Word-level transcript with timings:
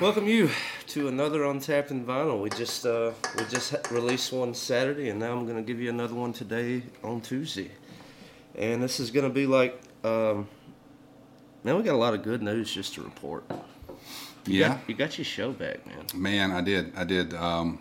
Welcome 0.00 0.28
you 0.28 0.50
to 0.88 1.08
another 1.08 1.44
Untapped 1.44 1.90
in 1.90 2.04
Vinyl. 2.04 2.40
We 2.40 2.50
just 2.50 2.86
uh, 2.86 3.12
we 3.36 3.44
just 3.46 3.74
released 3.90 4.32
one 4.32 4.54
Saturday, 4.54 5.08
and 5.08 5.18
now 5.18 5.32
I'm 5.36 5.46
gonna 5.46 5.62
give 5.62 5.80
you 5.80 5.88
another 5.90 6.14
one 6.14 6.32
today 6.32 6.82
on 7.02 7.20
Tuesday. 7.20 7.70
And 8.54 8.80
this 8.82 9.00
is 9.00 9.10
gonna 9.10 9.30
be 9.30 9.46
like, 9.46 9.80
um, 10.04 10.46
man, 11.64 11.76
we 11.76 11.82
got 11.82 11.94
a 11.94 11.96
lot 11.98 12.14
of 12.14 12.22
good 12.22 12.42
news 12.42 12.72
just 12.72 12.94
to 12.94 13.02
report. 13.02 13.44
You 14.46 14.60
Yeah, 14.60 14.68
got, 14.68 14.78
you 14.88 14.94
got 14.94 15.18
your 15.18 15.24
show 15.24 15.50
back, 15.52 15.84
man. 15.86 16.04
man, 16.14 16.52
I 16.52 16.60
did. 16.60 16.92
I 16.96 17.02
did. 17.04 17.34
Um, 17.34 17.80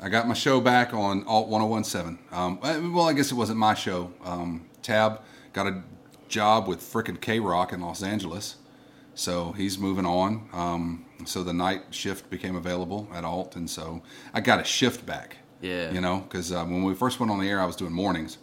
I 0.00 0.08
got 0.08 0.28
my 0.28 0.34
show 0.34 0.60
back 0.60 0.94
on 0.94 1.24
Alt 1.24 1.48
1017. 1.48 2.18
Um, 2.30 2.60
well, 2.94 3.08
I 3.08 3.14
guess 3.14 3.32
it 3.32 3.34
wasn't 3.34 3.58
my 3.58 3.74
show. 3.74 4.12
Um, 4.24 4.66
Tab 4.82 5.22
got 5.52 5.66
a 5.66 5.82
job 6.28 6.68
with 6.68 6.80
frickin' 6.80 7.20
K 7.20 7.40
Rock 7.40 7.72
in 7.72 7.80
Los 7.80 8.02
Angeles. 8.02 8.56
So 9.14 9.52
he's 9.52 9.78
moving 9.78 10.06
on. 10.06 10.48
Um, 10.52 11.04
so 11.24 11.42
the 11.42 11.52
night 11.52 11.82
shift 11.90 12.28
became 12.30 12.56
available 12.56 13.08
at 13.14 13.24
Alt, 13.24 13.56
and 13.56 13.68
so 13.70 14.02
I 14.32 14.40
got 14.40 14.60
a 14.60 14.64
shift 14.64 15.06
back. 15.06 15.38
Yeah. 15.60 15.92
You 15.92 16.00
know, 16.00 16.18
because 16.20 16.52
uh, 16.52 16.64
when 16.64 16.82
we 16.82 16.94
first 16.94 17.20
went 17.20 17.32
on 17.32 17.40
the 17.40 17.48
air, 17.48 17.60
I 17.60 17.64
was 17.64 17.76
doing 17.76 17.92
mornings, 17.92 18.36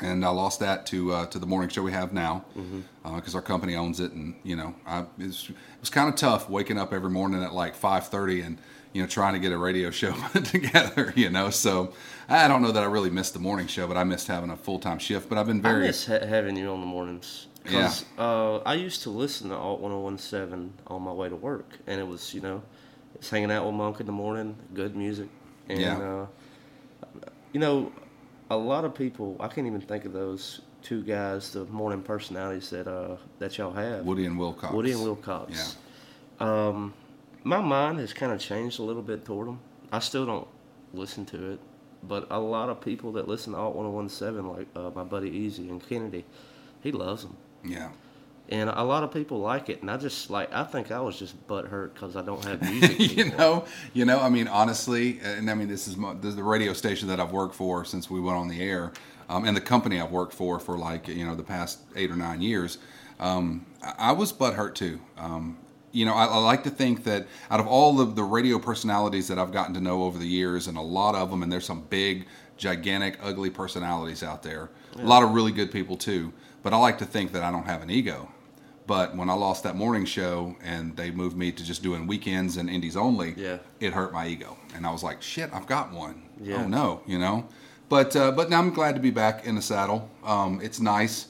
and 0.00 0.24
I 0.24 0.30
lost 0.30 0.60
that 0.60 0.86
to 0.86 1.12
uh, 1.12 1.26
to 1.26 1.38
the 1.38 1.46
morning 1.46 1.68
show 1.68 1.82
we 1.82 1.92
have 1.92 2.12
now, 2.12 2.44
because 3.04 3.34
our 3.34 3.42
company 3.42 3.76
owns 3.76 4.00
it, 4.00 4.12
and 4.12 4.34
you 4.42 4.56
know, 4.56 4.74
I, 4.86 5.00
it 5.00 5.06
was, 5.18 5.46
it 5.50 5.56
was 5.80 5.90
kind 5.90 6.08
of 6.08 6.16
tough 6.16 6.48
waking 6.48 6.78
up 6.78 6.92
every 6.92 7.10
morning 7.10 7.42
at 7.42 7.52
like 7.52 7.74
five 7.74 8.08
thirty 8.08 8.40
and 8.40 8.58
you 8.92 9.02
know 9.02 9.06
trying 9.08 9.34
to 9.34 9.38
get 9.38 9.52
a 9.52 9.58
radio 9.58 9.90
show 10.00 10.12
together. 10.44 11.12
You 11.14 11.30
know, 11.30 11.50
so 11.50 11.92
I 12.28 12.48
don't 12.48 12.62
know 12.62 12.72
that 12.72 12.82
I 12.82 12.86
really 12.86 13.10
missed 13.10 13.34
the 13.34 13.40
morning 13.40 13.68
show, 13.68 13.86
but 13.86 13.96
I 13.96 14.02
missed 14.04 14.26
having 14.26 14.50
a 14.50 14.56
full 14.56 14.80
time 14.80 14.98
shift. 14.98 15.28
But 15.28 15.38
I've 15.38 15.46
been 15.46 15.64
I 15.64 15.70
very 15.70 15.86
miss 15.86 16.06
ha- 16.06 16.26
having 16.26 16.56
you 16.56 16.70
on 16.70 16.80
the 16.80 16.86
mornings. 16.86 17.46
Cause, 17.64 18.04
uh, 18.18 18.58
I 18.58 18.74
used 18.74 19.02
to 19.04 19.10
listen 19.10 19.50
to 19.50 19.56
Alt 19.56 19.80
1017 19.80 20.72
on 20.88 21.02
my 21.02 21.12
way 21.12 21.28
to 21.28 21.36
work, 21.36 21.78
and 21.86 22.00
it 22.00 22.06
was, 22.06 22.34
you 22.34 22.40
know, 22.40 22.62
it's 23.14 23.30
hanging 23.30 23.50
out 23.52 23.64
with 23.64 23.74
Monk 23.74 24.00
in 24.00 24.06
the 24.06 24.12
morning, 24.12 24.56
good 24.74 24.96
music. 24.96 25.28
And, 25.68 25.80
Yeah. 25.80 25.98
uh, 25.98 26.26
you 27.52 27.60
know, 27.60 27.92
a 28.50 28.56
lot 28.56 28.84
of 28.84 28.94
people, 28.94 29.36
I 29.40 29.48
can't 29.48 29.66
even 29.66 29.80
think 29.80 30.04
of 30.04 30.12
those 30.12 30.60
two 30.82 31.02
guys, 31.02 31.52
the 31.52 31.64
morning 31.66 32.02
personalities 32.02 32.70
that 32.70 32.88
uh, 32.88 33.16
that 33.38 33.56
y'all 33.58 33.72
have. 33.72 34.04
Woody 34.04 34.26
and 34.26 34.36
Wilcox. 34.38 34.72
Woody 34.74 34.92
and 34.92 35.02
Wilcox. 35.02 35.76
Yeah. 36.40 36.46
Um, 36.68 36.92
my 37.44 37.60
mind 37.60 37.98
has 38.00 38.12
kind 38.12 38.32
of 38.32 38.40
changed 38.40 38.80
a 38.80 38.82
little 38.82 39.02
bit 39.02 39.24
toward 39.24 39.46
them. 39.48 39.60
I 39.92 40.00
still 40.00 40.26
don't 40.26 40.48
listen 40.92 41.24
to 41.26 41.52
it, 41.52 41.60
but 42.02 42.26
a 42.30 42.40
lot 42.40 42.68
of 42.68 42.80
people 42.80 43.12
that 43.12 43.28
listen 43.28 43.52
to 43.52 43.58
Alt 43.58 43.76
1017, 43.76 44.48
like 44.48 44.66
uh, 44.74 44.90
my 44.94 45.04
buddy 45.04 45.30
Easy 45.30 45.68
and 45.68 45.86
Kennedy, 45.86 46.24
he 46.80 46.90
loves 46.90 47.22
them. 47.22 47.36
Yeah. 47.64 47.90
And 48.48 48.68
a 48.68 48.82
lot 48.82 49.02
of 49.02 49.12
people 49.12 49.38
like 49.38 49.70
it, 49.70 49.80
and 49.80 49.90
I 49.90 49.96
just 49.96 50.28
like 50.28 50.52
I 50.52 50.64
think 50.64 50.90
I 50.90 51.00
was 51.00 51.18
just 51.18 51.46
butthurt 51.46 51.94
because 51.94 52.16
I 52.16 52.22
don't 52.22 52.44
have 52.44 52.60
music. 52.70 53.16
you 53.16 53.30
know, 53.30 53.64
you 53.94 54.04
know. 54.04 54.20
I 54.20 54.28
mean, 54.28 54.46
honestly, 54.46 55.20
and 55.22 55.50
I 55.50 55.54
mean, 55.54 55.68
this 55.68 55.88
is, 55.88 55.96
my, 55.96 56.12
this 56.14 56.30
is 56.30 56.36
the 56.36 56.42
radio 56.42 56.74
station 56.74 57.08
that 57.08 57.18
I've 57.18 57.32
worked 57.32 57.54
for 57.54 57.84
since 57.84 58.10
we 58.10 58.20
went 58.20 58.36
on 58.36 58.48
the 58.48 58.60
air, 58.60 58.92
um, 59.30 59.46
and 59.46 59.56
the 59.56 59.60
company 59.60 60.00
I've 60.00 60.10
worked 60.10 60.34
for 60.34 60.58
for 60.58 60.76
like 60.76 61.08
you 61.08 61.24
know 61.24 61.34
the 61.34 61.42
past 61.42 61.80
eight 61.96 62.10
or 62.10 62.16
nine 62.16 62.42
years. 62.42 62.76
Um, 63.20 63.64
I, 63.82 63.94
I 63.98 64.12
was 64.12 64.32
butthurt 64.32 64.74
too. 64.74 65.00
Um, 65.16 65.56
you 65.92 66.04
know, 66.04 66.14
I, 66.14 66.24
I 66.24 66.38
like 66.38 66.64
to 66.64 66.70
think 66.70 67.04
that 67.04 67.26
out 67.50 67.60
of 67.60 67.66
all 67.66 68.00
of 68.00 68.16
the 68.16 68.24
radio 68.24 68.58
personalities 68.58 69.28
that 69.28 69.38
I've 69.38 69.52
gotten 69.52 69.72
to 69.74 69.80
know 69.80 70.02
over 70.02 70.18
the 70.18 70.26
years, 70.26 70.66
and 70.66 70.76
a 70.76 70.82
lot 70.82 71.14
of 71.14 71.30
them, 71.30 71.42
and 71.42 71.52
there's 71.52 71.66
some 71.66 71.82
big, 71.88 72.26
gigantic, 72.56 73.18
ugly 73.22 73.50
personalities 73.50 74.22
out 74.22 74.42
there. 74.42 74.70
A 74.98 75.06
lot 75.06 75.22
of 75.22 75.30
really 75.30 75.52
good 75.52 75.70
people 75.70 75.96
too. 75.96 76.32
But 76.62 76.72
I 76.72 76.76
like 76.78 76.98
to 76.98 77.04
think 77.04 77.32
that 77.32 77.42
I 77.42 77.50
don't 77.50 77.66
have 77.66 77.82
an 77.82 77.90
ego. 77.90 78.28
But 78.86 79.16
when 79.16 79.30
I 79.30 79.34
lost 79.34 79.62
that 79.62 79.76
morning 79.76 80.04
show 80.04 80.56
and 80.62 80.96
they 80.96 81.10
moved 81.12 81.36
me 81.36 81.52
to 81.52 81.64
just 81.64 81.82
doing 81.82 82.06
weekends 82.06 82.56
and 82.56 82.68
indies 82.68 82.96
only, 82.96 83.34
Yeah. 83.36 83.58
it 83.80 83.92
hurt 83.92 84.12
my 84.12 84.26
ego. 84.26 84.56
And 84.74 84.86
I 84.86 84.90
was 84.90 85.02
like, 85.04 85.22
shit, 85.22 85.50
I've 85.52 85.66
got 85.66 85.92
one. 85.92 86.22
Yeah. 86.40 86.62
Oh 86.64 86.66
no, 86.68 87.02
you 87.06 87.18
know. 87.18 87.46
But 87.88 88.16
uh, 88.16 88.32
but 88.32 88.50
now 88.50 88.58
I'm 88.58 88.72
glad 88.72 88.94
to 88.94 89.00
be 89.00 89.10
back 89.10 89.46
in 89.46 89.54
the 89.54 89.62
saddle. 89.62 90.10
Um, 90.24 90.60
it's 90.62 90.80
nice 90.80 91.26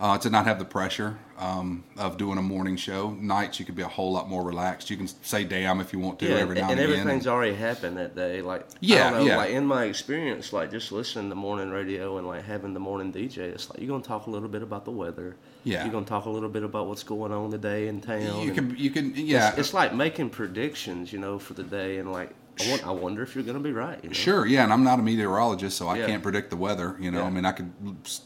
uh, 0.00 0.18
to 0.18 0.30
not 0.30 0.46
have 0.46 0.58
the 0.58 0.64
pressure 0.64 1.18
um, 1.42 1.82
of 1.96 2.16
doing 2.16 2.38
a 2.38 2.42
morning 2.42 2.76
show. 2.76 3.10
Nights 3.10 3.58
you 3.58 3.66
could 3.66 3.74
be 3.74 3.82
a 3.82 3.88
whole 3.88 4.12
lot 4.12 4.28
more 4.28 4.44
relaxed. 4.44 4.90
You 4.90 4.96
can 4.96 5.08
say 5.08 5.42
damn 5.44 5.80
if 5.80 5.92
you 5.92 5.98
want 5.98 6.18
to 6.20 6.26
Yeah, 6.28 6.36
every 6.36 6.54
now 6.54 6.62
and, 6.62 6.70
and, 6.72 6.80
and 6.80 6.90
again. 6.90 7.00
everything's 7.00 7.26
already 7.26 7.54
happened 7.54 7.96
that 7.96 8.14
day. 8.14 8.42
Like 8.42 8.66
Yeah, 8.80 9.10
know, 9.10 9.24
yeah. 9.24 9.36
like 9.36 9.50
in 9.50 9.66
my 9.66 9.84
experience, 9.84 10.52
like 10.52 10.70
just 10.70 10.92
listening 10.92 11.30
to 11.30 11.34
morning 11.34 11.70
radio 11.70 12.18
and 12.18 12.26
like 12.26 12.44
having 12.44 12.74
the 12.74 12.80
morning 12.80 13.12
DJ, 13.12 13.38
it's 13.38 13.68
like 13.68 13.80
you're 13.80 13.88
gonna 13.88 14.02
talk 14.04 14.26
a 14.26 14.30
little 14.30 14.48
bit 14.48 14.62
about 14.62 14.84
the 14.84 14.92
weather. 14.92 15.36
Yeah. 15.64 15.82
You're 15.82 15.92
gonna 15.92 16.06
talk 16.06 16.26
a 16.26 16.30
little 16.30 16.48
bit 16.48 16.62
about 16.62 16.86
what's 16.86 17.02
going 17.02 17.32
on 17.32 17.50
today 17.50 17.88
in 17.88 18.00
town. 18.00 18.42
you 18.42 18.52
can 18.52 18.76
you 18.76 18.90
can 18.90 19.12
yeah. 19.16 19.50
It's, 19.50 19.58
it's 19.58 19.74
like 19.74 19.94
making 19.94 20.30
predictions, 20.30 21.12
you 21.12 21.18
know, 21.18 21.38
for 21.38 21.54
the 21.54 21.64
day, 21.64 21.98
and 21.98 22.12
like 22.12 22.30
I, 22.84 22.90
wonder 22.90 23.22
if 23.22 23.34
you're 23.34 23.44
gonna 23.44 23.60
be 23.60 23.72
right. 23.72 23.98
You 24.02 24.10
know? 24.10 24.14
Sure, 24.14 24.46
yeah, 24.46 24.64
and 24.64 24.72
I'm 24.72 24.84
not 24.84 24.98
a 24.98 25.02
meteorologist, 25.02 25.76
so 25.76 25.88
I 25.88 25.98
Yeah. 25.98 26.06
can't 26.06 26.22
predict 26.22 26.50
the 26.50 26.56
weather. 26.56 26.96
You 27.00 27.10
know, 27.10 27.20
Yeah. 27.20 27.26
I 27.26 27.30
mean, 27.30 27.44
I 27.44 27.52
could 27.52 27.72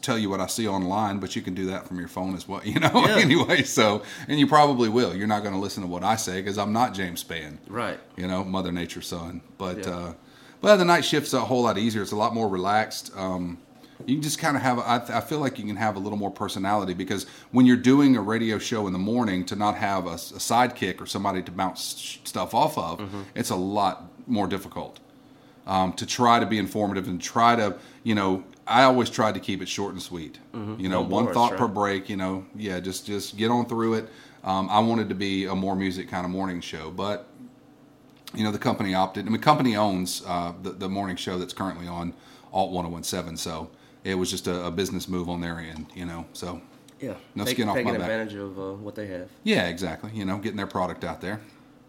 tell 0.01 0.17
you 0.17 0.29
what 0.29 0.39
I 0.41 0.47
see 0.47 0.67
online, 0.67 1.19
but 1.19 1.35
you 1.35 1.41
can 1.41 1.53
do 1.53 1.65
that 1.67 1.87
from 1.87 1.99
your 1.99 2.07
phone 2.07 2.35
as 2.35 2.47
well. 2.47 2.61
You 2.65 2.79
know, 2.79 2.91
Yeah. 2.93 3.15
anyway. 3.17 3.63
So, 3.63 4.03
and 4.27 4.39
you 4.39 4.47
probably 4.47 4.89
will. 4.89 5.15
You're 5.15 5.27
not 5.27 5.41
going 5.43 5.53
to 5.55 5.59
listen 5.61 5.83
to 5.83 5.87
what 5.89 6.03
I 6.03 6.15
say 6.15 6.41
because 6.41 6.57
I'm 6.57 6.73
not 6.73 6.93
James 6.93 7.23
Spann. 7.23 7.57
Right. 7.67 7.99
You 8.15 8.27
know, 8.27 8.43
Mother 8.43 8.71
Nature's 8.71 9.07
son. 9.07 9.41
But, 9.57 9.85
uh, 9.87 10.13
but 10.61 10.77
the 10.77 10.85
night 10.85 11.05
shift's 11.05 11.33
a 11.33 11.41
whole 11.41 11.63
lot 11.63 11.77
easier. 11.77 12.01
It's 12.01 12.11
a 12.11 12.15
lot 12.15 12.33
more 12.33 12.47
relaxed. 12.49 13.11
Um, 13.15 13.59
you 14.05 14.15
can 14.15 14.21
just 14.21 14.37
kind 14.37 14.55
of 14.55 14.61
have. 14.61 14.77
I, 14.77 14.97
I 15.17 15.21
feel 15.21 15.39
like 15.39 15.57
you 15.57 15.65
can 15.65 15.75
have 15.75 15.95
a 15.95 15.99
little 15.99 16.19
more 16.19 16.29
personality 16.29 16.93
because 16.93 17.25
when 17.51 17.65
you're 17.65 17.75
doing 17.77 18.15
a 18.15 18.21
radio 18.21 18.59
show 18.59 18.85
in 18.85 18.93
the 18.93 18.99
morning, 18.99 19.43
to 19.45 19.55
not 19.55 19.75
have 19.75 20.05
a, 20.05 20.11
a 20.11 20.39
sidekick 20.39 21.01
or 21.01 21.07
somebody 21.07 21.41
to 21.41 21.51
bounce 21.51 21.97
sh- 21.97 22.17
stuff 22.23 22.53
off 22.53 22.77
of, 22.77 22.99
Mm-hmm. 22.99 23.21
it's 23.33 23.49
a 23.49 23.55
lot 23.55 24.06
more 24.27 24.47
difficult 24.47 24.99
um, 25.65 25.93
to 25.93 26.05
try 26.05 26.39
to 26.39 26.45
be 26.45 26.57
informative 26.57 27.07
and 27.07 27.21
try 27.21 27.55
to, 27.55 27.75
you 28.03 28.13
know, 28.15 28.43
I 28.67 28.83
always 28.83 29.09
tried 29.09 29.33
to 29.35 29.39
keep 29.39 29.61
it 29.61 29.67
short 29.69 29.93
and 29.93 30.01
sweet. 30.01 30.39
You 30.53 30.89
know, 30.89 31.01
No 31.01 31.01
one 31.01 31.33
thought 31.33 31.55
per 31.57 31.67
break. 31.67 32.09
You 32.09 32.17
know, 32.17 32.45
yeah, 32.55 32.79
just 32.79 33.05
just 33.05 33.37
get 33.37 33.49
on 33.51 33.65
through 33.67 33.93
it. 33.95 34.09
Um, 34.43 34.69
I 34.69 34.79
wanted 34.79 35.09
to 35.09 35.15
be 35.15 35.45
a 35.45 35.55
more 35.55 35.75
music 35.75 36.09
kind 36.09 36.25
of 36.25 36.31
morning 36.31 36.61
show, 36.61 36.91
but 36.91 37.27
you 38.33 38.43
know, 38.43 38.51
the 38.51 38.59
company 38.59 38.93
opted. 38.93 39.23
I 39.25 39.29
mean, 39.29 39.39
the 39.39 39.45
company 39.45 39.75
owns 39.77 40.21
uh, 40.27 40.53
the 40.61 40.71
the 40.71 40.89
morning 40.89 41.15
show 41.15 41.37
that's 41.39 41.53
currently 41.53 41.87
on 41.87 42.13
Alt 42.51 42.71
1017, 42.71 43.37
so 43.37 43.69
it 44.03 44.15
was 44.15 44.29
just 44.29 44.47
a, 44.47 44.65
a 44.65 44.71
business 44.71 45.07
move 45.07 45.29
on 45.29 45.39
their 45.41 45.59
end. 45.59 45.87
You 45.95 46.05
know, 46.05 46.25
so 46.33 46.61
Yeah. 46.99 47.13
No 47.35 47.45
Take- 47.45 47.55
skin 47.55 47.69
off 47.69 47.75
taking 47.75 47.93
my 47.93 47.97
back. 47.99 48.09
advantage 48.09 48.35
of 48.35 48.59
uh, 48.59 48.73
what 48.73 48.95
they 48.95 49.07
have. 49.07 49.29
yeah, 49.43 49.67
exactly. 49.67 50.11
You 50.13 50.25
know, 50.25 50.37
getting 50.39 50.57
their 50.57 50.67
product 50.67 51.03
out 51.05 51.21
there. 51.21 51.39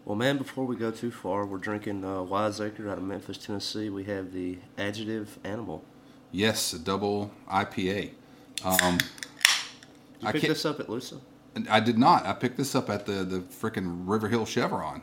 Well, 0.05 0.15
man, 0.15 0.37
before 0.37 0.65
we 0.65 0.75
go 0.75 0.91
too 0.91 1.11
far, 1.11 1.45
we're 1.45 1.57
drinking 1.57 2.03
uh, 2.03 2.23
Wiseacre 2.23 2.89
out 2.89 2.97
of 2.97 3.03
Memphis, 3.03 3.37
Tennessee. 3.37 3.89
We 3.89 4.05
have 4.05 4.33
the 4.33 4.57
Adjective 4.77 5.37
Animal. 5.43 5.83
Yes, 6.31 6.73
a 6.73 6.79
double 6.79 7.31
IPA. 7.51 8.11
Um, 8.63 8.97
You 10.21 10.27
I 10.27 10.31
picked 10.31 10.47
this 10.47 10.65
up 10.65 10.79
at 10.79 10.89
Loosa? 10.89 11.17
I 11.69 11.79
did 11.79 11.97
not. 11.97 12.25
I 12.25 12.33
picked 12.33 12.57
this 12.57 12.75
up 12.75 12.89
at 12.89 13.05
the 13.05 13.23
the 13.23 13.39
freaking 13.39 14.03
River 14.07 14.27
Hill 14.29 14.45
Chevron. 14.45 15.01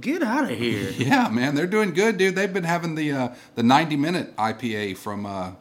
Get 0.00 0.22
out 0.22 0.50
of 0.50 0.58
here. 0.58 0.90
Yeah, 0.96 1.28
man, 1.28 1.54
they're 1.54 1.66
doing 1.66 1.92
good, 1.92 2.18
dude. 2.18 2.34
They've 2.34 2.52
been 2.52 2.64
having 2.64 2.94
the 2.94 3.12
uh, 3.12 3.28
the 3.56 3.62
90 3.62 3.96
minute 3.96 4.36
IPA 4.36 4.96
from 4.96 5.26
uh, 5.26 5.52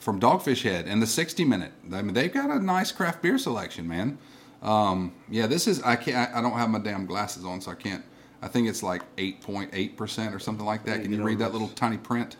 from 0.00 0.20
Dogfish 0.20 0.62
Head 0.62 0.86
and 0.86 1.00
the 1.02 1.06
60 1.06 1.44
minute. 1.44 1.72
I 1.92 2.02
mean, 2.02 2.14
they've 2.14 2.32
got 2.32 2.50
a 2.50 2.58
nice 2.58 2.92
craft 2.92 3.22
beer 3.22 3.38
selection, 3.38 3.88
man. 3.88 4.18
Um, 4.62 5.12
yeah, 5.28 5.46
this 5.46 5.66
is 5.66 5.82
I 5.82 5.96
can't. 5.96 6.34
I, 6.34 6.40
don't 6.40 6.52
have 6.52 6.70
my 6.70 6.78
damn 6.78 7.06
glasses 7.06 7.44
on, 7.44 7.60
so 7.60 7.72
I 7.72 7.74
can't. 7.74 8.04
I 8.40 8.48
think 8.48 8.68
it's 8.68 8.82
like 8.82 9.02
eight 9.18 9.40
point 9.40 9.70
eight 9.72 9.96
percent 9.96 10.34
or 10.34 10.38
something 10.38 10.64
like 10.64 10.84
that. 10.84 11.02
Can 11.02 11.12
you 11.12 11.22
read 11.22 11.38
that 11.40 11.52
little 11.52 11.68
tiny 11.68 11.98
print? 11.98 12.36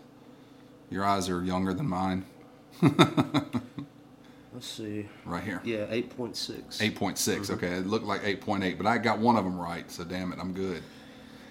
Your 0.89 1.03
eyes 1.03 1.29
are 1.29 1.43
younger 1.43 1.73
than 1.73 1.87
mine. 1.87 2.25
Let's 2.81 4.67
see. 4.67 5.07
Right 5.25 5.43
here. 5.43 5.61
Yeah, 5.63 5.85
eight 5.89 6.15
point 6.15 6.37
six. 6.37 6.81
Eight 6.81 6.95
point 6.95 7.17
six. 7.17 7.49
Okay, 7.49 7.67
it 7.67 7.87
looked 7.87 8.05
like 8.05 8.21
eight 8.23 8.41
point 8.41 8.63
eight, 8.63 8.77
but 8.77 8.87
I 8.87 8.97
got 8.99 9.19
one 9.19 9.35
of 9.35 9.43
them 9.43 9.59
right. 9.59 9.89
So 9.91 10.03
damn 10.03 10.31
it, 10.31 10.39
I'm 10.39 10.53
good. 10.53 10.81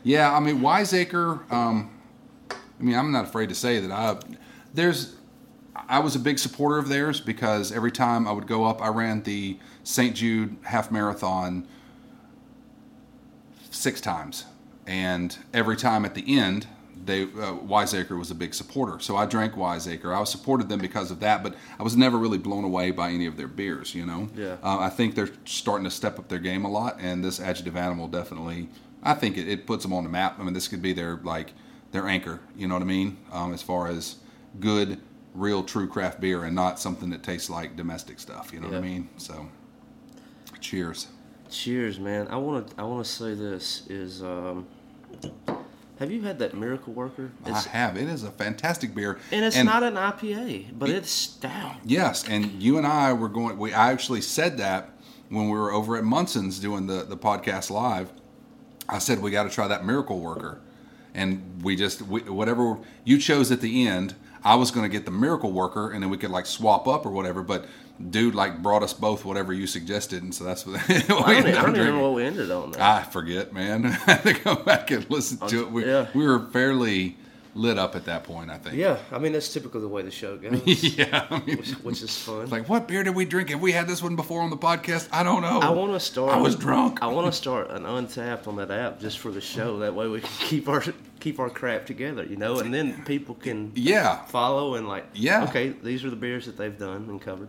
Yeah, 0.05 0.35
I 0.35 0.41
mean 0.41 0.63
Wiseacre. 0.63 1.41
Um, 1.51 1.99
I 2.51 2.83
mean, 2.83 2.95
I'm 2.95 3.13
not 3.13 3.25
afraid 3.25 3.49
to 3.51 3.55
say 3.55 3.79
that 3.81 3.91
I 3.91 4.19
there's 4.73 5.17
I 5.75 5.99
was 5.99 6.17
a 6.17 6.19
big 6.19 6.39
supporter 6.39 6.79
of 6.79 6.89
theirs 6.89 7.21
because 7.21 7.73
every 7.73 7.93
time 7.93 8.27
I 8.27 8.33
would 8.33 8.47
go 8.47 8.65
up, 8.65 8.83
I 8.83 8.89
ran 8.89 9.23
the 9.23 9.59
St. 9.85 10.15
Jude 10.15 10.57
half 10.63 10.91
marathon 10.91 11.67
six 13.71 14.01
times, 14.01 14.45
and 14.87 15.37
every 15.53 15.77
time 15.77 16.05
at 16.05 16.15
the 16.15 16.39
end, 16.39 16.67
they 17.05 17.23
uh, 17.25 17.55
Wiseacre 17.55 18.17
was 18.17 18.31
a 18.31 18.35
big 18.35 18.55
supporter. 18.55 19.01
So 19.01 19.17
I 19.17 19.27
drank 19.27 19.57
Wiseacre. 19.57 20.15
I 20.15 20.23
supported 20.25 20.69
them 20.69 20.79
because 20.81 21.11
of 21.11 21.19
that, 21.21 21.43
but 21.43 21.55
I 21.79 21.83
was 21.83 21.97
never 21.97 22.17
really 22.17 22.39
blown 22.39 22.65
away 22.65 22.91
by 22.93 23.11
any 23.11 23.27
of 23.27 23.37
their 23.37 23.49
beers. 23.49 23.95
You 23.95 24.07
know, 24.07 24.29
Yeah. 24.37 24.57
uh, 24.63 24.79
I 24.79 24.89
think 24.89 25.15
they're 25.15 25.31
starting 25.45 25.85
to 25.85 25.91
step 25.91 26.19
up 26.19 26.29
their 26.29 26.39
game 26.39 26.65
a 26.65 26.71
lot, 26.71 26.99
and 27.01 27.25
this 27.25 27.41
Adjective 27.41 27.77
Animal 27.77 28.09
definitely. 28.09 28.69
I 29.03 29.15
think 29.15 29.37
it, 29.37 29.49
it 29.49 29.67
puts 29.67 29.83
them 29.83 29.93
on 29.93 30.05
the 30.05 30.11
map. 30.11 30.39
I 30.39 30.45
mean, 30.45 30.53
this 30.55 30.69
could 30.69 30.81
be 30.83 30.93
their 30.93 31.17
like 31.25 31.53
their 31.91 32.07
anchor. 32.07 32.39
You 32.57 32.69
know 32.69 32.75
what 32.75 32.83
I 32.83 32.87
mean? 32.87 33.17
Um, 33.33 33.53
as 33.53 33.63
far 33.63 33.89
as 33.89 34.17
good, 34.61 35.01
real, 35.35 35.65
true 35.65 35.89
craft 35.89 36.21
beer, 36.21 36.45
and 36.45 36.55
not 36.55 36.79
something 36.79 37.11
that 37.11 37.25
tastes 37.25 37.51
like 37.51 37.75
domestic 37.77 38.21
stuff. 38.21 38.53
You 38.53 38.61
know 38.61 38.69
what 38.69 38.77
I 38.77 38.81
mean? 38.81 39.09
So, 39.17 39.49
cheers. 40.63 41.09
Cheers, 41.51 42.01
man. 42.01 42.29
I 42.29 42.37
want 42.37 42.69
to. 42.69 42.81
I 42.81 42.85
want 42.85 43.05
to 43.05 43.11
say 43.11 43.35
this 43.35 43.87
is. 43.91 44.23
Um, 44.23 44.67
have 45.99 46.11
you 46.11 46.23
had 46.23 46.39
that 46.39 46.55
Miracle 46.55 46.95
Worker? 46.95 47.31
I 47.45 47.61
have. 47.61 47.97
It 47.99 48.09
is 48.09 48.25
a 48.25 48.31
fantastic 48.31 48.95
beer, 48.95 49.19
and 49.31 49.45
it's 49.45 49.63
not 49.63 49.83
an 49.83 49.95
IPA, 49.95 50.79
but 50.79 50.89
it's 50.89 51.11
stout. 51.11 51.77
Yes, 51.85 52.27
and 52.27 52.63
you 52.63 52.79
and 52.79 52.87
I 52.87 53.13
were 53.13 53.29
going. 53.29 53.59
We 53.59 53.75
I 53.75 53.93
actually 53.93 54.23
said 54.23 54.57
that 54.59 54.91
when 55.29 55.51
we 55.51 55.59
were 55.59 55.73
over 55.73 55.97
at 55.97 56.05
Munson's 56.05 56.59
doing 56.59 56.87
the 56.87 57.03
the 57.03 57.19
podcast 57.19 57.69
live. 57.71 58.11
I 58.89 58.99
said 58.99 59.21
we 59.21 59.31
got 59.31 59.45
to 59.45 59.51
try 59.51 59.69
that 59.69 59.85
Miracle 59.85 60.19
Worker, 60.19 60.61
and 61.15 61.63
we 61.63 61.77
just 61.77 62.03
we, 62.03 62.23
whatever 62.23 62.79
you 63.05 63.19
chose 63.19 63.53
at 63.53 63.61
the 63.61 63.87
end. 63.87 64.15
I 64.45 64.57
was 64.57 64.71
going 64.71 64.85
to 64.85 64.89
get 64.89 65.05
the 65.05 65.11
Miracle 65.13 65.53
Worker, 65.53 65.91
and 65.91 66.03
then 66.03 66.11
we 66.11 66.17
could 66.19 66.31
like 66.31 66.47
swap 66.47 66.89
up 66.89 67.07
or 67.07 67.11
whatever. 67.11 67.43
But 67.43 67.67
dude, 68.11 68.35
like 68.35 68.63
brought 68.63 68.83
us 68.83 68.93
both 68.93 69.25
whatever 69.25 69.53
you 69.53 69.67
suggested, 69.67 70.23
and 70.23 70.35
so 70.35 70.45
that's 70.45 70.67
what 70.67 70.81
I 70.91 70.99
don't, 70.99 71.23
I 71.29 71.41
don't 71.63 71.77
even 71.77 71.87
know 71.95 72.03
what 72.03 72.15
we 72.15 72.25
ended 72.25 72.51
on. 72.51 72.73
There. 72.73 72.83
I 72.83 73.03
forget, 73.03 73.53
man. 73.53 73.87
I 73.87 73.91
had 73.91 74.23
to 74.25 74.33
go 74.35 74.57
back 74.57 74.91
and 74.91 75.09
listen 75.11 75.39
to 75.49 75.63
it. 75.63 75.71
We, 75.71 75.87
Yeah. 75.87 76.09
we 76.15 76.27
were 76.27 76.41
fairly 76.51 77.17
lit 77.55 77.79
up 77.79 77.95
at 77.95 78.05
that 78.07 78.25
point, 78.25 78.51
I 78.51 78.57
think. 78.57 78.77
yeah, 78.77 78.99
I 79.11 79.19
mean 79.19 79.33
that's 79.33 79.53
typically 79.53 79.83
the 79.83 79.89
way 79.89 80.03
the 80.03 80.11
show 80.11 80.37
goes, 80.39 80.63
yeah. 80.99 81.27
I 81.31 81.41
mean, 81.41 81.59
which 81.83 82.03
is 82.03 82.17
fun. 82.17 82.49
Like, 82.49 82.69
what 82.69 82.89
beer 82.89 83.03
did 83.05 83.15
we 83.15 83.25
drink? 83.25 83.51
Have 83.51 83.61
we 83.61 83.73
had 83.73 83.87
this 83.87 84.03
one 84.03 84.17
before 84.17 84.41
on 84.43 84.51
the 84.51 84.57
podcast? 84.57 85.09
I 85.13 85.23
don't 85.23 85.43
know. 85.43 85.61
I 85.61 85.69
want 85.71 85.93
to 85.93 86.01
start. 86.01 86.33
I 86.33 86.39
was 86.41 86.57
drunk. 86.57 87.01
I 87.03 87.09
want 87.09 87.27
to 87.27 87.33
start 87.45 87.71
an 87.71 87.85
untapped 87.85 88.47
on 88.47 88.57
that 88.57 88.71
app 88.71 89.01
just 89.01 89.19
for 89.19 89.31
the 89.31 89.41
show. 89.41 89.79
That 89.81 89.95
way 89.95 90.09
we 90.09 90.21
can 90.21 90.31
keep 90.41 90.69
our 90.69 90.83
keep 91.21 91.39
our 91.39 91.51
crap 91.51 91.87
together, 91.87 92.25
you 92.25 92.37
know, 92.37 92.59
and 92.61 92.73
then 92.73 93.05
people 93.05 93.35
can 93.35 93.71
Yeah, 93.75 94.25
follow 94.25 94.75
and 94.77 94.89
like, 94.89 95.05
Yeah. 95.15 95.45
okay, 95.45 95.69
these 95.69 96.05
are 96.05 96.11
the 96.11 96.17
beers 96.17 96.47
that 96.47 96.57
they've 96.57 96.77
done 96.77 97.07
and 97.09 97.21
covered. 97.21 97.49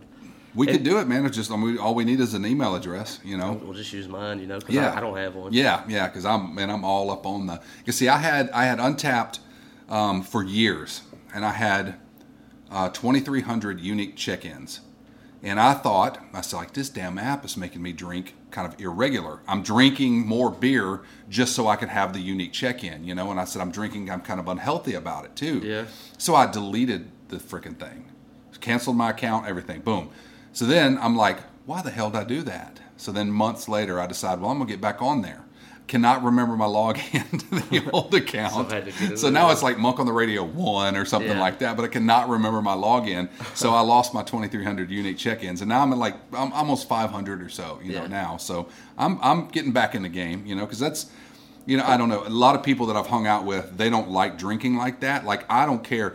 we 0.54 0.66
could 0.68 0.84
do 0.84 0.98
it, 0.98 1.08
man. 1.08 1.26
It's 1.26 1.34
just 1.34 1.50
I 1.50 1.56
mean, 1.56 1.78
all 1.78 1.94
we 1.94 2.04
need 2.04 2.20
is 2.20 2.34
an 2.34 2.44
email 2.46 2.76
address, 2.76 3.18
you 3.24 3.36
know. 3.36 3.54
We'll 3.64 3.72
just 3.72 3.92
use 3.92 4.06
mine, 4.06 4.38
you 4.38 4.46
know, 4.46 4.60
Yeah, 4.68 4.92
I, 4.92 4.98
I 4.98 5.00
don't 5.00 5.16
have 5.16 5.34
one. 5.34 5.52
Yeah, 5.52 5.82
yeah, 5.88 6.06
because 6.08 6.24
I'm 6.24 6.54
man, 6.54 6.70
I'm 6.70 6.84
all 6.84 7.10
up 7.10 7.26
on 7.26 7.46
the. 7.46 7.60
You 7.86 7.92
see, 7.92 8.06
I 8.08 8.18
had 8.18 8.50
I 8.50 8.64
had 8.66 8.78
Untapped 8.78 9.40
um, 9.88 10.22
for 10.22 10.42
years, 10.42 11.02
and 11.34 11.44
I 11.44 11.52
had 11.52 11.96
uh, 12.70 12.88
2,300 12.88 13.80
unique 13.80 14.16
check-ins, 14.16 14.80
and 15.42 15.60
I 15.60 15.74
thought 15.74 16.18
I 16.32 16.38
was 16.38 16.54
like, 16.54 16.72
this 16.72 16.88
damn 16.88 17.18
app 17.18 17.44
is 17.44 17.56
making 17.56 17.82
me 17.82 17.92
drink 17.92 18.34
kind 18.50 18.72
of 18.72 18.80
irregular. 18.80 19.40
I'm 19.46 19.62
drinking 19.62 20.26
more 20.26 20.50
beer 20.50 21.02
just 21.28 21.54
so 21.54 21.66
I 21.66 21.76
could 21.76 21.90
have 21.90 22.14
the 22.14 22.20
unique 22.20 22.52
check-in, 22.52 23.04
you 23.04 23.14
know. 23.14 23.30
And 23.30 23.38
I 23.38 23.44
said 23.44 23.60
I'm 23.60 23.70
drinking. 23.70 24.10
I'm 24.10 24.22
kind 24.22 24.40
of 24.40 24.48
unhealthy 24.48 24.94
about 24.94 25.26
it 25.26 25.36
too. 25.36 25.58
Yeah. 25.58 25.84
So 26.16 26.34
I 26.34 26.50
deleted 26.50 27.10
the 27.28 27.36
freaking 27.36 27.76
thing, 27.76 28.10
canceled 28.60 28.96
my 28.96 29.10
account, 29.10 29.46
everything. 29.46 29.82
Boom. 29.82 30.08
So 30.52 30.64
then 30.64 30.96
I'm 30.98 31.14
like, 31.14 31.40
why 31.66 31.82
the 31.82 31.90
hell 31.90 32.10
did 32.10 32.18
I 32.18 32.24
do 32.24 32.42
that? 32.42 32.80
So 32.96 33.12
then 33.12 33.30
months 33.30 33.68
later, 33.68 34.00
I 34.00 34.06
decide, 34.06 34.40
well, 34.40 34.50
I'm 34.50 34.58
gonna 34.58 34.70
get 34.70 34.80
back 34.80 35.02
on 35.02 35.20
there. 35.20 35.43
Cannot 35.86 36.22
remember 36.24 36.56
my 36.56 36.64
login 36.64 37.28
to 37.50 37.80
the 37.82 37.90
old 37.92 38.14
account. 38.14 38.72
I 38.72 38.76
had 38.76 38.84
to 38.86 38.92
get 38.92 39.10
in 39.12 39.16
So 39.18 39.28
now 39.28 39.50
it's 39.50 39.62
like 39.62 39.78
Monk 39.78 40.00
on 40.00 40.06
the 40.06 40.12
Radio 40.12 40.42
one 40.42 40.96
or 40.96 41.04
something 41.04 41.30
Yeah. 41.30 41.40
like 41.40 41.58
that, 41.58 41.76
but 41.76 41.84
I 41.84 41.88
cannot 41.88 42.30
remember 42.30 42.62
my 42.62 42.74
login. 42.74 43.28
So 43.54 43.70
I 43.74 43.80
lost 43.80 44.14
my 44.14 44.22
2,300 44.22 44.90
unique 44.90 45.18
check-ins, 45.18 45.60
and 45.60 45.68
now 45.68 45.82
I'm 45.82 45.92
at 45.92 45.98
like 45.98 46.16
I'm 46.32 46.52
almost 46.54 46.88
500 46.88 47.42
or 47.42 47.50
so, 47.50 47.80
you 47.82 47.92
know, 47.92 48.02
Yeah. 48.02 48.06
now. 48.08 48.36
So 48.38 48.68
I'm 48.96 49.18
I'm 49.22 49.48
getting 49.48 49.72
back 49.72 49.94
in 49.94 50.02
the 50.02 50.08
game, 50.08 50.46
you 50.46 50.54
know, 50.54 50.62
because 50.64 50.78
that's 50.78 51.10
you 51.66 51.76
know, 51.76 51.84
I 51.86 51.96
don't 51.98 52.08
know. 52.08 52.26
A 52.26 52.28
lot 52.28 52.54
of 52.56 52.62
people 52.62 52.86
that 52.86 52.96
I've 52.96 53.06
hung 53.06 53.26
out 53.26 53.44
with, 53.44 53.76
they 53.76 53.88
don't 53.90 54.10
like 54.10 54.38
drinking 54.38 54.76
like 54.76 55.00
that. 55.00 55.24
Like 55.26 55.44
I 55.50 55.66
don't 55.66 55.84
care 55.84 56.14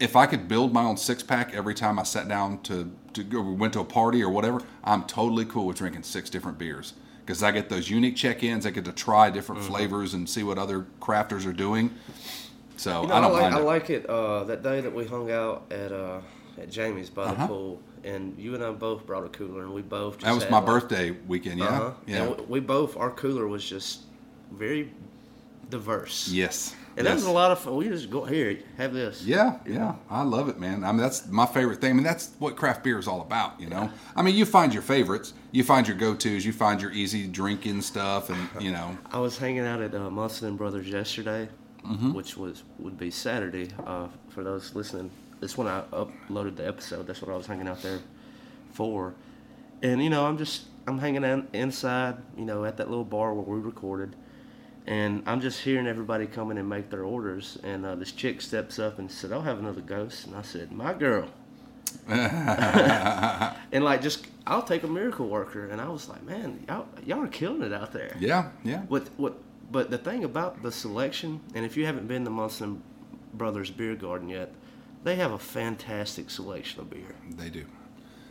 if 0.00 0.14
I 0.16 0.26
could 0.26 0.46
build 0.48 0.72
my 0.72 0.82
own 0.84 0.96
six 0.96 1.22
pack 1.24 1.54
every 1.54 1.74
time 1.74 1.98
I 1.98 2.04
sat 2.04 2.28
down 2.28 2.60
to 2.62 2.90
to 3.14 3.24
go 3.24 3.42
went 3.42 3.72
to 3.72 3.80
a 3.80 3.84
party 3.84 4.22
or 4.22 4.30
whatever. 4.30 4.60
I'm 4.84 5.02
totally 5.04 5.44
cool 5.44 5.66
with 5.66 5.76
drinking 5.78 6.04
six 6.04 6.30
different 6.30 6.56
beers 6.58 6.94
because 7.24 7.42
I 7.42 7.50
get 7.52 7.68
those 7.68 7.88
unique 7.90 8.16
check-ins. 8.16 8.66
I 8.66 8.70
get 8.70 8.84
to 8.86 8.92
try 8.92 9.30
different 9.30 9.62
Mm-hmm. 9.62 9.72
flavors 9.72 10.14
and 10.14 10.28
see 10.28 10.42
what 10.42 10.58
other 10.58 10.86
crafters 11.00 11.46
are 11.46 11.52
doing. 11.52 11.90
So 12.76 13.02
You 13.02 13.08
know, 13.08 13.14
I 13.14 13.18
I, 13.18 13.20
don't 13.20 13.32
like, 13.32 13.42
mind 13.42 13.54
I 13.54 13.58
it. 13.60 13.64
like 13.64 13.90
it. 13.90 14.06
Uh, 14.06 14.44
that 14.44 14.62
day 14.62 14.80
that 14.80 14.92
we 14.92 15.06
hung 15.06 15.30
out 15.30 15.64
at 15.70 15.92
uh, 15.92 16.20
at 16.58 16.70
Jamie's 16.70 17.10
by 17.10 17.24
Uh-huh. 17.24 17.34
the 17.42 17.46
pool, 17.48 17.80
and 18.04 18.36
you 18.38 18.54
and 18.54 18.62
I 18.64 18.70
both 18.72 19.06
brought 19.06 19.24
a 19.24 19.28
cooler, 19.28 19.62
and 19.62 19.72
we 19.72 19.82
both. 19.82 20.14
Just 20.18 20.24
that 20.26 20.34
was 20.34 20.50
my 20.50 20.56
like- 20.58 20.66
birthday 20.66 21.10
weekend. 21.28 21.58
Yeah, 21.60 21.66
Uh-huh. 21.66 21.90
yeah, 22.06 22.28
we, 22.28 22.44
we 22.44 22.60
both 22.60 22.96
our 22.96 23.10
cooler 23.10 23.46
was 23.46 23.64
just 23.68 24.00
very 24.50 24.90
diverse. 25.70 26.28
yes. 26.28 26.74
And 26.96 27.06
yes. 27.06 27.14
was 27.14 27.24
a 27.24 27.30
lot 27.30 27.50
of 27.50 27.58
fun. 27.58 27.76
We 27.76 27.88
just 27.88 28.10
go 28.10 28.24
here, 28.24 28.58
have 28.76 28.92
this. 28.92 29.22
Yeah, 29.24 29.58
yeah, 29.66 29.94
I 30.10 30.22
love 30.22 30.48
it, 30.48 30.58
man. 30.60 30.84
I 30.84 30.92
mean, 30.92 31.00
that's 31.00 31.26
my 31.28 31.46
favorite 31.46 31.80
thing. 31.80 31.90
I 31.90 31.94
mean, 31.94 32.04
that's 32.04 32.32
what 32.38 32.56
craft 32.56 32.84
beer 32.84 32.98
is 32.98 33.08
all 33.08 33.22
about, 33.22 33.58
you 33.60 33.68
know. 33.68 33.90
I 34.14 34.22
mean, 34.22 34.34
you 34.34 34.44
find 34.44 34.74
your 34.74 34.82
favorites, 34.82 35.32
you 35.52 35.64
find 35.64 35.88
your 35.88 35.96
go-tos, 35.96 36.44
you 36.44 36.52
find 36.52 36.82
your 36.82 36.92
easy 36.92 37.26
drinking 37.26 37.80
stuff, 37.80 38.28
and 38.28 38.48
you 38.62 38.72
know, 38.72 38.98
I 39.10 39.18
was 39.18 39.38
hanging 39.38 39.64
out 39.66 39.80
at 39.80 39.94
uh, 39.94 40.08
and 40.42 40.58
Brothers 40.58 40.88
yesterday, 40.88 41.48
Mm-hmm. 41.86 42.12
which 42.12 42.36
was 42.36 42.62
would 42.78 42.96
be 42.96 43.10
Saturday. 43.10 43.70
Uh, 43.84 44.06
for 44.28 44.44
those 44.44 44.72
listening, 44.72 45.10
that's 45.40 45.58
when 45.58 45.66
I 45.66 45.82
uploaded 45.92 46.54
the 46.54 46.64
episode. 46.66 47.08
That's 47.08 47.20
what 47.20 47.32
I 47.32 47.36
was 47.36 47.46
hanging 47.46 47.66
out 47.66 47.82
there 47.82 47.98
for. 48.72 49.14
And 49.82 50.00
you 50.00 50.08
know, 50.08 50.24
I'm 50.24 50.38
just 50.38 50.66
I'm 50.86 50.98
hanging 50.98 51.24
out 51.24 51.46
inside, 51.52 52.18
you 52.36 52.44
know, 52.44 52.64
at 52.64 52.76
that 52.76 52.88
little 52.88 53.04
bar 53.04 53.34
where 53.34 53.44
we 53.44 53.60
recorded, 53.60 54.14
and 54.86 55.22
I'm 55.26 55.40
just 55.40 55.60
hearing 55.60 55.86
everybody 55.86 56.26
come 56.26 56.50
in 56.50 56.58
and 56.58 56.68
make 56.68 56.90
their 56.90 57.04
orders. 57.04 57.58
And 57.62 57.86
uh, 57.86 57.94
this 57.94 58.12
chick 58.12 58.40
steps 58.40 58.78
up 58.78 58.98
and 58.98 59.10
said, 59.10 59.32
"I'll 59.32 59.42
have 59.42 59.58
another 59.58 59.80
ghost," 59.80 60.26
and 60.26 60.34
I 60.36 60.42
said, 60.42 60.72
"My 60.72 60.94
girl." 60.94 61.28
and 62.08 63.84
like 63.84 64.02
just 64.02 64.26
I'll 64.46 64.62
take 64.62 64.82
a 64.82 64.88
miracle 64.88 65.28
worker, 65.28 65.68
and 65.68 65.80
I 65.80 65.88
was 65.88 66.08
like, 66.08 66.22
man, 66.24 66.64
y'all 66.68 66.86
y'all 67.04 67.22
are 67.22 67.28
killing 67.28 67.62
it 67.62 67.72
out 67.72 67.92
there. 67.92 68.16
yeah, 68.18 68.50
yeah, 68.64 68.82
What 68.82 69.08
what? 69.16 69.34
But 69.70 69.90
the 69.90 69.98
thing 69.98 70.24
about 70.24 70.62
the 70.62 70.72
selection, 70.72 71.40
and 71.54 71.64
if 71.64 71.76
you 71.76 71.86
haven't 71.86 72.06
been 72.06 72.24
to 72.24 72.30
Munson 72.30 72.82
Brothers 73.32 73.70
Beer 73.70 73.94
Garden 73.94 74.28
yet, 74.28 74.52
they 75.04 75.16
have 75.16 75.32
a 75.32 75.38
fantastic 75.38 76.28
selection 76.28 76.80
of 76.80 76.90
beer. 76.90 77.14
they 77.36 77.48
do. 77.48 77.64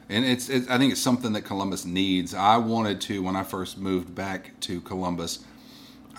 And 0.10 0.26
it's, 0.26 0.50
it's, 0.50 0.70
I 0.70 0.78
think 0.78 0.92
it's 0.92 1.02
something 1.02 1.32
that 1.34 1.44
Columbus 1.44 1.86
needs. 1.86 2.34
I 2.34 2.58
wanted 2.58 3.00
to 3.02 3.24
when 3.24 3.36
I 3.38 3.44
first 3.44 3.78
moved 3.78 4.14
back 4.14 4.60
to 4.62 4.82
Columbus. 4.82 5.46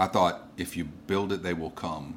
I 0.02 0.09
thought 0.09 0.49
if 0.56 0.76
you 0.76 0.85
build 0.85 1.32
it, 1.32 1.44
they 1.44 1.54
will 1.54 1.71
come. 1.71 2.16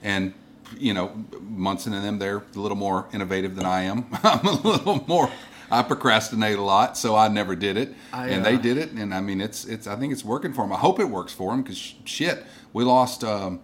And 0.00 0.32
you 0.78 0.94
know, 0.94 1.24
Munson 1.40 1.92
and 1.92 2.04
them, 2.04 2.18
they're 2.20 2.38
a 2.54 2.58
little 2.58 2.76
more 2.76 3.08
innovative 3.12 3.56
than 3.56 3.66
I 3.66 3.82
am. 3.82 4.06
I'm 4.22 4.46
a 4.46 4.52
little 4.52 5.04
more. 5.08 5.30
I 5.68 5.82
procrastinate 5.82 6.56
a 6.56 6.62
lot, 6.62 6.96
so 6.96 7.16
I 7.16 7.26
never 7.26 7.56
did 7.56 7.76
it, 7.76 7.94
I, 8.12 8.28
and 8.28 8.44
they 8.44 8.54
uh, 8.54 8.58
did 8.58 8.78
it. 8.78 8.92
And 8.92 9.12
I 9.12 9.20
mean, 9.20 9.40
it's 9.40 9.64
it's. 9.64 9.88
I 9.88 9.96
think 9.96 10.12
it's 10.12 10.24
working 10.24 10.52
for 10.52 10.62
them. 10.62 10.72
I 10.72 10.76
hope 10.76 11.00
it 11.00 11.06
works 11.06 11.32
for 11.32 11.50
them 11.50 11.62
because 11.62 11.94
shit, 12.04 12.44
we 12.72 12.84
lost 12.84 13.24
um, 13.24 13.58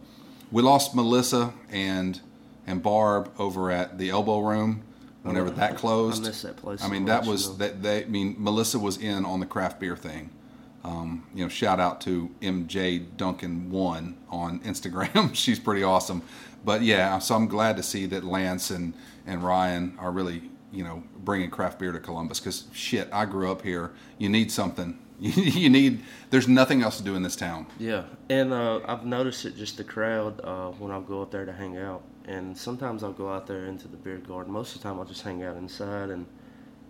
we 0.51 0.61
lost 0.61 0.97
Melissa 0.97 1.53
and 1.71 2.21
and 2.67 2.83
Barb 2.83 3.31
over 3.39 3.71
at 3.71 3.99
the 3.99 4.11
Elbow 4.11 4.41
Room 4.41 4.83
whenever 5.23 5.51
that 5.51 5.77
closed. 5.77 6.25
I 6.25 6.29
miss 6.29 6.43
that 6.43 6.57
place 6.57 6.81
I 6.83 6.87
so 6.87 6.91
mean, 6.91 7.05
much, 7.05 7.23
that 7.23 7.31
was 7.31 7.45
you 7.45 7.51
know. 7.53 7.59
that 7.59 7.83
they. 7.85 8.03
I 8.03 8.09
mean, 8.09 8.35
Melissa 8.39 8.81
was 8.81 8.97
in 8.97 9.25
on 9.25 9.39
the 9.39 9.47
craft 9.47 9.79
beer 9.79 9.97
thing. 9.97 10.31
Um, 10.85 11.27
you 11.35 11.45
know, 11.45 11.49
shout 11.49 11.79
out 11.79 12.01
to 12.03 12.31
MJ 12.41 13.05
Duncan 13.17 13.71
one 13.71 14.17
on 14.29 14.61
Instagram. 14.61 15.35
She's 15.35 15.59
pretty 15.59 15.83
awesome. 15.83 16.23
But 16.65 16.83
yeah, 16.83 17.19
so 17.19 17.35
I'm 17.35 17.47
glad 17.47 17.77
to 17.77 17.83
see 17.83 18.07
that 18.07 18.25
Lance 18.25 18.71
and 18.71 18.95
and 19.27 19.45
Ryan 19.45 19.97
are 19.99 20.11
really 20.11 20.43
you 20.73 20.85
know 20.85 21.03
bringing 21.19 21.51
craft 21.51 21.79
beer 21.79 21.93
to 21.93 22.01
Columbus 22.01 22.41
because 22.41 22.65
shit, 22.73 23.09
I 23.13 23.27
grew 23.27 23.51
up 23.51 23.63
here. 23.63 23.93
You 24.19 24.29
need 24.29 24.51
something. 24.51 24.99
you 25.21 25.71
need. 25.71 26.03
There's 26.31 26.49
nothing 26.49 26.83
else 26.83 26.97
to 26.99 27.05
do 27.05 27.15
in 27.15 27.23
this 27.23 27.37
town. 27.37 27.67
Yeah, 27.79 28.05
and 28.29 28.53
uh, 28.53 28.81
I've 28.87 29.05
noticed 29.05 29.45
it 29.45 29.57
just 29.57 29.77
the 29.77 29.85
crowd 29.85 30.41
uh, 30.43 30.71
when 30.73 30.91
I 30.91 31.01
go 31.01 31.23
up 31.23 31.31
there 31.31 31.45
to 31.45 31.53
hang 31.53 31.79
out, 31.79 32.03
and 32.27 32.57
sometimes 32.57 33.05
I'll 33.05 33.13
go 33.13 33.33
out 33.33 33.47
there 33.47 33.67
into 33.67 33.87
the 33.87 33.97
beer 33.97 34.19
garden. 34.19 34.53
Most 34.53 34.75
of 34.75 34.83
the 34.83 34.89
time, 34.89 34.99
I'll 34.99 35.05
just 35.05 35.23
hang 35.23 35.45
out 35.45 35.57
inside 35.57 36.11
and, 36.11 36.27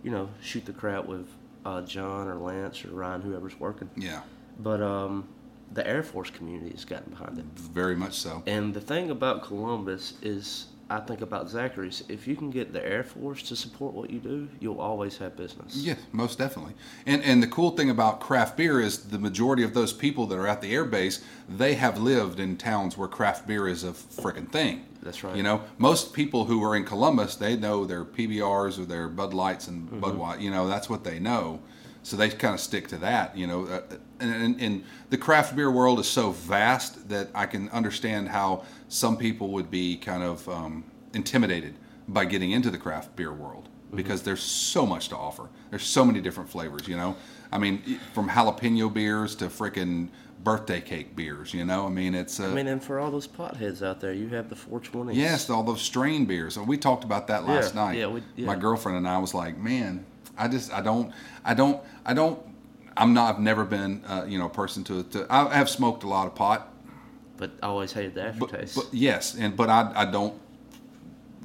you 0.03 0.09
know, 0.09 0.29
shoot 0.41 0.65
the 0.65 0.73
crowd 0.73 1.07
with 1.07 1.27
uh, 1.65 1.81
John 1.81 2.27
or 2.27 2.35
Lance 2.35 2.83
or 2.85 2.89
Ryan, 2.89 3.21
whoever's 3.21 3.59
working. 3.59 3.89
Yeah, 3.95 4.21
But 4.59 4.81
um, 4.81 5.27
the 5.71 5.85
Air 5.87 6.03
Force 6.03 6.29
community 6.29 6.71
has 6.71 6.85
gotten 6.85 7.11
behind 7.11 7.37
it. 7.39 7.45
very 7.55 7.95
much 7.95 8.13
so. 8.19 8.43
And 8.45 8.73
the 8.73 8.81
thing 8.81 9.09
about 9.11 9.43
Columbus 9.43 10.13
is, 10.21 10.67
I 10.89 10.99
think 10.99 11.21
about 11.21 11.49
Zachary's. 11.49 12.03
If 12.09 12.27
you 12.27 12.35
can 12.35 12.51
get 12.51 12.73
the 12.73 12.85
Air 12.85 13.03
Force 13.03 13.41
to 13.43 13.55
support 13.55 13.93
what 13.93 14.09
you 14.09 14.19
do, 14.19 14.47
you'll 14.59 14.81
always 14.81 15.17
have 15.17 15.35
business. 15.37 15.75
Yeah, 15.77 15.95
most 16.11 16.37
definitely. 16.37 16.73
And 17.05 17.23
and 17.23 17.41
the 17.41 17.47
cool 17.47 17.71
thing 17.71 17.89
about 17.89 18.19
craft 18.19 18.57
beer 18.57 18.79
is 18.79 19.05
the 19.05 19.17
majority 19.17 19.63
of 19.63 19.73
those 19.73 19.93
people 19.93 20.27
that 20.27 20.37
are 20.37 20.47
at 20.47 20.61
the 20.61 20.73
air 20.75 20.85
base, 20.85 21.23
they 21.49 21.75
have 21.75 21.97
lived 21.99 22.39
in 22.39 22.57
towns 22.57 22.97
where 22.97 23.07
craft 23.07 23.47
beer 23.47 23.67
is 23.67 23.83
a 23.83 23.91
freaking 23.93 24.51
thing. 24.51 24.85
That's 25.03 25.23
right. 25.23 25.35
You 25.35 25.43
know, 25.43 25.61
most 25.77 26.13
people 26.13 26.45
who 26.45 26.63
are 26.63 26.75
in 26.75 26.85
Columbus, 26.85 27.35
they 27.35 27.55
know 27.55 27.85
their 27.85 28.05
PBRs 28.05 28.79
or 28.79 28.85
their 28.85 29.07
Bud 29.07 29.33
Lights 29.33 29.67
and 29.67 29.89
Mm-hmm. 29.89 30.03
Budweiser. 30.03 30.41
You 30.41 30.51
know, 30.51 30.67
that's 30.67 30.89
what 30.89 31.03
they 31.03 31.19
know. 31.19 31.59
So 32.03 32.17
they 32.17 32.29
kind 32.29 32.53
of 32.53 32.59
stick 32.59 32.87
to 32.89 32.97
that. 32.97 33.37
You 33.37 33.47
know, 33.47 33.65
uh, 33.65 33.81
and, 34.19 34.33
and, 34.33 34.61
and 34.61 34.83
the 35.09 35.17
craft 35.17 35.55
beer 35.55 35.71
world 35.71 35.99
is 35.99 36.07
so 36.07 36.31
vast 36.31 37.09
that 37.09 37.29
I 37.35 37.45
can 37.45 37.69
understand 37.69 38.29
how 38.29 38.63
some 38.89 39.17
people 39.17 39.49
would 39.51 39.69
be 39.69 39.97
kind 39.97 40.23
of 40.23 40.47
um, 40.49 40.83
intimidated 41.13 41.75
by 42.07 42.25
getting 42.25 42.51
into 42.51 42.69
the 42.71 42.77
craft 42.77 43.15
beer 43.15 43.31
world 43.33 43.69
Mm-hmm. 43.93 43.97
because 43.97 44.23
there's 44.23 44.41
so 44.41 44.87
much 44.87 45.09
to 45.09 45.15
offer. 45.17 45.49
There's 45.69 45.83
so 45.85 46.03
many 46.03 46.19
different 46.19 46.49
flavors. 46.49 46.87
You 46.87 46.97
know, 46.97 47.15
I 47.51 47.59
mean, 47.59 47.99
from 48.13 48.27
jalapeno 48.27 48.91
beers 48.91 49.35
to 49.35 49.45
frickin' 49.49 50.07
birthday 50.43 50.81
cake 50.81 51.15
beers. 51.15 51.53
You 51.53 51.65
know, 51.65 51.85
I 51.85 51.89
mean, 51.89 52.13
it's. 52.15 52.39
Uh, 52.39 52.45
I 52.47 52.53
mean, 52.53 52.67
and 52.67 52.83
for 52.83 52.99
all 52.99 53.11
those 53.11 53.27
potheads 53.27 53.81
out 53.85 53.99
there, 53.99 54.13
you 54.13 54.27
have 54.29 54.49
the 54.49 54.55
420s. 54.55 55.15
Yes, 55.15 55.49
all 55.49 55.63
those 55.63 55.81
strain 55.81 56.25
beers. 56.25 56.57
We 56.57 56.77
talked 56.77 57.03
about 57.03 57.27
that 57.27 57.45
last 57.45 57.73
Yeah, 57.75 57.81
night. 57.85 57.97
yeah, 57.97 58.07
we- 58.07 58.23
yeah. 58.35 58.45
My 58.47 58.55
girlfriend 58.55 58.97
and 58.97 59.07
I 59.07 59.17
was 59.17 59.33
like, 59.33 59.57
man, 59.57 60.05
I 60.37 60.47
just, 60.47 60.73
I 60.73 60.81
don't, 60.81 61.11
I 61.45 61.53
don't, 61.53 61.81
I 62.05 62.13
don't. 62.13 62.39
I'm 62.95 63.13
not. 63.13 63.35
I've 63.35 63.41
never 63.41 63.63
been, 63.65 64.03
uh, 64.05 64.25
you 64.27 64.37
know, 64.37 64.45
a 64.45 64.49
person 64.49 64.83
to. 64.85 65.03
to 65.03 65.25
I 65.29 65.53
have 65.55 65.69
smoked 65.69 66.03
a 66.03 66.07
lot 66.07 66.27
of 66.27 66.35
pot, 66.35 66.71
But 67.37 67.51
I 67.63 67.67
always 67.67 67.91
hated 67.91 68.13
the 68.13 68.33
but, 68.37 68.49
aftertaste. 68.53 68.75
but 68.75 68.87
yes, 68.93 69.35
and 69.35 69.57
but 69.57 69.69
I, 69.69 69.91
I 69.95 70.05
don't 70.05 70.39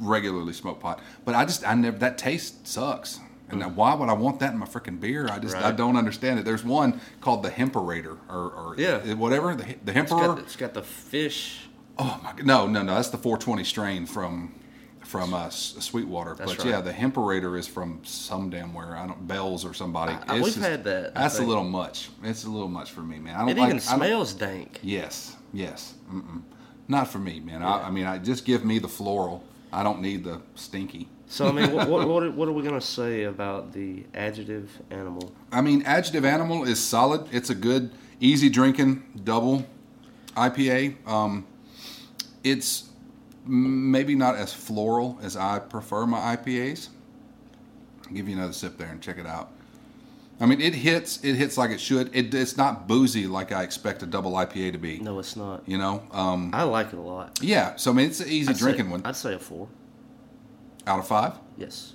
regularly 0.00 0.52
smoke 0.52 0.80
pot. 0.80 1.00
But 1.24 1.34
I 1.34 1.44
just, 1.46 1.66
I 1.66 1.74
never. 1.74 1.96
That 1.98 2.18
taste 2.18 2.66
sucks. 2.66 3.20
And 3.50 3.60
now 3.60 3.68
why 3.70 3.94
would 3.94 4.08
I 4.08 4.12
want 4.12 4.40
that 4.40 4.52
in 4.52 4.58
my 4.58 4.66
freaking 4.66 5.00
beer? 5.00 5.28
I 5.30 5.38
just, 5.38 5.56
I 5.56 5.72
Mm. 5.72 5.76
Don't 5.76 5.96
understand 5.96 6.38
it. 6.38 6.44
There's 6.44 6.64
one 6.64 7.00
called 7.20 7.42
the 7.42 7.50
Hemperator 7.50 8.18
or, 8.28 8.50
or 8.50 8.74
Yeah. 8.76 9.14
whatever 9.14 9.54
the 9.54 9.64
the 9.64 9.72
it's, 9.98 10.10
Hemperor. 10.10 10.34
the, 10.36 10.42
it's 10.42 10.56
got 10.56 10.74
the 10.74 10.82
fish. 10.82 11.68
Oh 11.98 12.20
my 12.22 12.32
god! 12.32 12.44
No, 12.46 12.66
no, 12.66 12.82
no. 12.82 12.94
That's 12.94 13.08
the 13.08 13.18
420 13.18 13.64
strain 13.64 14.06
from 14.06 14.54
from 15.00 15.32
uh, 15.32 15.48
Sweetwater. 15.48 16.34
That's 16.34 16.52
but 16.56 16.58
right. 16.64 16.68
yeah, 16.68 16.80
the 16.82 16.92
Hemperator 16.92 17.58
is 17.58 17.66
from 17.66 18.00
some 18.04 18.50
damn 18.50 18.74
where 18.74 18.94
I 18.96 19.06
don't 19.06 19.26
Bells 19.26 19.64
or 19.64 19.72
somebody. 19.72 20.12
I- 20.12 20.36
It's 20.36 20.44
we've 20.56 20.64
had 20.64 20.84
that, 20.84 21.12
I 21.16 21.22
That's 21.22 21.38
a 21.38 21.42
little 21.42 21.64
much. 21.64 22.10
It's 22.22 22.44
a 22.44 22.50
little 22.50 22.68
much 22.68 22.90
for 22.92 23.00
me, 23.00 23.18
man. 23.18 23.34
I 23.34 23.38
don't 23.40 23.48
It 23.48 23.56
like. 23.56 23.68
even 23.70 23.76
I 23.82 23.90
don't- 23.90 23.98
smells 23.98 24.34
dank. 24.34 24.80
Yes, 24.82 25.34
yes. 25.52 25.94
Mm-mm. 26.12 26.42
Not 26.88 27.08
for 27.08 27.18
me, 27.18 27.40
man. 27.40 27.62
I, 27.62 27.84
I 27.84 27.90
mean, 27.90 28.04
I 28.06 28.18
just 28.18 28.44
give 28.44 28.64
me 28.64 28.78
the 28.78 28.88
floral. 28.88 29.42
I 29.72 29.82
don't 29.82 30.00
need 30.00 30.24
the 30.24 30.40
stinky. 30.54 31.08
So 31.30 31.46
I 31.48 31.52
mean, 31.52 31.72
what, 31.72 31.88
what, 31.88 32.08
what, 32.08 32.22
are- 32.22 32.30
what 32.30 32.48
are 32.48 32.52
we 32.52 32.62
gonna 32.62 32.80
say 32.80 33.24
about 33.24 33.72
the 33.72 34.04
adjective 34.14 34.70
animal? 34.90 35.32
I 35.52 35.60
mean, 35.60 35.82
Adjective 35.82 36.24
Animal 36.24 36.64
is 36.64 36.82
solid. 36.82 37.26
It's 37.32 37.50
a 37.50 37.54
good, 37.54 37.90
easy 38.20 38.48
drinking 38.48 39.02
double 39.24 39.66
IPA. 40.36 41.06
Um, 41.06 41.46
it's 42.44 42.88
maybe 43.46 44.14
not 44.14 44.36
as 44.36 44.52
floral 44.52 45.18
as 45.22 45.36
I 45.36 45.58
prefer 45.58 46.06
my 46.06 46.36
IPAs. 46.36 46.88
I'll 48.06 48.12
give 48.14 48.28
you 48.28 48.36
another 48.36 48.52
sip 48.52 48.78
there 48.78 48.88
and 48.88 49.00
check 49.02 49.18
it 49.18 49.26
out. 49.26 49.50
I 50.40 50.46
mean, 50.46 50.60
it 50.60 50.74
hits. 50.74 51.22
It 51.24 51.34
hits 51.34 51.58
like 51.58 51.70
it 51.70 51.80
should. 51.80 52.14
It, 52.14 52.32
it's 52.32 52.56
not 52.56 52.86
boozy 52.86 53.26
like 53.26 53.50
I 53.52 53.64
expect 53.64 54.02
a 54.02 54.06
double 54.06 54.32
IPA 54.32 54.72
to 54.72 54.78
be. 54.78 54.98
No, 55.00 55.18
it's 55.18 55.34
not. 55.36 55.62
You 55.66 55.78
know. 55.78 56.02
Um, 56.12 56.50
I 56.54 56.62
like 56.62 56.88
it 56.92 56.98
a 56.98 57.02
lot. 57.02 57.38
yeah. 57.42 57.74
So 57.76 57.90
I 57.90 57.94
mean, 57.94 58.06
it's 58.06 58.20
an 58.20 58.28
easy 58.28 58.50
I'd 58.50 58.56
say- 58.56 58.60
drinking 58.60 58.88
one. 58.90 59.02
I'd 59.04 59.16
say 59.16 59.34
a 59.34 59.38
four. 59.38 59.68
Out 60.88 60.98
of 60.98 61.06
five. 61.06 61.34
Yes. 61.58 61.94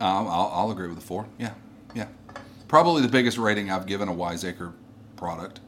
Um, 0.00 0.28
I'll, 0.28 0.50
I'll 0.54 0.70
agree 0.70 0.88
with 0.88 0.98
a 0.98 1.02
four. 1.02 1.26
Yeah, 1.36 1.52
yeah. 1.94 2.06
Probably 2.68 3.02
the 3.02 3.08
biggest 3.08 3.36
rating 3.38 3.70
I've 3.70 3.86
given 3.86 4.08
a 4.08 4.12
Wiseacre 4.12 4.72
product. 5.16 5.58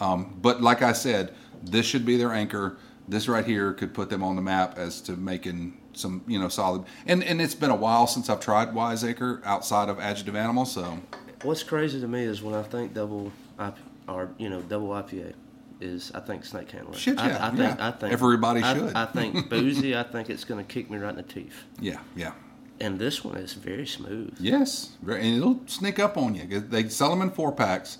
Um, 0.00 0.38
but 0.40 0.62
like 0.62 0.82
I 0.82 0.92
said, 0.92 1.34
this 1.62 1.84
should 1.84 2.06
be 2.06 2.16
their 2.16 2.32
anchor. 2.32 2.78
This 3.08 3.26
right 3.26 3.44
here 3.44 3.72
could 3.72 3.92
put 3.92 4.08
them 4.08 4.22
on 4.22 4.36
the 4.36 4.42
map 4.42 4.78
as 4.78 5.00
to 5.02 5.12
making 5.12 5.80
some, 5.94 6.22
you 6.28 6.38
know, 6.38 6.48
solid. 6.48 6.84
And 7.06 7.24
and 7.24 7.40
it's 7.42 7.56
been 7.56 7.70
a 7.70 7.76
while 7.76 8.06
since 8.06 8.30
I've 8.30 8.40
tried 8.40 8.72
Wiseacre 8.72 9.42
outside 9.44 9.88
of 9.88 9.98
Adjective 9.98 10.36
Animal, 10.36 10.64
so 10.64 11.00
What's 11.42 11.62
crazy 11.62 12.00
to 12.00 12.08
me 12.08 12.22
is 12.22 12.40
when 12.40 12.54
I 12.54 12.62
think 12.62 12.94
double 12.94 13.32
IP, 13.60 13.74
or 14.08 14.30
you 14.38 14.48
know 14.48 14.62
double 14.62 14.88
IPA 14.88 15.34
is 15.80 16.10
I 16.14 16.20
think 16.20 16.44
snake 16.44 16.70
handler. 16.70 16.96
Shit, 16.96 17.18
I, 17.18 17.28
yeah, 17.28 17.46
I 17.46 17.50
think 17.50 17.78
yeah. 17.78 17.88
I 17.88 17.90
think 17.92 18.12
Everybody 18.12 18.62
I, 18.62 18.74
should. 18.74 18.94
I 18.94 19.06
think 19.06 19.50
boozy. 19.50 19.96
I 19.96 20.02
think 20.02 20.30
it's 20.30 20.44
gonna 20.44 20.64
kick 20.64 20.90
me 20.90 20.98
right 20.98 21.10
in 21.10 21.16
the 21.16 21.22
teeth. 21.22 21.64
yeah, 21.80 21.98
yeah. 22.14 22.32
And 22.78 22.98
this 22.98 23.24
one 23.24 23.36
is 23.38 23.54
very 23.54 23.86
smooth. 23.86 24.34
Yes, 24.38 24.92
and 25.06 25.24
it'll 25.36 25.60
sneak 25.66 25.98
up 25.98 26.18
on 26.18 26.34
you. 26.34 26.60
They 26.60 26.88
sell 26.90 27.08
them 27.10 27.22
in 27.22 27.30
four 27.30 27.50
packs, 27.52 27.98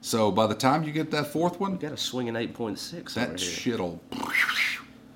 so 0.00 0.30
by 0.30 0.46
the 0.46 0.54
time 0.54 0.82
you 0.82 0.92
get 0.92 1.10
that 1.10 1.26
fourth 1.26 1.60
one, 1.60 1.72
you 1.72 1.78
Got 1.78 1.92
a 1.92 1.96
swinging 1.98 2.34
eight 2.36 2.54
point 2.54 2.78
six 2.78 3.14
that 3.14 3.38
shit'll 3.38 4.00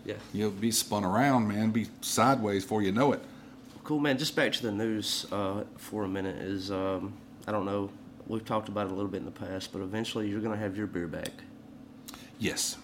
Yeah. 0.05 0.15
you'll 0.33 0.51
be 0.51 0.71
spun 0.71 1.05
around, 1.05 1.49
man. 1.49 1.71
Be 1.71 1.87
sideways 2.01 2.65
before 2.65 2.83
you 2.83 2.93
know 2.93 3.13
it. 3.13 3.21
Cool, 3.85 4.01
man. 4.01 4.19
Just 4.19 4.37
back 4.37 4.53
to 4.53 4.63
the 4.63 4.73
news 4.73 5.27
uh, 5.33 5.65
for 5.77 6.05
a 6.05 6.09
minute. 6.09 6.37
Is 6.37 6.71
um, 6.71 7.15
I 7.47 7.53
don't 7.53 7.65
know. 7.65 7.91
We've 8.27 8.45
talked 8.45 8.69
about 8.69 8.87
it 8.87 8.93
a 8.93 8.95
little 8.95 9.11
bit 9.11 9.19
in 9.21 9.25
the 9.25 9.31
past, 9.31 9.73
but 9.73 9.81
eventually 9.81 10.29
you're 10.29 10.41
gonna 10.41 10.57
have 10.59 10.77
your 10.77 10.87
beer 10.87 11.07
back, 11.07 11.31
Yes. 12.39 12.77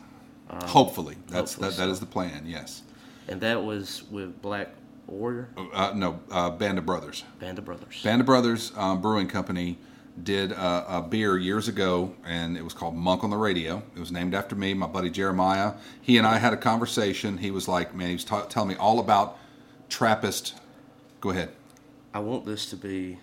hopefully. 0.66 1.16
That's 1.28 1.54
hopefully 1.54 1.70
that, 1.70 1.76
that 1.76 1.84
so. 1.86 1.90
is 1.90 2.00
the 2.00 2.06
plan, 2.06 2.44
yes. 2.46 2.82
and 3.28 3.40
that 3.40 3.62
was 3.62 4.02
with 4.10 4.40
Black 4.42 4.68
Warrior 5.06 5.48
Uh, 5.72 5.92
no, 5.94 6.20
uh, 6.30 6.50
Band 6.50 6.78
of 6.78 6.86
Brothers. 6.86 7.24
Band 7.38 7.58
of 7.58 7.64
Brothers. 7.64 8.02
Band 8.02 8.20
of 8.20 8.26
Brothers 8.26 8.72
um, 8.76 9.00
Brewing 9.00 9.28
Company 9.28 9.78
did 10.22 10.52
a, 10.52 10.98
a 10.98 11.02
beer 11.02 11.36
years 11.38 11.66
ago, 11.68 12.14
and 12.24 12.56
it 12.56 12.62
was 12.62 12.72
called 12.72 12.94
Monk 12.94 13.24
on 13.24 13.30
the 13.30 13.36
Radio. 13.36 13.82
It 13.96 14.00
was 14.00 14.12
named 14.12 14.34
after 14.34 14.54
me, 14.54 14.72
my 14.72 14.86
buddy 14.86 15.10
Jeremiah. 15.10 15.74
He 16.00 16.18
and 16.18 16.26
I 16.26 16.38
had 16.38 16.52
a 16.52 16.56
conversation. 16.56 17.38
He 17.38 17.50
was 17.50 17.66
like, 17.66 17.94
man, 17.94 18.08
he 18.08 18.14
was 18.14 18.24
ta- 18.24 18.46
telling 18.46 18.68
me 18.70 18.76
all 18.76 19.00
about 19.00 19.38
Trappist. 19.88 20.54
Go 21.20 21.30
ahead. 21.30 21.50
I 22.12 22.20
want 22.20 22.46
this 22.46 22.66
to 22.70 22.76
be 22.76 23.18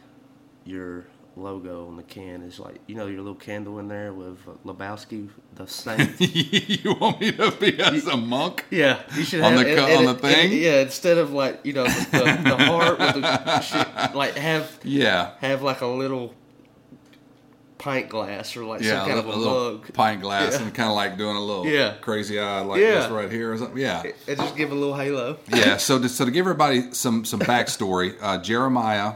your 0.65 1.05
logo 1.41 1.87
on 1.87 1.97
the 1.97 2.03
can. 2.03 2.41
Is 2.43 2.59
like 2.59 2.77
you 2.87 2.95
know 2.95 3.07
your 3.07 3.19
little 3.19 3.35
candle 3.35 3.79
in 3.79 3.87
there 3.87 4.13
with 4.13 4.37
Lebowski, 4.65 5.29
the 5.55 5.65
saint. 5.67 6.19
you 6.19 6.93
want 6.95 7.19
me 7.21 7.31
to 7.31 7.51
be 7.51 7.79
as 7.81 8.07
a 8.07 8.17
monk? 8.17 8.65
yeah, 8.69 9.01
you 9.15 9.23
should 9.23 9.41
On 9.41 9.53
have 9.53 9.65
the 9.65 9.75
co- 9.75 9.97
on 9.97 10.05
the 10.05 10.13
thing? 10.15 10.51
yeah, 10.53 10.81
instead 10.81 11.17
of 11.17 11.31
like 11.33 11.59
you 11.63 11.73
know 11.73 11.83
the, 11.85 12.41
the, 12.43 12.57
heart 12.65 12.99
with 12.99 13.15
the 13.21 13.61
shit, 13.61 14.15
like 14.15 14.35
have 14.35 14.79
Yeah. 14.83 15.31
have 15.39 15.61
like 15.61 15.81
a 15.81 15.87
little 15.87 16.33
pint 17.77 18.09
glass 18.09 18.55
or 18.55 18.63
like 18.63 18.81
Yeah, 18.81 18.99
some 18.99 19.07
kind 19.07 19.13
a, 19.13 19.19
of 19.19 19.25
a, 19.25 19.35
little 19.35 19.71
mug. 19.73 19.93
pint 19.93 20.21
glass 20.21 20.53
Yeah. 20.53 20.61
and 20.65 20.73
kind 20.73 20.87
of 20.89 20.95
like 20.95 21.17
doing 21.17 21.35
a 21.35 21.39
little 21.43 21.65
Yeah. 21.65 21.95
crazy 21.99 22.39
eye 22.39 22.61
like 22.61 22.79
Yeah. 22.79 22.91
this 23.01 23.09
right 23.09 23.31
here 23.31 23.51
or 23.53 23.57
something. 23.57 23.77
Yeah. 23.79 24.03
And 24.27 24.37
just 24.37 24.55
give 24.55 24.71
a 24.71 24.75
little 24.75 24.95
halo. 24.95 25.37
yeah. 25.47 25.77
So 25.77 25.97
to, 25.99 26.07
so 26.07 26.25
to 26.25 26.29
give 26.31 26.43
everybody 26.45 26.91
some 26.93 27.25
some 27.25 27.39
backstory, 27.39 28.15
uh, 28.21 28.37
Jeremiah 28.39 29.13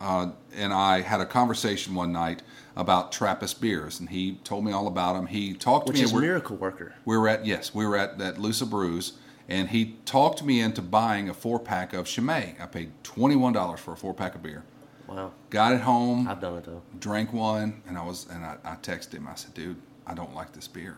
uh, 0.00 0.30
and 0.56 0.72
I 0.72 1.00
had 1.00 1.20
a 1.20 1.26
conversation 1.26 1.94
one 1.94 2.12
night 2.12 2.42
about 2.76 3.12
Trappist 3.12 3.60
beers, 3.60 4.00
and 4.00 4.08
he 4.08 4.38
told 4.44 4.64
me 4.64 4.72
all 4.72 4.86
about 4.86 5.14
them. 5.14 5.26
He 5.26 5.54
talked 5.54 5.86
Which 5.88 5.96
to 5.98 6.02
me. 6.02 6.04
is 6.06 6.12
we're- 6.12 6.26
Miracle 6.26 6.56
Worker. 6.56 6.94
we 7.04 7.16
were 7.16 7.28
at 7.28 7.46
yes, 7.46 7.74
we 7.74 7.86
were 7.86 7.96
at 7.96 8.18
that 8.18 8.38
Loosa 8.38 8.66
Brews, 8.66 9.12
and 9.48 9.68
he 9.68 9.96
talked 10.04 10.42
me 10.42 10.60
into 10.60 10.82
buying 10.82 11.28
a 11.28 11.34
four 11.34 11.58
pack 11.60 11.92
of 11.92 12.06
Chimay. 12.06 12.54
I 12.60 12.66
paid 12.66 12.92
twenty 13.02 13.36
one 13.36 13.52
dollars 13.52 13.80
for 13.80 13.92
a 13.92 13.96
four 13.96 14.14
pack 14.14 14.34
of 14.34 14.42
beer. 14.42 14.64
Wow, 15.06 15.32
Got 15.50 15.72
it 15.74 15.82
home, 15.82 16.26
I've 16.26 16.40
done 16.40 16.56
it 16.56 16.64
though. 16.64 16.82
drank 16.98 17.32
one, 17.32 17.82
and 17.86 17.98
I 17.98 18.04
was 18.04 18.26
and 18.30 18.44
I, 18.44 18.56
I 18.64 18.74
texted 18.76 19.12
him. 19.14 19.28
I 19.28 19.34
said, 19.34 19.52
"Dude, 19.54 19.76
I 20.06 20.14
don't 20.14 20.34
like 20.34 20.52
this 20.52 20.66
beer." 20.66 20.96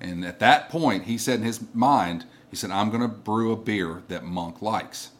And 0.00 0.24
at 0.24 0.38
that 0.40 0.68
point, 0.68 1.04
he 1.04 1.18
said 1.18 1.40
in 1.40 1.44
his 1.46 1.60
mind, 1.74 2.26
he 2.50 2.56
said, 2.56 2.70
"I'm 2.70 2.90
going 2.90 3.00
to 3.02 3.08
brew 3.08 3.50
a 3.50 3.56
beer 3.56 4.02
that 4.08 4.24
Monk 4.24 4.62
likes." 4.62 5.10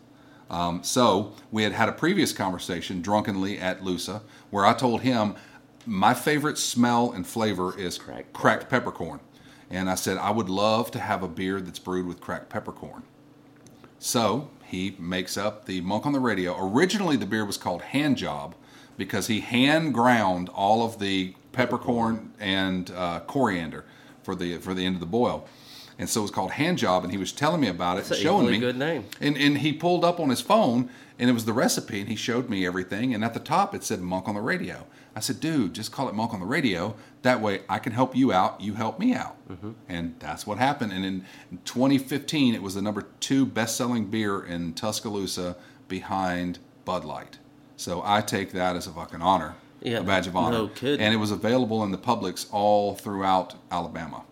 Um, 0.51 0.83
so 0.83 1.35
we 1.51 1.63
had 1.63 1.73
had 1.73 1.89
a 1.89 1.93
previous 1.93 2.33
conversation 2.33 3.03
drunkenly 3.03 3.59
at 3.59 3.85
Loosa, 3.85 4.23
where 4.51 4.65
I 4.65 4.73
told 4.73 5.03
him 5.03 5.35
my 5.87 6.15
favorite 6.15 6.59
smell 6.59 7.13
and 7.13 7.27
flavor 7.27 7.79
is 7.79 7.99
Cracked 7.99 8.33
cracked 8.33 8.69
peppercorn, 8.69 9.21
and 9.71 9.91
I 9.91 9.95
said 9.95 10.17
I 10.17 10.31
would 10.31 10.49
love 10.49 10.91
to 10.93 10.99
have 10.99 11.23
a 11.23 11.29
beer 11.29 11.61
that's 11.61 11.79
brewed 11.79 12.07
with 12.07 12.21
cracked 12.21 12.49
peppercorn. 12.49 13.03
So 13.99 14.51
he 14.65 14.97
makes 14.99 15.37
up 15.37 15.67
the 15.67 15.81
Monk 15.81 16.07
on 16.07 16.13
the 16.13 16.21
Radio. 16.21 16.57
Originally, 16.59 17.17
the 17.17 17.27
beer 17.27 17.45
was 17.45 17.57
called 17.57 17.83
Hand 17.83 18.17
Job, 18.17 18.55
because 18.97 19.29
he 19.29 19.41
hand 19.41 19.95
ground 19.95 20.49
all 20.51 20.85
of 20.85 20.99
the 20.99 21.35
peppercorn 21.53 22.33
and 22.39 22.91
uh, 22.91 23.21
coriander 23.21 23.85
for 24.23 24.35
the 24.35 24.59
for 24.59 24.75
the 24.75 24.85
end 24.85 24.97
of 24.97 25.01
the 25.01 25.07
boil. 25.07 25.47
And 25.99 26.09
so 26.09 26.21
it 26.21 26.23
was 26.23 26.31
called 26.31 26.53
Hand 26.53 26.79
Job, 26.79 27.03
and 27.03 27.13
he 27.13 27.19
was 27.19 27.33
telling 27.33 27.61
me 27.61 27.67
about 27.69 27.97
it, 27.99 28.05
That's 28.05 28.21
an 28.21 28.25
showing 28.25 28.51
me. 28.51 28.59
good 28.59 28.77
name. 28.79 29.05
And 29.21 29.37
and 29.37 29.59
he 29.59 29.73
pulled 29.73 30.05
up 30.05 30.21
on 30.21 30.29
his 30.31 30.41
phone, 30.41 30.89
and 31.19 31.29
it 31.29 31.33
was 31.33 31.45
the 31.45 31.53
recipe, 31.53 31.99
and 32.01 32.09
he 32.09 32.15
showed 32.17 32.49
me 32.49 32.65
everything. 32.65 33.13
And 33.15 33.25
at 33.25 33.35
the 33.35 33.41
top, 33.41 33.75
it 33.75 33.83
said 33.83 34.01
Monk 34.01 34.29
on 34.29 34.35
the 34.37 34.41
Radio. 34.41 34.87
I 35.17 35.21
said, 35.21 35.41
dude, 35.41 35.75
just 35.75 35.91
call 35.91 36.09
it 36.09 36.15
Monk 36.15 36.33
on 36.33 36.39
the 36.39 36.47
Radio. 36.47 36.95
That 37.23 37.41
way, 37.41 37.63
I 37.69 37.81
can 37.81 37.93
help 37.93 38.15
you 38.15 38.33
out. 38.33 38.61
You 38.61 38.75
help 38.75 39.01
me 39.01 39.13
out. 39.15 39.37
Mm-hmm. 39.51 39.73
And 39.89 40.15
that's 40.21 40.47
what 40.47 40.59
happened. 40.59 40.93
And 40.93 41.05
in 41.05 41.25
2015, 41.65 42.55
it 42.55 42.63
was 42.63 42.75
the 42.77 42.83
number 42.83 43.03
two 43.19 43.45
best-selling 43.45 44.07
beer 44.07 44.41
in 44.41 44.75
Tuscaloosa, 44.75 45.57
behind 45.89 46.59
Bud 46.85 47.05
Light. 47.05 47.39
So 47.77 48.03
I 48.05 48.21
take 48.21 48.53
that 48.53 48.77
as 48.77 48.87
a 48.87 48.91
fucking 48.91 49.23
honor, 49.23 49.57
Yeah, 49.81 49.99
a 49.99 50.03
badge 50.05 50.27
of 50.29 50.37
honor. 50.37 50.59
no 50.59 50.69
kidding. 50.69 51.01
And 51.05 51.13
it 51.15 51.17
was 51.19 51.31
available 51.31 51.83
in 51.83 51.91
the 51.91 51.99
Publix 51.99 52.47
all 52.53 52.95
throughout 52.95 53.55
Alabama. 53.73 54.23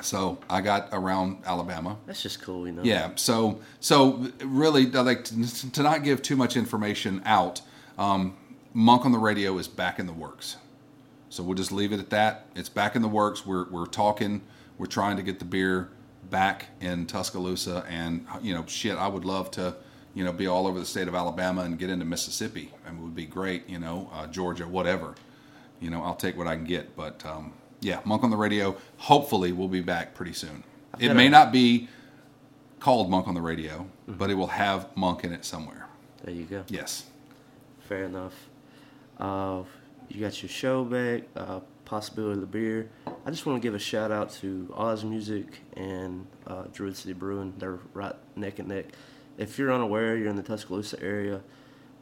So 0.00 0.38
I 0.48 0.62
got 0.62 0.88
around 0.92 1.42
Alabama. 1.44 1.98
That's 2.06 2.22
just 2.22 2.40
cool, 2.40 2.66
you 2.66 2.72
know. 2.72 2.82
Yeah. 2.82 3.10
So 3.16 3.60
so 3.80 4.28
really, 4.42 4.90
I 4.94 5.00
like 5.00 5.24
to, 5.24 5.70
to 5.72 5.82
not 5.82 6.02
give 6.02 6.22
too 6.22 6.36
much 6.36 6.56
information 6.56 7.22
out. 7.24 7.60
Um, 7.98 8.36
Monk 8.74 9.04
on 9.04 9.12
the 9.12 9.18
radio 9.18 9.58
is 9.58 9.68
back 9.68 9.98
in 9.98 10.06
the 10.06 10.14
works. 10.14 10.56
So 11.28 11.42
we'll 11.42 11.56
just 11.56 11.72
leave 11.72 11.92
it 11.92 12.00
at 12.00 12.10
that. 12.10 12.46
It's 12.54 12.68
back 12.68 12.96
in 12.96 13.02
the 13.02 13.08
works. 13.08 13.44
We're 13.46 13.68
we're 13.70 13.86
talking. 13.86 14.42
We're 14.78 14.86
trying 14.86 15.16
to 15.18 15.22
get 15.22 15.38
the 15.38 15.44
beer 15.44 15.90
back 16.30 16.66
in 16.80 17.06
Tuscaloosa, 17.06 17.84
and 17.88 18.26
you 18.40 18.54
know, 18.54 18.64
shit, 18.66 18.96
I 18.96 19.06
would 19.08 19.24
love 19.24 19.50
to, 19.52 19.76
you 20.14 20.24
know, 20.24 20.32
be 20.32 20.46
all 20.46 20.66
over 20.66 20.78
the 20.78 20.86
state 20.86 21.08
of 21.08 21.14
Alabama 21.14 21.62
and 21.62 21.78
get 21.78 21.90
into 21.90 22.04
Mississippi. 22.04 22.72
I 22.86 22.90
mean, 22.90 23.00
it 23.00 23.02
would 23.04 23.14
be 23.14 23.26
great. 23.26 23.68
You 23.68 23.78
know, 23.78 24.10
uh, 24.12 24.26
Georgia, 24.26 24.66
whatever. 24.66 25.14
You 25.80 25.90
know, 25.90 26.02
I'll 26.02 26.14
take 26.14 26.36
what 26.36 26.46
I 26.46 26.56
can 26.56 26.64
get. 26.64 26.96
But 26.96 27.24
um, 27.26 27.52
yeah, 27.82 28.00
Monk 28.04 28.24
on 28.24 28.30
the 28.30 28.36
radio. 28.36 28.76
Hopefully, 28.96 29.52
we'll 29.52 29.68
be 29.68 29.82
back 29.82 30.14
pretty 30.14 30.32
soon. 30.32 30.64
It 30.98 31.14
may 31.14 31.26
a- 31.26 31.30
not 31.30 31.52
be 31.52 31.88
called 32.80 33.10
Monk 33.10 33.28
on 33.28 33.34
the 33.34 33.42
radio, 33.42 33.86
but 34.08 34.30
it 34.30 34.34
will 34.34 34.46
have 34.46 34.88
Monk 34.96 35.24
in 35.24 35.32
it 35.32 35.44
somewhere. 35.44 35.86
There 36.24 36.34
you 36.34 36.44
go. 36.44 36.64
Yes. 36.68 37.06
Fair 37.88 38.04
enough. 38.04 38.34
Uh, 39.18 39.62
you 40.08 40.20
got 40.20 40.42
your 40.42 40.48
show 40.48 40.84
back, 40.84 41.24
uh, 41.36 41.60
possibility 41.84 42.34
of 42.34 42.40
the 42.40 42.46
beer. 42.46 42.88
I 43.26 43.30
just 43.30 43.44
want 43.46 43.60
to 43.60 43.66
give 43.66 43.74
a 43.74 43.78
shout 43.78 44.10
out 44.10 44.30
to 44.40 44.72
Oz 44.76 45.04
Music 45.04 45.60
and 45.76 46.26
uh, 46.46 46.64
Druid 46.72 46.96
City 46.96 47.12
Brewing. 47.12 47.54
They're 47.58 47.78
right 47.92 48.14
neck 48.36 48.58
and 48.58 48.68
neck. 48.68 48.86
If 49.38 49.58
you're 49.58 49.72
unaware, 49.72 50.16
you're 50.16 50.28
in 50.28 50.36
the 50.36 50.42
Tuscaloosa 50.42 51.02
area. 51.02 51.40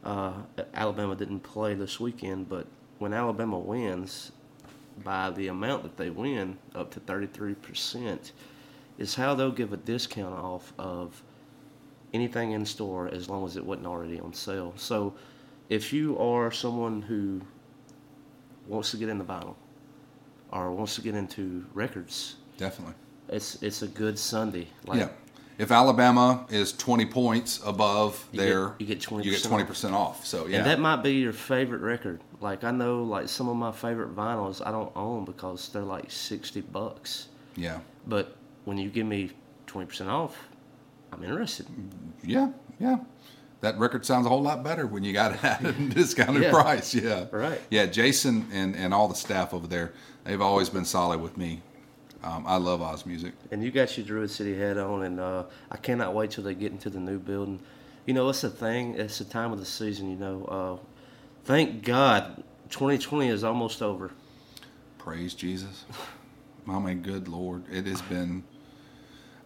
Uh, 0.03 0.33
Alabama 0.73 1.15
didn't 1.15 1.41
play 1.41 1.73
this 1.75 1.99
weekend, 1.99 2.49
but 2.49 2.67
when 2.99 3.13
Alabama 3.13 3.57
wins 3.59 4.31
by 5.03 5.31
the 5.31 5.47
amount 5.47 5.83
that 5.83 5.97
they 5.97 6.09
win, 6.09 6.57
up 6.75 6.91
to 6.91 6.99
33%, 6.99 8.31
is 8.97 9.15
how 9.15 9.33
they'll 9.35 9.51
give 9.51 9.73
a 9.73 9.77
discount 9.77 10.35
off 10.35 10.73
of 10.77 11.21
anything 12.13 12.51
in 12.51 12.65
store 12.65 13.07
as 13.07 13.29
long 13.29 13.45
as 13.45 13.55
it 13.57 13.65
wasn't 13.65 13.87
already 13.87 14.19
on 14.19 14.33
sale. 14.33 14.73
So 14.75 15.13
if 15.69 15.93
you 15.93 16.17
are 16.19 16.51
someone 16.51 17.01
who 17.01 17.41
wants 18.67 18.91
to 18.91 18.97
get 18.97 19.09
into 19.09 19.23
vinyl 19.23 19.55
or 20.51 20.71
wants 20.71 20.95
to 20.95 21.01
get 21.01 21.15
into 21.15 21.65
records, 21.73 22.35
Definitely. 22.57 22.95
it's 23.29 23.61
it's 23.63 23.81
a 23.81 23.87
good 23.87 24.19
Sunday. 24.19 24.67
Like, 24.85 24.99
yeah. 24.99 25.09
If 25.61 25.69
Alabama 25.71 26.45
is 26.49 26.73
20 26.73 27.05
points 27.05 27.59
above 27.63 28.27
You 28.31 28.39
get- 28.39 28.47
you 28.79 28.85
get 28.87 28.99
20% 28.99 29.25
you 29.25 29.31
get 29.31 29.43
20% 29.43 29.93
off. 29.93 30.25
So 30.25 30.47
yeah. 30.47 30.57
And 30.57 30.65
that 30.65 30.79
might 30.79 31.03
be 31.03 31.13
your 31.13 31.33
favorite 31.33 31.81
record. 31.81 32.19
Like 32.39 32.63
I 32.63 32.71
know 32.71 33.03
like 33.03 33.29
some 33.29 33.47
of 33.47 33.55
my 33.55 33.71
favorite 33.71 34.15
vinyls 34.15 34.65
I 34.65 34.71
don't 34.71 34.91
own 34.95 35.23
because 35.23 35.69
they're 35.69 35.83
like 35.83 36.09
60 36.09 36.61
bucks. 36.61 37.27
yeah. 37.55 37.79
But 38.07 38.35
when 38.65 38.79
you 38.79 38.89
give 38.89 39.05
me 39.05 39.29
20% 39.67 40.07
off, 40.07 40.35
I'm 41.13 41.23
interested. 41.23 41.67
Yeah. 42.23 42.49
Yeah. 42.79 42.97
That 43.59 43.77
record 43.77 44.03
sounds 44.03 44.25
a 44.25 44.29
whole 44.29 44.41
lot 44.41 44.63
better 44.63 44.87
when 44.87 45.03
you 45.03 45.13
got 45.13 45.33
it 45.33 45.43
at 45.43 45.63
a 45.63 45.71
discounted 45.93 46.41
Yeah. 46.41 46.49
price. 46.51 46.95
Yeah. 46.95 47.25
Right. 47.31 47.61
Yeah. 47.69 47.85
Jason 47.85 48.47
and, 48.51 48.75
and 48.75 48.95
all 48.95 49.07
the 49.07 49.13
staff 49.13 49.53
over 49.53 49.67
there, 49.67 49.93
they've 50.23 50.41
always 50.41 50.69
been 50.69 50.85
solid 50.85 51.21
with 51.21 51.37
me. 51.37 51.61
Um, 52.23 52.45
I 52.45 52.57
love 52.57 52.81
Oz 52.81 53.05
music. 53.05 53.33
And 53.51 53.63
you 53.63 53.71
got 53.71 53.97
your 53.97 54.05
Druid 54.05 54.29
City 54.29 54.55
head 54.55 54.77
on, 54.77 55.03
and 55.03 55.19
uh, 55.19 55.45
I 55.71 55.77
cannot 55.77 56.13
wait 56.13 56.31
till 56.31 56.43
they 56.43 56.53
get 56.53 56.71
into 56.71 56.89
the 56.89 56.99
new 56.99 57.17
building. 57.17 57.59
You 58.05 58.13
know, 58.13 58.29
it's 58.29 58.43
a 58.43 58.49
thing. 58.49 58.95
It's 58.95 59.17
the 59.17 59.25
time 59.25 59.51
of 59.51 59.59
the 59.59 59.65
season. 59.65 60.09
You 60.09 60.17
know, 60.17 60.45
uh, 60.45 60.85
thank 61.45 61.83
God, 61.83 62.43
2020 62.69 63.29
is 63.29 63.43
almost 63.43 63.81
over. 63.81 64.11
Praise 64.97 65.33
Jesus. 65.33 65.85
Mean, 66.65 67.01
good 67.01 67.27
Lord, 67.27 67.63
it 67.71 67.85
has 67.87 68.01
been. 68.03 68.43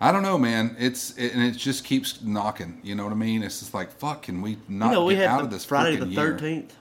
I 0.02 0.12
don't 0.12 0.22
know, 0.22 0.38
man. 0.38 0.76
It's 0.78 1.18
it, 1.18 1.34
and 1.34 1.42
it 1.42 1.52
just 1.52 1.86
keeps 1.86 2.22
knocking. 2.22 2.80
You 2.84 2.94
know 2.94 3.06
what 3.06 3.14
I 3.14 3.16
mean? 3.16 3.42
It's 3.42 3.62
just 3.62 3.74
like 3.74 3.92
fuck. 3.92 4.24
Can 4.24 4.42
we 4.42 4.58
not 4.68 4.88
you 4.88 4.92
know, 4.92 5.06
we 5.06 5.16
get 5.16 5.28
out 5.28 5.42
of 5.42 5.50
this 5.50 5.64
Friday 5.66 5.96
the? 5.96 6.06
13th. 6.06 6.72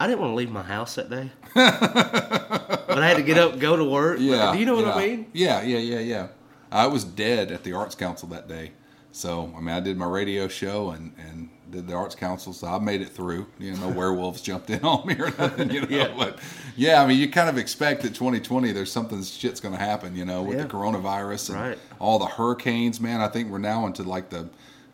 I 0.00 0.06
didn't 0.06 0.20
want 0.20 0.30
to 0.30 0.34
leave 0.36 0.50
my 0.50 0.62
house 0.62 0.94
that 0.94 1.10
day, 1.10 1.30
but 1.54 2.98
I 3.02 3.08
had 3.08 3.16
to 3.16 3.22
get 3.22 3.38
up, 3.38 3.58
go 3.58 3.76
to 3.76 3.84
work. 3.84 4.18
Yeah. 4.20 4.52
do 4.52 4.58
you 4.58 4.66
know 4.66 4.76
what 4.76 4.86
yeah. 4.86 4.94
I 4.94 5.06
mean? 5.06 5.26
Yeah, 5.32 5.62
yeah, 5.62 5.78
yeah, 5.78 5.98
yeah. 6.00 6.28
I 6.70 6.86
was 6.86 7.02
dead 7.04 7.50
at 7.50 7.64
the 7.64 7.72
Arts 7.72 7.94
Council 7.94 8.28
that 8.28 8.48
day. 8.48 8.72
So 9.10 9.52
I 9.56 9.60
mean, 9.60 9.74
I 9.74 9.80
did 9.80 9.96
my 9.96 10.06
radio 10.06 10.46
show 10.48 10.90
and 10.90 11.12
and 11.18 11.48
did 11.70 11.86
the 11.86 11.94
Arts 11.94 12.14
Council, 12.14 12.52
so 12.52 12.66
I 12.68 12.78
made 12.78 13.00
it 13.02 13.08
through. 13.08 13.46
You 13.58 13.72
know, 13.74 13.88
no 13.88 13.96
werewolves 13.98 14.40
jumped 14.40 14.70
in 14.70 14.80
on 14.84 15.06
me 15.06 15.14
or 15.18 15.30
nothing. 15.38 15.70
You 15.70 15.80
know, 15.86 15.88
Yeah. 15.90 16.14
but 16.16 16.38
yeah, 16.76 17.02
I 17.02 17.06
mean, 17.06 17.18
you 17.18 17.28
kind 17.30 17.48
of 17.48 17.58
expect 17.58 18.02
that 18.02 18.14
2020 18.14 18.70
there's 18.72 18.92
something 18.92 19.22
shit's 19.22 19.60
going 19.60 19.74
to 19.74 19.80
happen. 19.80 20.14
You 20.14 20.24
know, 20.24 20.42
with 20.42 20.58
Yeah. 20.58 20.64
the 20.64 20.68
coronavirus 20.68 21.50
and 21.50 21.60
Right. 21.60 21.78
all 21.98 22.18
the 22.18 22.26
hurricanes. 22.26 23.00
Man, 23.00 23.20
I 23.20 23.28
think 23.28 23.50
we're 23.50 23.58
now 23.58 23.86
into 23.86 24.02
like 24.04 24.30
the. 24.30 24.48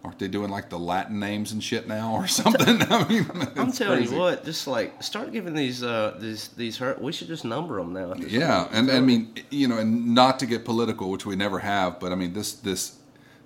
Aren't 0.04 0.18
they 0.18 0.28
doing 0.28 0.50
like 0.50 0.68
the 0.68 0.78
Latin 0.78 1.18
names 1.18 1.52
and 1.52 1.64
shit 1.64 1.88
now 1.88 2.12
or 2.14 2.26
something? 2.40 2.82
I 2.90 3.08
mean, 3.08 3.26
I'm 3.56 3.72
telling 3.72 3.98
crazy. 4.00 4.14
you 4.14 4.20
what, 4.20 4.44
just 4.44 4.66
like 4.66 5.02
start 5.02 5.32
giving 5.32 5.54
these 5.54 5.82
uh 5.82 6.16
these 6.20 6.48
these 6.48 6.76
hurt. 6.76 7.00
We 7.00 7.10
should 7.12 7.28
just 7.28 7.44
number 7.44 7.76
them 7.78 7.92
now. 7.94 8.12
Yeah, 8.14 8.68
and 8.70 8.90
I 8.90 9.00
mean, 9.00 9.32
you 9.50 9.66
know, 9.66 9.78
and 9.78 10.14
not 10.14 10.38
to 10.40 10.46
get 10.46 10.64
political, 10.64 11.10
which 11.10 11.24
we 11.24 11.36
never 11.36 11.58
have, 11.60 11.98
but 12.00 12.12
I 12.12 12.16
mean, 12.16 12.34
this 12.34 12.52
this 12.52 12.96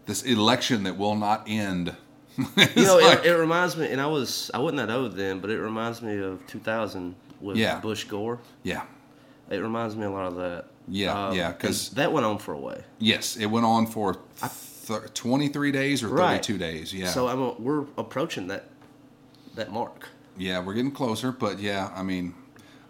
this 0.07 0.23
election 0.25 0.83
that 0.85 0.97
will 0.99 1.15
not 1.17 1.45
end. 1.47 1.95
You 2.77 2.85
know, 2.85 2.99
it, 3.01 3.25
it 3.27 3.33
reminds 3.35 3.77
me, 3.77 3.91
and 3.91 4.01
I 4.01 4.07
was 4.07 4.51
I 4.55 4.59
wasn't 4.59 4.79
that 4.87 4.91
old 4.95 5.15
then, 5.17 5.41
but 5.41 5.51
it 5.51 5.59
reminds 5.61 6.01
me 6.03 6.19
of 6.19 6.45
2000 6.47 7.15
with 7.41 7.57
Yeah. 7.57 7.81
Bush 7.81 8.05
Gore. 8.05 8.39
yeah, 8.63 8.83
It 9.51 9.59
reminds 9.59 9.97
me 9.97 10.05
a 10.07 10.11
lot 10.11 10.27
of 10.27 10.37
that. 10.37 10.67
Yeah, 10.87 11.33
yeah, 11.33 11.51
because 11.53 11.91
that 11.91 12.13
went 12.13 12.25
on 12.27 12.39
for 12.39 12.55
a 12.55 12.59
way. 12.59 12.83
yes, 12.99 13.37
it 13.37 13.47
went 13.47 13.67
on 13.67 13.87
for 13.87 14.19
th- 14.89 15.15
twenty 15.15 15.49
three 15.49 15.71
days 15.73 16.03
or 16.03 16.09
32 16.09 16.53
Right. 16.55 16.59
days. 16.59 16.93
Yeah, 16.93 17.09
So 17.11 17.29
I'm 17.29 17.41
a, 17.41 17.53
we're 17.53 17.85
approaching 17.97 18.49
that 18.49 18.65
that 19.55 19.71
mark. 19.73 20.09
yeah, 20.37 20.61
we're 20.61 20.75
getting 20.75 20.91
closer, 20.93 21.31
but 21.33 21.59
yeah, 21.61 21.91
I 21.95 22.03
mean, 22.03 22.35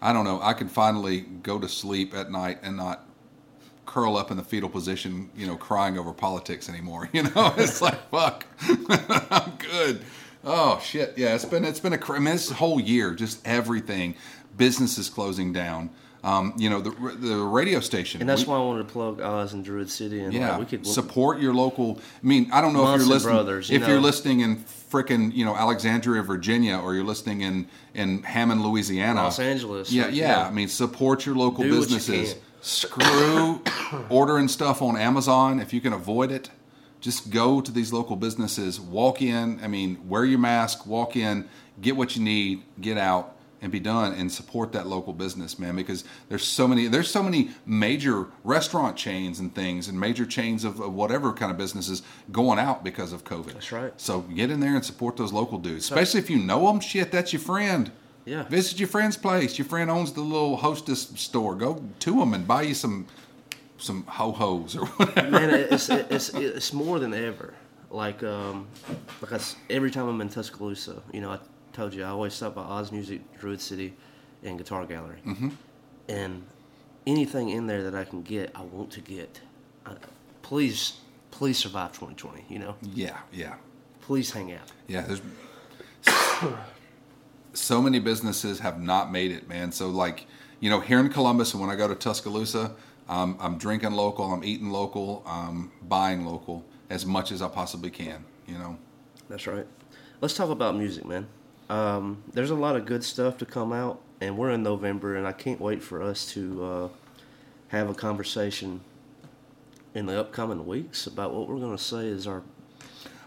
I 0.01 0.13
don't 0.13 0.23
know. 0.25 0.39
I 0.41 0.53
can 0.53 0.67
finally 0.69 1.21
go 1.21 1.59
to 1.59 1.67
sleep 1.69 2.13
at 2.15 2.31
night 2.31 2.59
and 2.63 2.77
not 2.77 3.05
curl 3.85 4.17
up 4.17 4.29
in 4.31 4.37
the 4.37 4.43
fetal 4.43 4.69
position, 4.69 5.29
you 5.35 5.47
know, 5.47 5.55
crying 5.57 5.97
over 5.97 6.13
politics 6.13 6.69
anymore. 6.69 7.09
You 7.13 7.23
know, 7.23 7.53
it's 7.57 7.81
like 7.87 8.09
fuck, 8.09 8.45
I'm 9.31 9.51
good. 9.57 10.01
Oh 10.43 10.79
shit, 10.83 11.15
yeah, 11.17 11.35
it's 11.35 11.45
been 11.45 11.65
it's 11.65 11.79
been 11.79 11.93
a 11.93 11.99
I 12.13 12.19
mean, 12.19 12.25
this 12.25 12.49
whole 12.51 12.79
year, 12.79 13.13
just 13.13 13.45
everything, 13.47 14.15
businesses 14.57 15.09
closing 15.09 15.51
down. 15.53 15.89
Um, 16.21 16.53
you 16.57 16.69
know, 16.69 16.81
the 16.81 16.89
the 17.17 17.37
radio 17.37 17.79
station, 17.79 18.19
And 18.19 18.29
that's 18.29 18.41
we- 18.45 18.49
why 18.51 18.57
I 18.57 18.59
wanted 18.61 18.87
to 18.87 18.91
plug 18.93 19.21
Oz 19.21 19.53
and 19.53 19.63
Druid 19.63 19.89
City, 19.89 20.19
and 20.19 20.33
yeah, 20.33 20.51
like, 20.51 20.59
we 20.59 20.65
could 20.65 20.85
support 20.85 21.39
your 21.39 21.53
local. 21.53 21.97
I 22.21 22.27
mean, 22.27 22.49
I 22.51 22.59
don't 22.59 22.73
know 22.73 22.93
if 22.93 22.99
you're 22.99 23.07
listening. 23.07 23.35
Brothers, 23.35 23.69
you 23.69 23.77
if 23.79 23.87
you're 23.87 24.01
listening 24.01 24.41
in 24.41 24.57
frickin' 24.91 25.33
you 25.33 25.45
know 25.45 25.55
Alexandria, 25.55 26.21
Virginia, 26.21 26.77
or 26.77 26.93
you're 26.93 27.05
listening 27.05 27.39
in 27.41 27.67
in 27.93 28.23
Hammond, 28.23 28.61
Louisiana, 28.63 29.23
Los 29.23 29.39
Angeles, 29.39 29.91
Yeah, 29.93 30.07
yeah. 30.09 30.27
yeah. 30.41 30.47
I 30.47 30.51
mean, 30.51 30.67
support 30.67 31.25
your 31.25 31.35
local 31.35 31.63
Do 31.63 31.69
you 31.69 31.75
businesses. 31.79 32.33
can. 32.33 32.41
Screw 32.61 33.61
ordering 34.09 34.49
stuff 34.49 34.81
on 34.81 34.97
Amazon 34.97 35.61
if 35.61 35.73
you 35.73 35.79
can 35.79 35.93
avoid 35.93 36.31
it. 36.31 36.49
Just 36.99 37.29
go 37.29 37.61
to 37.61 37.71
these 37.71 37.93
local 37.93 38.17
businesses. 38.17 38.77
Walk 38.77 39.21
in. 39.21 39.59
I 39.63 39.67
mean, 39.67 39.97
wear 40.09 40.25
your 40.25 40.39
mask. 40.39 40.85
Walk 40.85 41.15
in. 41.15 41.47
Get 41.81 41.95
what 41.95 42.17
you 42.17 42.21
need. 42.21 42.63
Get 42.81 42.97
out 42.97 43.37
and 43.61 43.71
be 43.71 43.79
done 43.79 44.13
and 44.13 44.31
support 44.31 44.71
that 44.71 44.87
local 44.87 45.13
business 45.13 45.59
man 45.59 45.75
because 45.75 46.03
there's 46.29 46.45
so 46.45 46.67
many 46.67 46.87
there's 46.87 47.09
so 47.09 47.21
many 47.21 47.51
major 47.65 48.27
restaurant 48.43 48.95
chains 48.95 49.39
and 49.39 49.53
things 49.53 49.87
and 49.87 49.99
major 49.99 50.25
chains 50.25 50.63
of, 50.63 50.79
of 50.79 50.93
whatever 50.93 51.33
kind 51.33 51.51
of 51.51 51.57
businesses 51.57 52.01
going 52.31 52.59
out 52.59 52.83
because 52.83 53.11
of 53.13 53.23
covid. 53.23 53.53
That's 53.53 53.71
right. 53.71 53.93
so 53.97 54.21
get 54.21 54.49
in 54.49 54.59
there 54.59 54.75
and 54.75 54.85
support 54.85 55.17
those 55.17 55.33
local 55.33 55.57
dudes 55.57 55.83
especially 55.85 56.19
if 56.19 56.29
you 56.29 56.37
know 56.37 56.67
them 56.67 56.79
shit 56.79 57.11
that's 57.11 57.33
your 57.33 57.41
friend. 57.41 57.91
Yeah. 58.25 58.43
visit 58.43 58.79
your 58.79 58.89
friend's 58.89 59.17
place. 59.17 59.57
Your 59.57 59.65
friend 59.65 59.89
owns 59.89 60.11
the 60.13 60.21
little 60.21 60.57
hostess 60.57 61.01
store. 61.15 61.55
Go 61.55 61.83
to 61.99 62.19
them 62.19 62.35
and 62.35 62.47
buy 62.47 62.61
you 62.63 62.75
some 62.75 63.07
some 63.79 64.03
ho-hos 64.03 64.75
or 64.75 64.85
whatever. 64.97 65.31
Man, 65.31 65.49
it's, 65.49 65.89
it's 65.89 66.29
it's 66.29 66.73
more 66.73 66.99
than 66.99 67.13
ever. 67.13 67.53
Like 67.89 68.21
um, 68.21 68.67
because 69.19 69.55
every 69.69 69.89
time 69.89 70.07
I'm 70.07 70.21
in 70.21 70.29
Tuscaloosa, 70.29 71.01
you 71.11 71.21
know, 71.21 71.31
I 71.31 71.39
told 71.79 71.93
you 71.93 72.03
I 72.03 72.09
always 72.09 72.33
stop 72.33 72.55
by 72.55 72.61
Oz 72.61 72.91
Music, 72.91 73.21
Druid 73.39 73.61
City, 73.61 73.93
and 74.43 74.57
Guitar 74.57 74.85
Gallery, 74.85 75.19
mm-hmm. 75.25 75.49
and 76.09 76.43
anything 77.07 77.49
in 77.49 77.67
there 77.67 77.83
that 77.83 77.95
I 77.95 78.03
can 78.03 78.21
get, 78.21 78.51
I 78.53 78.63
want 78.63 78.91
to 78.91 79.01
get. 79.01 79.39
I, 79.85 79.93
please, 80.41 80.97
please 81.31 81.57
survive 81.57 81.93
2020. 81.93 82.43
You 82.49 82.59
know, 82.59 82.75
Yeah, 82.81 83.17
yeah, 83.31 83.55
please 84.01 84.29
hang 84.31 84.51
out. 84.51 84.69
yeah. 84.87 85.05
There's 85.07 85.21
so 87.53 87.81
many 87.81 87.99
businesses 87.99 88.59
have 88.59 88.81
not 88.81 89.09
made 89.09 89.31
it, 89.31 89.47
man. 89.47 89.71
So 89.71 89.87
like, 89.87 90.25
you 90.59 90.69
know, 90.69 90.81
here 90.81 90.99
in 90.99 91.07
Columbus, 91.07 91.53
and 91.53 91.61
when 91.61 91.69
I 91.69 91.77
go 91.77 91.87
to 91.87 91.95
Tuscaloosa, 91.95 92.75
um, 93.07 93.37
I'm 93.39 93.57
drinking 93.57 93.91
local, 93.91 94.25
I'm 94.25 94.43
eating 94.43 94.69
local, 94.69 95.23
I'm 95.25 95.71
buying 95.81 96.25
local 96.25 96.65
as 96.89 97.05
much 97.05 97.31
as 97.31 97.41
I 97.41 97.47
possibly 97.47 97.89
can. 97.89 98.25
You 98.47 98.57
know. 98.57 98.77
That's 99.29 99.47
right. 99.47 99.65
Let's 100.19 100.33
talk 100.33 100.49
about 100.49 100.75
music, 100.75 101.05
man. 101.05 101.27
Um, 101.69 102.23
there's 102.33 102.49
a 102.49 102.55
lot 102.55 102.75
of 102.75 102.85
good 102.85 103.03
stuff 103.03 103.37
to 103.39 103.45
come 103.45 103.71
out, 103.71 104.01
and 104.21 104.37
we're 104.37 104.49
in 104.51 104.63
November, 104.63 105.15
and 105.15 105.27
I 105.27 105.31
can't 105.33 105.59
wait 105.61 105.83
for 105.83 106.01
us 106.01 106.25
to 106.33 106.63
uh, 106.65 106.87
have 107.69 107.89
a 107.89 107.93
conversation 107.93 108.81
in 109.93 110.05
the 110.07 110.19
upcoming 110.19 110.65
weeks 110.65 111.05
about 111.07 111.33
what 111.33 111.47
we're 111.47 111.59
going 111.59 111.75
to 111.77 111.83
say 111.83 112.07
is 112.07 112.25
our. 112.27 112.41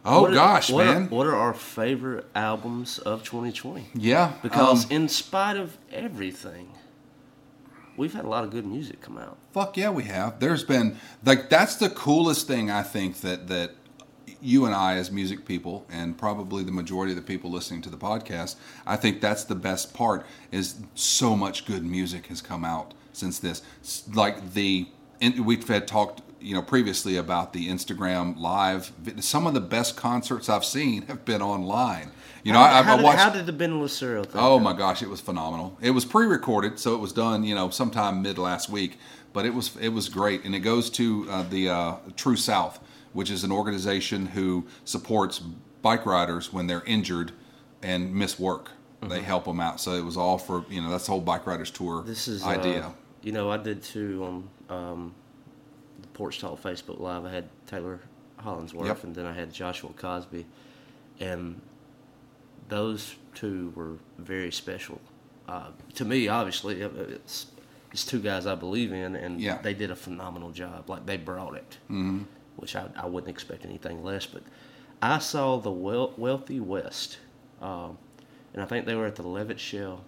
Oh 0.05 0.23
what 0.23 0.31
are- 0.33 0.35
gosh, 0.35 0.71
what 0.71 0.87
man. 0.87 1.03
Are, 1.05 1.07
what 1.07 1.27
are 1.29 1.37
our 1.37 1.55
favorite 1.55 2.27
albums 2.35 2.99
of 2.99 3.23
2020? 3.23 3.87
yeah, 3.95 4.33
Because 4.43 4.87
um, 4.87 4.91
in 4.91 5.09
spite 5.09 5.57
of 5.57 5.79
everything, 5.93 6.73
we've 7.97 8.13
had 8.13 8.25
a 8.25 8.29
lot 8.29 8.43
of 8.43 8.51
good 8.51 8.67
music 8.67 9.01
come 9.01 9.17
out. 9.17 9.39
Fuck 9.53 9.77
yeah, 9.77 9.91
we 9.91 10.03
have. 10.05 10.41
There's 10.41 10.65
been 10.65 10.97
like 11.25 11.49
that's 11.49 11.77
the 11.77 11.89
coolest 11.89 12.49
thing 12.49 12.69
I 12.69 12.83
think 12.83 13.21
that 13.21 13.47
that 13.47 13.75
you 14.43 14.67
and 14.67 14.75
I 14.75 14.97
as 14.97 15.11
music 15.11 15.45
people 15.45 15.87
and 15.91 16.19
probably 16.19 16.65
the 16.65 16.73
majority 16.73 17.13
of 17.13 17.17
the 17.17 17.23
people 17.23 17.51
listening 17.51 17.81
to 17.83 17.91
the 17.91 17.97
podcast, 17.97 18.57
I 18.87 18.97
think 18.97 19.21
that's 19.21 19.45
the 19.45 19.55
best 19.55 19.95
part 19.95 20.27
is 20.51 20.77
so 20.95 21.37
much 21.37 21.65
good 21.65 21.85
music 21.85 22.27
has 22.27 22.43
come 22.43 22.65
out 22.65 22.93
since 23.13 23.39
this. 23.39 23.63
Like 24.13 24.55
the 24.55 24.89
we've 25.41 25.67
had 25.69 25.87
talked, 25.87 26.23
you 26.41 26.55
know, 26.55 26.63
previously 26.63 27.17
about 27.17 27.53
the 27.53 27.69
Instagram 27.69 28.37
live. 28.39 28.93
Some 29.21 29.47
of 29.47 29.55
the 29.55 29.61
best 29.61 29.97
concerts 29.97 30.49
I've 30.49 30.65
seen 30.65 31.03
have 31.03 31.25
been 31.25 31.43
online. 31.43 32.11
You 32.43 32.53
know, 32.53 32.59
how, 32.59 32.65
I, 32.65 32.79
I 32.81 32.83
how 32.83 32.97
did, 32.97 33.05
watched. 33.05 33.19
how 33.21 33.31
did 33.31 33.47
the 33.47 33.53
Ben 33.53 33.81
Lucero 33.81 34.25
thing? 34.25 34.41
Oh 34.41 34.59
go? 34.59 34.65
my 34.65 34.73
gosh, 34.73 35.03
it 35.03 35.09
was 35.09 35.21
phenomenal. 35.21 35.79
It 35.81 35.91
was 35.91 36.05
pre-recorded, 36.05 36.81
so 36.81 36.95
it 36.95 36.99
was 36.99 37.13
done, 37.13 37.45
you 37.45 37.55
know, 37.55 37.71
sometime 37.71 38.21
mid 38.21 38.39
last 38.39 38.69
week. 38.69 38.99
But 39.33 39.47
it 39.47 39.55
was 39.55 39.77
it 39.77 39.91
was 39.91 40.09
great, 40.09 40.45
and 40.45 40.55
it 40.55 40.61
goes 40.61 40.91
to 40.91 41.27
uh, 41.31 41.43
the 41.49 41.69
uh, 41.69 41.95
True 42.17 42.37
South, 42.37 42.81
which 43.13 43.31
is 43.31 43.45
an 43.45 43.53
organization 43.53 44.27
who 44.27 44.67
supports 44.85 45.39
bike 45.83 46.07
riders 46.07 46.53
when 46.53 46.67
they're 46.67 46.85
injured 46.85 47.33
and 47.83 48.15
miss 48.15 48.39
work. 48.39 48.71
They 49.03 49.21
help 49.21 49.47
them 49.47 49.59
out. 49.59 49.81
So 49.81 49.95
it 49.95 50.05
was 50.05 50.17
all 50.17 50.39
for 50.39 50.65
you 50.71 50.81
know 50.81 50.89
that's 50.91 51.07
the 51.07 51.13
whole 51.13 51.21
bike 51.21 51.45
riders 51.47 51.73
tour 51.73 52.03
This 52.07 52.29
is 52.29 52.45
idea. 52.45 52.87
Uh, 52.87 52.91
you 53.23 53.33
know, 53.33 53.51
I 53.51 53.57
did 53.57 53.83
too 53.83 54.25
on 54.71 54.77
um, 54.77 55.15
the 56.01 56.07
Porch 56.09 56.39
Talk 56.41 56.63
Facebook 56.63 57.01
Live. 57.01 57.25
I 57.25 57.31
had 57.31 57.49
Taylor 57.67 57.99
Hollingsworth, 58.39 58.87
Yep. 58.87 59.05
and 59.05 59.15
then 59.15 59.27
I 59.27 59.33
had 59.33 59.53
Joshua 59.53 59.91
Cosby, 59.97 60.47
and 61.19 61.61
those 62.69 63.17
two 63.35 63.73
were 63.75 63.97
very 64.19 64.53
special 64.53 65.01
uh, 65.49 65.71
to 65.95 66.05
me. 66.05 66.29
Obviously, 66.29 66.83
Uh, 66.85 66.89
it's 67.09 67.47
it's 67.91 68.05
two 68.07 68.21
guys 68.21 68.47
I 68.47 68.55
believe 68.55 68.93
in, 68.93 69.17
and 69.17 69.41
Yeah. 69.41 69.59
they 69.63 69.75
did 69.75 69.91
a 69.91 69.97
phenomenal 69.97 70.51
job. 70.53 70.89
Like 70.89 71.07
they 71.07 71.17
brought 71.17 71.57
it, 71.57 71.79
mm-hmm. 71.91 72.23
Which 72.57 72.77
I, 72.77 72.89
I 72.97 73.07
wouldn't 73.07 73.31
expect 73.31 73.65
anything 73.65 74.03
less. 74.05 74.27
But 74.27 74.43
I 75.01 75.19
saw 75.19 75.59
the 75.59 75.71
wel- 75.71 76.15
Wealthy 76.17 76.61
West, 76.61 77.19
um, 77.61 77.99
and 78.53 78.63
I 78.63 78.67
think 78.67 78.87
they 78.87 78.95
were 78.95 79.07
at 79.07 79.17
the 79.17 79.27
Levitt 79.27 79.61
Shell 79.61 80.05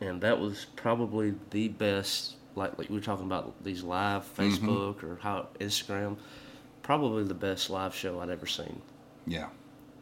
and 0.00 0.20
that 0.20 0.38
was 0.38 0.66
probably 0.76 1.34
the 1.50 1.68
best. 1.68 2.34
Like, 2.54 2.78
like 2.78 2.88
we 2.88 2.96
were 2.96 3.02
talking 3.02 3.26
about 3.26 3.62
these 3.64 3.82
live 3.82 4.24
Facebook 4.36 5.02
or 5.02 5.18
how 5.20 5.48
Instagram, 5.60 6.16
probably 6.82 7.24
the 7.24 7.34
best 7.34 7.68
live 7.70 7.94
show 7.94 8.20
I'd 8.20 8.30
ever 8.30 8.46
seen. 8.46 8.80
yeah, 9.26 9.48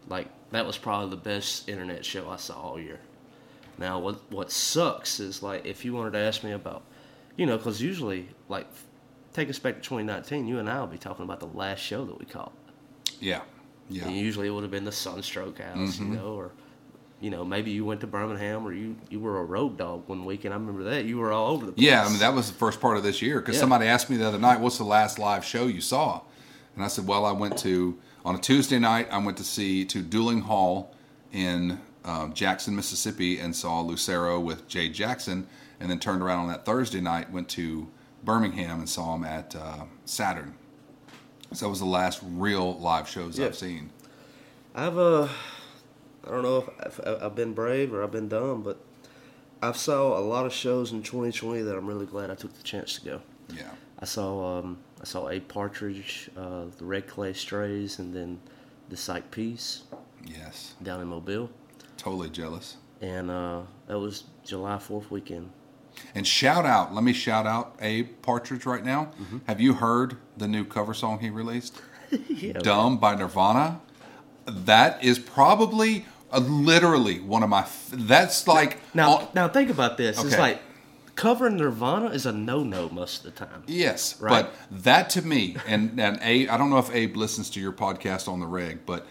Like 0.08 0.28
that 0.52 0.64
was 0.66 0.78
probably 0.78 1.10
the 1.10 1.16
best 1.22 1.68
internet 1.68 2.04
show 2.04 2.28
I 2.30 2.37
saw 2.37 2.60
all 2.60 2.80
year. 2.80 3.00
Now, 3.78 3.98
what 3.98 4.20
what 4.30 4.52
sucks 4.52 5.18
is 5.18 5.42
like 5.42 5.66
if 5.66 5.84
you 5.84 5.94
wanted 5.94 6.12
to 6.12 6.18
ask 6.18 6.44
me 6.44 6.52
about, 6.52 6.82
you 7.37 7.44
know, 7.46 7.56
because 7.56 7.82
usually 7.82 8.28
like 8.48 8.66
take 9.35 9.51
us 9.51 9.59
back 9.59 9.75
to 9.75 9.81
2019, 9.83 10.47
you 10.47 10.59
and 10.59 10.70
I 10.70 10.81
will 10.81 10.87
be 10.87 10.97
talking 10.97 11.25
about 11.25 11.40
the 11.40 11.47
last 11.49 11.81
show 11.81 12.05
that 12.07 12.18
we 12.18 12.25
caught. 12.25 12.53
yeah, 13.20 13.42
yeah. 13.90 14.07
And 14.07 14.16
usually 14.16 14.47
it 14.49 14.51
would 14.51 14.62
have 14.62 14.70
been 14.70 14.85
the 14.85 14.92
Sunstroke 14.92 15.59
House, 15.61 15.99
you 15.99 16.07
know, 16.07 16.35
or 16.35 16.53
you 17.20 17.31
know 17.31 17.44
maybe 17.44 17.70
you 17.70 17.85
went 17.85 18.01
to 18.01 18.07
Birmingham 18.07 18.66
or 18.66 18.73
you 18.73 18.97
you 19.11 19.20
were 19.20 19.40
a 19.40 19.44
road 19.44 19.77
dog 19.77 20.09
one 20.09 20.25
week, 20.25 20.44
and 20.47 20.55
I 20.55 20.57
remember 20.57 20.85
that 20.85 21.05
you 21.05 21.18
were 21.18 21.33
all 21.33 21.53
over 21.53 21.66
the 21.66 21.73
place. 21.73 21.87
Yeah, 21.87 22.05
I 22.05 22.09
mean 22.09 22.18
that 22.20 22.33
was 22.35 22.51
the 22.51 22.57
first 22.57 22.81
part 22.81 22.97
of 22.97 23.03
this 23.03 23.20
year 23.20 23.40
because 23.40 23.57
Yeah. 23.57 23.61
somebody 23.61 23.87
asked 23.87 24.09
me 24.09 24.16
the 24.16 24.27
other 24.27 24.38
night, 24.38 24.61
"What's 24.61 24.79
the 24.79 24.85
last 24.85 25.18
live 25.18 25.44
show 25.44 25.66
you 25.66 25.81
saw?" 25.83 26.23
And 26.75 26.83
I 26.85 26.88
said, 26.88 27.07
"Well, 27.07 27.25
I 27.27 27.33
went 27.33 27.59
to 27.59 27.99
on 28.25 28.35
a 28.35 28.38
Tuesday 28.38 28.79
night. 28.79 29.09
I 29.11 29.18
went 29.18 29.37
to 29.38 29.44
see 29.44 29.85
to 29.87 30.01
Duling 30.03 30.40
Hall 30.42 30.94
in 31.33 31.79
uh, 32.05 32.29
Jackson, 32.29 32.75
Mississippi, 32.77 33.38
and 33.38 33.55
saw 33.57 33.81
Lucero 33.81 34.38
with 34.40 34.66
Jade 34.68 34.92
Jackson, 34.94 35.47
and 35.81 35.90
then 35.90 35.99
turned 35.99 36.23
around 36.23 36.40
on 36.40 36.49
that 36.49 36.64
Thursday 36.66 37.01
night, 37.01 37.31
went 37.33 37.49
to 37.51 37.88
Birmingham 38.24 38.78
and 38.80 38.88
saw 38.88 39.14
him 39.14 39.24
at 39.24 39.54
uh, 39.54 39.84
Saturn. 40.04 40.54
So 41.52 41.66
that 41.66 41.70
was 41.70 41.78
the 41.80 41.87
last 41.87 42.20
real 42.24 42.78
live 42.78 43.08
shows 43.08 43.38
Yeah. 43.38 43.46
I've 43.46 43.56
seen. 43.56 43.90
I've 44.74 44.98
uh, 44.98 45.28
I 46.26 46.30
don't 46.30 46.42
know 46.42 46.72
if 46.84 47.00
I've, 47.06 47.22
I've 47.22 47.34
been 47.37 47.52
brave 47.54 47.92
or 47.92 48.02
I've 48.02 48.10
been 48.10 48.28
dumb, 48.28 48.62
but 48.62 48.78
I've 49.62 49.76
saw 49.76 50.18
a 50.18 50.20
lot 50.20 50.46
of 50.46 50.52
shows 50.52 50.90
in 50.92 51.02
2020 51.02 51.62
that 51.62 51.76
I'm 51.76 51.87
really 51.87 52.06
glad 52.06 52.30
I 52.30 52.34
took 52.34 52.54
the 52.54 52.62
chance 52.62 52.98
to 52.98 53.04
go. 53.04 53.20
Yeah, 53.54 53.70
I 54.00 54.04
saw 54.04 54.58
um, 54.58 54.78
I 55.00 55.04
saw 55.04 55.28
Abe 55.28 55.46
Partridge, 55.46 56.30
uh, 56.37 56.64
the 56.78 56.84
Red 56.84 57.06
Clay 57.06 57.34
Strays, 57.34 57.98
and 57.98 58.14
then 58.14 58.40
the 58.88 58.96
Psych 58.96 59.30
Peas. 59.30 59.84
yes, 60.26 60.74
down 60.82 61.00
in 61.00 61.06
Mobile, 61.08 61.50
totally 61.98 62.30
jealous. 62.30 62.78
and 63.00 63.30
uh, 63.30 63.60
that 63.87 63.98
was 63.98 64.24
July 64.44 64.76
4th 64.76 65.10
weekend. 65.10 65.50
And 66.14 66.26
shout 66.26 66.64
out, 66.66 66.94
let 66.94 67.02
me 67.04 67.12
shout 67.12 67.46
out 67.46 67.76
Abe 67.80 68.09
Partridge 68.22 68.66
right 68.66 68.85
now. 68.85 69.12
Mm-hmm. 69.20 69.38
Have 69.46 69.61
you 69.61 69.74
heard 69.74 70.16
the 70.37 70.46
new 70.48 70.64
cover 70.64 70.94
song 70.94 71.18
he 71.20 71.30
released? 71.30 71.80
yeah, 72.28 72.52
Dumb 72.54 72.98
by 72.98 73.14
Nirvana. 73.14 73.80
That 74.46 75.02
is 75.02 75.18
probably 75.18 76.04
uh, 76.30 76.38
literally 76.38 77.20
one 77.20 77.42
of 77.42 77.48
my. 77.48 77.61
f- 77.62 77.88
That's 77.92 78.46
like 78.46 78.78
Now, 78.94 79.18
oh, 79.22 79.28
now 79.35 79.48
think 79.48 79.70
about 79.70 79.96
this. 79.96 80.22
It's 80.22 80.38
like 80.38 80.61
covering 81.16 81.57
Nirvana 81.57 82.09
is 82.11 82.26
a 82.26 82.33
no-no 82.33 82.88
most 82.90 83.24
of 83.24 83.35
the 83.35 83.44
time. 83.46 83.62
yes, 83.66 84.20
Right. 84.20 84.30
but 84.44 84.54
that 84.83 85.09
to 85.11 85.22
me 85.22 85.57
and 85.66 85.98
and 86.00 86.18
Abe. 86.22 86.50
I 86.50 86.57
don't 86.59 86.70
know 86.70 86.78
if 86.78 86.94
Abe 86.94 87.16
listens 87.16 87.50
to 87.50 87.61
your 87.61 87.72
podcast 87.72 88.28
on 88.28 88.40
the 88.40 88.46
reg, 88.46 88.80
but 88.85 89.07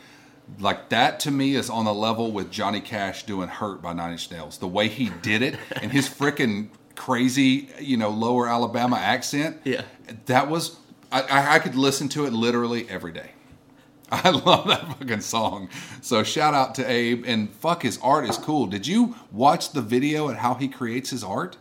like 0.59 0.89
that 0.89 1.19
to 1.21 1.31
me 1.31 1.55
is 1.55 1.69
on 1.69 1.85
the 1.85 1.93
level 1.93 2.31
with 2.31 2.51
Johnny 2.51 2.81
Cash 2.81 3.23
doing 3.23 3.49
"Hurt" 3.49 3.81
by 3.81 3.93
Nine 3.93 4.13
Inch 4.13 4.29
Nails. 4.31 4.57
The 4.57 4.67
way 4.67 4.87
he 4.87 5.09
did 5.21 5.41
it 5.41 5.57
and 5.81 5.91
his 5.91 6.07
freaking 6.07 6.69
crazy, 6.95 7.69
you 7.79 7.97
know, 7.97 8.09
lower 8.09 8.47
Alabama 8.47 8.97
accent. 8.97 9.61
Yeah. 9.63 9.83
that 10.25 10.49
was. 10.49 10.77
I, 11.11 11.21
I, 11.21 11.53
I 11.55 11.59
could 11.59 11.75
listen 11.75 12.09
to 12.09 12.25
it 12.25 12.33
literally 12.33 12.89
every 12.89 13.11
day. 13.11 13.31
I 14.11 14.29
love 14.29 14.67
that 14.67 14.87
fucking 14.87 15.21
song. 15.21 15.69
So 16.01 16.23
shout 16.23 16.53
out 16.53 16.75
to 16.75 16.89
Abe 16.89 17.23
and 17.25 17.49
fuck 17.49 17.81
his 17.81 17.97
art 18.01 18.29
is 18.29 18.37
cool. 18.37 18.67
Did 18.67 18.85
you 18.85 19.15
watch 19.31 19.71
the 19.71 19.81
video 19.81 20.27
and 20.27 20.37
how 20.37 20.53
he 20.55 20.67
creates 20.67 21.09
his 21.09 21.23
art? 21.23 21.57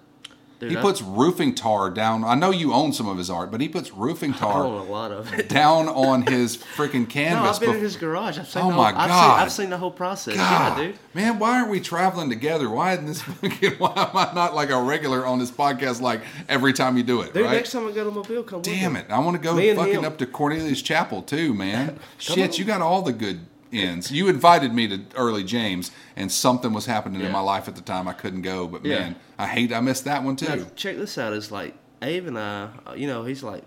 Dude, 0.62 0.70
he 0.70 0.76
puts 0.76 1.02
roofing 1.02 1.54
tar 1.54 1.90
down. 1.90 2.24
I 2.24 2.34
know 2.36 2.50
you 2.50 2.72
own 2.72 2.92
some 2.92 3.08
of 3.08 3.18
his 3.18 3.28
art, 3.28 3.50
but 3.50 3.60
he 3.60 3.68
puts 3.68 3.92
roofing 3.92 4.32
tar 4.42 4.62
a 4.62 4.68
lot 4.68 5.10
of 5.10 5.32
it. 5.34 5.48
down 5.48 5.88
on 5.88 6.22
his 6.22 6.56
freaking 6.76 7.00
No, 7.00 7.06
canvas. 7.06 7.56
I've 7.56 7.60
been 7.60 7.74
in 7.76 7.80
his 7.80 7.96
garage. 7.96 8.38
I've 8.38 8.48
seen 8.48 8.62
Oh 8.62 8.66
the 8.68 8.72
whole, 8.74 8.82
my 8.84 8.88
I've 8.90 9.08
God. 9.08 9.08
Seen, 9.36 9.44
I've 9.44 9.52
seen 9.52 9.70
the 9.70 9.78
whole 9.78 9.90
process. 9.90 10.36
God, 10.36 10.78
Yeah, 10.78 10.86
dude. 10.86 10.98
man, 11.14 11.38
why 11.40 11.58
aren't 11.58 11.70
we 11.70 11.80
traveling 11.80 12.28
together? 12.30 12.70
Why 12.70 12.92
isn't 12.92 13.06
this 13.06 13.22
fucking? 13.40 13.72
Why 13.78 13.92
am 13.96 14.16
I 14.16 14.32
not 14.34 14.54
like 14.54 14.70
a 14.70 14.80
regular 14.80 15.26
on 15.26 15.38
this 15.40 15.50
podcast? 15.50 16.00
Like 16.00 16.20
every 16.48 16.72
time 16.72 16.96
you 16.96 17.02
do 17.02 17.22
it, 17.22 17.34
Dude, 17.34 17.44
right? 17.44 17.52
next 17.54 17.72
time 17.72 17.88
I 17.88 17.90
go 17.92 18.04
to 18.04 18.10
Mobile, 18.12 18.42
come 18.44 18.62
Damn 18.62 18.94
it! 18.96 19.06
I 19.10 19.18
want 19.18 19.36
to 19.36 19.42
go 19.42 19.56
fucking 19.74 19.94
him. 19.94 20.04
up 20.04 20.16
to 20.18 20.26
Cornelius 20.26 20.80
Chapel 20.80 21.22
too, 21.22 21.54
man. 21.54 21.98
Shit, 22.18 22.52
on. 22.52 22.56
you 22.56 22.64
got 22.64 22.80
all 22.82 23.02
the 23.02 23.12
good 23.12 23.40
ends. 23.72 24.10
You 24.12 24.28
invited 24.28 24.72
me 24.72 24.86
to 24.88 25.00
Early 25.16 25.44
James, 25.44 25.90
and 26.16 26.30
something 26.30 26.72
was 26.72 26.86
happening 26.86 27.20
in 27.22 27.32
my 27.32 27.40
life 27.40 27.68
at 27.68 27.74
the 27.76 27.80
time. 27.82 28.06
I 28.08 28.12
couldn't 28.12 28.42
go, 28.42 28.66
but 28.68 28.84
Yeah. 28.84 28.98
man, 29.00 29.16
I 29.38 29.46
hate 29.46 29.72
I 29.72 29.80
missed 29.80 30.04
that 30.04 30.22
one 30.22 30.36
too. 30.36 30.46
Now, 30.56 30.66
check 30.76 30.96
this 30.96 31.16
out. 31.18 31.32
It's 31.32 31.50
like 31.50 31.74
Abe 32.02 32.26
and 32.28 32.38
I, 32.38 32.68
uh, 32.86 32.94
you 32.94 33.06
know, 33.06 33.24
he's 33.24 33.42
like, 33.42 33.64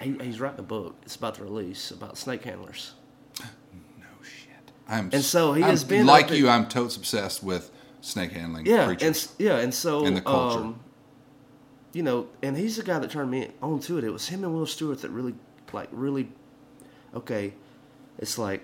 he, 0.00 0.16
he's 0.22 0.40
writing 0.40 0.60
a 0.60 0.62
book. 0.64 0.96
It's 1.02 1.16
about 1.16 1.34
to 1.36 1.42
release 1.42 1.90
about 1.90 2.16
snake 2.18 2.44
handlers. 2.44 2.92
no 3.40 4.06
shit. 4.22 4.72
I'm 4.88 5.10
And 5.12 5.22
so 5.24 5.52
he 5.52 5.62
I'm- 5.62 5.70
has 5.70 5.84
been 5.84 6.06
like 6.06 6.30
you. 6.30 6.48
I'm 6.48 6.66
totes 6.68 6.96
obsessed 6.96 7.42
with 7.42 7.70
snake 8.00 8.32
handling. 8.32 8.66
Yeah, 8.66 8.86
creatures. 8.86 9.32
and 9.38 9.46
yeah, 9.46 9.58
and 9.58 9.72
so 9.74 10.04
And 10.06 10.16
the 10.16 10.20
culture. 10.22 10.58
Um, 10.60 10.80
you 11.92 12.02
know, 12.02 12.28
and 12.42 12.56
he's 12.56 12.76
the 12.76 12.82
guy 12.82 12.98
that 12.98 13.10
turned 13.10 13.30
me 13.30 13.48
on 13.60 13.78
to 13.80 13.98
it. 13.98 14.04
It 14.04 14.10
was 14.10 14.28
him 14.28 14.44
and 14.44 14.54
Will 14.54 14.64
Stewart 14.66 15.02
that 15.02 15.10
really, 15.10 15.34
like, 15.74 15.88
really, 15.92 16.30
okay. 17.14 17.52
It's 18.18 18.38
like 18.38 18.62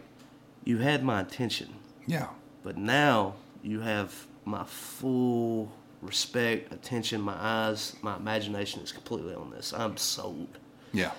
you 0.69 0.77
had 0.77 1.03
my 1.03 1.23
attention, 1.23 1.75
yeah, 2.07 2.29
but 2.63 2.77
now 2.77 3.35
you 3.63 3.81
have 3.81 4.27
my 4.45 4.65
full 4.65 5.73
respect, 6.03 6.71
attention, 6.75 7.23
my 7.23 7.37
eyes, 7.39 7.97
my 8.03 8.17
imagination 8.17 8.83
is 8.83 8.93
completely 8.93 9.35
on 9.35 9.51
this. 9.51 9.73
I'm 9.73 9.97
sold. 9.97 10.59
Yeah. 10.93 11.13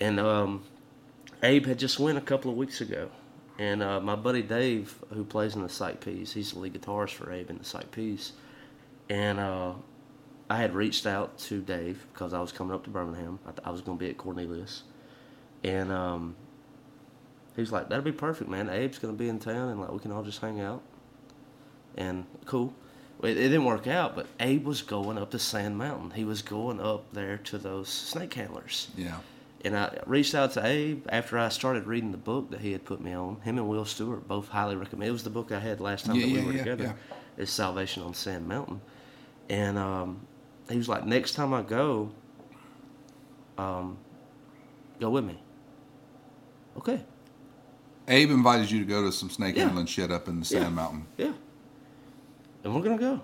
And 0.00 0.18
um, 0.18 0.64
Abe 1.42 1.66
had 1.66 1.78
just 1.78 1.98
went 1.98 2.16
a 2.16 2.22
couple 2.22 2.50
of 2.50 2.56
weeks 2.56 2.80
ago, 2.80 3.10
and 3.58 3.82
uh, 3.82 4.00
my 4.00 4.16
buddy 4.16 4.40
Dave, 4.40 4.94
who 5.12 5.24
plays 5.24 5.54
in 5.54 5.62
the 5.62 5.68
Psych 5.68 6.00
Peas, 6.02 6.32
he's 6.32 6.52
the 6.52 6.58
lead 6.58 6.72
guitarist 6.72 7.10
for 7.10 7.30
Abe 7.30 7.50
in 7.50 7.58
the 7.58 7.64
Psych 7.64 7.90
Peas, 7.90 8.32
and 9.10 9.38
uh, 9.38 9.74
I 10.48 10.56
had 10.56 10.74
reached 10.74 11.06
out 11.06 11.36
to 11.40 11.60
Dave 11.60 12.06
because 12.14 12.32
I 12.32 12.40
was 12.40 12.50
coming 12.50 12.74
up 12.74 12.84
to 12.84 12.90
Birmingham. 12.90 13.40
I, 13.46 13.50
th- 13.50 13.60
I 13.62 13.70
was 13.70 13.82
going 13.82 13.98
to 13.98 14.02
be 14.02 14.08
at 14.08 14.16
Cornelius, 14.16 14.84
and 15.62 15.92
um, 15.92 16.34
he 17.56 17.62
was 17.62 17.72
like, 17.72 17.88
"That'd 17.88 18.04
be 18.04 18.12
perfect, 18.12 18.48
man. 18.48 18.68
Abe's 18.68 18.98
going 18.98 19.14
to 19.14 19.18
be 19.18 19.28
in 19.28 19.38
town, 19.40 19.70
and 19.70 19.80
like 19.80 19.90
we 19.90 19.98
can 19.98 20.12
all 20.12 20.22
just 20.22 20.40
hang 20.40 20.60
out." 20.60 20.82
And 21.96 22.26
cool. 22.44 22.72
It, 23.22 23.30
it 23.30 23.48
didn't 23.48 23.64
work 23.64 23.86
out, 23.86 24.14
but 24.14 24.26
Abe 24.38 24.66
was 24.66 24.82
going 24.82 25.16
up 25.16 25.30
to 25.30 25.38
Sand 25.38 25.78
Mountain. 25.78 26.10
He 26.10 26.24
was 26.24 26.42
going 26.42 26.80
up 26.80 27.10
there 27.12 27.38
to 27.38 27.56
those 27.58 27.88
snake 27.88 28.34
handlers. 28.34 28.88
Yeah. 28.96 29.16
And 29.64 29.74
I 29.76 29.98
reached 30.06 30.34
out 30.34 30.52
to 30.52 30.64
Abe 30.64 31.06
after 31.08 31.38
I 31.38 31.48
started 31.48 31.86
reading 31.86 32.12
the 32.12 32.18
book 32.18 32.50
that 32.50 32.60
he 32.60 32.72
had 32.72 32.84
put 32.84 33.00
me 33.00 33.14
on. 33.14 33.40
Him 33.40 33.56
and 33.56 33.66
Will 33.66 33.86
Stewart 33.86 34.28
both 34.28 34.48
highly 34.48 34.76
recommend. 34.76 35.08
It 35.08 35.12
was 35.12 35.24
the 35.24 35.30
book 35.30 35.50
I 35.50 35.58
had 35.58 35.80
last 35.80 36.04
time 36.04 36.16
Yeah, 36.16 36.26
that 36.26 36.32
we 36.32 36.38
yeah, 36.38 36.44
were 36.44 36.52
yeah, 36.52 36.58
together. 36.58 36.84
yeah. 36.84 36.92
It's 37.38 37.50
Salvation 37.50 38.02
on 38.02 38.12
Sand 38.12 38.46
Mountain. 38.46 38.82
And 39.48 39.78
um, 39.78 40.20
he 40.70 40.76
was 40.76 40.88
like, 40.88 41.06
next 41.06 41.32
time 41.32 41.54
I 41.54 41.62
go, 41.62 42.10
um, 43.56 43.96
go 45.00 45.08
with 45.10 45.24
me. 45.24 45.40
Okay. 46.76 47.02
Abe 48.08 48.30
invited 48.30 48.70
you 48.70 48.78
to 48.78 48.84
go 48.84 49.02
to 49.04 49.12
some 49.12 49.30
snake 49.30 49.56
Yeah. 49.56 49.64
handling 49.64 49.86
shit 49.86 50.10
up 50.10 50.28
in 50.28 50.38
the 50.40 50.44
Sand 50.46 50.64
Yeah. 50.64 50.68
Mountain. 50.70 51.06
Yeah. 51.16 51.32
And 52.64 52.74
we're 52.74 52.82
gonna 52.82 52.98
go. 52.98 53.20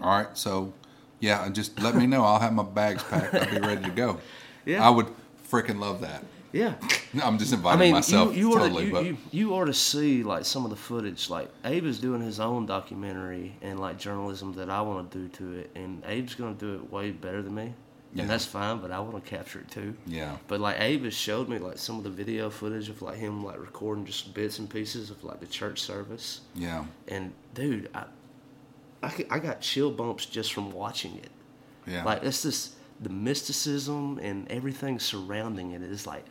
All 0.00 0.10
right, 0.10 0.36
so 0.36 0.72
yeah, 1.20 1.48
just 1.50 1.80
let 1.80 1.94
me 1.94 2.06
know. 2.06 2.24
I'll 2.24 2.40
have 2.40 2.52
my 2.52 2.62
bags 2.64 3.02
packed. 3.04 3.34
I'll 3.34 3.50
be 3.50 3.60
ready 3.60 3.84
to 3.84 3.90
go. 3.90 4.18
Yeah. 4.64 4.86
I 4.86 4.90
would 4.90 5.08
freaking 5.50 5.80
love 5.80 6.02
that. 6.02 6.22
Yeah. 6.52 6.74
I'm 7.22 7.36
just 7.36 7.52
I 7.52 7.56
inviting 7.56 7.80
mean, 7.80 7.92
myself 7.94 8.36
you, 8.36 8.50
you, 8.50 8.56
totally, 8.56 8.84
ought 8.84 8.86
to, 8.86 8.92
but 8.92 9.04
you, 9.04 9.10
you, 9.10 9.48
you 9.48 9.54
ought 9.56 9.64
to 9.64 9.74
see 9.74 10.22
like 10.22 10.44
some 10.44 10.62
of 10.64 10.70
the 10.70 10.76
footage. 10.76 11.28
Like 11.28 11.48
Abe 11.64 11.84
is 11.86 11.98
doing 11.98 12.20
his 12.20 12.38
own 12.38 12.64
documentary 12.66 13.56
and 13.60 13.80
like 13.80 13.98
journalism 13.98 14.52
that 14.52 14.70
I 14.70 14.80
want 14.82 15.10
to 15.10 15.18
do 15.18 15.28
to 15.28 15.58
it, 15.58 15.70
and 15.74 16.04
Abe's 16.04 16.36
gonna 16.36 16.54
do 16.54 16.74
it 16.76 16.92
way 16.92 17.10
better 17.10 17.42
than 17.42 17.56
me, 17.56 17.74
Yeah. 18.14 18.22
and 18.22 18.30
that's 18.30 18.44
fine. 18.44 18.78
But 18.78 18.90
I 18.90 19.00
want 19.00 19.22
to 19.24 19.30
capture 19.30 19.60
it 19.60 19.70
too. 19.70 19.94
yeah, 20.06 20.36
But 20.48 20.60
like 20.60 20.78
Avis 20.80 21.14
showed 21.14 21.48
me 21.48 21.58
like 21.58 21.78
some 21.78 21.96
of 21.98 22.04
the 22.04 22.10
video 22.10 22.50
footage 22.50 22.88
of 22.88 23.00
like 23.02 23.16
him 23.16 23.42
like 23.44 23.58
recording 23.58 24.04
just 24.04 24.34
bits 24.34 24.58
and 24.58 24.68
pieces 24.68 25.10
of 25.10 25.22
like 25.24 25.40
the 25.40 25.46
church 25.46 25.80
service, 25.80 26.42
yeah, 26.54 26.84
and 27.08 27.32
dude, 27.54 27.88
I 27.94 28.04
I 29.30 29.38
got 29.38 29.60
chill 29.60 29.90
bumps 29.90 30.26
just 30.26 30.52
from 30.52 30.70
watching 30.72 31.16
it. 31.16 31.30
yeah. 31.86 32.04
Like 32.04 32.22
it's 32.22 32.42
just 32.42 32.74
the 33.00 33.08
mysticism 33.10 34.18
and 34.22 34.48
everything 34.50 35.00
surrounding 35.00 35.72
it 35.72 35.82
is 35.82 36.06
like, 36.06 36.24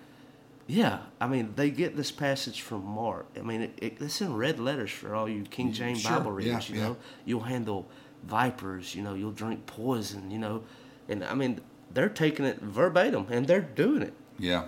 yeah. 0.68 1.00
I 1.20 1.28
mean, 1.28 1.52
they 1.58 1.70
get 1.70 1.98
this 1.98 2.12
passage 2.12 2.62
from 2.62 2.86
Mark. 2.86 3.26
I 3.38 3.42
mean, 3.42 3.64
it, 3.64 3.74
it, 3.82 3.98
it's 4.02 4.22
in 4.22 4.34
red 4.36 4.58
letters 4.60 4.90
for 4.92 5.14
all 5.14 5.28
you 5.28 5.44
King 5.44 5.74
James 5.74 6.02
Sure, 6.02 6.12
Bible 6.18 6.32
readers. 6.32 6.70
yeah, 6.70 6.76
you 6.76 6.82
yeah. 6.82 6.88
know, 6.90 6.98
you'll 7.26 7.42
handle 7.42 7.90
vipers. 8.24 8.96
You 8.96 9.02
know, 9.04 9.16
you'll 9.16 9.32
drink 9.34 9.66
poison. 9.66 10.32
You 10.32 10.40
know, 10.40 10.64
and 11.10 11.26
I 11.26 11.34
mean, 11.34 11.60
they're 11.94 12.10
taking 12.10 12.46
it 12.46 12.60
verbatim 12.60 13.28
and 13.30 13.48
they're 13.48 13.62
doing 13.62 14.02
it. 14.02 14.14
yeah, 14.38 14.66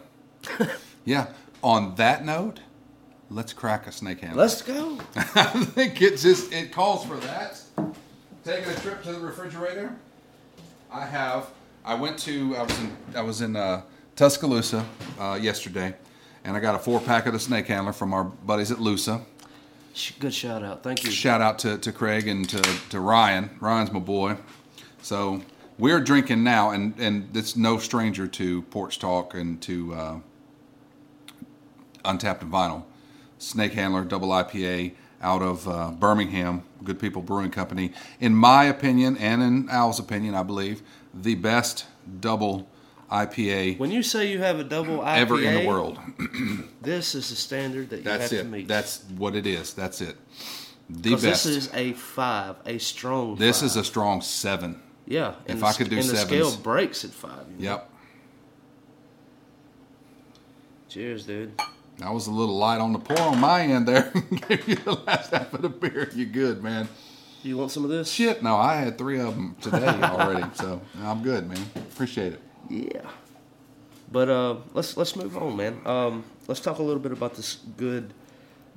yeah. 1.05 1.27
On 1.61 1.95
that 1.95 2.25
note, 2.25 2.59
let's 3.29 3.53
crack 3.53 3.87
a 3.87 3.91
snake 3.91 4.19
handle. 4.21 4.39
Let's 4.39 4.61
go. 4.61 4.99
I 5.15 5.43
think 5.65 6.01
it 6.01 6.17
just 6.17 6.51
it 6.51 6.71
calls 6.71 7.05
for 7.05 7.17
that. 7.17 7.61
Taking 8.43 8.69
a 8.69 8.75
trip 8.75 9.01
to 9.03 9.13
the 9.13 9.19
refrigerator. 9.19 9.95
I 10.91 11.05
have. 11.05 11.49
I 11.85 11.95
went 11.95 12.19
to. 12.19 12.55
I 12.55 12.63
was 12.63 12.79
in. 12.79 12.97
I 13.15 13.21
was 13.21 13.41
in 13.41 13.55
uh, 13.55 13.81
Tuscaloosa 14.15 14.85
uh, 15.19 15.39
yesterday, 15.41 15.95
and 16.43 16.55
I 16.55 16.59
got 16.59 16.75
a 16.75 16.79
four 16.79 16.99
pack 16.99 17.25
of 17.25 17.33
the 17.33 17.39
snake 17.39 17.67
handler 17.67 17.93
from 17.93 18.13
our 18.13 18.23
buddies 18.23 18.71
at 18.71 18.79
Loosa. 18.79 19.21
Good 20.19 20.33
shout 20.33 20.63
out. 20.63 20.81
Thank 20.83 21.03
you. 21.03 21.11
Shout 21.11 21.39
out 21.39 21.59
to, 21.59 21.77
to 21.77 21.91
Craig 21.91 22.27
and 22.27 22.49
to, 22.49 22.61
to 22.89 22.99
Ryan. 22.99 23.51
Ryan's 23.59 23.91
my 23.91 23.99
boy. 23.99 24.37
So 25.03 25.41
we're 25.77 25.99
drinking 25.99 26.43
now, 26.43 26.71
and, 26.71 26.97
and 26.99 27.35
it's 27.35 27.55
no 27.55 27.77
stranger 27.77 28.27
to 28.27 28.61
Porch 28.63 28.99
Talk 28.99 29.33
and 29.33 29.61
to 29.63 29.93
uh, 29.93 30.19
Untapped 32.05 32.43
and 32.43 32.51
Vinyl. 32.51 32.83
Snake 33.37 33.73
Handler 33.73 34.03
Double 34.03 34.29
IPA 34.29 34.93
out 35.21 35.41
of 35.41 35.67
uh, 35.67 35.91
Birmingham, 35.91 36.63
Good 36.83 36.99
People 36.99 37.21
Brewing 37.21 37.51
Company. 37.51 37.91
In 38.19 38.35
my 38.35 38.65
opinion, 38.65 39.17
and 39.17 39.41
in 39.41 39.69
Al's 39.69 39.99
opinion, 39.99 40.35
I 40.35 40.43
believe, 40.43 40.81
the 41.13 41.35
best 41.35 41.85
double 42.19 42.67
IPA 43.11 43.77
When 43.77 43.91
you 43.91 44.01
say 44.01 44.31
you 44.31 44.39
have 44.39 44.59
a 44.59 44.63
double 44.63 44.99
IPA, 44.99 45.17
ever 45.17 45.41
in 45.41 45.53
the 45.53 45.67
world. 45.67 45.99
this 46.81 47.15
is 47.15 47.29
the 47.29 47.35
standard 47.35 47.89
that 47.91 47.97
you 47.97 48.03
That's 48.03 48.31
have 48.31 48.41
to 48.41 48.45
meet. 48.45 48.67
That's 48.67 49.03
what 49.17 49.35
it 49.35 49.45
is. 49.45 49.73
That's 49.73 50.01
it. 50.01 50.17
The 50.89 51.11
best. 51.11 51.23
this 51.23 51.45
is 51.45 51.69
a 51.73 51.93
five, 51.93 52.55
a 52.65 52.77
strong. 52.79 53.35
This 53.35 53.59
five. 53.59 53.67
is 53.67 53.75
a 53.75 53.83
strong 53.83 54.21
seven. 54.21 54.81
Yeah, 55.05 55.35
If 55.47 55.63
I 55.63 55.73
could 55.73 55.89
do 55.89 55.97
and 55.97 56.07
the 56.07 56.15
scale 56.15 56.55
breaks 56.57 57.03
at 57.03 57.11
five. 57.11 57.45
you 57.57 57.65
know? 57.65 57.71
Yep. 57.71 57.89
Cheers, 60.89 61.25
dude. 61.25 61.59
I 62.01 62.11
was 62.11 62.27
a 62.27 62.31
little 62.31 62.55
light 62.57 62.79
on 62.79 62.93
the 62.93 62.99
pour 62.99 63.19
on 63.19 63.39
my 63.39 63.61
end 63.63 63.87
there. 63.87 64.11
Gave 64.47 64.67
you 64.67 64.75
the 64.75 64.93
last 65.05 65.31
half 65.31 65.53
of 65.53 65.61
the 65.61 65.69
beer. 65.69 66.09
You 66.13 66.25
good, 66.25 66.63
man? 66.63 66.87
You 67.43 67.57
want 67.57 67.71
some 67.71 67.83
of 67.83 67.89
this? 67.89 68.09
Shit, 68.09 68.41
no, 68.41 68.55
I 68.55 68.75
had 68.77 68.97
three 68.97 69.19
of 69.19 69.35
them 69.35 69.55
today 69.61 69.85
already, 69.85 70.45
so 70.53 70.81
I'm 71.01 71.21
good, 71.21 71.47
man. 71.49 71.59
Appreciate 71.75 72.33
it. 72.33 72.41
Yeah. 72.69 73.01
But 74.11 74.29
uh, 74.29 74.55
let's 74.73 74.95
let's 74.95 75.15
move 75.15 75.35
on, 75.37 75.57
man. 75.57 75.81
Um, 75.85 76.23
let's 76.47 76.61
talk 76.61 76.77
a 76.79 76.83
little 76.83 77.01
bit 77.01 77.11
about 77.11 77.33
this 77.35 77.57
good 77.77 78.13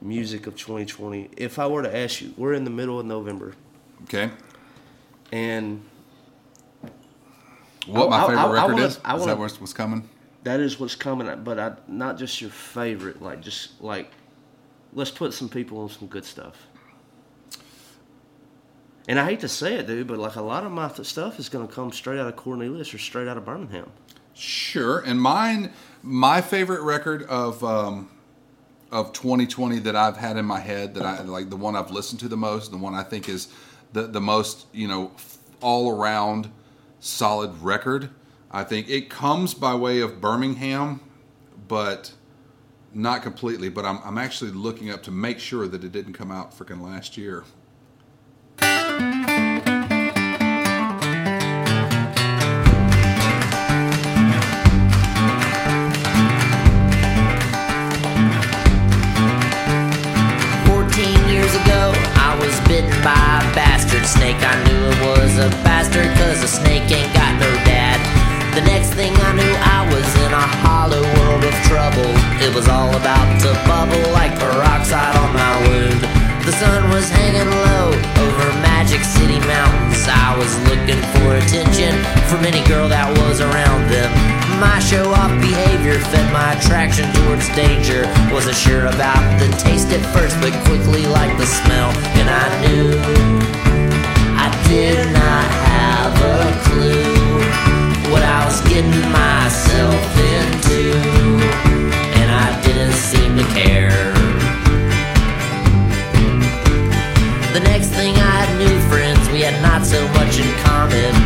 music 0.03 0.47
of 0.47 0.57
2020. 0.57 1.31
If 1.37 1.59
I 1.59 1.67
were 1.67 1.83
to 1.83 1.97
ask 1.97 2.21
you, 2.21 2.35
we're 2.37 2.55
in 2.55 2.65
the 2.65 2.71
middle 2.71 2.99
of 2.99 3.07
November, 3.07 3.53
Okay. 4.05 4.31
and 5.31 5.83
What 7.87 8.11
my 8.11 8.16
I- 8.16 8.25
I- 8.25 8.27
favorite 8.29 8.40
I 8.40 8.53
record 8.53 8.72
wanna- 8.75 8.85
is? 8.87 9.01
I 9.05 9.12
wanna- 9.14 9.27
that 9.27 9.38
what's, 9.38 9.61
what's 9.61 9.72
coming? 9.72 10.09
that 10.44 10.61
is 10.61 10.79
what's 10.79 10.94
coming. 10.94 11.29
But 11.42 11.59
I, 11.59 11.72
not 11.88 12.18
just 12.18 12.40
your 12.40 12.51
favorite, 12.51 13.20
like 13.22 13.40
just 13.42 13.81
like 13.83 14.11
let's 14.92 15.11
put 15.11 15.35
some 15.35 15.49
people 15.49 15.79
on 15.81 15.88
some 15.90 16.07
good 16.09 16.25
stuff. 16.25 16.55
And 19.09 19.20
I 19.20 19.25
hate 19.25 19.40
to 19.40 19.49
say 19.49 19.75
it, 19.75 19.87
dude, 19.87 20.07
but 20.09 20.18
like 20.18 20.35
a 20.37 20.42
lot 20.42 20.64
of 20.64 20.72
my 20.72 20.88
th- 20.88 21.07
stuff 21.07 21.38
is 21.38 21.49
going 21.49 21.66
to 21.66 21.72
come 21.72 21.92
straight 21.92 22.18
out 22.18 22.27
of 22.27 22.35
Cornelius 22.37 22.92
or 22.92 22.99
straight 22.99 23.29
out 23.29 23.37
of 23.37 23.44
Birmingham. 23.44 23.90
Sure. 24.35 24.99
And 25.01 25.20
mine, 25.20 25.72
my 26.03 26.40
favorite 26.40 26.83
record 26.83 27.22
of 27.25 27.62
um, 27.62 28.09
of 28.90 29.12
2020 29.12 29.79
that 29.81 29.94
I've 29.96 30.16
had 30.16 30.37
in 30.37 30.44
my 30.44 30.59
head, 30.61 30.94
that 30.94 31.05
I 31.07 31.22
like, 31.22 31.51
the 31.51 31.57
one 31.57 31.77
I've 31.77 31.90
listened 31.90 32.20
to 32.20 32.29
the 32.29 32.37
most, 32.37 32.70
the 32.72 32.77
one 32.79 32.94
I 32.94 33.03
think 33.05 33.29
is 33.29 33.49
the 33.92 34.03
the 34.09 34.20
most, 34.20 34.66
you 34.72 34.88
know, 34.88 35.12
all 35.61 35.90
around 35.90 36.51
solid 37.01 37.63
record. 37.63 38.11
I 38.51 38.65
think 38.65 38.89
it 38.89 39.11
comes 39.11 39.55
by 39.55 39.75
way 39.75 40.01
of 40.01 40.21
Birmingham, 40.21 41.01
but 41.69 42.13
not 42.95 43.23
completely. 43.23 43.69
But 43.69 43.85
I'm 43.85 43.99
I'm 44.05 44.19
actually 44.19 44.53
looking 44.53 44.91
up 44.91 45.03
to 45.05 45.11
make 45.11 45.39
sure 45.39 45.69
that 45.69 45.85
it 45.85 45.93
didn't 45.93 46.15
come 46.15 46.31
out 46.31 46.57
freaking 46.57 46.81
last 46.81 47.17
year. 47.17 47.45
Fourteen 60.67 61.29
years 61.29 61.55
ago, 61.55 61.93
I 62.17 62.37
was 62.41 62.59
bitten 62.69 62.91
by 63.03 63.13
a 63.13 63.55
bastard 63.55 64.07
snake. 64.07 64.37
I 64.39 64.65
knew 64.65 64.87
it 64.87 65.01
was 65.05 65.16
a 65.38 65.51
bastard, 65.61 66.09
cause 66.16 66.42
a 66.42 66.49
snake 66.49 66.88
ain't 66.88 67.12
got 67.12 67.37
no 67.37 67.51
dad. 67.68 68.01
The 68.57 68.64
next 68.64 68.96
thing 68.96 69.12
I 69.12 69.37
knew, 69.37 69.55
I 69.61 69.85
was 69.85 70.09
in 70.25 70.33
a 70.33 70.46
hollow 70.64 71.05
world 71.05 71.44
of 71.44 71.53
trouble. 71.68 72.09
It 72.40 72.55
was 72.57 72.68
all 72.72 72.88
about 72.96 73.29
to 73.44 73.53
bubble 73.68 74.01
like 74.16 74.33
peroxide 74.40 75.12
on 75.12 75.31
my 75.37 75.53
wound. 75.68 76.01
The 76.49 76.57
sun 76.57 76.88
was 76.88 77.11
hanging 77.11 77.51
low 77.53 77.92
over 77.92 78.46
Magic 78.64 79.05
City 79.05 79.37
mountains. 79.44 80.09
I 80.09 80.33
was 80.40 80.49
looking 80.72 81.01
for 81.20 81.37
attention 81.37 81.92
from 82.33 82.49
any 82.49 82.64
girl 82.64 82.88
that 82.88 83.12
was 83.20 83.44
around 83.44 83.92
them. 83.92 84.09
My 84.57 84.81
show 84.81 85.12
off 85.12 85.37
behavior 85.37 86.01
fed 86.01 86.33
my 86.33 86.57
attraction 86.57 87.05
towards 87.12 87.44
danger. 87.53 88.09
Wasn't 88.33 88.57
sure 88.57 88.88
about 88.88 89.20
the 89.37 89.53
taste 89.61 89.92
at 89.92 90.01
first, 90.16 90.40
but 90.40 90.57
quickly 90.64 91.05
liked 91.05 91.37
the 91.37 91.44
smell. 91.44 91.92
And 92.16 92.25
I 92.25 92.46
knew 92.64 93.66
did 94.69 95.13
not 95.13 95.47
have 95.71 96.13
a 96.23 96.45
clue 96.67 97.17
what 98.11 98.23
I 98.23 98.45
was 98.45 98.61
getting 98.63 99.01
myself 99.13 100.03
into. 100.35 100.83
And 102.19 102.29
I 102.31 102.61
didn't 102.63 102.93
seem 102.93 103.37
to 103.37 103.45
care. 103.55 104.13
The 107.53 107.61
next 107.61 107.96
thing 110.90 111.16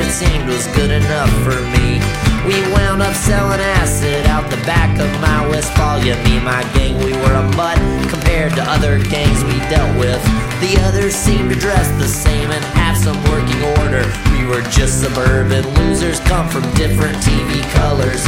it 0.00 0.12
seemed 0.12 0.48
was 0.48 0.66
good 0.74 0.90
enough 0.90 1.30
for 1.44 1.56
me. 1.76 2.00
We 2.46 2.60
wound 2.72 3.02
up 3.02 3.14
selling 3.14 3.60
acid 3.78 4.26
out 4.26 4.48
the 4.50 4.60
back 4.64 4.98
of 4.98 5.10
my 5.20 5.48
Westfalia. 5.48 6.14
Me 6.24 6.36
and 6.36 6.44
my 6.44 6.62
gang, 6.74 6.96
we 7.04 7.12
were 7.12 7.34
a 7.34 7.46
mutt 7.56 7.78
compared 8.08 8.54
to 8.54 8.62
other 8.62 9.02
gangs 9.04 9.42
we 9.44 9.58
dealt 9.70 9.92
with. 9.98 10.22
The 10.60 10.78
others 10.86 11.14
seemed 11.14 11.50
to 11.50 11.56
dress 11.58 11.88
the 11.98 12.08
same 12.08 12.50
and 12.50 12.64
have 12.78 12.96
some 12.96 13.16
working 13.30 13.62
order. 13.80 14.04
We 14.32 14.46
were 14.46 14.62
just 14.70 15.02
suburban 15.02 15.64
losers, 15.74 16.20
come 16.20 16.48
from 16.48 16.62
different 16.74 17.16
TV 17.18 17.62
colors. 17.74 18.22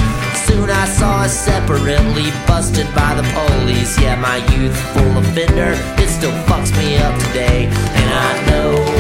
Soon 0.46 0.70
I 0.70 0.87
saw 0.87 1.22
us 1.22 1.38
separately, 1.38 2.31
busted 2.46 2.87
by 2.94 3.14
the 3.14 3.26
police. 3.37 4.00
Yeah, 4.00 4.16
my 4.16 4.38
youthful 4.57 5.18
offender, 5.18 5.72
it 6.02 6.09
still 6.09 6.37
fucks 6.46 6.72
me 6.78 6.98
up 6.98 7.14
today. 7.28 7.66
And 7.66 8.11
I 8.11 8.46
know 8.50 8.98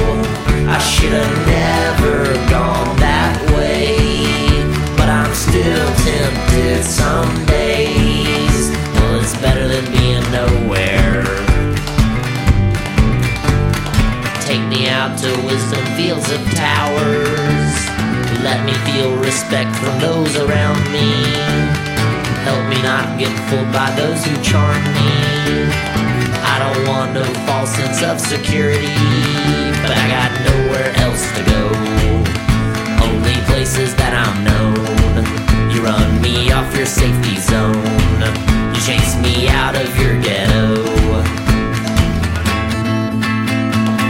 I 0.70 0.78
should 0.78 1.12
have 1.12 1.46
never 1.46 2.34
gone 2.50 2.96
that 3.00 3.40
way. 3.56 3.96
But 4.98 5.08
I'm 5.08 5.32
still 5.32 5.88
tempted 6.04 6.84
some 6.84 7.32
days. 7.46 8.68
Well, 8.94 9.20
it's 9.20 9.36
better 9.40 9.66
than 9.66 9.84
being 9.96 10.20
nowhere. 10.30 11.24
Take 14.44 14.64
me 14.68 14.88
out 14.88 15.16
to 15.24 15.30
wisdom 15.48 15.84
fields 15.96 16.30
of 16.30 16.40
towers. 16.52 17.72
Let 18.44 18.64
me 18.66 18.74
feel 18.92 19.16
respect 19.16 19.74
from 19.76 19.98
those 20.00 20.36
around 20.36 20.84
me. 20.92 21.08
Help 22.44 22.68
me 22.68 22.80
not 22.82 23.18
get 23.18 23.32
fooled 23.48 23.72
by 23.72 23.90
those 23.96 24.24
who 24.24 24.36
charm 24.42 24.84
me. 24.94 25.97
I 26.58 26.74
don't 26.74 26.88
want 26.88 27.12
no 27.14 27.22
false 27.46 27.70
sense 27.70 28.02
of 28.02 28.18
security, 28.18 28.90
but 29.78 29.94
I 29.94 30.02
got 30.10 30.30
nowhere 30.42 30.90
else 31.06 31.22
to 31.38 31.42
go. 31.54 31.70
Only 33.06 33.38
places 33.46 33.94
that 33.94 34.10
I'm 34.10 34.42
known. 34.42 35.22
You 35.70 35.84
run 35.84 36.20
me 36.20 36.50
off 36.50 36.74
your 36.74 36.84
safety 36.84 37.38
zone. 37.38 37.78
You 38.74 38.80
chase 38.82 39.14
me 39.22 39.46
out 39.46 39.76
of 39.76 39.86
your 40.02 40.20
ghetto. 40.20 40.82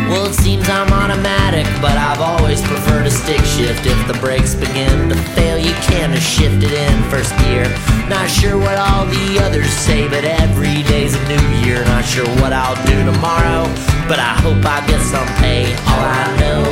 Well, 0.08 0.24
it 0.24 0.34
seems 0.34 0.66
I'm 0.70 0.88
automatic, 1.10 1.64
but 1.80 1.96
I've 1.96 2.20
always 2.20 2.60
preferred 2.60 3.06
a 3.06 3.10
stick 3.10 3.40
shift. 3.40 3.86
If 3.86 3.96
the 4.06 4.18
brakes 4.20 4.54
begin 4.54 5.08
to 5.08 5.16
fail, 5.32 5.56
you 5.56 5.72
can 5.88 6.10
have 6.10 6.22
shift 6.22 6.62
it 6.62 6.72
in 6.72 7.02
first 7.04 7.32
gear. 7.38 7.64
Not 8.08 8.28
sure 8.28 8.58
what 8.58 8.76
all 8.76 9.06
the 9.06 9.40
others 9.40 9.70
say, 9.70 10.06
but 10.08 10.24
every 10.24 10.82
day's 10.84 11.14
a 11.14 11.28
new 11.28 11.48
year. 11.64 11.82
Not 11.86 12.04
sure 12.04 12.28
what 12.40 12.52
I'll 12.52 12.76
do 12.84 12.96
tomorrow, 13.10 13.64
but 14.06 14.18
I 14.18 14.36
hope 14.44 14.62
I 14.64 14.84
get 14.86 15.00
some 15.00 15.26
pay. 15.40 15.72
All 15.88 16.04
I 16.04 16.28
know 16.40 16.64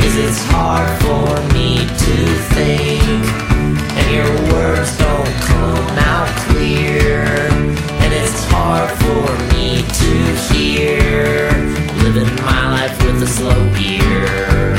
is 0.00 0.16
it's 0.16 0.42
hard 0.48 0.88
for 1.04 1.28
me 1.52 1.76
to 1.76 2.16
think, 2.56 3.04
and 4.00 4.06
your 4.16 4.32
words 4.54 4.96
don't 4.96 5.34
come 5.44 5.98
out 6.08 6.28
clear. 6.48 7.20
And 8.00 8.12
it's 8.14 8.44
hard 8.48 8.88
for 9.04 9.28
me 9.54 9.84
to 9.84 10.10
hear, 10.48 11.50
living 12.02 12.34
my 12.44 12.70
life 12.70 13.04
with 13.04 13.22
a 13.22 13.26
slow 13.26 13.74
gear. 13.78 14.76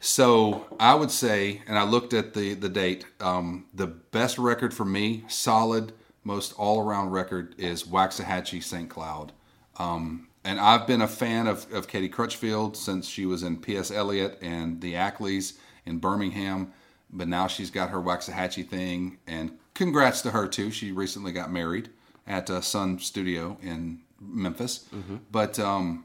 So 0.00 0.66
I 0.78 0.94
would 0.94 1.10
say, 1.10 1.62
and 1.66 1.78
I 1.78 1.84
looked 1.84 2.12
at 2.12 2.34
the 2.34 2.54
the 2.54 2.68
date. 2.68 3.06
Um, 3.20 3.66
the 3.72 3.86
best 3.86 4.38
record 4.38 4.74
for 4.74 4.84
me, 4.84 5.24
solid, 5.28 5.92
most 6.24 6.52
all 6.54 6.80
around 6.80 7.10
record 7.10 7.54
is 7.58 7.84
Waxahatchee 7.84 8.62
St. 8.62 8.90
Cloud. 8.90 9.32
Um, 9.78 10.28
and 10.44 10.58
I've 10.58 10.86
been 10.86 11.02
a 11.02 11.08
fan 11.08 11.46
of, 11.46 11.70
of 11.72 11.88
Katie 11.88 12.08
Crutchfield 12.08 12.76
since 12.76 13.08
she 13.08 13.26
was 13.26 13.42
in 13.42 13.58
P.S. 13.58 13.90
Eliot 13.90 14.38
and 14.42 14.80
the 14.80 14.94
Ackleys 14.94 15.58
in 15.86 15.98
Birmingham. 15.98 16.72
But 17.12 17.28
now 17.28 17.46
she's 17.46 17.70
got 17.70 17.90
her 17.90 17.98
Waxahatchee 17.98 18.68
thing, 18.68 19.18
and 19.26 19.58
congrats 19.74 20.22
to 20.22 20.30
her 20.30 20.46
too. 20.46 20.70
She 20.70 20.92
recently 20.92 21.32
got 21.32 21.50
married 21.50 21.90
at 22.26 22.48
uh, 22.48 22.60
Sun 22.60 23.00
Studio 23.00 23.58
in 23.62 24.00
Memphis. 24.20 24.88
But 25.30 25.58
um, 25.58 26.04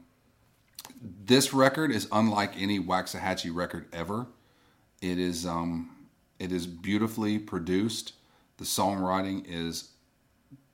this 1.24 1.52
record 1.54 1.90
is 1.92 2.08
unlike 2.10 2.52
any 2.60 2.80
Waxahatchee 2.80 3.54
record 3.54 3.86
ever. 3.92 4.26
It 5.00 5.18
is 5.18 5.46
um, 5.46 5.90
it 6.38 6.50
is 6.52 6.66
beautifully 6.66 7.38
produced. 7.38 8.14
The 8.56 8.64
songwriting 8.64 9.44
is 9.46 9.90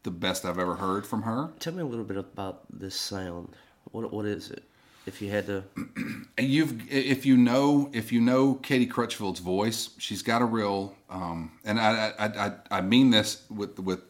the 0.05 0.11
best 0.11 0.45
I've 0.45 0.59
ever 0.59 0.77
heard 0.77 1.07
from 1.07 1.23
her. 1.23 1.51
Tell 1.59 1.73
me 1.75 1.83
a 1.83 1.87
little 1.87 2.05
bit 2.05 2.17
about 2.17 2.65
this 2.71 2.95
sound. 2.95 3.55
What 3.91 4.13
what 4.13 4.25
is 4.25 4.51
it? 4.51 4.65
If 5.07 5.21
you 5.21 5.31
had 5.31 5.47
to, 5.47 5.65
And 6.39 6.49
you've 6.49 6.91
if 6.91 7.27
you 7.27 7.37
know 7.37 7.91
if 7.93 8.11
you 8.11 8.21
know 8.21 8.55
Katie 8.55 8.87
Crutchfield's 8.87 9.41
voice, 9.41 9.91
she's 9.99 10.23
got 10.23 10.43
a 10.43 10.45
real 10.45 10.95
um, 11.11 11.53
and 11.65 11.79
I, 11.79 12.13
I 12.19 12.27
I 12.27 12.53
I 12.71 12.81
mean 12.81 13.11
this 13.11 13.43
with 13.51 13.79
with 13.79 14.01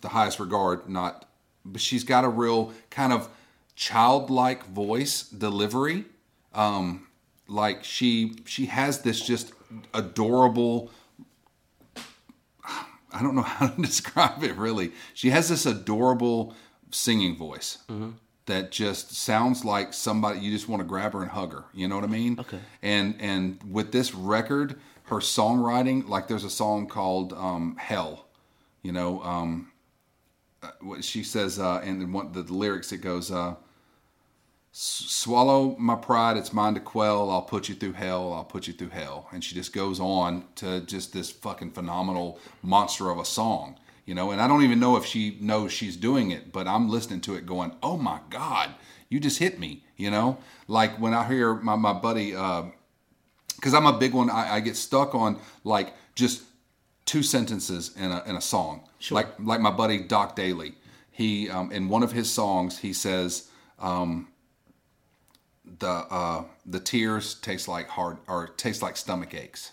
the 0.00 0.08
highest 0.08 0.40
regard, 0.40 0.88
not 0.88 1.28
but 1.64 1.80
she's 1.80 2.04
got 2.04 2.24
a 2.24 2.28
real 2.28 2.72
kind 2.90 3.12
of 3.12 3.28
childlike 3.76 4.66
voice 4.66 5.22
delivery. 5.22 6.04
Um, 6.54 7.06
like 7.46 7.84
she 7.84 8.34
she 8.44 8.66
has 8.66 9.02
this 9.02 9.20
just 9.20 9.52
adorable 9.94 10.90
I 13.12 13.22
don't 13.22 13.34
know 13.34 13.42
how 13.56 13.68
to 13.68 13.80
describe 13.80 14.42
it 14.42 14.56
really. 14.56 14.92
She 15.14 15.30
has 15.30 15.48
this 15.48 15.64
adorable 15.64 16.54
singing 16.90 17.36
voice 17.36 17.78
that 18.48 18.72
just 18.72 19.12
sounds 19.12 19.64
like 19.64 19.92
somebody 19.92 20.40
you 20.40 20.50
just 20.50 20.68
want 20.68 20.80
to 20.80 20.86
grab 20.86 21.12
her 21.12 21.22
and 21.22 21.30
hug 21.30 21.52
her. 21.52 21.64
You 21.72 21.86
know 21.86 21.94
what 21.94 22.04
I 22.04 22.08
mean? 22.08 22.40
Okay. 22.40 22.58
And 22.82 23.14
and 23.20 23.60
with 23.70 23.92
this 23.92 24.14
record, 24.14 24.80
her 25.04 25.16
songwriting, 25.16 26.08
like 26.08 26.28
there's 26.28 26.44
a 26.44 26.50
song 26.50 26.88
called 26.88 27.32
um, 27.32 27.76
"Hell," 27.78 28.26
you 28.82 28.92
know. 28.92 29.22
Um, 29.22 29.72
uh, 30.60 30.70
what 30.80 31.04
she 31.04 31.22
says, 31.22 31.60
uh, 31.60 31.80
and 31.84 32.12
one, 32.12 32.32
the, 32.32 32.42
the 32.42 32.52
lyrics 32.52 32.90
it 32.90 32.98
goes. 32.98 33.30
Uh, 33.30 33.54
swallow 34.70 35.74
my 35.78 35.94
pride 35.94 36.36
it's 36.36 36.52
mine 36.52 36.74
to 36.74 36.78
quell 36.78 37.30
i'll 37.30 37.42
put 37.42 37.68
you 37.68 37.74
through 37.74 37.94
hell 37.94 38.32
i'll 38.32 38.44
put 38.44 38.68
you 38.68 38.72
through 38.72 38.90
hell 38.90 39.26
and 39.32 39.42
she 39.42 39.54
just 39.54 39.72
goes 39.72 39.98
on 39.98 40.44
to 40.54 40.82
just 40.82 41.12
this 41.12 41.30
fucking 41.30 41.70
phenomenal 41.70 42.38
monster 42.62 43.10
of 43.10 43.18
a 43.18 43.24
song 43.24 43.76
you 44.08 44.14
know 44.14 44.30
and 44.30 44.40
i 44.40 44.48
don't 44.48 44.62
even 44.62 44.80
know 44.80 44.96
if 44.96 45.04
she 45.04 45.36
knows 45.40 45.70
she's 45.72 45.96
doing 45.96 46.30
it 46.30 46.50
but 46.50 46.66
i'm 46.66 46.88
listening 46.88 47.20
to 47.20 47.34
it 47.34 47.44
going 47.44 47.72
oh 47.82 47.96
my 47.96 48.18
god 48.30 48.74
you 49.10 49.20
just 49.20 49.38
hit 49.38 49.58
me 49.58 49.84
you 49.96 50.10
know? 50.10 50.38
Like 50.68 50.98
when 50.98 51.12
i 51.12 51.26
hear 51.26 51.54
my, 51.54 51.76
my 51.76 51.92
buddy 51.92 52.30
because 52.30 53.74
i'm 53.74 53.86
a 53.86 53.98
big 53.98 54.14
one 54.14 54.30
I, 54.30 54.56
I 54.56 54.60
get 54.60 54.76
stuck 54.76 55.14
on 55.14 55.38
like 55.64 55.92
just 56.14 56.42
two 57.04 57.22
sentences 57.22 57.96
in 57.96 58.12
a, 58.12 58.22
in 58.26 58.36
a 58.36 58.40
song. 58.40 58.82
Like 59.10 59.28
like 59.40 59.60
my 59.60 59.70
buddy 59.70 59.98
doc 60.00 60.36
daly 60.36 60.74
he 61.10 61.50
um, 61.50 61.72
in 61.72 61.88
one 61.88 62.02
of 62.02 62.12
his 62.12 62.30
songs 62.30 62.78
he 62.78 62.92
says 62.92 63.48
the 65.78 65.88
uh, 65.88 66.44
the 66.66 66.80
tears 66.80 67.34
taste 67.36 67.68
like 67.68 67.88
hard 67.88 68.18
or 68.26 68.48
taste 68.48 68.82
like 68.82 68.96
stomach 68.96 69.34
aches. 69.34 69.72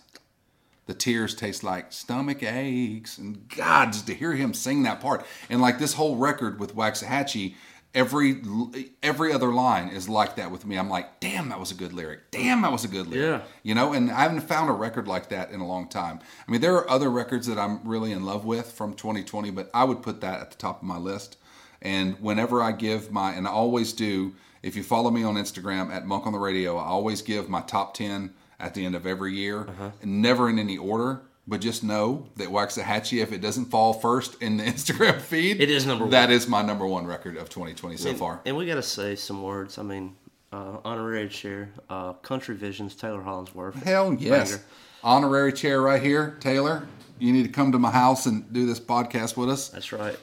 The 0.85 0.93
tears 0.93 1.33
taste 1.33 1.63
like 1.63 1.91
stomach 1.91 2.43
aches, 2.43 3.17
and 3.17 3.49
God, 3.49 3.93
just 3.93 4.05
to 4.07 4.13
hear 4.13 4.33
him 4.33 4.53
sing 4.53 4.83
that 4.83 5.01
part, 5.01 5.25
and 5.49 5.59
like 5.61 5.79
this 5.79 5.93
whole 5.93 6.15
record 6.15 6.59
with 6.59 6.75
Waxahatchee, 6.75 7.55
every 7.95 8.41
every 9.01 9.31
other 9.31 9.51
line 9.51 9.87
is 9.87 10.07
like 10.07 10.35
that 10.35 10.51
with 10.51 10.65
me. 10.65 10.77
I'm 10.77 10.89
like, 10.89 11.19
damn, 11.19 11.49
that 11.49 11.59
was 11.59 11.71
a 11.71 11.75
good 11.75 11.93
lyric. 11.93 12.29
Damn, 12.29 12.61
that 12.61 12.71
was 12.71 12.83
a 12.83 12.87
good 12.87 13.07
lyric. 13.07 13.41
Yeah. 13.41 13.47
You 13.63 13.73
know, 13.73 13.93
and 13.93 14.11
I 14.11 14.21
haven't 14.21 14.41
found 14.41 14.69
a 14.69 14.73
record 14.73 15.07
like 15.07 15.29
that 15.29 15.49
in 15.51 15.59
a 15.59 15.67
long 15.67 15.87
time. 15.87 16.19
I 16.47 16.51
mean, 16.51 16.61
there 16.61 16.75
are 16.75 16.89
other 16.89 17.09
records 17.09 17.47
that 17.47 17.57
I'm 17.57 17.87
really 17.87 18.11
in 18.11 18.25
love 18.25 18.45
with 18.45 18.71
from 18.71 18.93
2020, 18.93 19.49
but 19.51 19.71
I 19.73 19.85
would 19.85 20.03
put 20.03 20.21
that 20.21 20.41
at 20.41 20.51
the 20.51 20.57
top 20.57 20.81
of 20.81 20.87
my 20.87 20.97
list. 20.97 21.37
And 21.81 22.15
whenever 22.19 22.61
I 22.61 22.73
give 22.73 23.11
my, 23.11 23.33
and 23.33 23.47
I 23.47 23.51
always 23.51 23.93
do, 23.93 24.35
if 24.61 24.75
you 24.75 24.83
follow 24.83 25.11
me 25.11 25.23
on 25.23 25.35
Instagram 25.35 25.91
at 25.91 26.05
Monk 26.05 26.25
on 26.25 26.33
the 26.33 26.39
Radio, 26.39 26.77
I 26.77 26.85
always 26.85 27.21
give 27.21 27.49
my 27.49 27.61
top 27.61 27.93
10 27.93 28.33
at 28.59 28.73
the 28.73 28.85
end 28.85 28.95
of 28.95 29.05
every 29.05 29.33
year, 29.35 29.67
never 30.03 30.49
in 30.49 30.59
any 30.59 30.77
order. 30.77 31.21
But 31.47 31.61
just 31.61 31.83
know 31.83 32.27
that 32.37 32.47
Waxahatchee, 32.49 33.21
if 33.21 33.31
it 33.31 33.39
doesn't 33.39 33.65
fall 33.65 33.93
first 33.93 34.41
in 34.41 34.57
the 34.57 34.63
Instagram 34.73 35.21
feed, 35.21 35.61
It 35.61 35.69
is 35.69 35.85
number 35.85 36.05
one. 36.05 36.11
That 36.11 36.31
is 36.31 36.47
my 36.47 36.63
number 36.63 36.87
one 36.87 37.05
record 37.05 37.37
of 37.37 37.49
2020 37.49 37.97
so 37.97 38.09
and, 38.09 38.17
far. 38.17 38.41
and 38.47 38.57
we 38.57 38.65
got 38.65 38.75
to 38.75 38.81
say 38.81 39.15
some 39.15 39.43
words. 39.43 39.77
I 39.77 39.83
mean, 39.83 40.15
uh, 40.51 40.77
honorary 40.83 41.29
chair, 41.29 41.69
uh, 41.87 42.13
Country 42.13 42.55
Visions, 42.55 42.95
Taylor 42.95 43.21
Hollingsworth. 43.21 43.75
Hell 43.83 44.15
yes. 44.15 44.53
Banger. 44.53 44.63
Honorary 45.03 45.53
chair 45.53 45.81
right 45.81 46.01
here, 46.01 46.35
Taylor. 46.39 46.87
You 47.19 47.31
need 47.31 47.43
to 47.43 47.49
come 47.51 47.71
to 47.73 47.79
my 47.79 47.91
house 47.91 48.25
and 48.25 48.51
do 48.51 48.65
this 48.65 48.79
podcast 48.79 49.37
with 49.37 49.49
us. 49.51 49.69
That's 49.69 49.91
right. 49.91 50.17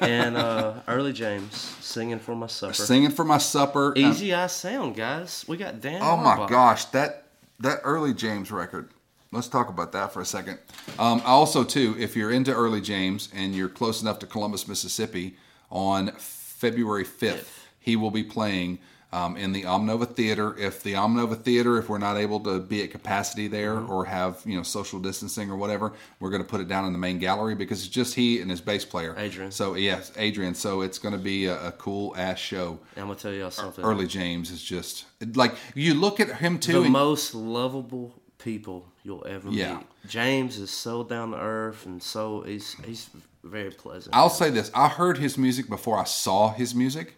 and 0.00 0.38
uh, 0.38 0.72
Early 0.88 1.12
James 1.12 1.54
singing 1.80 2.18
for 2.18 2.34
my 2.34 2.46
supper. 2.46 2.72
Singing 2.72 3.10
for 3.10 3.24
my 3.26 3.38
supper. 3.38 3.88
Um, 3.88 3.98
Easy 3.98 4.32
Eye 4.32 4.46
Sound, 4.46 4.96
guys. 4.96 5.44
We 5.46 5.58
got 5.58 5.82
Dan. 5.82 6.00
Oh 6.02 6.16
my 6.16 6.46
gosh, 6.48 6.86
that 6.86 7.25
that 7.60 7.80
early 7.84 8.14
James 8.14 8.50
record. 8.50 8.90
Let's 9.32 9.48
talk 9.48 9.68
about 9.68 9.92
that 9.92 10.12
for 10.12 10.20
a 10.20 10.24
second. 10.24 10.58
Um, 10.98 11.20
also, 11.24 11.64
too, 11.64 11.96
if 11.98 12.16
you're 12.16 12.30
into 12.30 12.54
early 12.54 12.80
James 12.80 13.28
and 13.34 13.54
you're 13.54 13.68
close 13.68 14.00
enough 14.00 14.18
to 14.20 14.26
Columbus, 14.26 14.68
Mississippi, 14.68 15.36
on 15.70 16.12
February 16.12 17.04
5th. 17.04 17.64
He 17.80 17.96
will 17.96 18.10
be 18.10 18.24
playing 18.24 18.78
um, 19.12 19.36
in 19.36 19.52
the 19.52 19.62
Omnova 19.62 20.14
Theater. 20.14 20.56
If 20.58 20.82
the 20.82 20.94
Omnova 20.94 21.40
Theater, 21.42 21.78
if 21.78 21.88
we're 21.88 21.98
not 21.98 22.16
able 22.16 22.40
to 22.40 22.58
be 22.60 22.82
at 22.82 22.90
capacity 22.90 23.48
there 23.48 23.74
Mm-hmm. 23.76 23.90
or 23.92 24.04
have 24.06 24.42
you 24.44 24.56
know 24.56 24.62
social 24.62 24.98
distancing 25.00 25.50
or 25.50 25.56
whatever, 25.56 25.92
we're 26.20 26.30
going 26.30 26.42
to 26.42 26.48
put 26.48 26.60
it 26.60 26.68
down 26.68 26.84
in 26.86 26.92
the 26.92 26.98
main 26.98 27.18
gallery 27.18 27.54
because 27.54 27.80
it's 27.80 27.88
just 27.88 28.14
he 28.14 28.40
and 28.40 28.50
his 28.50 28.60
bass 28.60 28.84
player, 28.84 29.14
Adrian. 29.18 29.50
So 29.52 29.74
yes, 29.74 30.12
Adrian. 30.16 30.54
So 30.54 30.80
it's 30.82 30.98
going 30.98 31.12
to 31.14 31.20
be 31.20 31.46
a, 31.46 31.68
a 31.68 31.72
cool 31.72 32.14
ass 32.16 32.38
show. 32.38 32.78
And 32.96 33.02
I'm 33.02 33.06
gonna 33.08 33.18
tell 33.18 33.32
y'all 33.32 33.50
something. 33.50 33.84
Early 33.84 34.06
James 34.06 34.50
is 34.50 34.62
just 34.62 35.04
like 35.34 35.54
you 35.74 35.94
look 35.94 36.20
at 36.20 36.28
him 36.36 36.58
too. 36.58 36.72
the 36.72 36.82
and- 36.82 36.92
most 36.92 37.34
lovable 37.34 38.14
people 38.38 38.86
you'll 39.02 39.26
ever 39.26 39.50
Yeah. 39.50 39.76
meet. 39.78 39.86
James 40.08 40.58
is 40.58 40.70
so 40.70 41.02
down 41.04 41.30
to 41.32 41.38
earth 41.38 41.86
and 41.86 42.02
so 42.02 42.42
he's 42.42 42.74
he's 42.84 43.08
very 43.42 43.70
pleasant. 43.70 44.14
I'll 44.14 44.28
say 44.30 44.50
this: 44.50 44.70
I 44.74 44.88
heard 44.88 45.18
his 45.18 45.38
music 45.38 45.68
before 45.68 45.96
I 45.98 46.04
saw 46.04 46.52
his 46.52 46.74
music, 46.74 47.14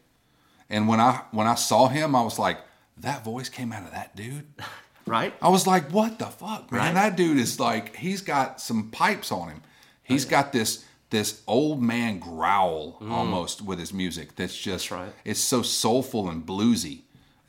and 0.70 0.88
when 0.88 1.00
I 1.00 1.22
when 1.32 1.46
I 1.46 1.54
saw 1.54 1.88
him, 1.88 2.14
I 2.14 2.22
was 2.22 2.38
like, 2.38 2.58
that 2.98 3.24
voice 3.24 3.48
came 3.48 3.72
out 3.72 3.84
of 3.84 3.92
that 3.92 4.14
dude. 4.16 4.46
right? 5.06 5.32
I 5.40 5.48
was 5.48 5.66
like, 5.66 5.90
what 5.90 6.18
the 6.18 6.26
fuck, 6.26 6.70
man? 6.72 6.80
Right. 6.80 6.94
That 6.94 7.16
dude 7.16 7.38
is 7.38 7.58
like, 7.58 7.96
he's 7.96 8.20
got 8.22 8.60
some 8.60 8.90
pipes 8.90 9.30
on 9.32 9.48
him. 9.48 9.62
He's 10.02 10.24
got 10.24 10.52
this 10.52 10.84
this 11.10 11.42
old 11.46 11.82
man 11.82 12.18
growl 12.18 12.98
almost 13.08 13.62
with 13.62 13.78
his 13.78 13.92
music. 13.94 14.36
That's 14.36 14.54
just, 14.56 14.86
Mm. 14.88 14.90
That's 14.90 14.90
right. 14.90 15.12
it's 15.24 15.40
so 15.40 15.62
soulful 15.62 16.28
and 16.28 16.44
bluesy. 16.44 17.02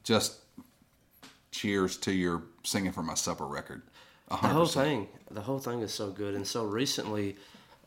Just 0.04 0.38
cheers 1.52 1.98
to 1.98 2.12
your 2.14 2.44
singing 2.64 2.92
for 2.92 3.04
my 3.04 3.16
supper 3.16 3.46
record. 3.46 3.82
A 4.30 4.38
The 4.42 4.48
whole 4.50 4.66
thing, 4.66 5.08
the 5.32 5.42
whole 5.42 5.60
thing 5.60 5.82
is 5.82 5.92
so 5.94 6.10
good. 6.12 6.36
And 6.36 6.46
so 6.48 6.64
recently, 6.66 7.36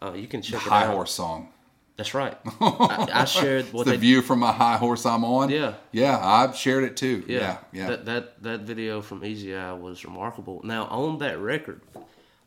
uh, 0.03 0.13
you 0.13 0.27
can 0.27 0.43
check 0.43 0.61
it 0.67 0.69
High 0.69 0.85
out. 0.85 0.95
horse 0.95 1.13
song. 1.13 1.52
That's 1.97 2.15
right. 2.15 2.37
I, 2.61 3.09
I 3.13 3.25
shared 3.25 3.73
what 3.73 3.87
the 3.87 3.97
view 3.97 4.23
from 4.23 4.41
my 4.41 4.53
high 4.53 4.77
horse 4.77 5.05
I'm 5.05 5.25
on. 5.25 5.51
Yeah. 5.51 5.75
yeah, 5.93 6.19
I've 6.19 6.57
shared 6.57 6.85
it 6.85 6.97
too. 6.97 7.23
Yeah, 7.27 7.59
yeah. 7.73 7.89
That 7.89 8.05
that 8.07 8.43
that 8.43 8.61
video 8.61 9.03
from 9.03 9.25
Easy 9.25 9.55
Eye 9.55 9.73
was 9.73 10.05
remarkable. 10.05 10.61
Now 10.65 10.87
on 10.87 11.19
that 11.19 11.39
record, 11.39 11.81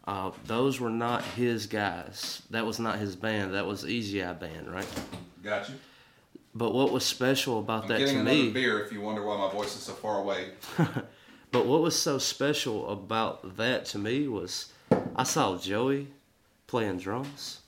uh, 0.08 0.32
those 0.46 0.80
were 0.80 0.90
not 0.90 1.24
his 1.24 1.68
guys. 1.68 2.42
That 2.50 2.66
was 2.66 2.80
not 2.80 2.98
his 3.00 3.16
band. 3.16 3.54
That 3.54 3.66
was 3.66 3.86
Easy 3.86 4.24
Eye 4.24 4.34
band, 4.34 4.74
right? 4.74 4.88
Got 5.44 5.70
you. 5.70 5.76
But 6.54 6.74
what 6.74 6.92
was 6.92 7.06
special 7.06 7.60
about 7.60 7.84
I'm 7.84 7.90
that 7.90 8.00
getting 8.00 8.16
to 8.16 8.22
another 8.22 8.36
me? 8.36 8.50
beer 8.52 8.80
if 8.84 8.92
you 8.92 9.02
wonder 9.02 9.24
why 9.24 9.38
my 9.38 9.52
voice 9.52 9.76
is 9.76 9.84
so 9.84 9.94
far 9.94 10.20
away. 10.20 10.52
But 11.52 11.68
what 11.68 11.82
was 11.82 11.98
so 11.98 12.18
special 12.18 12.90
about 12.90 13.56
that 13.56 13.86
to 13.86 13.98
me 13.98 14.28
was 14.28 14.74
I 15.16 15.24
saw 15.24 15.58
Joey 15.58 16.08
playing 16.68 16.98
drums. 16.98 17.62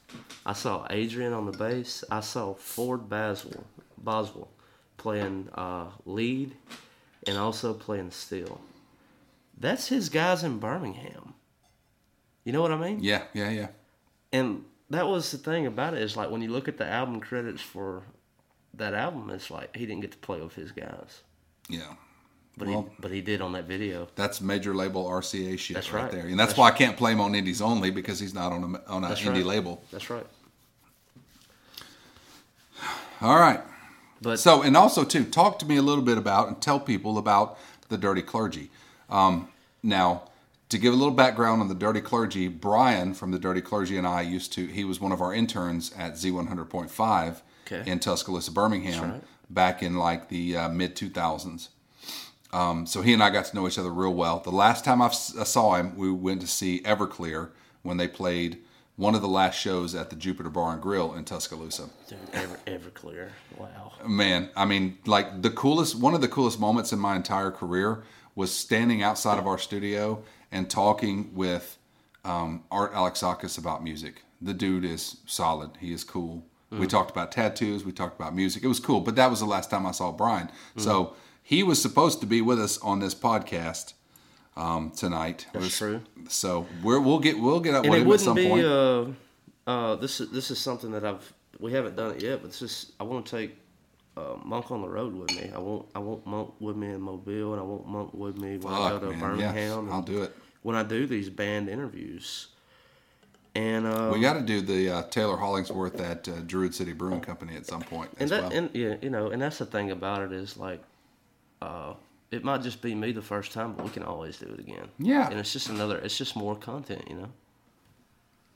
I 0.45 0.53
saw 0.53 0.86
Adrian 0.89 1.34
on 1.34 1.45
the 1.45 1.58
bass. 1.58 2.03
I 2.10 2.22
saw 2.22 2.53
Ford 2.53 3.10
Boswell, 3.10 3.66
Boswell 3.97 4.49
playing 4.97 5.49
uh, 5.53 5.88
lead 6.05 6.55
and 7.28 7.38
also 7.38 7.74
playing 7.74 8.12
steel. 8.12 8.62
That's 9.60 9.88
his 9.88 10.10
guys 10.10 10.43
in 10.43 10.60
Birmingham. 10.60 11.34
You 12.43 12.53
know 12.53 12.62
what 12.62 12.72
I 12.72 12.78
mean? 12.78 12.99
Yeah, 13.01 13.24
yeah, 13.34 13.49
yeah. 13.49 13.68
And 14.32 14.64
that 14.89 15.08
was 15.08 15.32
the 15.32 15.38
thing 15.38 15.66
about 15.66 15.93
it 15.93 16.01
is 16.01 16.16
like 16.16 16.30
when 16.30 16.41
you 16.41 16.49
look 16.49 16.68
at 16.68 16.78
the 16.78 16.88
album 16.88 17.20
credits 17.20 17.62
for 17.62 18.03
that 18.74 18.93
album, 18.93 19.30
it's 19.32 19.51
like 19.51 19.76
he 19.76 19.86
didn't 19.86 20.01
get 20.01 20.12
to 20.12 20.18
play 20.20 20.39
with 20.39 20.53
his 20.53 20.72
guys, 20.72 21.22
Yeah. 21.68 21.95
But 22.58 22.68
Well- 22.68 22.84
he 22.89 22.95
but 22.99 23.12
he 23.12 23.22
did 23.22 23.41
on 23.41 23.51
that 23.53 23.66
video. 23.66 24.08
That's 24.16 24.41
major 24.41 24.74
label 24.76 25.05
RCA 25.05 25.58
shit 25.58 25.76
That's 25.76 25.91
right, 25.93 26.03
right. 26.03 26.12
there. 26.12 26.26
And 26.28 26.39
that's, 26.39 26.49
That's 26.51 26.58
why 26.60 26.68
I 26.70 26.72
can't 26.72 26.97
play 26.97 27.12
him 27.12 27.22
on 27.22 27.36
indies 27.36 27.62
only 27.62 27.91
because 27.91 28.20
he's 28.20 28.34
not 28.34 28.51
on 28.51 28.76
a 28.76 28.91
on 28.91 29.03
an 29.03 29.12
indie 29.12 29.36
right. 29.36 29.45
label. 29.45 29.84
That's 29.91 30.10
right. 30.10 30.26
All 33.22 33.39
right. 33.39 33.62
But 34.22 34.39
So, 34.39 34.62
and 34.64 34.76
also 34.76 35.03
too, 35.03 35.24
talk 35.24 35.60
to 35.60 35.66
me 35.66 35.78
a 35.78 35.82
little 35.82 36.03
bit 36.03 36.18
about 36.18 36.47
and 36.47 36.62
tell 36.62 36.80
people 36.80 37.18
about 37.18 37.58
the 37.89 37.97
Dirty 37.97 38.22
Clergy. 38.22 38.70
Um, 39.10 39.49
now, 39.84 40.24
to 40.70 40.78
give 40.78 40.93
a 40.93 40.97
little 40.97 41.14
background 41.14 41.62
on 41.62 41.68
the 41.68 41.76
Dirty 41.76 42.01
Clergy, 42.01 42.47
Brian 42.47 43.14
from 43.14 43.32
the 43.32 43.39
Dirty 43.39 43.62
Clergy 43.62 43.97
and 43.97 44.05
I 44.08 44.22
used 44.22 44.51
to. 44.53 44.66
He 44.66 44.84
was 44.84 44.99
one 44.99 45.12
of 45.12 45.22
our 45.22 45.34
interns 45.34 45.93
at 45.97 46.14
Z100.5 46.14 47.41
Okay. 47.72 47.89
in 47.89 47.99
Tuscaloosa, 47.99 48.51
Birmingham, 48.51 49.12
right. 49.12 49.24
back 49.49 49.84
in 49.84 49.95
like 49.95 50.30
the 50.30 50.55
uh, 50.58 50.70
mid 50.70 50.95
2000s. 50.95 51.68
Um, 52.54 52.86
so 52.86 53.02
he 53.02 53.14
and 53.14 53.22
I 53.22 53.30
got 53.30 53.45
to 53.45 53.56
know 53.56 53.68
each 53.68 53.78
other 53.78 53.91
real 53.91 54.14
well. 54.14 54.39
The 54.39 54.52
last 54.52 54.86
time 54.86 55.02
I 55.02 55.10
saw 55.10 55.76
him, 55.76 55.95
we 55.98 56.12
went 56.12 56.41
to 56.41 56.48
see 56.48 56.82
Everclear 56.82 57.50
when 57.84 57.98
they 57.98 58.08
played 58.08 58.60
one 58.95 59.14
of 59.14 59.22
the 59.22 59.28
last 59.28 59.56
shows 59.56 59.93
at 59.93 60.10
the 60.10 60.16
Jupiter 60.16 60.50
Bar 60.50 60.74
and 60.74 60.82
Grill 60.82 61.14
in 61.14 61.24
Tuscaloosa. 61.24 61.89
Dude, 62.08 62.18
Ever, 62.34 62.60
Everclear. 62.66 63.30
Wow. 63.58 63.91
Man, 64.08 64.50
I 64.56 64.66
mean, 64.66 64.98
like 65.06 65.41
the 65.41 65.52
coolest, 65.52 65.95
one 65.95 66.16
of 66.16 66.22
the 66.22 66.28
coolest 66.28 66.60
moments 66.60 66.91
in 66.91 67.00
my 67.00 67.16
entire 67.16 67.52
career 67.52 68.04
was 68.34 68.54
standing 68.54 69.04
outside 69.04 69.38
of 69.38 69.45
our 69.45 69.58
studio 69.58 70.24
and 70.52 70.70
talking 70.70 71.32
with 71.36 71.78
um, 72.26 72.64
Art 72.72 72.93
Alexakis 72.93 73.58
about 73.58 73.84
music. 73.84 74.24
The 74.41 74.54
dude 74.54 74.86
is 74.86 75.18
solid. 75.26 75.72
He 75.80 75.93
is 75.93 76.04
cool. 76.04 76.43
We 76.70 76.86
talked 76.86 77.12
about 77.12 77.32
tattoos. 77.32 77.86
We 77.86 77.93
talked 77.93 78.20
about 78.20 78.36
music. 78.36 78.62
It 78.62 78.68
was 78.68 78.82
cool, 78.82 79.00
but 79.00 79.16
that 79.16 79.30
was 79.30 79.39
the 79.39 79.45
last 79.45 79.70
time 79.70 79.86
I 79.86 79.91
saw 79.91 80.12
Brian. 80.12 80.50
So 80.76 81.14
he 81.50 81.64
was 81.64 81.82
supposed 81.82 82.20
to 82.20 82.26
be 82.26 82.41
with 82.41 82.60
us 82.60 82.78
on 82.82 83.00
this 83.00 83.16
podcast 83.16 83.93
um, 84.58 84.91
tonight. 84.91 85.48
That's 85.54 85.66
Was- 85.66 85.78
true. 85.78 86.02
So 86.28 86.66
we're, 86.84 87.00
we'll 87.00 87.20
get 87.20 87.39
we'll 87.39 87.62
get 87.62 87.74
up 87.74 87.86
And 87.86 87.93
with 87.93 88.02
him 88.04 88.12
at 88.12 88.20
some 88.20 88.36
be. 88.36 88.50
point. 88.50 88.66
Uh, 88.66 89.06
uh, 89.66 89.95
this 89.95 90.20
is 90.22 90.30
this 90.32 90.52
is 90.52 90.60
something 90.60 90.91
that 90.91 91.06
I've 91.06 91.34
we 91.60 91.72
haven't 91.72 91.95
done 91.95 92.12
it 92.16 92.22
yet, 92.22 92.41
but 92.41 92.52
this 92.52 92.62
is 92.62 92.91
I 93.00 93.04
want 93.04 93.26
to 93.26 93.38
take 93.38 93.56
uh, 94.18 94.36
Monk 94.43 94.72
on 94.72 94.82
the 94.82 94.89
road 94.89 95.14
with 95.16 95.32
me. 95.38 95.50
I 95.56 95.60
want 95.60 95.86
I 95.95 96.00
want 96.00 96.26
Monk 96.26 96.54
with 96.60 96.76
me 96.76 96.88
in 96.88 97.00
Mobile, 97.02 97.54
and 97.54 97.62
I 97.62 97.64
want 97.64 97.88
Monk 97.88 98.14
with 98.14 98.38
me 98.38 98.58
when 98.58 98.74
I 98.74 98.89
go 98.89 99.00
to 99.00 99.06
man, 99.12 99.20
Birmingham. 99.20 99.88
yeah, 99.88 99.93
I'll 99.93 100.02
do 100.02 100.24
it. 100.24 100.36
when 100.64 100.76
I 100.76 100.84
do 100.84 101.08
these 101.08 101.30
band 101.30 101.70
interviews. 101.70 102.48
And 103.56 103.88
uh, 103.88 104.12
We 104.14 104.20
got 104.22 104.34
to 104.34 104.41
do 104.41 104.62
the 104.62 104.89
uh, 104.89 105.02
Taylor 105.10 105.36
Hollingsworth 105.38 106.00
at 106.00 106.28
uh, 106.30 106.34
Druid 106.45 106.76
City 106.76 106.93
Brewing 106.93 107.22
Company 107.22 107.56
at 107.56 107.66
some 107.66 107.82
point 107.82 108.12
and 108.20 108.30
that 108.30 108.43
well. 108.43 108.52
and 108.54 108.70
yeah, 108.74 108.95
you 109.02 109.10
know, 109.10 109.30
and 109.32 109.41
that's 109.41 109.58
the 109.58 109.66
thing 109.66 109.89
about 109.89 110.22
it 110.22 110.32
is 110.32 110.58
like, 110.58 110.80
uh, 111.62 111.93
it 112.32 112.43
might 112.43 112.62
just 112.62 112.82
be 112.82 112.93
me 112.95 113.12
the 113.12 113.22
first 113.22 113.51
time, 113.51 113.74
but 113.74 113.86
we 113.86 113.91
can 113.91 114.03
always 114.03 114.38
do 114.38 114.45
it 114.47 114.60
again. 114.60 114.88
Yeah. 114.99 115.30
and 115.30 115.39
it's 115.39 115.53
just 115.53 115.70
another, 115.70 115.97
it's 115.97 116.18
just 116.18 116.36
more 116.36 116.55
content, 116.55 117.03
you 117.10 117.16
know. 117.16 117.30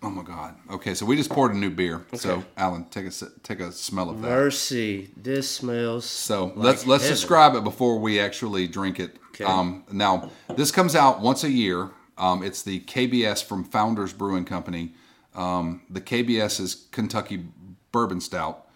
oh 0.04 0.10
my 0.10 0.24
God! 0.24 0.56
Okay, 0.70 0.94
so 0.94 1.06
we 1.06 1.16
just 1.16 1.30
poured 1.30 1.54
a 1.54 1.58
new 1.58 1.70
beer. 1.70 2.06
So 2.16 2.44
Alan, 2.58 2.86
take 2.86 3.06
a 3.06 3.12
take 3.44 3.60
a 3.60 3.72
smell 3.72 4.10
of 4.10 4.22
that. 4.22 4.28
Mercy, 4.28 5.10
this 5.16 5.50
smells. 5.50 6.06
So 6.06 6.46
like 6.48 6.56
let's 6.58 6.86
let's 6.88 7.04
heaven. 7.04 7.16
describe 7.16 7.56
it 7.56 7.64
before 7.64 8.00
we 8.00 8.20
actually 8.20 8.68
drink 8.68 9.00
it. 9.00 9.18
Okay. 9.30 9.46
Um, 9.46 9.84
now 9.92 10.30
this 10.56 10.72
comes 10.72 10.96
out 10.96 11.22
once 11.22 11.44
a 11.44 11.50
year. 11.52 11.92
Um, 12.18 12.44
it's 12.44 12.62
the 12.64 12.82
KBS 12.82 13.44
from 13.44 13.64
Founders 13.66 14.12
Brewing 14.14 14.46
Company. 14.46 14.94
Um, 15.34 15.82
the 15.90 16.02
KBS 16.02 16.60
is 16.60 16.88
Kentucky 16.92 17.46
Bourbon 17.92 18.20
Stout. 18.22 18.68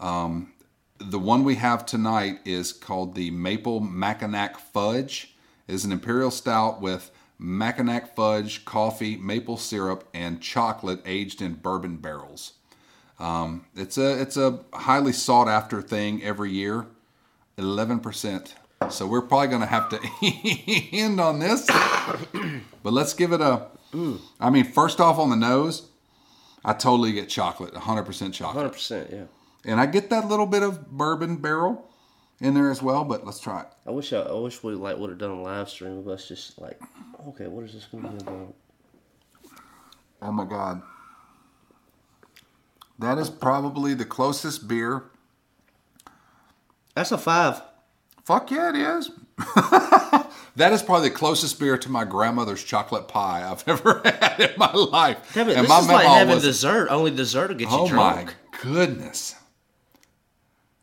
Um, 0.00 0.52
the 1.00 1.18
one 1.18 1.44
we 1.44 1.54
have 1.56 1.86
tonight 1.86 2.40
is 2.44 2.72
called 2.72 3.14
the 3.14 3.30
Maple 3.30 3.80
Mackinac 3.80 4.58
Fudge. 4.58 5.34
It 5.66 5.74
is 5.74 5.84
an 5.84 5.92
imperial 5.92 6.30
stout 6.30 6.80
with 6.80 7.10
Mackinac 7.38 8.14
fudge, 8.14 8.66
coffee, 8.66 9.16
maple 9.16 9.56
syrup, 9.56 10.06
and 10.12 10.42
chocolate 10.42 11.00
aged 11.06 11.40
in 11.40 11.54
bourbon 11.54 11.96
barrels. 11.96 12.52
Um, 13.18 13.64
it's 13.74 13.96
a 13.96 14.20
it's 14.20 14.36
a 14.36 14.60
highly 14.74 15.12
sought 15.12 15.48
after 15.48 15.80
thing 15.80 16.22
every 16.22 16.52
year. 16.52 16.86
Eleven 17.56 18.00
percent. 18.00 18.54
So 18.90 19.06
we're 19.06 19.22
probably 19.22 19.48
going 19.48 19.60
to 19.60 19.66
have 19.66 19.88
to 19.90 20.00
end 20.92 21.20
on 21.20 21.38
this. 21.38 21.66
but 22.82 22.92
let's 22.92 23.14
give 23.14 23.32
it 23.32 23.40
a. 23.40 23.66
I 24.38 24.50
mean, 24.50 24.64
first 24.64 25.00
off 25.00 25.18
on 25.18 25.30
the 25.30 25.36
nose, 25.36 25.88
I 26.64 26.72
totally 26.72 27.12
get 27.12 27.28
chocolate, 27.28 27.74
100% 27.74 28.32
chocolate. 28.32 28.56
Hundred 28.56 28.72
percent, 28.72 29.10
yeah. 29.12 29.24
And 29.66 29.78
I 29.80 29.86
get 29.86 30.10
that 30.10 30.26
little 30.26 30.46
bit 30.46 30.62
of 30.62 30.88
bourbon 30.90 31.36
barrel 31.36 31.86
in 32.40 32.54
there 32.54 32.70
as 32.70 32.82
well, 32.82 33.04
but 33.04 33.24
let's 33.26 33.40
try 33.40 33.60
it. 33.62 33.66
I 33.86 33.90
wish 33.90 34.12
I, 34.12 34.20
I 34.20 34.32
wish 34.38 34.62
we 34.62 34.74
like 34.74 34.96
would 34.96 35.10
have 35.10 35.18
done 35.18 35.30
a 35.30 35.42
live 35.42 35.68
stream 35.68 35.98
of 35.98 36.08
us 36.08 36.26
just 36.28 36.58
like, 36.58 36.80
okay, 37.28 37.46
what 37.46 37.64
is 37.64 37.74
this 37.74 37.84
going 37.84 38.04
to 38.04 38.10
be 38.10 38.16
about? 38.18 38.54
Oh 40.22 40.32
my 40.32 40.44
god. 40.44 40.82
That 42.98 43.18
is 43.18 43.30
probably 43.30 43.94
the 43.94 44.04
closest 44.04 44.68
beer. 44.68 45.04
That's 46.94 47.12
a 47.12 47.18
five. 47.18 47.62
Fuck 48.24 48.50
yeah, 48.50 48.68
it 48.70 48.76
is. 48.76 49.10
that 50.56 50.72
is 50.72 50.82
probably 50.82 51.08
the 51.08 51.14
closest 51.14 51.58
beer 51.58 51.78
to 51.78 51.88
my 51.90 52.04
grandmother's 52.04 52.62
chocolate 52.62 53.08
pie 53.08 53.48
I've 53.50 53.64
ever 53.66 54.02
had 54.04 54.40
in 54.40 54.50
my 54.58 54.72
life. 54.72 55.32
Yeah, 55.34 55.44
but 55.44 55.54
And 55.56 55.64
this 55.64 55.68
my 55.70 55.78
is 55.80 55.88
like 55.88 56.06
having 56.06 56.34
was- 56.34 56.44
dessert. 56.44 56.88
Only 56.90 57.10
dessert 57.10 57.48
will 57.48 57.56
get 57.56 57.70
you 57.70 57.76
Oh 57.78 57.88
drunk. 57.88 58.26
my 58.52 58.60
goodness. 58.62 59.34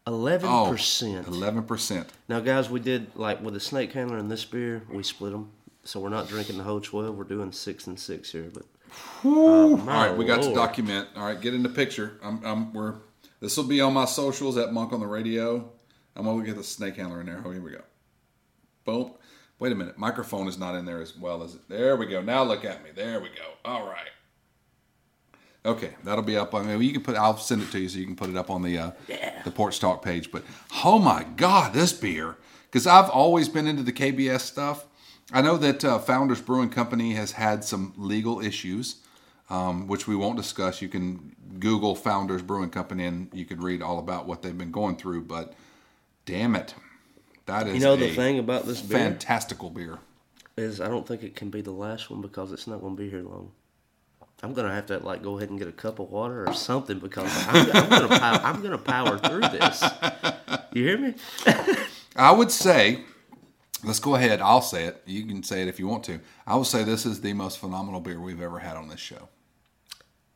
Eleven 0.07 0.49
Oh, 0.49 0.71
percent. 0.71 1.27
11%. 1.27 2.07
Now, 2.29 2.39
guys, 2.39 2.69
we 2.69 2.79
did 2.79 3.15
like 3.15 3.41
with 3.41 3.53
the 3.53 3.59
snake 3.59 3.91
handler 3.91 4.17
and 4.17 4.31
this 4.31 4.45
beer, 4.45 4.81
we 4.89 5.03
split 5.03 5.33
them. 5.33 5.51
So 5.83 5.99
we're 5.99 6.09
not 6.09 6.27
drinking 6.27 6.57
the 6.57 6.63
whole 6.63 6.81
twelve. 6.81 7.15
We're 7.15 7.23
doing 7.25 7.51
six 7.51 7.87
and 7.87 7.99
six 7.99 8.31
here. 8.31 8.49
But 8.53 8.63
uh, 9.23 9.29
All 9.29 9.77
my 9.77 10.07
right, 10.07 10.17
we 10.17 10.25
got 10.25 10.41
to 10.43 10.53
document. 10.53 11.07
All 11.15 11.25
right, 11.25 11.39
get 11.39 11.53
in 11.53 11.63
the 11.63 11.69
picture. 11.69 12.19
I'm, 12.23 12.43
I'm, 12.43 12.73
we're 12.73 12.95
This 13.39 13.55
will 13.55 13.63
be 13.65 13.79
on 13.81 13.93
my 13.93 14.05
socials 14.05 14.57
at 14.57 14.73
Monk 14.73 14.91
on 14.93 14.99
the 14.99 15.07
Radio. 15.07 15.69
I'm 16.15 16.25
gonna 16.25 16.43
get 16.43 16.57
the 16.57 16.63
snake 16.63 16.95
handler 16.97 17.21
in 17.21 17.27
there. 17.27 17.41
Oh, 17.45 17.51
here 17.51 17.61
we 17.61 17.71
go. 17.71 17.81
Boom. 18.85 19.13
Wait 19.59 19.71
a 19.71 19.75
minute. 19.75 19.97
Microphone 19.97 20.47
is 20.47 20.57
not 20.57 20.75
in 20.75 20.85
there 20.85 21.01
as 21.01 21.15
well 21.17 21.41
as 21.43 21.55
it. 21.55 21.61
There 21.69 21.95
we 21.95 22.05
go. 22.05 22.21
Now 22.21 22.43
look 22.43 22.65
at 22.65 22.83
me. 22.83 22.89
There 22.95 23.19
we 23.21 23.29
go. 23.29 23.53
All 23.65 23.87
right. 23.87 24.09
Okay, 25.65 25.91
that'll 26.03 26.23
be 26.23 26.37
up. 26.37 26.55
I 26.55 26.63
mean, 26.63 26.81
you 26.81 26.93
can 26.93 27.03
put. 27.03 27.15
I'll 27.15 27.37
send 27.37 27.61
it 27.61 27.71
to 27.71 27.79
you 27.79 27.89
so 27.89 27.99
you 27.99 28.05
can 28.05 28.15
put 28.15 28.29
it 28.29 28.37
up 28.37 28.49
on 28.49 28.61
the 28.61 28.77
uh, 28.77 28.91
the 29.43 29.51
Porch 29.51 29.79
Talk 29.79 30.03
page. 30.03 30.31
But 30.31 30.43
oh 30.83 30.99
my 30.99 31.25
God, 31.35 31.73
this 31.73 31.91
beer! 31.91 32.37
Because 32.71 32.87
I've 32.87 33.09
always 33.09 33.49
been 33.49 33.67
into 33.67 33.83
the 33.83 33.91
KBS 33.91 34.41
stuff. 34.41 34.85
I 35.31 35.41
know 35.41 35.57
that 35.57 35.83
uh, 35.83 35.99
Founders 35.99 36.41
Brewing 36.41 36.69
Company 36.69 37.13
has 37.13 37.33
had 37.33 37.65
some 37.65 37.93
legal 37.97 38.39
issues, 38.39 38.97
um, 39.49 39.87
which 39.87 40.07
we 40.07 40.15
won't 40.15 40.37
discuss. 40.37 40.81
You 40.81 40.87
can 40.87 41.35
Google 41.59 41.95
Founders 41.95 42.41
Brewing 42.41 42.69
Company 42.69 43.05
and 43.05 43.29
you 43.33 43.45
can 43.45 43.59
read 43.59 43.81
all 43.81 43.99
about 43.99 44.25
what 44.25 44.41
they've 44.41 44.57
been 44.57 44.71
going 44.71 44.95
through. 44.95 45.23
But 45.23 45.53
damn 46.25 46.55
it, 46.55 46.75
that 47.45 47.67
is 47.67 47.75
You 47.75 47.81
know 47.81 47.95
the 47.97 48.11
a 48.11 48.15
thing 48.15 48.39
about 48.39 48.65
this 48.65 48.81
beer 48.81 48.97
fantastical 48.99 49.69
beer. 49.69 49.99
is 50.55 50.79
I 50.79 50.87
don't 50.87 51.05
think 51.07 51.23
it 51.23 51.35
can 51.35 51.49
be 51.49 51.61
the 51.61 51.71
last 51.71 52.09
one 52.09 52.21
because 52.21 52.51
it's 52.53 52.67
not 52.67 52.79
going 52.79 52.95
to 52.95 53.01
be 53.01 53.09
here 53.09 53.23
long. 53.23 53.51
I'm 54.43 54.53
gonna 54.53 54.73
have 54.73 54.85
to 54.87 54.99
like 54.99 55.23
go 55.23 55.37
ahead 55.37 55.49
and 55.49 55.57
get 55.57 55.67
a 55.67 55.71
cup 55.71 55.99
of 55.99 56.11
water 56.11 56.47
or 56.47 56.53
something 56.53 56.99
because 56.99 57.31
I'm, 57.47 57.71
I'm 57.73 57.89
gonna 57.89 58.19
power, 58.19 58.39
I'm 58.43 58.61
gonna 58.61 58.77
power 58.77 59.17
through 59.17 59.41
this. 59.41 59.83
You 60.73 60.83
hear 60.83 60.97
me? 60.97 61.15
I 62.15 62.31
would 62.31 62.51
say, 62.51 63.01
let's 63.83 63.99
go 63.99 64.13
ahead. 64.15 64.39
I'll 64.41 64.61
say 64.61 64.85
it. 64.85 65.01
You 65.05 65.25
can 65.25 65.41
say 65.43 65.63
it 65.63 65.67
if 65.67 65.79
you 65.79 65.87
want 65.87 66.03
to. 66.05 66.19
I 66.45 66.55
would 66.55 66.67
say 66.67 66.83
this 66.83 67.05
is 67.05 67.21
the 67.21 67.33
most 67.33 67.57
phenomenal 67.57 67.99
beer 67.99 68.19
we've 68.19 68.41
ever 68.41 68.59
had 68.59 68.77
on 68.77 68.89
this 68.89 68.99
show. 68.99 69.27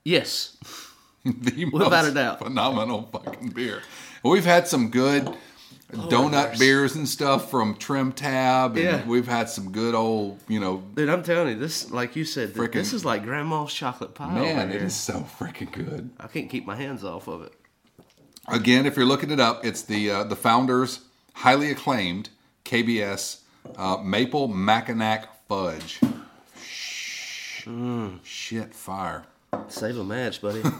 Yes. 0.03 0.57
the 1.23 1.65
Without 1.65 1.91
most 1.91 2.07
a 2.09 2.13
doubt. 2.13 2.39
phenomenal 2.39 3.07
fucking 3.11 3.49
beer. 3.49 3.83
We've 4.23 4.45
had 4.45 4.67
some 4.67 4.89
good 4.89 5.35
donut 5.91 6.57
beers 6.59 6.95
and 6.95 7.07
stuff 7.07 7.49
from 7.51 7.75
Trim 7.75 8.11
Tab, 8.11 8.75
and 8.75 8.83
Yeah. 8.83 9.05
we've 9.07 9.27
had 9.27 9.49
some 9.49 9.71
good 9.71 9.93
old, 9.95 10.39
you 10.47 10.59
know, 10.59 10.83
Dude, 10.95 11.09
I'm 11.09 11.23
telling 11.23 11.49
you, 11.53 11.59
this, 11.59 11.91
like 11.91 12.15
you 12.15 12.25
said, 12.25 12.53
th- 12.55 12.71
this 12.71 12.93
is 12.93 13.03
like 13.05 13.23
grandma's 13.23 13.73
chocolate 13.73 14.13
pie. 14.15 14.33
man, 14.33 14.69
it 14.71 14.81
is 14.81 14.95
so 14.95 15.25
freaking 15.39 15.71
good. 15.71 16.09
I 16.19 16.27
can't 16.27 16.49
keep 16.49 16.65
my 16.65 16.75
hands 16.75 17.03
off 17.03 17.27
of 17.27 17.41
it. 17.43 17.53
Again, 18.47 18.85
if 18.85 18.95
you're 18.97 19.05
looking 19.05 19.31
it 19.31 19.39
up, 19.39 19.63
it's 19.65 19.81
the 19.83 20.09
uh, 20.09 20.23
the 20.23 20.35
founders 20.35 21.01
highly 21.33 21.69
acclaimed 21.71 22.29
KBS 22.65 23.41
uh, 23.77 23.97
maple 24.03 24.47
Mackinac 24.47 25.27
fudge. 25.47 25.99
Shh. 26.63 27.67
Shit, 28.23 28.73
fire. 28.73 29.25
Save 29.67 29.97
a 29.97 30.03
match, 30.03 30.41
buddy. 30.41 30.61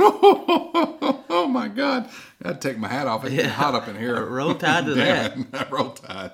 Oh 1.33 1.47
my 1.47 1.67
god! 1.69 2.09
I 2.43 2.49
had 2.49 2.61
to 2.61 2.69
take 2.69 2.77
my 2.77 2.87
hat 2.87 3.07
off. 3.07 3.25
It's 3.25 3.33
Yeah. 3.33 3.47
hot 3.47 3.73
up 3.73 3.87
in 3.87 3.97
here. 3.97 4.23
Roll 4.29 4.53
tide 4.53 4.85
to 4.85 4.93
that. 4.95 5.37
it. 5.37 5.71
Roll 5.71 5.89
tide. 5.91 6.31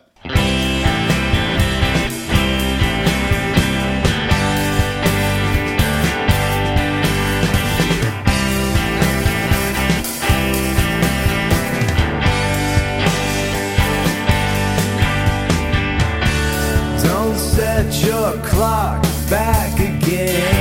Don't 17.04 17.38
set 17.38 17.94
your 18.06 18.34
clock 18.44 19.02
back 19.30 19.74
again. 19.80 20.57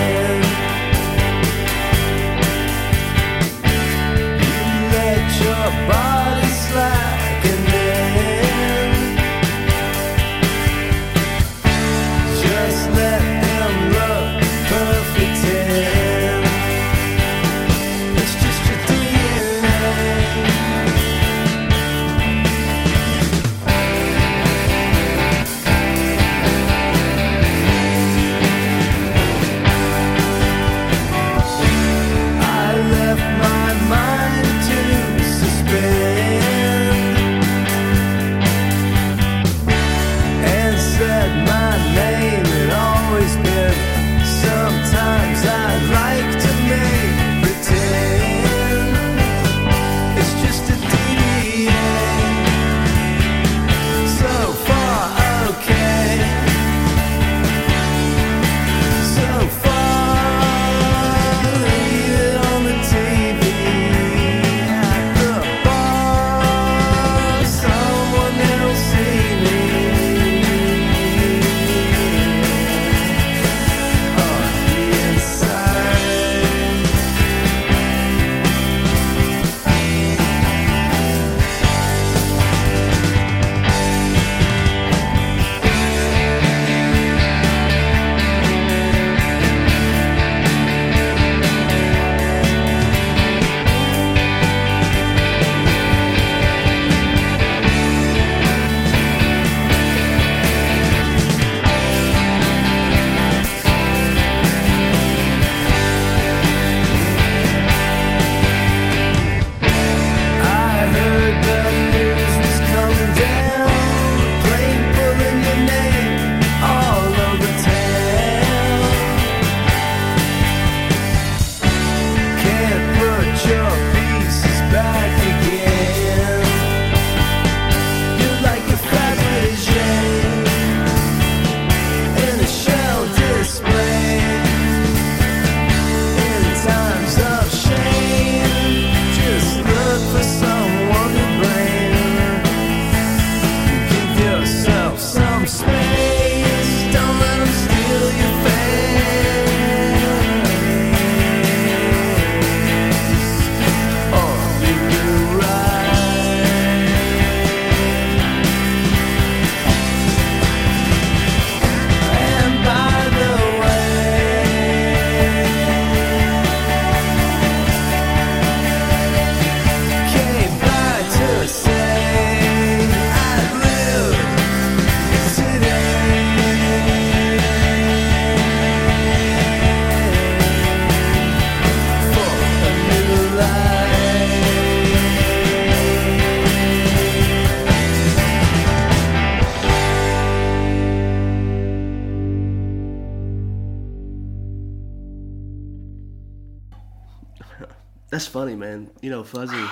You 199.06 199.12
know, 199.12 199.22
Fuzzy. 199.22 199.64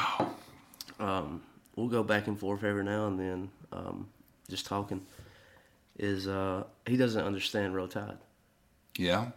Um, 1.00 1.42
we'll 1.74 1.88
go 1.88 2.04
back 2.04 2.28
and 2.28 2.38
forth 2.38 2.62
every 2.62 2.84
now 2.84 3.08
and 3.08 3.18
then, 3.18 3.50
um, 3.72 4.06
just 4.48 4.64
talking. 4.64 5.04
Is 5.98 6.28
uh, 6.28 6.62
he 6.86 6.96
doesn't 6.96 7.20
understand 7.20 7.74
Roll 7.74 7.88
Tide, 7.88 8.18
Yeah. 8.96 9.32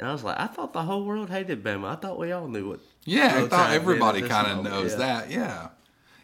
and 0.00 0.08
I 0.08 0.12
was 0.12 0.24
like, 0.24 0.36
I 0.36 0.48
thought 0.48 0.72
the 0.72 0.82
whole 0.82 1.04
world 1.04 1.30
hated 1.30 1.62
Bama. 1.62 1.92
I 1.92 1.94
thought 1.94 2.18
we 2.18 2.32
all 2.32 2.48
knew 2.48 2.72
it. 2.72 2.80
Yeah, 3.04 3.44
I 3.44 3.46
thought 3.46 3.70
everybody 3.70 4.22
kind 4.22 4.48
of 4.48 4.64
knows 4.64 4.94
yeah. 4.94 4.98
that. 4.98 5.30
Yeah. 5.30 5.68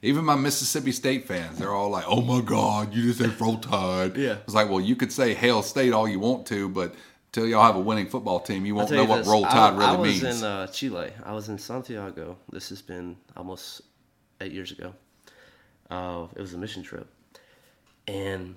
Even 0.03 0.25
my 0.25 0.35
Mississippi 0.35 0.91
State 0.91 1.29
fans, 1.29 1.59
they're 1.59 1.73
all 1.73 1.91
like, 1.91 2.07
"Oh 2.09 2.23
my 2.23 2.41
God, 2.41 2.93
you 2.93 3.03
just 3.05 3.21
said 3.21 3.41
Roll 3.41 3.59
Tide." 3.59 4.17
Yeah. 4.17 4.39
It's 4.43 4.55
like, 4.55 4.69
well, 4.69 4.81
you 4.81 4.97
could 4.97 5.13
say 5.13 5.33
Hail 5.33 5.63
State 5.63 5.93
all 5.93 6.09
you 6.09 6.19
want 6.19 6.45
to, 6.49 6.69
but 6.69 6.93
till 7.37 7.47
y'all 7.47 7.63
have 7.63 7.77
a 7.77 7.81
winning 7.81 8.07
football 8.07 8.41
team, 8.41 8.65
you 8.65 8.75
won't 8.75 8.89
tell 8.89 8.97
know 8.97 9.03
you 9.03 9.09
what 9.11 9.19
this, 9.19 9.29
Roll 9.29 9.45
I- 9.45 9.51
Tide 9.51 9.75
I, 9.75 9.77
really 9.95 9.99
was 10.13 10.23
means. 10.23 10.39
in 10.43 10.45
uh, 10.49 10.67
Chile. 10.69 11.11
I 11.23 11.33
was 11.33 11.51
in 11.51 11.59
Santiago. 11.59 12.39
This 12.51 12.71
has 12.71 12.81
been 12.81 13.15
almost 13.37 13.83
eight 14.41 14.53
years 14.53 14.71
ago. 14.73 14.95
Uh, 15.91 16.29
it 16.35 16.41
was 16.41 16.55
a 16.55 16.59
mission 16.59 16.83
trip, 16.83 17.07
and 18.09 18.55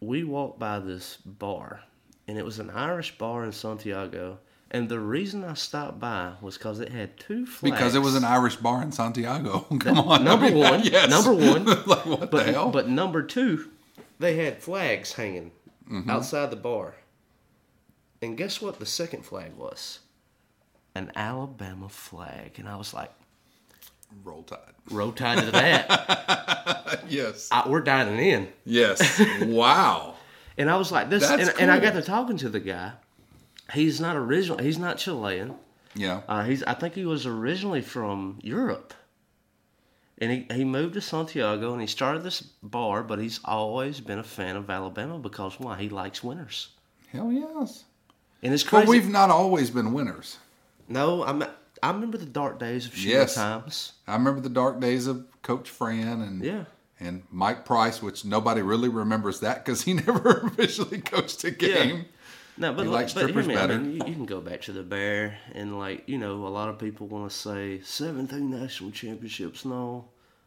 we 0.00 0.24
walked 0.24 0.58
by 0.58 0.78
this 0.78 1.16
bar, 1.18 1.80
and 2.26 2.38
it 2.38 2.44
was 2.44 2.58
an 2.58 2.70
Irish 2.70 3.16
bar 3.18 3.44
in 3.44 3.52
Santiago. 3.52 4.38
And 4.70 4.88
the 4.88 4.98
reason 4.98 5.44
I 5.44 5.54
stopped 5.54 6.00
by 6.00 6.32
was 6.40 6.56
because 6.58 6.80
it 6.80 6.88
had 6.88 7.16
two 7.16 7.44
flags. 7.46 7.74
because 7.76 7.94
it 7.94 8.00
was 8.00 8.16
an 8.16 8.24
Irish 8.24 8.56
bar 8.56 8.82
in 8.82 8.90
Santiago. 8.92 9.60
Come 9.78 9.98
on, 10.00 10.24
number 10.24 10.46
I 10.46 10.50
mean, 10.52 10.58
one, 10.58 10.82
yes. 10.84 11.08
number 11.10 11.32
one. 11.32 11.64
like 11.86 12.06
what 12.06 12.30
but, 12.30 12.46
the 12.46 12.52
hell? 12.52 12.70
But 12.70 12.88
number 12.88 13.22
two, 13.22 13.70
they 14.18 14.36
had 14.36 14.62
flags 14.62 15.12
hanging 15.12 15.52
Mm-hmm. 15.92 16.08
outside 16.08 16.50
the 16.50 16.56
bar. 16.56 16.94
And 18.24 18.36
guess 18.36 18.60
what 18.60 18.78
the 18.78 18.86
second 18.86 19.24
flag 19.24 19.54
was? 19.54 20.00
An 20.94 21.12
Alabama 21.14 21.88
flag. 21.88 22.52
And 22.58 22.68
I 22.68 22.76
was 22.76 22.94
like, 22.94 23.10
Roll 24.22 24.42
Tide. 24.44 24.58
roll 24.90 25.12
tide 25.12 25.44
to 25.44 25.50
that. 25.50 27.04
Yes. 27.08 27.48
I, 27.52 27.68
we're 27.68 27.82
dining 27.82 28.18
in. 28.18 28.48
Yes. 28.64 29.20
wow. 29.42 30.14
And 30.56 30.70
I 30.70 30.76
was 30.76 30.90
like, 30.90 31.10
this. 31.10 31.28
And, 31.28 31.52
and 31.60 31.70
I 31.70 31.78
got 31.78 31.92
to 31.94 32.02
talking 32.02 32.38
to 32.38 32.48
the 32.48 32.60
guy. 32.60 32.92
He's 33.74 34.00
not 34.00 34.16
original. 34.16 34.56
He's 34.58 34.78
not 34.78 34.96
Chilean. 34.96 35.54
Yeah. 35.94 36.22
Uh, 36.26 36.44
he's. 36.44 36.62
I 36.62 36.72
think 36.74 36.94
he 36.94 37.04
was 37.04 37.26
originally 37.26 37.82
from 37.82 38.38
Europe, 38.42 38.94
and 40.18 40.30
he, 40.32 40.46
he 40.54 40.64
moved 40.64 40.94
to 40.94 41.00
Santiago 41.02 41.72
and 41.72 41.80
he 41.80 41.86
started 41.86 42.22
this 42.22 42.40
bar. 42.62 43.02
But 43.02 43.18
he's 43.18 43.40
always 43.44 44.00
been 44.00 44.18
a 44.18 44.24
fan 44.24 44.56
of 44.56 44.70
Alabama 44.70 45.18
because 45.18 45.60
why? 45.60 45.76
He 45.78 45.88
likes 45.90 46.24
winners, 46.24 46.68
Hell 47.12 47.30
yes. 47.32 47.84
And 48.44 48.54
it's 48.54 48.62
But 48.62 48.86
we've 48.86 49.08
not 49.08 49.30
always 49.30 49.70
been 49.70 49.92
winners. 49.92 50.38
no, 50.88 51.24
I'm. 51.24 51.42
I 51.82 51.90
remember 51.90 52.16
the 52.16 52.24
dark 52.24 52.58
days 52.58 52.86
of 52.86 52.94
Sugar 52.94 53.10
Yes. 53.14 53.34
times. 53.34 53.92
I 54.06 54.14
remember 54.14 54.40
the 54.40 54.48
dark 54.48 54.80
days 54.80 55.06
of 55.06 55.26
Coach 55.42 55.68
Fran 55.68 56.22
and 56.22 56.42
Yeah. 56.42 56.64
and 56.98 57.24
Mike 57.30 57.66
Price, 57.66 58.00
which 58.00 58.24
nobody 58.24 58.62
really 58.62 58.88
remembers 58.88 59.40
that 59.40 59.62
because 59.64 59.82
he 59.82 59.92
never 60.06 60.30
officially 60.46 61.00
coached 61.02 61.44
a 61.44 61.50
game. 61.50 61.96
Yeah. 61.96 62.02
No, 62.56 62.72
but 62.72 62.86
like, 62.86 63.12
but 63.12 63.28
hear 63.30 63.42
me, 63.42 63.54
better. 63.54 63.74
I 63.74 63.78
mean, 63.78 63.90
you, 64.00 64.06
you 64.06 64.14
can 64.14 64.24
go 64.26 64.40
back 64.40 64.62
to 64.62 64.72
the 64.72 64.82
Bear 64.84 65.36
and 65.52 65.78
like 65.78 66.08
you 66.08 66.16
know, 66.18 66.46
a 66.46 66.48
lot 66.48 66.68
of 66.70 66.78
people 66.78 67.06
want 67.08 67.28
to 67.30 67.36
say 67.36 67.80
seventeen 67.82 68.48
national 68.50 68.92
championships. 68.92 69.64
No, 69.66 70.06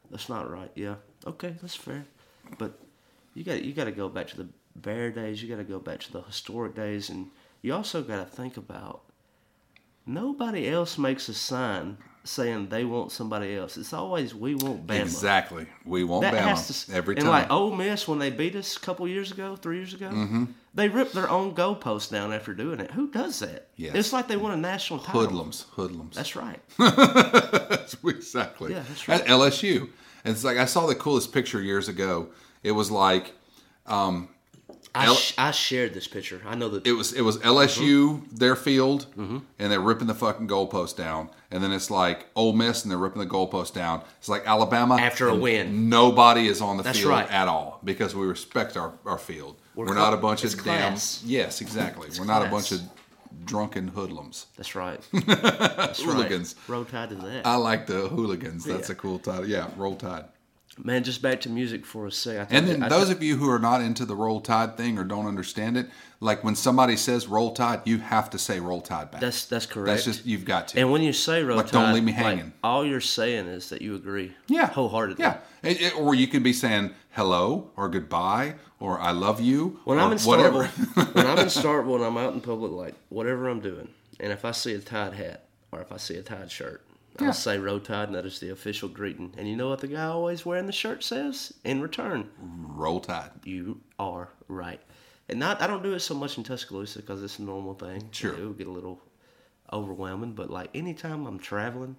that's 0.09 0.29
not 0.29 0.49
right. 0.49 0.71
Yeah, 0.73 0.95
okay, 1.27 1.55
that's 1.61 1.75
fair, 1.75 2.05
but 2.57 2.79
you 3.35 3.43
got 3.43 3.61
you 3.61 3.73
got 3.73 3.83
to 3.85 3.91
go 3.91 4.07
back 4.09 4.27
to 4.29 4.37
the 4.37 4.47
Bear 4.75 5.11
days. 5.11 5.43
You 5.43 5.49
got 5.49 5.57
to 5.57 5.63
go 5.65 5.79
back 5.79 5.99
to 5.99 6.11
the 6.13 6.21
historic 6.21 6.73
days, 6.75 7.09
and 7.09 7.27
you 7.61 7.73
also 7.73 8.01
got 8.01 8.17
to 8.29 8.35
think 8.35 8.57
about 8.57 9.01
nobody 10.05 10.67
else 10.69 10.97
makes 10.97 11.27
a 11.29 11.33
sign 11.33 11.97
saying 12.23 12.67
they 12.67 12.83
want 12.83 13.09
somebody 13.11 13.55
else. 13.55 13.77
It's 13.77 13.93
always 13.93 14.35
we 14.35 14.53
want 14.55 14.85
Bama. 14.85 15.01
Exactly. 15.01 15.65
We 15.85 16.03
won't 16.03 16.23
That 16.23 16.33
Bama 16.33 16.85
to 16.87 16.93
every 16.93 17.15
and 17.15 17.23
time. 17.23 17.31
like 17.31 17.49
Ole 17.51 17.73
Miss 17.73 18.05
when 18.07 18.19
they 18.19 18.29
beat 18.29 18.53
us 18.55 18.75
a 18.75 18.79
couple 18.81 19.07
years 19.07 19.31
ago, 19.31 19.55
three 19.55 19.77
years 19.77 19.93
ago, 19.93 20.09
Mm-hmm. 20.09 20.45
they 20.73 20.89
ripped 20.89 21.13
their 21.13 21.29
own 21.29 21.55
goalpost 21.55 22.11
down 22.11 22.33
after 22.33 22.53
doing 22.53 22.81
it. 22.81 22.91
Who 22.91 23.09
does 23.09 23.39
that? 23.39 23.69
Yes. 23.77 23.95
It's 23.95 24.11
like 24.13 24.27
they 24.27 24.35
won 24.35 24.51
a 24.51 24.57
national 24.57 24.99
title. 24.99 25.21
hoodlums, 25.21 25.65
hoodlums. 25.71 26.15
That's 26.17 26.35
right. 26.35 26.59
That's 26.77 27.95
exactly. 28.03 28.73
Yeah, 28.73 28.83
that's 28.87 29.07
right. 29.07 29.21
At 29.21 29.27
LSU. 29.27 29.89
And 30.25 30.33
it's 30.35 30.43
like 30.43 30.57
I 30.57 30.65
saw 30.65 30.85
the 30.87 30.95
coolest 30.95 31.31
picture 31.31 31.61
years 31.61 31.87
ago. 31.87 32.27
It 32.61 32.71
was 32.73 32.91
like 32.91 33.31
I, 34.97 35.05
L- 35.05 35.15
sh- 35.15 35.33
I 35.37 35.51
shared 35.51 35.93
this 35.93 36.07
picture. 36.07 36.41
I 36.45 36.55
know 36.55 36.69
that 36.69 36.85
it 36.87 36.93
was 36.93 37.13
it 37.13 37.21
was 37.21 37.37
LSU 37.39 37.77
Mm-hmm. 38.21 38.35
their 38.35 38.55
field, 38.55 39.05
and 39.17 39.41
they're 39.57 39.79
ripping 39.79 40.07
the 40.07 40.15
fucking 40.15 40.47
goalpost 40.47 40.95
down, 40.97 41.29
and 41.51 41.63
then 41.63 41.71
it's 41.71 41.89
like 41.91 42.27
Ole 42.35 42.53
Miss 42.53 42.83
and 42.83 42.91
they're 42.91 42.97
ripping 42.97 43.21
the 43.21 43.27
goalpost 43.27 43.73
down. 43.73 44.01
It's 44.19 44.29
like 44.29 44.45
Alabama 44.47 44.95
After 44.95 45.27
a 45.29 45.35
win. 45.35 45.89
Nobody 45.89 46.47
is 46.47 46.61
on 46.61 46.77
the 46.77 46.83
That's 46.83 46.99
field 46.99 47.11
right. 47.11 47.31
at 47.31 47.47
all 47.47 47.79
because 47.83 48.15
we 48.15 48.25
respect 48.25 48.75
our, 48.77 48.93
our 49.05 49.17
field. 49.17 49.55
We're, 49.75 49.85
We're 49.87 49.95
not 49.95 50.13
a 50.13 50.17
bunch 50.17 50.43
of 50.43 50.63
damn 50.63 50.93
yes, 51.25 51.61
exactly. 51.61 52.09
We're 52.17 52.25
not 52.25 52.45
a 52.45 52.49
bunch 52.49 52.71
of 52.71 52.81
drunken 53.45 53.89
hoodlums. 53.89 54.47
that's 54.55 54.73
right. 54.75 54.99
That's 55.13 56.01
Hooligans. 56.01 56.55
Right. 56.67 56.73
Roll 56.75 56.85
Tide 56.85 57.09
to 57.09 57.15
that. 57.15 57.45
I 57.45 57.55
like 57.55 57.85
the 57.85 58.07
hooligans. 58.07 58.65
That's 58.65 58.89
Yeah. 58.89 58.93
a 58.93 58.95
cool 58.95 59.19
title. 59.19 59.47
Yeah, 59.47 59.67
Roll 59.77 59.95
Tide. 59.95 60.25
Man, 60.83 61.03
just 61.03 61.21
back 61.21 61.41
to 61.41 61.49
music 61.49 61.85
for 61.85 62.05
a 62.05 62.11
sec. 62.11 62.51
I 62.51 62.55
And 62.55 62.67
then 62.67 62.79
those 62.81 63.09
of 63.09 63.23
you 63.23 63.35
who 63.37 63.49
are 63.49 63.59
not 63.59 63.81
into 63.81 64.05
the 64.05 64.15
Roll 64.15 64.41
Tide 64.41 64.77
thing 64.77 64.97
or 64.99 65.03
don't 65.03 65.25
understand 65.25 65.75
it, 65.77 65.87
like 66.19 66.43
when 66.43 66.55
somebody 66.55 66.95
says 66.95 67.27
Roll 67.27 67.51
Tide, 67.53 67.81
you 67.85 67.97
have 67.97 68.29
to 68.31 68.37
say 68.39 68.59
Roll 68.59 68.81
Tide 68.81 69.09
back. 69.11 69.21
that's 69.21 69.45
that's 69.45 69.65
correct. 69.65 69.87
That's 69.87 70.05
just 70.05 70.25
you've 70.25 70.45
got 70.45 70.69
to. 70.69 70.79
and 70.79 70.91
when 70.91 71.01
you 71.01 71.13
say 71.13 71.43
Roll 71.43 71.57
Like, 71.57 71.67
Tide, 71.67 71.71
don't 71.73 71.93
leave 71.93 72.03
me 72.03 72.11
like, 72.11 72.21
hanging. 72.21 72.53
all 72.63 72.85
you're 72.85 73.01
saying 73.01 73.47
is 73.47 73.69
that 73.69 73.81
you 73.81 73.95
agree. 73.95 74.33
yeah, 74.47 74.67
wholeheartedly. 74.67 75.23
Yeah, 75.23 75.37
It- 75.63 75.81
it- 75.81 75.97
or 75.99 76.13
you 76.15 76.27
could 76.27 76.43
be 76.43 76.53
saying 76.53 76.91
hello 77.11 77.71
or 77.75 77.89
goodbye 77.89 78.55
or 78.79 78.99
I 78.99 79.11
love 79.11 79.41
you 79.41 79.79
When 79.85 79.97
I'm 79.97 80.11
in 80.11 80.19
whatever. 80.19 80.65
Starkville, 80.65 81.13
when 81.15 81.25
I'm 81.27 81.39
in 81.39 81.45
Starkville 81.47 81.95
and 81.95 82.05
I'm 82.05 82.17
out 82.17 82.33
in 82.33 82.41
public, 82.41 82.71
like 82.71 82.93
whatever 83.09 83.47
I'm 83.49 83.59
doing, 83.59 83.87
and 84.19 84.31
if 84.31 84.45
I 84.45 84.51
see 84.51 84.73
a 84.73 84.79
Tide 84.79 85.13
hat 85.13 85.45
or 85.71 85.81
if 85.81 85.91
I 85.91 85.97
see 85.97 86.15
a 86.15 86.21
Tide 86.21 86.51
shirt, 86.51 86.83
Yeah. 87.19 87.27
I'll 87.27 87.33
say 87.33 87.57
Roll 87.57 87.79
Tide, 87.79 88.07
and 88.09 88.15
that 88.15 88.25
is 88.25 88.39
the 88.39 88.49
official 88.49 88.89
greeting. 88.89 89.33
And 89.37 89.47
you 89.47 89.55
know 89.55 89.69
what 89.69 89.79
the 89.79 89.87
guy 89.87 90.05
always 90.05 90.45
wearing 90.45 90.65
the 90.67 90.71
shirt 90.71 91.03
says 91.03 91.53
in 91.63 91.81
return? 91.81 92.29
Roll 92.39 92.99
Tide. 92.99 93.31
You 93.43 93.81
are 93.99 94.29
right. 94.47 94.81
And 95.29 95.39
not, 95.39 95.61
I 95.61 95.67
don't 95.67 95.83
do 95.83 95.93
it 95.93 95.99
so 95.99 96.13
much 96.15 96.37
in 96.37 96.43
Tuscaloosa 96.43 96.99
because 96.99 97.21
it's 97.23 97.39
a 97.39 97.43
normal 97.43 97.73
thing. 97.73 98.07
Sure. 98.11 98.33
it 98.33 98.45
would 98.47 98.57
get 98.57 98.67
a 98.67 98.71
little 98.71 99.01
overwhelming, 99.73 100.33
but 100.33 100.49
like 100.49 100.69
anytime 100.75 101.25
I'm 101.25 101.39
traveling, 101.39 101.95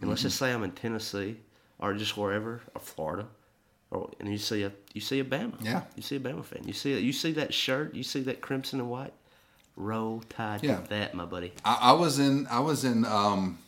and 0.00 0.10
let's 0.10 0.20
Mm-hmm. 0.20 0.26
just 0.28 0.38
say 0.38 0.52
I'm 0.52 0.64
in 0.64 0.72
Tennessee 0.72 1.36
or 1.78 1.94
just 1.94 2.16
wherever 2.16 2.60
or 2.74 2.80
Florida, 2.80 3.26
or 3.90 4.10
and 4.20 4.28
you 4.30 4.38
see 4.38 4.62
a 4.64 4.72
you 4.92 5.00
see 5.00 5.20
a 5.20 5.24
Bama, 5.24 5.54
Yeah. 5.64 5.82
you 5.96 6.02
see 6.02 6.16
a 6.16 6.20
Bama 6.20 6.44
fan, 6.44 6.62
you 6.66 6.72
see 6.72 6.98
you 6.98 7.12
see 7.12 7.32
that 7.32 7.54
shirt, 7.54 7.94
you 7.94 8.02
see 8.02 8.20
that 8.22 8.40
crimson 8.40 8.80
and 8.80 8.90
white, 8.90 9.12
roll 9.76 10.22
tide 10.28 10.62
Yeah. 10.62 10.80
to 10.80 10.88
that, 10.88 11.14
my 11.14 11.24
buddy. 11.24 11.52
I, 11.64 11.78
I 11.80 11.92
was 11.92 12.18
in. 12.18 12.46
I 12.48 12.60
was 12.60 12.84
in. 12.84 13.04
Um, 13.06 13.58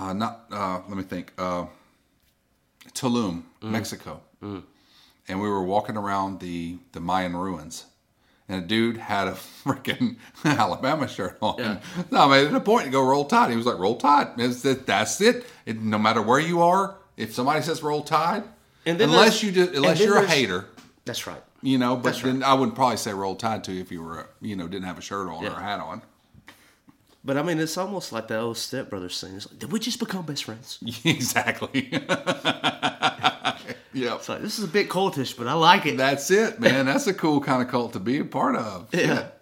uh, 0.00 0.12
not. 0.12 0.44
Uh, 0.50 0.80
let 0.88 0.96
me 0.96 1.02
think. 1.04 1.32
Uh, 1.38 1.66
Tulum, 2.92 3.42
Mm. 3.62 3.70
Mexico, 3.70 4.20
and 4.42 5.40
we 5.40 5.48
were 5.48 5.62
walking 5.62 5.96
around 5.96 6.40
the 6.40 6.78
the 6.92 7.00
Mayan 7.00 7.34
ruins, 7.34 7.86
and 8.48 8.62
a 8.62 8.66
dude 8.66 8.98
had 8.98 9.26
a 9.26 9.32
freaking 9.64 10.16
Alabama 10.44 11.08
shirt 11.08 11.38
on. 11.40 11.58
Yeah. 11.58 11.80
So 12.10 12.16
I 12.18 12.28
made 12.28 12.46
it 12.46 12.54
a 12.54 12.60
point 12.60 12.84
to 12.84 12.90
go 12.90 13.02
roll 13.04 13.24
tide. 13.24 13.50
He 13.50 13.56
was 13.56 13.66
like, 13.66 13.78
"Roll 13.78 13.96
tide." 13.96 14.36
That- 14.36 14.82
that's 14.86 15.20
it. 15.20 15.46
it. 15.66 15.80
No 15.80 15.98
matter 15.98 16.20
where 16.22 16.38
you 16.40 16.60
are, 16.62 16.96
if 17.16 17.34
somebody 17.34 17.62
says 17.62 17.82
"roll 17.82 18.02
tide," 18.02 18.44
And 18.86 19.00
then 19.00 19.08
unless 19.08 19.42
you 19.42 19.50
just, 19.50 19.72
unless 19.72 19.98
you're 20.00 20.18
a 20.18 20.26
hater, 20.26 20.66
That's 21.06 21.26
right. 21.26 21.42
you 21.62 21.78
know. 21.78 21.96
But 21.96 22.14
right. 22.16 22.24
then 22.24 22.42
I 22.42 22.52
would 22.54 22.74
probably 22.74 22.98
say 22.98 23.12
"roll 23.14 23.34
tide" 23.34 23.64
to 23.64 23.72
you 23.72 23.80
if 23.80 23.90
you 23.90 24.02
were, 24.02 24.28
you 24.42 24.56
know, 24.56 24.68
didn't 24.68 24.84
have 24.86 24.98
a 24.98 25.02
shirt 25.02 25.26
on 25.28 25.42
or 25.44 25.48
a 25.48 25.60
hat 25.62 25.80
on. 25.80 26.02
But 27.24 27.38
I 27.38 27.42
mean, 27.42 27.58
it's 27.58 27.78
almost 27.78 28.12
like 28.12 28.28
the 28.28 28.38
old 28.38 28.58
Step 28.58 28.90
Brothers 28.90 29.16
scene. 29.16 29.36
It's 29.36 29.50
like, 29.50 29.58
did 29.58 29.72
we 29.72 29.78
just 29.80 29.98
become 29.98 30.24
best 30.26 30.44
friends? 30.44 30.78
Exactly. 31.04 31.90
It's 33.96 34.28
like 34.28 34.42
this 34.42 34.58
is 34.58 34.64
a 34.64 34.68
bit 34.68 34.88
cultish, 34.88 35.36
but 35.36 35.46
I 35.46 35.52
like 35.52 35.86
it. 35.86 35.96
That's 35.96 36.30
it, 36.30 36.58
man. 36.58 36.86
That's 36.86 37.06
a 37.06 37.14
cool 37.14 37.40
kind 37.40 37.62
of 37.62 37.68
cult 37.68 37.92
to 37.92 38.00
be 38.00 38.18
a 38.18 38.24
part 38.24 38.56
of. 38.56 38.88
Yeah. 38.92 39.00
Shit. 39.18 39.34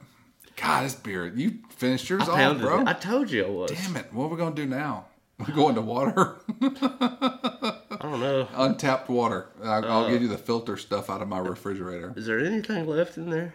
God, 0.56 0.84
this 0.84 0.94
beer. 0.94 1.26
You 1.34 1.58
finished 1.70 2.08
yours 2.10 2.28
I 2.28 2.44
off, 2.44 2.58
bro. 2.60 2.82
it. 2.82 2.88
I 2.88 2.92
told 2.92 3.30
you 3.30 3.46
I 3.46 3.48
was. 3.48 3.70
Damn 3.70 3.96
it. 3.96 4.12
What 4.12 4.24
are 4.24 4.28
we 4.28 4.36
going 4.36 4.54
to 4.54 4.62
do 4.62 4.68
now? 4.68 5.06
We 5.38 5.52
go 5.54 5.70
into 5.70 5.80
water? 5.80 6.36
I 6.60 7.98
don't 8.02 8.20
know. 8.20 8.46
Untapped 8.54 9.08
water. 9.08 9.46
I'll, 9.64 9.84
Uh. 9.84 9.88
I'll 9.88 10.10
give 10.10 10.20
you 10.20 10.28
the 10.28 10.38
filter 10.38 10.76
stuff 10.76 11.08
out 11.08 11.22
of 11.22 11.28
my 11.28 11.38
refrigerator. 11.38 12.12
Is 12.16 12.26
there 12.26 12.38
anything 12.38 12.86
left 12.86 13.16
in 13.16 13.30
there? 13.30 13.54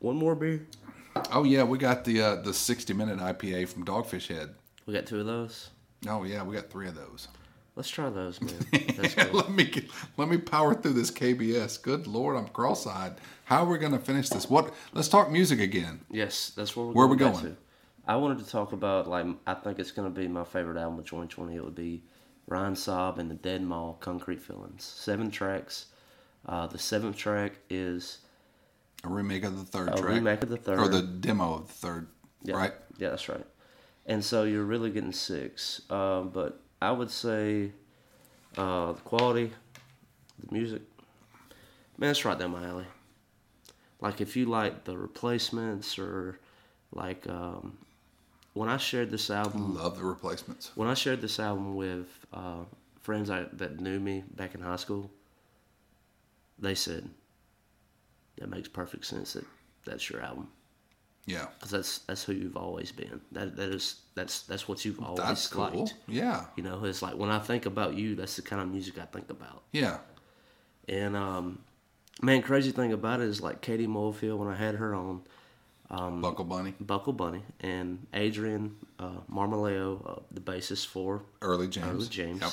One 0.00 0.16
more 0.16 0.34
beer. 0.34 0.66
Oh, 1.32 1.44
yeah. 1.44 1.62
We 1.62 1.78
got 1.78 2.04
the 2.04 2.20
uh, 2.20 2.34
the 2.36 2.52
60 2.54 2.92
minute 2.94 3.18
IPA 3.18 3.68
from 3.68 3.84
Dogfish 3.84 4.28
Head. 4.28 4.54
We 4.86 4.94
got 4.94 5.06
two 5.06 5.20
of 5.20 5.26
those. 5.26 5.70
Oh, 6.08 6.24
yeah. 6.24 6.42
We 6.42 6.54
got 6.54 6.70
three 6.70 6.88
of 6.88 6.94
those. 6.94 7.28
Let's 7.76 7.88
try 7.88 8.08
those, 8.08 8.40
man. 8.40 8.54
Let 9.32 9.50
me 9.50 9.64
get, 9.64 9.90
let 10.16 10.28
me 10.28 10.38
power 10.38 10.74
through 10.76 10.92
this 10.92 11.10
KBS. 11.10 11.82
Good 11.82 12.06
lord, 12.06 12.36
I'm 12.36 12.46
cross-eyed. 12.46 13.14
How 13.46 13.64
are 13.64 13.68
we 13.68 13.78
going 13.78 13.90
to 13.90 13.98
finish 13.98 14.28
this? 14.28 14.48
What? 14.48 14.72
Let's 14.92 15.08
talk 15.08 15.28
music 15.28 15.58
again. 15.58 16.00
yes, 16.08 16.52
that's 16.54 16.76
where 16.76 16.86
we're 16.86 16.92
Where 16.92 17.06
are 17.06 17.08
we 17.08 17.16
going? 17.16 17.44
to. 17.44 17.56
I 18.06 18.14
wanted 18.14 18.38
to 18.44 18.48
talk 18.48 18.72
about 18.72 19.08
like 19.08 19.26
I 19.46 19.54
think 19.54 19.78
it's 19.80 19.90
gonna 19.90 20.10
be 20.10 20.28
my 20.28 20.44
favorite 20.44 20.76
album 20.76 20.98
of 21.00 21.06
2020. 21.06 21.56
It 21.56 21.64
would 21.64 21.74
be 21.74 22.02
Ryan 22.46 22.74
Saab 22.74 23.18
and 23.18 23.28
the 23.30 23.34
Dead 23.34 23.62
Mall 23.62 23.96
Concrete 23.98 24.40
Feelings. 24.42 24.84
Seven 24.84 25.30
tracks. 25.30 25.86
Uh, 26.46 26.66
the 26.66 26.78
seventh 26.78 27.16
track 27.16 27.54
is 27.70 28.18
A 29.04 29.08
remake 29.08 29.44
of 29.44 29.58
the 29.58 29.64
third 29.64 29.88
A 29.88 29.96
track. 29.96 30.14
remake 30.14 30.42
of 30.42 30.48
the 30.48 30.56
third. 30.56 30.78
Or 30.80 30.88
the 30.88 31.02
demo 31.02 31.54
of 31.54 31.66
the 31.68 31.72
third, 31.74 32.06
Yeah, 32.42 32.56
right? 32.56 32.72
Yeah, 32.98 33.10
that's 33.10 33.28
right. 33.28 33.46
And 34.06 34.24
so 34.24 34.44
you're 34.44 34.64
really 34.64 34.90
getting 34.90 35.12
six. 35.12 35.82
Um, 35.90 36.30
but 36.30 36.60
I 36.80 36.90
would 36.90 37.10
say 37.10 37.72
uh, 38.56 38.92
the 38.92 39.00
quality, 39.02 39.52
the 40.46 40.52
music, 40.54 40.82
man, 41.98 42.10
it's 42.10 42.24
right 42.24 42.38
down 42.38 42.50
my 42.52 42.64
alley. 42.66 42.86
Like 44.00 44.20
if 44.20 44.36
you 44.36 44.46
like 44.46 44.84
the 44.84 44.96
replacements 44.96 45.98
or 45.98 46.38
like 46.92 47.26
um, 47.28 47.76
when 48.54 48.68
I 48.68 48.76
shared 48.78 49.10
this 49.10 49.30
album, 49.30 49.74
Love 49.74 49.96
the 49.98 50.04
replacements. 50.04 50.70
when 50.74 50.88
I 50.88 50.94
shared 50.94 51.20
this 51.20 51.38
album 51.40 51.74
with 51.76 52.06
uh, 52.32 52.64
friends 53.00 53.30
I, 53.30 53.46
that 53.54 53.80
knew 53.80 53.98
me 54.00 54.24
back 54.34 54.54
in 54.54 54.60
high 54.60 54.76
school, 54.76 55.10
they 56.58 56.74
said 56.74 57.08
that 58.38 58.48
makes 58.50 58.68
perfect 58.68 59.04
sense 59.06 59.34
that 59.34 59.44
that's 59.84 60.08
your 60.10 60.20
album 60.22 60.48
Yeah. 61.26 61.46
because 61.54 61.70
that's 61.70 61.98
that's 62.00 62.22
who 62.24 62.32
you've 62.32 62.56
always 62.56 62.90
been. 62.92 63.20
That 63.32 63.56
that 63.56 63.68
is 63.70 63.96
that's 64.14 64.42
that's 64.42 64.66
what 64.68 64.84
you've 64.84 65.00
always 65.02 65.18
That's 65.24 65.46
cool. 65.48 65.64
liked. 65.70 65.94
Yeah. 66.08 66.46
You 66.56 66.62
know, 66.62 66.84
it's 66.84 67.02
like 67.02 67.16
when 67.16 67.30
I 67.30 67.38
think 67.38 67.66
about 67.66 67.94
you, 67.94 68.14
that's 68.14 68.36
the 68.36 68.42
kind 68.42 68.60
of 68.62 68.68
music 68.68 68.98
I 68.98 69.04
think 69.06 69.30
about. 69.30 69.62
Yeah. 69.72 69.98
And 70.88 71.16
um, 71.16 71.60
man, 72.22 72.42
crazy 72.42 72.70
thing 72.72 72.92
about 72.92 73.20
it 73.20 73.28
is 73.28 73.40
like 73.40 73.60
Katie 73.60 73.86
Molefield 73.86 74.38
when 74.38 74.48
I 74.48 74.54
had 74.56 74.74
her 74.76 74.94
on 74.94 75.22
Um, 75.90 76.20
Buckle 76.20 76.44
Bunny. 76.44 76.74
Buckle 76.80 77.12
Bunny 77.12 77.42
and 77.60 78.06
Adrian 78.12 78.76
uh, 78.98 79.20
Marmaleo, 79.30 80.00
uh, 80.18 80.20
the 80.30 80.40
bassist 80.40 80.86
for 80.86 81.22
Early 81.42 81.68
James. 81.68 81.86
Early 81.88 82.08
James, 82.08 82.40
Yep. 82.40 82.52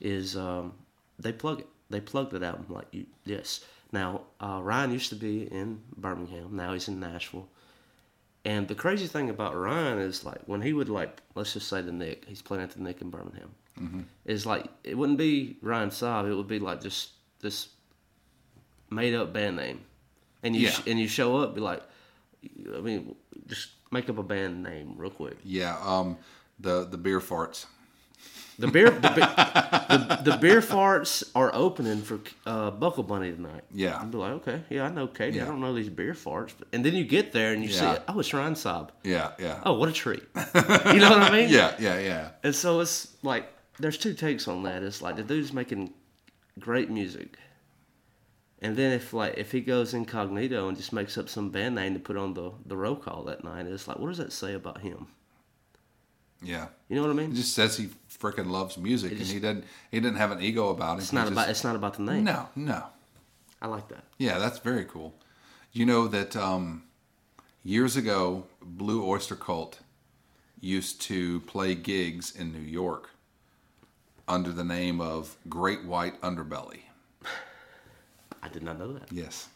is 0.00 0.36
um, 0.36 0.72
they 1.18 1.32
plug 1.32 1.60
it. 1.60 1.66
They 1.90 2.00
plug 2.00 2.30
that 2.32 2.42
album 2.42 2.66
like 2.68 2.88
you. 2.92 3.06
Yes. 3.24 3.64
Now 3.92 4.22
uh, 4.40 4.60
Ryan 4.62 4.92
used 4.92 5.08
to 5.10 5.16
be 5.16 5.42
in 5.44 5.80
Birmingham. 5.96 6.54
Now 6.56 6.72
he's 6.74 6.88
in 6.88 7.00
Nashville. 7.00 7.48
And 8.44 8.68
the 8.68 8.74
crazy 8.74 9.06
thing 9.06 9.30
about 9.30 9.56
Ryan 9.56 9.98
is 9.98 10.24
like 10.24 10.40
when 10.46 10.62
he 10.62 10.72
would 10.72 10.88
like 10.88 11.20
let's 11.34 11.52
just 11.54 11.68
say 11.68 11.82
the 11.82 11.92
Nick, 11.92 12.24
he's 12.26 12.42
playing 12.42 12.62
at 12.64 12.70
the 12.70 12.80
Nick 12.82 13.00
in 13.02 13.10
Birmingham. 13.10 13.50
Mm-hmm. 13.80 14.00
Is 14.24 14.44
like 14.46 14.66
it 14.84 14.96
wouldn't 14.96 15.18
be 15.18 15.56
Ryan 15.62 15.90
Saab. 15.90 16.30
It 16.30 16.34
would 16.34 16.48
be 16.48 16.58
like 16.58 16.80
just 16.82 17.10
this 17.40 17.68
made 18.90 19.14
up 19.14 19.32
band 19.32 19.56
name, 19.56 19.80
and 20.42 20.54
you 20.56 20.62
Yeah. 20.66 20.70
sh- 20.70 20.82
and 20.86 20.98
you 20.98 21.08
show 21.08 21.36
up 21.36 21.54
be 21.54 21.60
like, 21.60 21.82
I 22.74 22.80
mean, 22.80 23.14
just 23.46 23.70
make 23.90 24.08
up 24.08 24.18
a 24.18 24.22
band 24.22 24.62
name 24.62 24.94
real 24.96 25.10
quick. 25.10 25.36
Yeah. 25.44 25.76
Um, 25.84 26.16
the 26.58 26.84
the 26.84 26.96
beer 26.98 27.20
farts. 27.20 27.66
The 28.60 28.66
beer, 28.66 28.90
the, 28.90 30.18
the, 30.24 30.30
the 30.32 30.36
beer 30.38 30.60
farts 30.60 31.22
are 31.36 31.54
opening 31.54 32.02
for 32.02 32.18
uh, 32.44 32.72
Buckle 32.72 33.04
Bunny 33.04 33.30
tonight. 33.30 33.62
Yeah. 33.72 33.96
I'd 34.00 34.10
be 34.10 34.18
like, 34.18 34.32
okay, 34.32 34.62
yeah, 34.68 34.82
I 34.84 34.90
know 34.90 35.06
Katie. 35.06 35.40
I 35.40 35.44
don't 35.44 35.60
know 35.60 35.72
these 35.72 35.88
beer 35.88 36.12
farts, 36.12 36.52
but, 36.58 36.66
and 36.72 36.84
then 36.84 36.94
you 36.94 37.04
get 37.04 37.30
there 37.30 37.52
and 37.52 37.62
you 37.62 37.68
see 37.70 37.84
Yeah. 37.84 37.94
it. 37.94 38.02
Oh, 38.08 38.18
it's 38.18 38.34
Ryan 38.34 38.54
Saab. 38.54 38.88
Yeah. 39.04 39.30
Yeah. 39.38 39.60
Oh, 39.64 39.74
what 39.74 39.88
a 39.88 39.92
treat. 39.92 40.24
you 40.34 41.00
know 41.00 41.10
what 41.10 41.22
I 41.22 41.30
mean? 41.30 41.48
Yeah. 41.50 41.76
Yeah. 41.78 42.00
Yeah. 42.00 42.30
And 42.42 42.52
so 42.54 42.80
it's 42.80 43.14
like 43.22 43.48
there's 43.78 43.96
two 43.96 44.12
takes 44.12 44.48
on 44.48 44.64
that. 44.64 44.82
It's 44.82 45.00
like 45.02 45.14
the 45.14 45.22
dude's 45.22 45.52
making 45.52 45.92
great 46.58 46.90
music. 46.90 47.38
And 48.60 48.76
then 48.76 48.90
if 48.90 49.12
like 49.12 49.34
if 49.36 49.52
he 49.52 49.60
goes 49.60 49.94
incognito 49.94 50.66
and 50.66 50.76
just 50.76 50.92
makes 50.92 51.16
up 51.16 51.28
some 51.28 51.50
band 51.50 51.76
name 51.76 51.94
to 51.94 52.00
put 52.00 52.16
on 52.16 52.34
the, 52.34 52.50
the 52.66 52.76
roll 52.76 52.96
call 52.96 53.22
that 53.26 53.44
night, 53.44 53.66
it's 53.66 53.86
like 53.86 54.00
what 54.00 54.08
does 54.08 54.18
that 54.18 54.32
say 54.32 54.54
about 54.54 54.80
him? 54.80 55.06
Yeah. 56.42 56.68
You 56.88 56.96
know 56.96 57.02
what 57.02 57.10
I 57.10 57.14
mean? 57.14 57.30
He 57.32 57.36
just 57.36 57.54
says 57.54 57.76
he 57.76 57.88
freaking 58.20 58.50
loves 58.50 58.76
music, 58.78 59.12
and 59.12 59.20
he 59.20 59.34
didn't. 59.40 59.64
He 59.90 60.00
didn't 60.00 60.16
have 60.18 60.30
an 60.30 60.40
ego 60.40 60.68
about 60.68 60.98
it. 60.98 61.02
it's 61.02 61.10
He 61.10 61.16
not 61.16 61.22
just- 61.22 61.32
about 61.32 61.48
it's 61.50 61.64
not 61.64 61.76
about 61.76 61.94
the 61.94 62.02
name. 62.02 62.24
No. 62.24 62.48
No. 62.54 62.84
I 63.60 63.66
like 63.66 63.88
that. 63.88 64.04
Yeah, 64.18 64.38
that's 64.38 64.58
very 64.60 64.84
cool. 64.84 65.14
You 65.72 65.84
know 65.84 66.06
that 66.08 66.36
um, 66.36 66.84
years 67.64 67.96
ago, 67.96 68.44
Blue 68.62 69.04
Oyster 69.04 69.34
Cult 69.34 69.80
used 70.60 71.00
to 71.02 71.40
play 71.40 71.74
gigs 71.74 72.34
in 72.34 72.52
New 72.52 72.60
York 72.60 73.10
under 74.28 74.52
the 74.52 74.64
name 74.64 75.00
of 75.00 75.36
Great 75.48 75.84
White 75.84 76.20
Underbelly. 76.20 76.80
I 78.42 78.48
did 78.48 78.62
not 78.62 78.78
know 78.78 78.92
that. 78.92 79.10
Yes. 79.12 79.48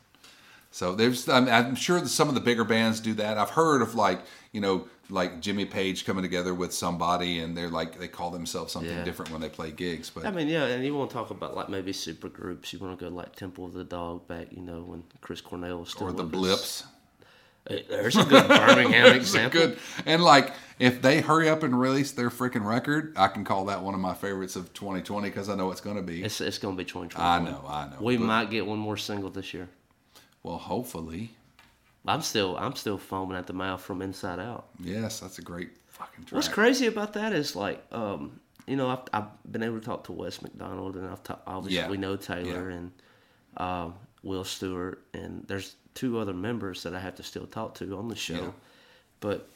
So 0.71 0.95
there's, 0.95 1.29
I'm, 1.29 1.49
I'm 1.49 1.75
sure 1.75 2.01
that 2.01 2.09
some 2.09 2.29
of 2.29 2.35
the 2.35 2.41
bigger 2.41 2.65
bands 2.65 2.99
do 3.01 3.13
that. 3.15 3.37
I've 3.39 3.51
heard 3.51 3.83
of 3.83 3.95
like, 3.95 4.21
you 4.53 4.61
know, 4.61 4.89
like 5.13 5.41
Jimmy 5.41 5.65
Page 5.67 6.05
coming 6.05 6.23
together 6.23 6.55
with 6.55 6.73
somebody, 6.73 7.39
and 7.41 7.57
they're 7.57 7.69
like 7.69 7.99
they 7.99 8.09
call 8.09 8.31
themselves 8.31 8.73
something 8.73 8.91
Yeah. 8.91 9.05
different 9.05 9.31
when 9.31 9.41
they 9.41 9.49
play 9.49 9.71
gigs. 9.71 10.11
But 10.11 10.25
I 10.27 10.31
mean, 10.31 10.49
yeah, 10.49 10.65
and 10.65 10.85
you 10.85 10.95
want 10.95 11.11
to 11.11 11.15
talk 11.15 11.31
about 11.31 11.55
like 11.55 11.69
maybe 11.69 11.93
super 11.93 12.29
groups. 12.29 12.73
You 12.73 12.79
want 12.79 12.99
to 12.99 13.05
go 13.09 13.15
like 13.15 13.37
Temple 13.37 13.67
of 13.67 13.75
the 13.75 13.85
Dog 13.85 14.27
back, 14.27 14.49
you 14.51 14.63
know, 14.63 14.81
when 14.83 15.05
Chris 15.21 15.41
Cornell 15.41 15.79
was 15.81 15.91
still 15.91 16.09
or 16.09 16.13
the. 16.13 16.25
Blips. 16.25 16.85
Hey, 17.69 17.85
There's 17.89 18.17
a 18.17 18.25
good 18.25 18.49
Birmingham 18.49 19.15
example. 19.15 19.61
good 19.61 19.79
and 20.05 20.21
like 20.25 20.53
if 20.81 21.01
they 21.01 21.21
hurry 21.21 21.49
up 21.49 21.63
and 21.63 21.79
release 21.79 22.11
their 22.11 22.29
freaking 22.29 22.65
record, 22.65 23.13
I 23.17 23.29
can 23.29 23.45
call 23.45 23.67
that 23.67 23.83
one 23.83 23.95
of 23.95 24.01
my 24.01 24.15
favorites 24.15 24.57
of 24.57 24.73
2020 24.73 25.29
because 25.29 25.49
I 25.49 25.55
know 25.55 25.71
it's 25.71 25.81
going 25.81 25.95
to 25.95 26.03
be. 26.03 26.25
It's 26.25 26.41
it's 26.41 26.59
gonna 26.59 26.75
be 26.75 26.85
2020. 26.85 27.25
I 27.25 27.39
know, 27.39 27.65
I 27.69 27.89
know. 27.91 27.97
We 28.01 28.17
but- 28.17 28.25
might 28.27 28.51
get 28.51 28.67
one 28.67 28.81
more 28.81 28.97
single 28.97 29.31
this 29.31 29.55
year. 29.55 29.69
Well, 30.43 30.59
hopefully, 30.59 31.31
I'm 32.07 32.23
still 32.23 32.57
I'm 32.57 32.75
still 32.77 32.99
foaming 32.99 33.37
at 33.37 33.47
the 33.47 33.53
mouth 33.53 33.81
from 33.81 34.03
Inside 34.03 34.39
Out. 34.41 34.67
yes, 34.81 35.21
that's 35.21 35.39
a 35.39 35.43
great 35.43 35.71
fucking 35.89 36.25
track. 36.25 36.33
What's 36.33 36.49
crazy 36.49 36.87
about 36.87 37.13
that 37.15 37.33
is 37.33 37.55
like, 37.55 37.81
um, 37.93 38.41
you 38.67 38.77
know, 38.77 38.89
I've, 38.89 39.01
I've 39.13 39.53
been 39.53 39.63
able 39.63 39.79
to 39.81 39.85
talk 39.85 40.05
to 40.05 40.13
Wes 40.13 40.43
McDonald, 40.43 40.97
and 40.97 41.09
I've 41.09 41.23
talked. 41.23 41.47
Obviously, 41.47 41.79
Yeah. 41.79 41.89
we 41.91 41.97
know 41.97 42.17
Taylor 42.17 42.71
Yeah. 42.71 42.77
and 42.77 42.93
um, 43.57 43.95
Will 44.25 44.45
Stewart, 44.45 45.03
and 45.15 45.45
there's 45.47 45.77
two 45.95 46.19
other 46.19 46.33
members 46.33 46.83
that 46.85 46.95
I 46.95 47.01
have 47.01 47.15
to 47.17 47.23
still 47.23 47.47
talk 47.47 47.75
to 47.77 47.97
on 47.99 48.09
the 48.09 48.17
show, 48.17 48.35
Yeah. 48.35 48.51
but 49.21 49.49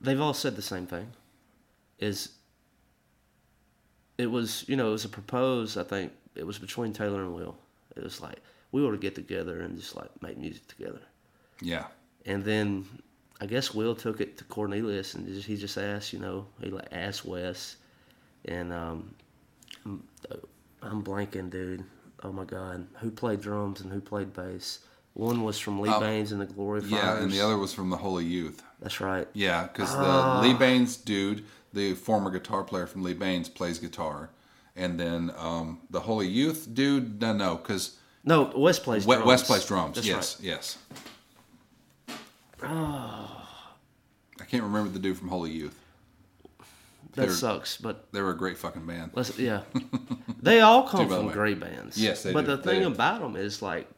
they've 0.00 0.20
all 0.20 0.34
said 0.34 0.56
the 0.56 0.62
same 0.62 0.86
thing. 0.86 1.08
Is 1.98 2.30
it 4.18 4.26
was 4.30 4.64
you 4.68 4.76
know 4.76 4.88
it 4.88 4.92
was 4.92 5.04
a 5.04 5.08
proposed 5.08 5.76
I 5.78 5.82
think 5.84 6.12
it 6.34 6.46
was 6.46 6.58
between 6.58 6.92
Taylor 6.92 7.22
and 7.22 7.34
Will. 7.34 7.56
It 7.96 8.02
was 8.02 8.20
like 8.20 8.38
we 8.72 8.82
ought 8.82 8.90
to 8.92 8.96
get 8.98 9.14
together 9.14 9.60
and 9.60 9.78
just 9.78 9.96
like 9.96 10.10
make 10.22 10.38
music 10.38 10.66
together. 10.66 11.00
Yeah, 11.60 11.84
And 12.26 12.44
then 12.44 12.84
I 13.40 13.46
guess 13.46 13.74
Will 13.74 13.94
took 13.94 14.20
it 14.20 14.36
to 14.38 14.44
Cornelius 14.44 15.14
and 15.14 15.26
just, 15.26 15.46
he 15.46 15.56
just 15.56 15.76
asked, 15.78 16.12
you 16.12 16.18
know, 16.18 16.46
he 16.62 16.70
like 16.70 16.88
asked 16.92 17.24
Wes, 17.24 17.76
and 18.46 18.72
um, 18.72 19.14
I'm, 19.84 20.02
I'm 20.82 21.02
blanking, 21.02 21.50
dude. 21.50 21.84
Oh 22.22 22.32
my 22.32 22.44
God, 22.44 22.86
who 23.00 23.10
played 23.10 23.40
drums 23.40 23.80
and 23.82 23.92
who 23.92 24.00
played 24.00 24.32
bass? 24.32 24.80
One 25.14 25.44
was 25.44 25.58
from 25.58 25.80
Lee 25.80 25.90
Oh, 25.92 26.00
Bains 26.00 26.32
and 26.32 26.40
the 26.40 26.46
Glory 26.46 26.80
Fires. 26.80 26.92
yeah, 26.92 27.18
and 27.18 27.30
the 27.30 27.40
other 27.40 27.56
was 27.56 27.72
from 27.72 27.88
the 27.90 27.96
Holy 27.96 28.24
Youth. 28.24 28.62
That's 28.80 29.00
right. 29.00 29.28
Yeah, 29.32 29.64
because 29.72 29.90
Ah. 29.94 30.40
the 30.40 30.48
Lee 30.48 30.54
Bains 30.54 30.96
dude, 30.96 31.44
the 31.72 31.94
former 31.94 32.30
guitar 32.30 32.64
player 32.64 32.86
from 32.86 33.02
Lee 33.04 33.14
Bains, 33.14 33.48
plays 33.48 33.78
guitar, 33.78 34.30
and 34.74 34.98
then 34.98 35.30
um, 35.38 35.80
the 35.90 36.00
Holy 36.00 36.26
Youth 36.26 36.68
dude, 36.74 37.20
no, 37.20 37.32
no, 37.32 37.54
because 37.56 37.96
No, 38.24 38.50
Wes 38.56 38.78
plays 38.80 39.04
drums. 39.04 39.24
Wes 39.24 39.42
plays 39.46 39.66
drums. 39.66 39.94
That's 39.96 40.06
yes, 40.06 40.36
right. 40.40 40.46
yes. 40.48 40.78
I 44.40 44.44
can't 44.48 44.62
remember 44.62 44.90
the 44.90 44.98
dude 44.98 45.16
from 45.18 45.28
Holy 45.28 45.50
Youth. 45.50 45.78
That 47.14 47.30
sucks, 47.30 47.76
but 47.76 48.10
They 48.12 48.20
were 48.20 48.30
a 48.30 48.36
great 48.36 48.58
fucking 48.58 48.84
band. 48.86 49.12
yeah. 49.38 49.62
they 50.42 50.60
all 50.62 50.82
come 50.88 51.08
from 51.08 51.28
great 51.28 51.60
bands. 51.60 51.96
Yes, 51.96 52.24
they 52.24 52.32
But 52.32 52.46
do. 52.46 52.56
the 52.56 52.62
thing 52.62 52.80
do. 52.80 52.88
about 52.88 53.20
them 53.20 53.36
is 53.36 53.62
like, 53.62 53.88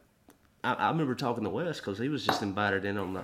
I, 0.63 0.73
I 0.73 0.89
remember 0.89 1.15
talking 1.15 1.43
to 1.43 1.49
Wes 1.49 1.77
because 1.79 1.97
he 1.97 2.09
was 2.09 2.23
just 2.25 2.43
invited 2.43 2.85
in 2.85 2.97
on 2.97 3.13
the 3.13 3.23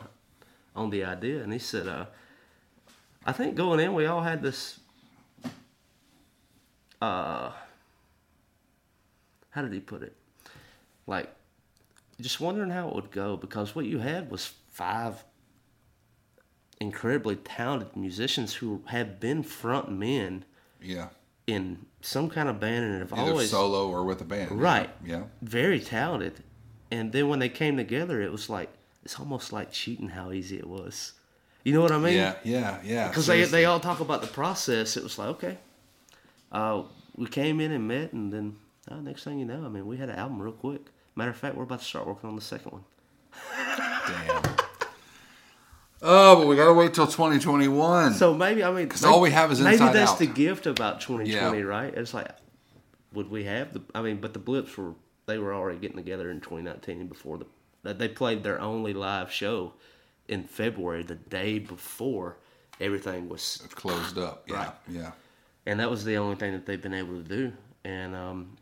on 0.75 0.89
the 0.89 1.03
idea, 1.03 1.43
and 1.43 1.53
he 1.53 1.59
said, 1.59 1.87
uh, 1.87 2.05
"I 3.23 3.31
think 3.31 3.53
going 3.53 3.79
in, 3.79 3.93
we 3.93 4.07
all 4.07 4.21
had 4.21 4.41
this. 4.41 4.79
Uh, 6.99 7.51
how 9.51 9.61
did 9.61 9.73
he 9.73 9.79
put 9.79 10.01
it? 10.01 10.15
Like, 11.05 11.29
just 12.19 12.39
wondering 12.39 12.71
how 12.71 12.89
it 12.89 12.95
would 12.95 13.11
go 13.11 13.37
because 13.37 13.75
what 13.75 13.85
you 13.85 13.99
had 13.99 14.31
was 14.31 14.53
five 14.71 15.23
incredibly 16.83 17.35
talented 17.37 17.95
musicians 17.95 18.53
who 18.55 18.81
have 18.87 19.19
been 19.19 19.41
front 19.43 19.89
men 19.91 20.43
Yeah, 20.81 21.07
in 21.47 21.85
some 22.01 22.29
kind 22.29 22.47
of 22.49 22.59
band 22.59 22.83
and 22.85 22.99
have 22.99 23.13
either 23.13 23.31
always 23.31 23.49
solo 23.49 23.89
or 23.89 24.03
with 24.03 24.19
a 24.21 24.25
band. 24.25 24.51
right. 24.51 24.89
Yeah. 25.05 25.23
very 25.41 25.79
talented. 25.79 26.43
And 26.91 27.11
then 27.13 27.27
when 27.29 27.39
they 27.39 27.49
came 27.49 27.75
together 27.77 28.21
it 28.21 28.31
was 28.31 28.49
like 28.49 28.69
it's 29.03 29.19
almost 29.19 29.51
like 29.51 29.71
cheating 29.71 30.09
how 30.09 30.31
easy 30.31 30.57
it 30.57 30.67
was. 30.67 31.13
You 31.65 31.73
know 31.73 31.81
what 31.81 31.91
i 31.93 31.97
mean? 31.97 32.15
Yeah, 32.15 32.35
yeah, 32.43 32.79
yeah. 32.83 33.07
because 33.07 33.25
they, 33.27 33.43
they 33.45 33.65
all 33.65 33.79
talk 33.79 33.99
about 34.01 34.21
the 34.21 34.27
process. 34.41 34.97
It 34.97 35.03
was 35.03 35.17
like 35.17 35.29
okay. 35.35 35.57
Uh, 36.51 36.83
we 37.15 37.27
came 37.27 37.59
in 37.61 37.71
and 37.71 37.87
met 37.87 38.11
and 38.13 38.31
then 38.33 38.55
uh, 38.91 38.99
next 39.09 39.23
thing 39.23 39.39
you 39.39 39.45
know 39.45 39.63
i 39.65 39.69
mean 39.69 39.85
we 39.87 39.95
had 39.97 40.09
an 40.09 40.17
album 40.17 40.41
real 40.41 40.51
quick. 40.65 40.81
Matter 41.15 41.31
of 41.31 41.37
fact 41.37 41.55
we're 41.55 41.63
about 41.63 41.79
to 41.79 41.85
start 41.85 42.05
working 42.07 42.29
on 42.29 42.35
the 42.35 42.41
second 42.53 42.71
one. 42.73 42.83
Damn. 44.07 44.52
Oh, 46.03 46.35
but 46.37 46.47
we 46.47 46.55
gotta 46.55 46.73
wait 46.73 46.93
till 46.93 47.07
2021. 47.07 48.13
So 48.13 48.33
maybe 48.33 48.63
I 48.63 48.71
mean, 48.71 48.89
'Cause 48.89 49.01
maybe- 49.03 49.13
all 49.13 49.21
we 49.21 49.31
have 49.31 49.51
is 49.51 49.61
maybe 49.61 49.77
that's 49.77 50.11
Out. 50.11 50.19
the 50.19 50.25
gift 50.27 50.65
about 50.67 50.99
2020, 51.01 51.59
Yeah. 51.59 51.63
right? 51.63 51.93
It's 51.93 52.13
like, 52.13 52.29
would 53.13 53.29
we 53.31 53.45
have 53.45 53.73
the? 53.73 53.81
I 53.95 54.01
mean, 54.01 54.17
but 54.19 54.33
the 54.33 54.39
Blips 54.39 54.75
were 54.77 54.93
they 55.25 55.37
were 55.37 55.53
already 55.53 55.79
getting 55.79 55.97
together 55.97 56.29
in 56.29 56.41
2019 56.41 57.07
before 57.07 57.37
the 57.37 57.45
that 57.83 57.99
they 57.99 58.07
played 58.09 58.43
their 58.43 58.59
only 58.61 58.93
live 58.93 59.31
show 59.31 59.73
in 60.27 60.43
February, 60.43 61.03
the 61.03 61.15
day 61.15 61.59
before 61.59 62.37
everything 62.81 63.27
was 63.29 63.61
closed 63.75 64.17
up. 64.17 64.43
Yeah, 64.47 64.55
Right. 64.55 64.71
yeah. 64.89 65.11
and 65.65 65.79
that 65.79 65.89
was 65.89 66.03
the 66.05 66.17
only 66.17 66.35
thing 66.35 66.51
that 66.53 66.65
they've 66.65 66.81
been 66.81 66.93
able 66.93 67.15
to 67.21 67.23
do. 67.27 67.53
And 67.85 68.15
um, 68.15 68.57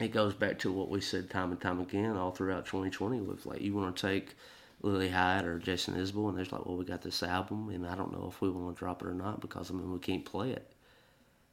it 0.00 0.08
goes 0.12 0.34
back 0.34 0.58
to 0.60 0.72
what 0.72 0.88
we 0.90 1.00
said 1.00 1.30
time 1.30 1.50
and 1.52 1.60
time 1.60 1.80
again 1.80 2.16
all 2.16 2.30
throughout 2.32 2.66
2020 2.66 3.20
was 3.20 3.46
like, 3.46 3.60
you 3.60 3.74
want 3.74 3.94
to 3.96 4.06
take 4.08 4.36
Lilly 4.84 5.08
Hiatt 5.08 5.44
or 5.44 5.58
Jason 5.58 5.94
Isbell, 5.94 6.28
and 6.28 6.36
there's 6.36 6.52
like, 6.52 6.66
well, 6.66 6.76
we 6.76 6.84
got 6.84 7.02
this 7.02 7.22
album, 7.22 7.70
and 7.70 7.86
I 7.86 7.94
don't 7.94 8.12
know 8.12 8.28
if 8.30 8.40
we 8.40 8.50
want 8.50 8.76
to 8.76 8.78
drop 8.78 9.02
it 9.02 9.08
or 9.08 9.14
not 9.14 9.40
because 9.40 9.70
I 9.70 9.74
mean 9.74 9.90
we 9.90 9.98
can't 9.98 10.24
play 10.24 10.50
it. 10.50 10.70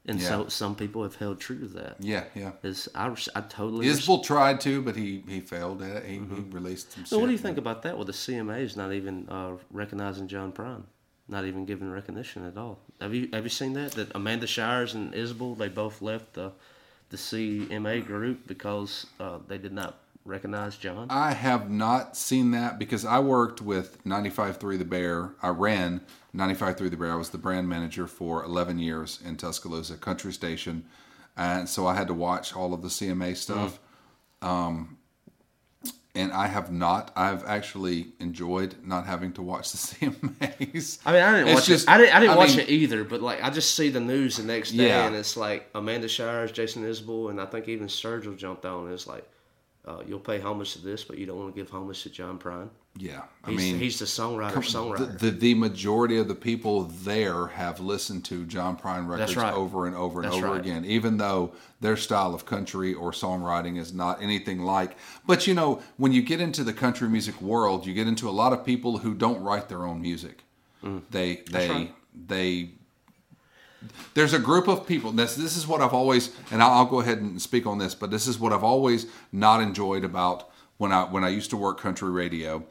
And 0.05 0.19
so 0.19 0.47
some 0.47 0.75
people 0.75 1.03
have 1.03 1.15
held 1.15 1.39
true 1.39 1.59
to 1.59 1.67
that. 1.67 1.97
Yeah, 1.99 2.23
yeah. 2.33 2.53
Is 2.63 2.89
I, 2.95 3.15
I 3.35 3.41
totally. 3.41 3.87
res- 3.87 4.01
Isbell 4.01 4.23
tried 4.23 4.59
to, 4.61 4.81
but 4.81 4.95
he 4.95 5.23
he 5.27 5.41
failed 5.41 5.83
at 5.83 5.97
it. 5.97 6.05
He, 6.05 6.13
he 6.15 6.41
released 6.49 6.93
some. 6.93 7.05
So 7.05 7.19
what 7.19 7.27
do 7.27 7.31
you 7.33 7.37
think 7.37 7.59
about 7.59 7.83
that? 7.83 7.97
With 7.97 8.07
the 8.07 8.13
CMA's 8.13 8.75
not 8.75 8.93
even 8.93 9.29
uh, 9.29 9.57
recognizing 9.69 10.27
John 10.27 10.51
Prine, 10.51 10.83
not 11.27 11.45
even 11.45 11.65
giving 11.65 11.91
recognition 11.91 12.45
at 12.47 12.57
all. 12.57 12.79
Have 12.99 13.13
you 13.13 13.29
have 13.31 13.43
you 13.43 13.49
seen 13.49 13.73
that? 13.73 13.91
That 13.91 14.11
Amanda 14.15 14.47
Shires 14.47 14.95
and 14.95 15.13
Isbell 15.13 15.55
they 15.57 15.69
both 15.69 16.01
left 16.01 16.33
the 16.33 16.51
the 17.09 17.17
CMA 17.17 18.03
group 18.03 18.47
because 18.47 19.05
uh, 19.19 19.37
they 19.47 19.59
did 19.59 19.71
not 19.73 19.99
recognize 20.25 20.75
John. 20.77 21.07
I 21.09 21.33
have 21.33 21.69
not 21.69 22.15
seen 22.15 22.51
that 22.51 22.77
because 22.79 23.05
I 23.05 23.19
worked 23.19 23.61
with 23.61 24.03
95.3 24.03 24.77
The 24.77 24.85
Bear. 24.85 25.31
I 25.41 25.49
ran 25.49 26.01
95.3 26.35 26.89
The 26.89 26.97
Bear. 26.97 27.11
I 27.11 27.15
was 27.15 27.29
the 27.29 27.37
brand 27.37 27.67
manager 27.67 28.07
for 28.07 28.43
11 28.43 28.79
years 28.79 29.19
in 29.25 29.35
Tuscaloosa 29.37 29.97
country 29.97 30.31
station, 30.33 30.85
and 31.35 31.67
so 31.67 31.87
I 31.87 31.95
had 31.95 32.07
to 32.07 32.13
watch 32.13 32.55
all 32.55 32.73
of 32.73 32.81
the 32.81 32.87
CMA 32.89 33.35
stuff. 33.35 33.79
Um, 34.41 34.97
and 36.13 36.33
I 36.33 36.47
have 36.47 36.71
not. 36.73 37.11
I've 37.15 37.45
actually 37.45 38.09
enjoyed 38.19 38.75
not 38.83 39.05
having 39.05 39.31
to 39.33 39.41
watch 39.41 39.71
the 39.71 39.77
CMAs. 40.11 40.99
I 41.05 41.13
mean, 41.13 41.21
I 41.21 41.31
didn't 41.37 41.47
It's 41.47 41.55
watch 41.61 41.65
just- 41.67 41.87
it. 41.87 41.89
I 41.89 41.97
didn't. 41.97 42.15
I 42.15 42.19
didn't 42.19 42.35
watch 42.35 42.49
mean, 42.57 42.59
it 42.59 42.69
either. 42.69 43.03
But 43.05 43.21
like, 43.21 43.41
I 43.41 43.49
just 43.49 43.75
see 43.75 43.89
the 43.89 44.01
news 44.01 44.35
the 44.37 44.43
next 44.43 44.71
day, 44.71 44.87
Yeah. 44.89 45.07
and 45.07 45.15
it's 45.15 45.37
like 45.37 45.69
Amanda 45.73 46.09
Shires, 46.09 46.51
Jason 46.51 46.83
Isbell, 46.83 47.29
and 47.29 47.39
I 47.39 47.45
think 47.45 47.69
even 47.69 47.87
Sturgill 47.87 48.35
jumped 48.37 48.65
on. 48.65 48.91
It's 48.91 49.07
like, 49.07 49.25
uh, 49.85 50.01
you'll 50.07 50.19
pay 50.19 50.39
homage 50.39 50.73
to 50.73 50.79
this, 50.79 51.03
but 51.03 51.17
you 51.17 51.25
don't 51.25 51.37
want 51.39 51.55
to 51.55 51.59
give 51.61 51.71
homage 51.71 52.03
to 52.03 52.09
John 52.09 52.37
Prine. 52.37 52.69
Yeah, 52.97 53.21
I 53.45 53.51
He's, 53.51 53.57
mean, 53.57 53.79
he's 53.79 53.99
the 53.99 54.05
songwriter. 54.05 54.51
Songwriter. 54.55 55.17
The, 55.17 55.27
the 55.27 55.31
the 55.31 55.53
majority 55.55 56.17
of 56.17 56.27
the 56.27 56.35
people 56.35 56.83
there 56.83 57.47
have 57.47 57.79
listened 57.79 58.25
to 58.25 58.45
John 58.45 58.75
Prine 58.77 59.07
records 59.07 59.35
right. 59.37 59.53
over 59.53 59.87
and 59.87 59.95
over 59.95 60.21
and 60.21 60.25
That's 60.31 60.35
over 60.43 60.51
right. 60.51 60.59
again, 60.59 60.83
even 60.85 61.17
though 61.17 61.53
their 61.79 61.95
style 61.95 62.35
of 62.35 62.45
country 62.45 62.93
or 62.93 63.11
songwriting 63.11 63.77
is 63.79 63.93
not 63.93 64.21
anything 64.21 64.59
like. 64.63 64.97
But 65.25 65.47
you 65.47 65.53
know, 65.53 65.81
when 65.97 66.11
you 66.11 66.21
get 66.21 66.41
into 66.41 66.63
the 66.65 66.73
country 66.73 67.07
music 67.07 67.41
world, 67.41 67.85
you 67.85 67.93
get 67.93 68.07
into 68.07 68.27
a 68.27 68.31
lot 68.31 68.51
of 68.51 68.65
people 68.65 68.97
who 68.97 69.13
don't 69.13 69.41
write 69.41 69.69
their 69.69 69.85
own 69.85 70.01
music. 70.01 70.43
They 71.11 71.43
they 71.49 71.67
Mm. 71.67 71.69
right. 71.69 71.95
they. 72.27 72.71
There's 74.13 74.33
a 74.33 74.39
group 74.39 74.67
of 74.67 74.85
people. 74.87 75.11
This 75.11 75.35
this 75.35 75.55
is 75.57 75.67
what 75.67 75.81
I've 75.81 75.93
always, 75.93 76.35
and 76.51 76.61
I'll, 76.61 76.71
I'll 76.71 76.85
go 76.85 76.99
ahead 76.99 77.19
and 77.19 77.41
speak 77.41 77.65
on 77.65 77.77
this. 77.77 77.95
But 77.95 78.11
this 78.11 78.27
is 78.27 78.39
what 78.39 78.53
I've 78.53 78.63
always 78.63 79.07
not 79.31 79.61
enjoyed 79.61 80.03
about 80.03 80.49
when 80.77 80.91
I 80.91 81.03
when 81.05 81.23
I 81.23 81.29
used 81.29 81.49
to 81.51 81.57
work 81.57 81.79
country 81.79 82.11
radio 82.11 82.63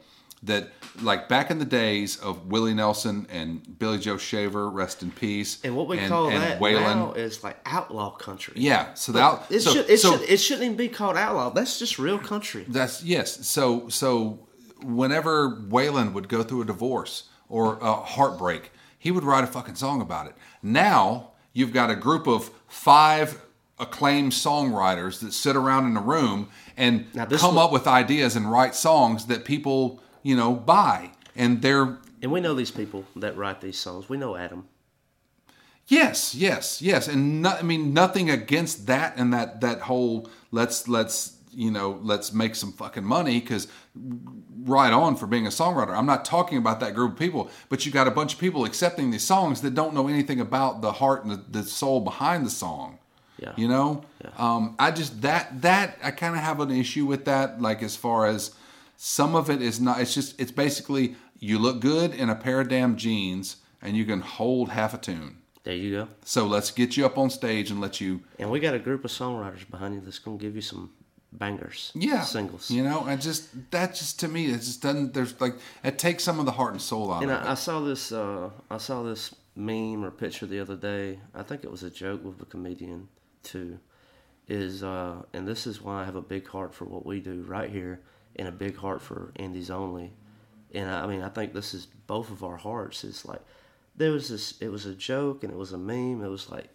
that 0.43 0.69
like 1.03 1.29
back 1.29 1.51
in 1.51 1.59
the 1.59 1.65
days 1.65 2.17
of 2.17 2.47
Willie 2.47 2.73
Nelson 2.73 3.27
and 3.29 3.77
Billy 3.77 3.99
Joe 3.99 4.17
Shaver, 4.17 4.69
rest 4.69 5.03
in 5.03 5.11
peace, 5.11 5.59
And 5.63 5.75
what 5.75 5.87
we 5.87 5.99
call 6.07 6.29
and 6.29 6.41
that 6.41 6.59
Waylon. 6.59 6.95
now 6.95 7.11
is 7.13 7.43
like 7.43 7.57
outlaw 7.65 8.09
country. 8.11 8.55
Yeah, 8.57 8.93
so 8.95 9.11
that 9.11 9.43
It, 9.51 9.59
so, 9.59 9.71
should, 9.71 9.89
it, 9.89 9.99
so 9.99 10.17
should, 10.17 10.27
it 10.29 10.37
shouldn't 10.37 10.65
even 10.65 10.77
be 10.77 10.89
called 10.89 11.15
outlaw. 11.15 11.51
That's 11.51 11.77
just 11.77 11.99
real 11.99 12.17
country. 12.17 12.65
that's 12.67 13.03
yes. 13.03 13.45
So 13.47 13.87
so 13.89 14.39
whenever 14.83 15.51
Waylon 15.69 16.13
would 16.13 16.27
go 16.27 16.41
through 16.43 16.63
a 16.63 16.65
divorce 16.65 17.29
or 17.47 17.77
a 17.81 17.93
heartbreak, 17.93 18.71
he 19.01 19.09
would 19.09 19.23
write 19.23 19.43
a 19.43 19.47
fucking 19.47 19.73
song 19.75 19.99
about 19.99 20.27
it. 20.27 20.35
Now 20.61 21.31
you've 21.53 21.73
got 21.73 21.89
a 21.89 21.95
group 21.95 22.27
of 22.27 22.51
five 22.67 23.41
acclaimed 23.79 24.31
songwriters 24.31 25.19
that 25.21 25.33
sit 25.33 25.55
around 25.55 25.87
in 25.87 25.97
a 25.97 26.01
room 26.01 26.49
and 26.77 27.11
come 27.13 27.55
would- 27.55 27.61
up 27.61 27.71
with 27.71 27.87
ideas 27.87 28.35
and 28.35 28.51
write 28.51 28.75
songs 28.75 29.25
that 29.25 29.43
people 29.43 29.99
you 30.21 30.35
know 30.35 30.53
buy, 30.53 31.09
and 31.35 31.61
they're 31.63 31.97
And 32.21 32.31
we 32.31 32.39
know 32.41 32.53
these 32.53 32.69
people 32.69 33.05
that 33.15 33.35
write 33.35 33.59
these 33.61 33.79
songs. 33.79 34.07
We 34.07 34.17
know 34.17 34.35
Adam. 34.35 34.67
Yes, 35.87 36.35
yes, 36.35 36.79
yes, 36.81 37.07
and 37.07 37.41
no, 37.41 37.49
I 37.49 37.63
mean 37.63 37.91
nothing 37.93 38.29
against 38.29 38.85
that 38.85 39.17
and 39.17 39.33
that 39.33 39.61
that 39.61 39.79
whole 39.81 40.29
let's 40.51 40.87
let's 40.87 41.37
you 41.51 41.71
know 41.71 41.99
let's 42.03 42.31
make 42.31 42.53
some 42.55 42.71
fucking 42.71 43.03
money 43.03 43.39
because 43.41 43.67
right 44.63 44.91
on 44.91 45.15
for 45.15 45.27
being 45.27 45.45
a 45.45 45.49
songwriter. 45.49 45.95
I'm 45.95 46.05
not 46.05 46.25
talking 46.25 46.57
about 46.57 46.79
that 46.79 46.93
group 46.93 47.13
of 47.13 47.19
people, 47.19 47.49
but 47.69 47.85
you 47.85 47.91
got 47.91 48.07
a 48.07 48.11
bunch 48.11 48.33
of 48.33 48.39
people 48.39 48.65
accepting 48.65 49.11
these 49.11 49.23
songs 49.23 49.61
that 49.61 49.73
don't 49.73 49.93
know 49.93 50.07
anything 50.07 50.39
about 50.39 50.81
the 50.81 50.93
heart 50.93 51.23
and 51.23 51.31
the, 51.31 51.43
the 51.49 51.63
soul 51.63 52.01
behind 52.01 52.45
the 52.45 52.49
song. 52.49 52.99
Yeah. 53.37 53.53
You 53.57 53.67
know, 53.67 54.03
um, 54.37 54.75
I 54.77 54.91
just 54.91 55.21
that 55.23 55.63
that 55.63 55.97
I 56.03 56.11
kind 56.11 56.35
of 56.35 56.41
have 56.41 56.59
an 56.59 56.69
issue 56.69 57.07
with 57.07 57.25
that. 57.25 57.59
Like 57.59 57.81
as 57.81 57.95
far 57.95 58.27
as 58.27 58.53
some 58.97 59.33
of 59.33 59.49
it 59.49 59.63
is 59.63 59.81
not. 59.81 59.99
It's 59.99 60.13
just 60.13 60.39
it's 60.39 60.51
basically 60.51 61.15
you 61.39 61.57
look 61.57 61.79
good 61.79 62.13
in 62.13 62.29
a 62.29 62.35
pair 62.35 62.61
of 62.61 62.69
damn 62.69 62.97
jeans 62.97 63.57
and 63.81 63.97
you 63.97 64.05
can 64.05 64.21
hold 64.21 64.69
half 64.69 64.93
a 64.93 64.97
tune. 64.97 65.37
There 65.63 65.75
you 65.75 65.91
go. 65.91 66.07
So 66.23 66.45
let's 66.45 66.71
get 66.71 66.97
you 66.97 67.05
up 67.05 67.17
on 67.17 67.29
stage 67.29 67.69
and 67.69 67.79
let 67.81 68.01
you, 68.01 68.21
And 68.39 68.49
we 68.49 68.59
got 68.59 68.73
a 68.73 68.79
group 68.79 69.05
of 69.05 69.11
songwriters 69.11 69.69
behind 69.69 69.93
you 69.93 70.01
that's 70.01 70.19
going 70.19 70.39
to 70.39 70.43
give 70.43 70.55
you 70.55 70.61
some 70.61 70.91
bangers. 71.31 71.91
yeah, 71.95 72.21
Singles. 72.21 72.69
You 72.69 72.83
know, 72.83 73.01
I 73.01 73.15
just 73.15 73.71
that 73.71 73.95
just 73.95 74.19
to 74.21 74.27
me, 74.27 74.47
it 74.47 74.57
just 74.59 74.81
doesn't. 74.81 75.13
There's 75.13 75.39
like 75.39 75.55
it 75.83 75.97
takes 75.97 76.23
some 76.23 76.39
of 76.39 76.45
the 76.45 76.51
heart 76.51 76.73
and 76.73 76.81
soul 76.81 77.11
out 77.13 77.23
And 77.23 77.31
of 77.31 77.45
I, 77.45 77.51
I 77.51 77.53
saw 77.55 77.79
this. 77.81 78.11
Uh, 78.11 78.49
I 78.69 78.77
saw 78.77 79.03
this 79.03 79.33
meme 79.55 80.03
or 80.03 80.11
picture 80.11 80.45
the 80.45 80.59
other 80.59 80.75
day. 80.75 81.19
I 81.33 81.43
think 81.43 81.63
it 81.63 81.71
was 81.71 81.83
a 81.83 81.89
joke 81.89 82.23
with 82.23 82.41
a 82.41 82.45
comedian 82.45 83.07
too. 83.43 83.79
Is 84.47 84.83
uh, 84.83 85.23
and 85.33 85.47
this 85.47 85.65
is 85.67 85.81
why 85.81 86.01
I 86.01 86.05
have 86.05 86.15
a 86.15 86.21
big 86.21 86.47
heart 86.47 86.73
for 86.73 86.85
what 86.85 87.05
we 87.05 87.19
do 87.19 87.43
right 87.47 87.69
here, 87.69 88.01
and 88.35 88.47
a 88.47 88.51
big 88.51 88.77
heart 88.77 89.01
for 89.01 89.31
indies 89.37 89.69
only. 89.69 90.11
And 90.73 90.89
I, 90.89 91.03
I 91.03 91.07
mean, 91.07 91.21
I 91.21 91.29
think 91.29 91.53
this 91.53 91.73
is 91.73 91.85
both 91.85 92.31
of 92.31 92.43
our 92.43 92.57
hearts. 92.57 93.03
It's 93.03 93.25
like 93.25 93.41
there 93.95 94.11
was 94.11 94.29
this. 94.29 94.59
It 94.59 94.69
was 94.69 94.85
a 94.85 94.95
joke 94.95 95.43
and 95.43 95.53
it 95.53 95.57
was 95.57 95.71
a 95.73 95.77
meme. 95.77 96.23
It 96.23 96.29
was 96.29 96.49
like 96.49 96.69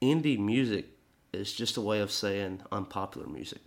indie 0.00 0.38
music 0.38 0.86
is 1.32 1.52
just 1.52 1.76
a 1.76 1.80
way 1.80 2.00
of 2.00 2.10
saying 2.10 2.62
unpopular 2.70 3.26
music. 3.26 3.60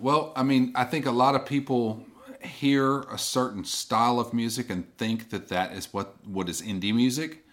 Well, 0.00 0.32
I 0.36 0.42
mean, 0.42 0.72
I 0.74 0.84
think 0.84 1.06
a 1.06 1.10
lot 1.10 1.34
of 1.34 1.46
people 1.46 2.04
hear 2.42 3.00
a 3.02 3.18
certain 3.18 3.64
style 3.64 4.18
of 4.18 4.32
music 4.32 4.70
and 4.70 4.96
think 4.96 5.30
that 5.30 5.48
that 5.48 5.72
is 5.72 5.92
what 5.92 6.14
what 6.26 6.48
is 6.48 6.62
indie 6.62 6.94
music. 6.94 7.44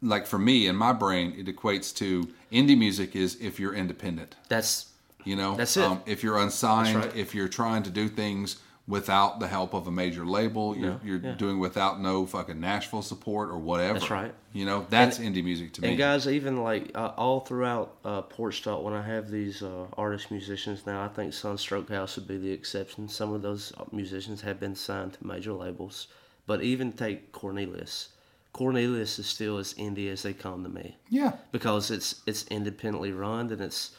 Like 0.00 0.26
for 0.26 0.38
me, 0.38 0.66
in 0.66 0.76
my 0.76 0.92
brain, 0.92 1.34
it 1.36 1.46
equates 1.46 1.94
to 1.96 2.28
indie 2.52 2.78
music 2.78 3.16
is 3.16 3.36
if 3.40 3.58
you're 3.58 3.74
independent. 3.74 4.36
That's 4.48 4.86
You 5.24 5.36
know, 5.36 5.56
That's 5.56 5.76
it. 5.76 5.84
Um, 5.84 6.02
if 6.06 6.22
you're 6.22 6.38
unsigned, 6.38 6.96
right. 6.96 7.16
if 7.16 7.34
you're 7.34 7.48
trying 7.48 7.82
to 7.84 7.90
do 7.90 8.08
things 8.08 8.58
without 8.88 9.38
the 9.38 9.46
help 9.46 9.74
of 9.74 9.86
a 9.86 9.90
major 9.90 10.24
label, 10.24 10.74
you're, 10.76 10.92
Yeah, 10.92 10.98
you're 11.04 11.18
yeah. 11.18 11.34
doing 11.34 11.58
without 11.58 12.00
no 12.00 12.24
fucking 12.24 12.58
Nashville 12.58 13.02
support 13.02 13.50
or 13.50 13.58
whatever. 13.58 13.98
That's 13.98 14.10
right. 14.10 14.34
You 14.54 14.64
know, 14.64 14.86
that's 14.88 15.18
indie 15.18 15.44
music 15.44 15.74
to 15.74 15.82
me. 15.82 15.90
And 15.90 15.98
guys, 15.98 16.26
even 16.26 16.62
like 16.64 16.90
uh, 16.94 17.12
all 17.16 17.40
throughout 17.40 17.96
uh, 18.04 18.22
Porch 18.22 18.62
Talk, 18.62 18.82
when 18.82 18.94
I 18.94 19.02
have 19.02 19.30
these 19.30 19.62
uh, 19.62 19.86
artist 19.98 20.30
musicians 20.30 20.86
now, 20.86 21.04
I 21.04 21.08
think 21.08 21.34
Sunstroke 21.34 21.90
House 21.90 22.16
would 22.16 22.26
be 22.26 22.38
the 22.38 22.50
exception. 22.50 23.08
Some 23.08 23.34
of 23.34 23.42
those 23.42 23.72
musicians 23.92 24.40
have 24.40 24.58
been 24.58 24.74
signed 24.74 25.12
to 25.12 25.26
major 25.26 25.52
labels, 25.52 26.08
but 26.46 26.62
even 26.62 26.92
take 26.92 27.30
Cornelius. 27.30 28.08
Cornelius 28.54 29.18
is 29.18 29.26
still 29.26 29.58
as 29.58 29.74
indie 29.74 30.10
as 30.10 30.22
they 30.22 30.32
come 30.32 30.64
to 30.64 30.68
me 30.70 30.96
yeah, 31.10 31.32
because 31.52 31.90
it's 31.90 32.22
it's 32.26 32.44
independently 32.48 33.12
run 33.12 33.50
and 33.52 33.60
it's 33.60 33.94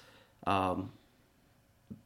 um, 0.47 0.91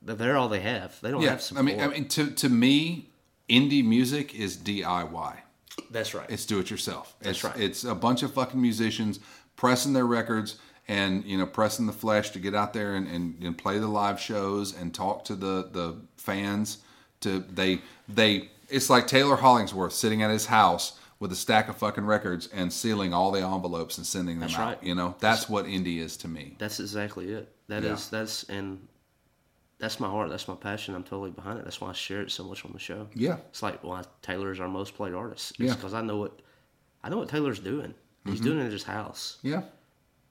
they're 0.02 0.38
all 0.38 0.50
they 0.50 0.62
have. 0.62 1.00
They 1.02 1.12
don't 1.12 1.22
yeah. 1.22 1.32
have 1.32 1.52
I 1.56 1.62
mean, 1.62 1.80
I 1.80 1.88
mean, 1.88 2.08
to 2.10 2.32
to 2.32 2.50
me, 2.50 3.10
indie 3.50 3.86
music 3.86 4.36
is 4.36 4.58
DIY. 4.58 5.38
that's 5.92 6.14
right. 6.14 6.30
It's 6.30 6.46
do 6.46 6.60
it 6.60 6.70
yourself. 6.70 7.16
That's 7.22 7.38
it's, 7.38 7.44
right. 7.44 7.60
It's 7.60 7.84
a 7.84 7.96
bunch 7.96 8.24
of 8.24 8.34
fucking 8.34 8.62
musicians 8.62 9.20
pressing 9.56 9.94
their 9.94 10.06
records 10.06 10.58
and 10.88 11.24
you 11.26 11.38
know 11.38 11.46
pressing 11.46 11.86
the 11.86 11.94
flesh 11.94 12.32
to 12.32 12.40
get 12.40 12.54
out 12.54 12.74
there 12.74 12.96
and, 12.96 13.08
and, 13.08 13.42
and 13.44 13.58
play 13.58 13.80
the 13.80 13.88
live 13.88 14.20
shows 14.20 14.76
and 14.76 14.94
talk 14.94 15.24
to 15.26 15.36
the 15.36 15.70
the 15.72 15.96
fans. 16.18 16.80
To 17.22 17.40
they 17.40 17.82
they 18.10 18.50
it's 18.70 18.90
like 18.90 19.08
Taylor 19.08 19.38
Hollingsworth 19.38 19.94
sitting 19.94 20.22
at 20.24 20.30
his 20.30 20.48
house 20.48 21.00
with 21.20 21.32
a 21.32 21.36
stack 21.36 21.70
of 21.70 21.78
fucking 21.78 22.06
records 22.06 22.50
and 22.54 22.74
sealing 22.74 23.14
all 23.14 23.32
the 23.32 23.40
envelopes 23.40 23.98
and 23.98 24.06
sending 24.06 24.40
them 24.42 24.50
That's 24.50 24.60
out. 24.60 24.68
right. 24.68 24.84
You 24.84 24.94
know 24.96 25.16
that's 25.20 25.48
what 25.48 25.66
indie 25.66 26.00
is 26.00 26.18
to 26.18 26.28
me. 26.28 26.56
That's 26.60 26.82
exactly 26.82 27.32
it. 27.32 27.50
That 27.70 27.86
is 27.86 28.10
Yeah. 28.12 28.20
that's 28.20 28.44
and 28.50 28.86
that's 29.84 30.00
my 30.00 30.08
heart. 30.08 30.30
That's 30.30 30.48
my 30.48 30.56
passion. 30.56 30.96
I'm 30.96 31.04
totally 31.04 31.32
behind 31.32 31.60
it. 31.60 31.66
That's 31.66 31.82
why 31.82 31.90
I 31.90 31.94
share 31.94 32.22
it 32.22 32.32
so 32.32 32.44
much 32.46 32.64
on 32.66 32.72
the 32.72 32.80
show. 32.80 33.08
Yeah. 33.14 33.38
It's 33.50 33.62
like 33.62 33.84
why 33.84 34.04
Taylor 34.22 34.52
is 34.52 34.60
our 34.62 34.70
most 34.70 34.96
played 34.96 35.14
artist. 35.14 35.52
It's 35.52 35.60
Yeah. 35.60 35.68
Mm-hmm. 35.72 35.76
because 35.80 35.94
I 35.94 36.02
know 36.02 36.18
what 36.18 36.40
I 37.04 37.10
know 37.10 37.18
what 37.18 37.28
Taylor's 37.30 37.60
doing. 37.60 37.94
He's 38.26 38.40
doing 38.40 38.60
it 38.60 38.66
at 38.66 38.72
his 38.72 38.84
house, 38.84 39.40
Yeah. 39.44 39.64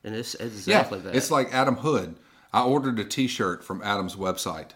and 0.04 0.14
it's, 0.14 0.34
it's 0.36 0.66
Yeah. 0.66 0.78
exactly 0.78 1.00
that. 1.00 1.14
It's 1.14 1.30
like 1.30 1.52
Adam 1.52 1.76
Hood. 1.76 2.16
I 2.50 2.62
ordered 2.62 2.98
a 2.98 3.04
T-shirt 3.04 3.62
from 3.62 3.82
Adam's 3.82 4.16
website. 4.16 4.70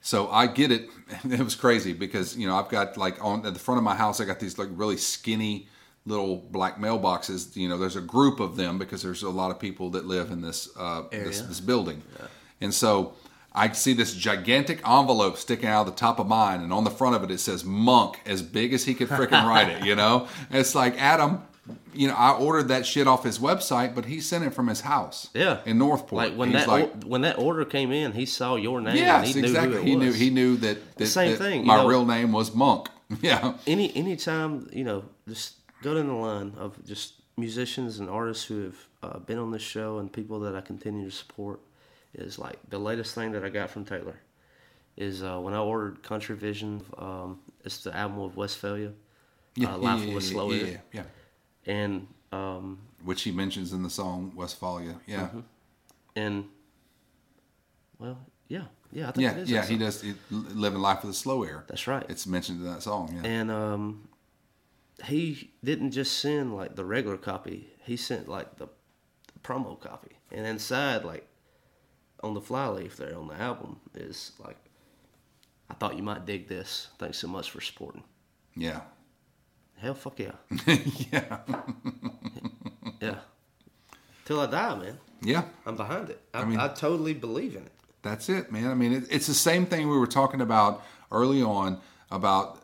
So 0.00 0.28
I 0.30 0.46
get 0.46 0.70
it. 0.72 0.88
It 1.24 1.40
was 1.40 1.54
crazy 1.54 1.92
because 1.92 2.36
you 2.38 2.46
know 2.48 2.56
I've 2.56 2.70
got 2.70 2.96
like 2.96 3.22
on 3.22 3.44
at 3.44 3.52
the 3.52 3.60
front 3.60 3.76
of 3.78 3.84
my 3.84 3.94
house 3.94 4.18
I 4.20 4.24
got 4.24 4.40
these 4.40 4.56
like 4.58 4.68
really 4.72 4.96
skinny 4.96 5.68
little 6.06 6.36
black 6.50 6.78
mailboxes. 6.78 7.54
You 7.54 7.68
know, 7.68 7.76
there's 7.76 7.96
a 7.96 8.00
group 8.00 8.40
of 8.40 8.56
them 8.56 8.78
because 8.78 9.02
there's 9.02 9.22
a 9.22 9.28
lot 9.28 9.50
of 9.50 9.58
people 9.58 9.90
that 9.90 10.06
live 10.06 10.30
in 10.30 10.40
this 10.40 10.68
uh, 10.78 11.02
this, 11.10 11.42
this 11.42 11.60
building, 11.60 12.02
and 12.62 12.72
so 12.72 13.12
I 13.52 13.72
see 13.72 13.92
this 13.94 14.14
gigantic 14.14 14.78
envelope 14.88 15.36
sticking 15.36 15.68
out 15.68 15.86
of 15.88 15.94
the 15.94 15.98
top 15.98 16.18
of 16.20 16.26
mine, 16.28 16.60
and 16.62 16.72
on 16.72 16.84
the 16.84 16.90
front 16.90 17.16
of 17.16 17.24
it 17.24 17.30
it 17.30 17.38
says 17.38 17.64
"Monk" 17.64 18.20
as 18.26 18.42
big 18.42 18.72
as 18.72 18.84
he 18.84 18.94
could 18.94 19.08
freaking 19.08 19.44
write 19.44 19.68
it. 19.68 19.84
You 19.84 19.96
know, 19.96 20.28
And 20.50 20.58
it's 20.60 20.74
like 20.74 21.00
Adam. 21.00 21.42
You 21.94 22.08
know, 22.08 22.14
I 22.14 22.32
ordered 22.32 22.68
that 22.68 22.84
shit 22.84 23.06
off 23.06 23.22
his 23.22 23.38
website, 23.38 23.94
but 23.94 24.04
he 24.06 24.20
sent 24.20 24.44
it 24.44 24.54
from 24.54 24.66
his 24.66 24.80
house. 24.80 25.28
yeah, 25.34 25.60
in 25.66 25.78
Northport. 25.78 26.12
Like 26.30 26.34
when 26.34 26.50
He's 26.50 26.60
that 26.60 26.68
like, 26.68 26.84
or- 27.04 27.08
when 27.08 27.20
that 27.20 27.38
order 27.38 27.64
came 27.64 27.92
in, 27.92 28.10
he 28.12 28.26
saw 28.26 28.56
your 28.56 28.80
name. 28.80 28.88
and 28.96 28.98
Yes, 28.98 29.34
he 29.34 29.40
knew 29.40 29.46
exactly. 29.48 29.82
He 29.84 29.94
knew 29.94 30.12
he 30.12 30.30
knew 30.30 30.56
that, 30.58 30.96
that, 30.96 31.06
Same 31.06 31.32
that 31.32 31.38
thing, 31.38 31.66
My 31.66 31.76
know. 31.76 31.86
real 31.88 32.04
name 32.04 32.32
was 32.32 32.54
Monk. 32.54 32.88
Yeah, 33.22 33.54
any 33.66 33.94
anytime 33.96 34.68
you 34.72 34.84
know 34.84 35.04
just 35.28 35.54
go 35.82 35.94
down 35.94 36.06
the 36.08 36.14
line 36.14 36.54
of 36.56 36.84
just 36.86 37.14
musicians 37.36 37.98
and 37.98 38.08
artists 38.08 38.44
who 38.44 38.62
have 38.64 38.76
uh, 39.02 39.18
been 39.18 39.38
on 39.38 39.50
this 39.50 39.62
show 39.62 39.98
and 39.98 40.12
people 40.12 40.40
that 40.40 40.54
I 40.56 40.60
continue 40.60 41.04
to 41.10 41.14
support 41.16 41.60
is 42.14 42.38
like 42.38 42.58
the 42.68 42.78
latest 42.78 43.14
thing 43.14 43.32
that 43.32 43.44
I 43.44 43.48
got 43.48 43.70
from 43.70 43.84
Taylor 43.84 44.20
is 44.96 45.22
uh, 45.22 45.38
when 45.38 45.54
I 45.54 45.58
ordered 45.58 46.02
Country 46.02 46.36
Vision. 46.36 46.82
Um, 46.98 47.40
it's 47.64 47.82
the 47.84 47.96
album 47.96 48.20
of 48.20 48.36
Westfalia, 48.36 48.92
yeah, 49.54 49.74
uh, 49.74 49.78
Life 49.78 50.02
yeah, 50.04 50.14
was 50.14 50.26
yeah, 50.30 50.32
slow 50.34 50.50
yeah, 50.52 50.66
yeah, 50.66 50.76
yeah. 50.92 51.02
and 51.66 52.06
um, 52.32 52.78
Which 53.04 53.22
he 53.22 53.30
mentions 53.32 53.72
in 53.72 53.82
the 53.82 53.90
song 53.90 54.32
Westfalia. 54.36 54.96
Yeah, 55.06 55.20
Mm-hmm. 55.28 55.40
and 56.16 56.44
well, 57.98 58.18
yeah, 58.48 58.62
yeah, 58.92 59.08
I 59.08 59.12
think 59.12 59.22
yeah, 59.22 59.32
it 59.32 59.38
is 59.38 59.50
yeah. 59.50 59.66
He 59.66 59.76
does 59.76 60.02
it, 60.02 60.16
living 60.30 60.80
life 60.80 61.02
with 61.02 61.10
a 61.12 61.14
slow 61.14 61.42
air. 61.44 61.64
That's 61.68 61.86
right. 61.86 62.04
It's 62.08 62.26
mentioned 62.26 62.60
in 62.60 62.72
that 62.72 62.82
song. 62.82 63.12
Yeah, 63.14 63.28
And 63.30 63.50
um, 63.50 64.08
he 65.04 65.50
didn't 65.62 65.92
just 65.92 66.18
send 66.18 66.56
like 66.56 66.76
the 66.76 66.84
regular 66.84 67.16
copy. 67.16 67.68
He 67.84 67.96
sent 67.96 68.28
like 68.28 68.56
the, 68.56 68.66
the 68.66 69.38
promo 69.42 69.78
copy. 69.78 70.10
And 70.32 70.46
inside, 70.46 71.04
like 71.04 71.26
on 72.22 72.34
the 72.34 72.40
flyleaf 72.40 72.96
there 72.96 73.16
on 73.16 73.28
the 73.28 73.34
album, 73.40 73.80
is 73.94 74.32
like, 74.44 74.56
I 75.70 75.74
thought 75.74 75.96
you 75.96 76.02
might 76.02 76.26
dig 76.26 76.48
this. 76.48 76.88
Thanks 76.98 77.18
so 77.18 77.28
much 77.28 77.50
for 77.50 77.60
supporting. 77.60 78.02
yeah, 78.56 78.80
Hell, 79.78 79.94
fuck 79.94 80.18
yeah, 80.18 80.32
yeah, 80.66 81.38
yeah. 83.00 83.14
Till 84.26 84.40
I 84.40 84.46
die, 84.46 84.74
man. 84.76 84.98
yeah. 85.22 85.44
I'm 85.66 85.76
behind 85.76 86.10
it. 86.10 86.20
I, 86.34 86.42
I, 86.42 86.44
mean- 86.44 86.58
totally 86.74 87.14
believe 87.14 87.56
in 87.56 87.62
it. 87.62 87.72
That's 88.02 88.28
it, 88.28 88.50
man. 88.50 88.70
I 88.70 88.74
mean, 88.74 88.92
it, 88.92 89.04
it's 89.10 89.26
the 89.26 89.34
same 89.34 89.66
thing 89.66 89.88
we 89.88 89.98
were 89.98 90.06
talking 90.06 90.40
about 90.40 90.82
early 91.12 91.42
on 91.42 91.80
about 92.10 92.62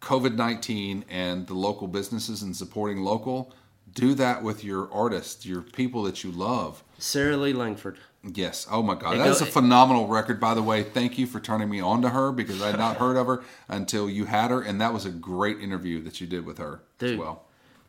COVID 0.00 0.34
19 0.36 1.04
and 1.08 1.46
the 1.46 1.54
local 1.54 1.88
businesses 1.88 2.42
and 2.42 2.54
supporting 2.56 2.98
local. 3.02 3.52
Do 3.94 4.14
that 4.14 4.42
with 4.42 4.62
your 4.62 4.92
artists, 4.92 5.46
your 5.46 5.62
people 5.62 6.02
that 6.04 6.22
you 6.22 6.30
love. 6.30 6.84
Sarah 6.98 7.36
Lee 7.36 7.52
Langford. 7.52 7.98
Yes. 8.34 8.66
Oh 8.70 8.82
my 8.82 8.94
God. 8.96 9.14
It 9.14 9.18
That 9.18 9.24
go- 9.26 9.30
is 9.30 9.40
a 9.40 9.46
phenomenal 9.46 10.08
record, 10.08 10.40
by 10.40 10.54
the 10.54 10.62
way. 10.62 10.82
Thank 10.82 11.16
you 11.18 11.26
for 11.26 11.38
turning 11.40 11.68
me 11.70 11.80
on 11.80 12.02
to 12.02 12.08
her 12.10 12.32
because 12.32 12.60
I 12.60 12.68
had 12.70 12.78
not 12.78 12.96
heard 12.98 13.16
of 13.16 13.26
her 13.26 13.42
until 13.68 14.10
you 14.10 14.24
had 14.24 14.50
her. 14.50 14.62
And 14.62 14.80
that 14.80 14.92
was 14.92 15.04
a 15.06 15.10
great 15.10 15.60
interview 15.60 16.02
that 16.02 16.20
you 16.20 16.26
did 16.26 16.44
with 16.44 16.58
her 16.58 16.82
as 17.00 17.16
well. 17.16 17.44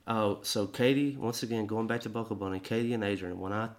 Oh, 0.07 0.39
so 0.43 0.67
Katie, 0.67 1.17
once 1.17 1.43
again, 1.43 1.65
going 1.65 1.87
back 1.87 2.01
to 2.01 2.09
Buckle 2.09 2.35
Bunny, 2.35 2.59
Katie 2.59 2.93
and 2.93 3.03
Adrian, 3.03 3.39
when 3.39 3.51
I 3.51 3.69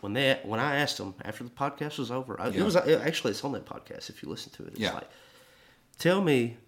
when 0.00 0.12
they 0.12 0.38
when 0.44 0.60
I 0.60 0.76
asked 0.76 0.98
them 0.98 1.14
after 1.24 1.42
the 1.44 1.50
podcast 1.50 1.98
was 1.98 2.10
over, 2.10 2.40
I, 2.40 2.48
Yeah. 2.48 2.60
it 2.60 2.64
was 2.64 2.76
it, 2.76 3.00
actually 3.00 3.30
it's 3.30 3.44
on 3.44 3.52
that 3.52 3.64
podcast 3.64 4.10
if 4.10 4.22
you 4.22 4.28
listen 4.28 4.52
to 4.54 4.64
it. 4.64 4.70
It's 4.72 4.80
Yeah. 4.80 4.94
like, 4.94 5.08
tell 5.98 6.20
me 6.20 6.58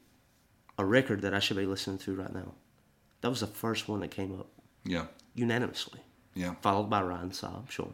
a 0.79 0.85
record 0.85 1.23
that 1.23 1.35
I 1.35 1.41
should 1.41 1.57
be 1.59 1.67
listening 1.67 1.99
to 1.99 2.15
right 2.15 2.33
now. 2.33 2.55
That 3.21 3.29
was 3.29 3.41
the 3.41 3.47
first 3.47 3.89
one 3.89 4.01
that 4.01 4.11
came 4.11 4.39
up 4.39 4.47
Yeah. 4.85 5.07
unanimously, 5.35 6.01
Yeah. 6.35 6.55
followed 6.63 6.89
by 6.89 7.03
Ryan 7.03 7.31
Saab, 7.31 7.71
sure. 7.71 7.93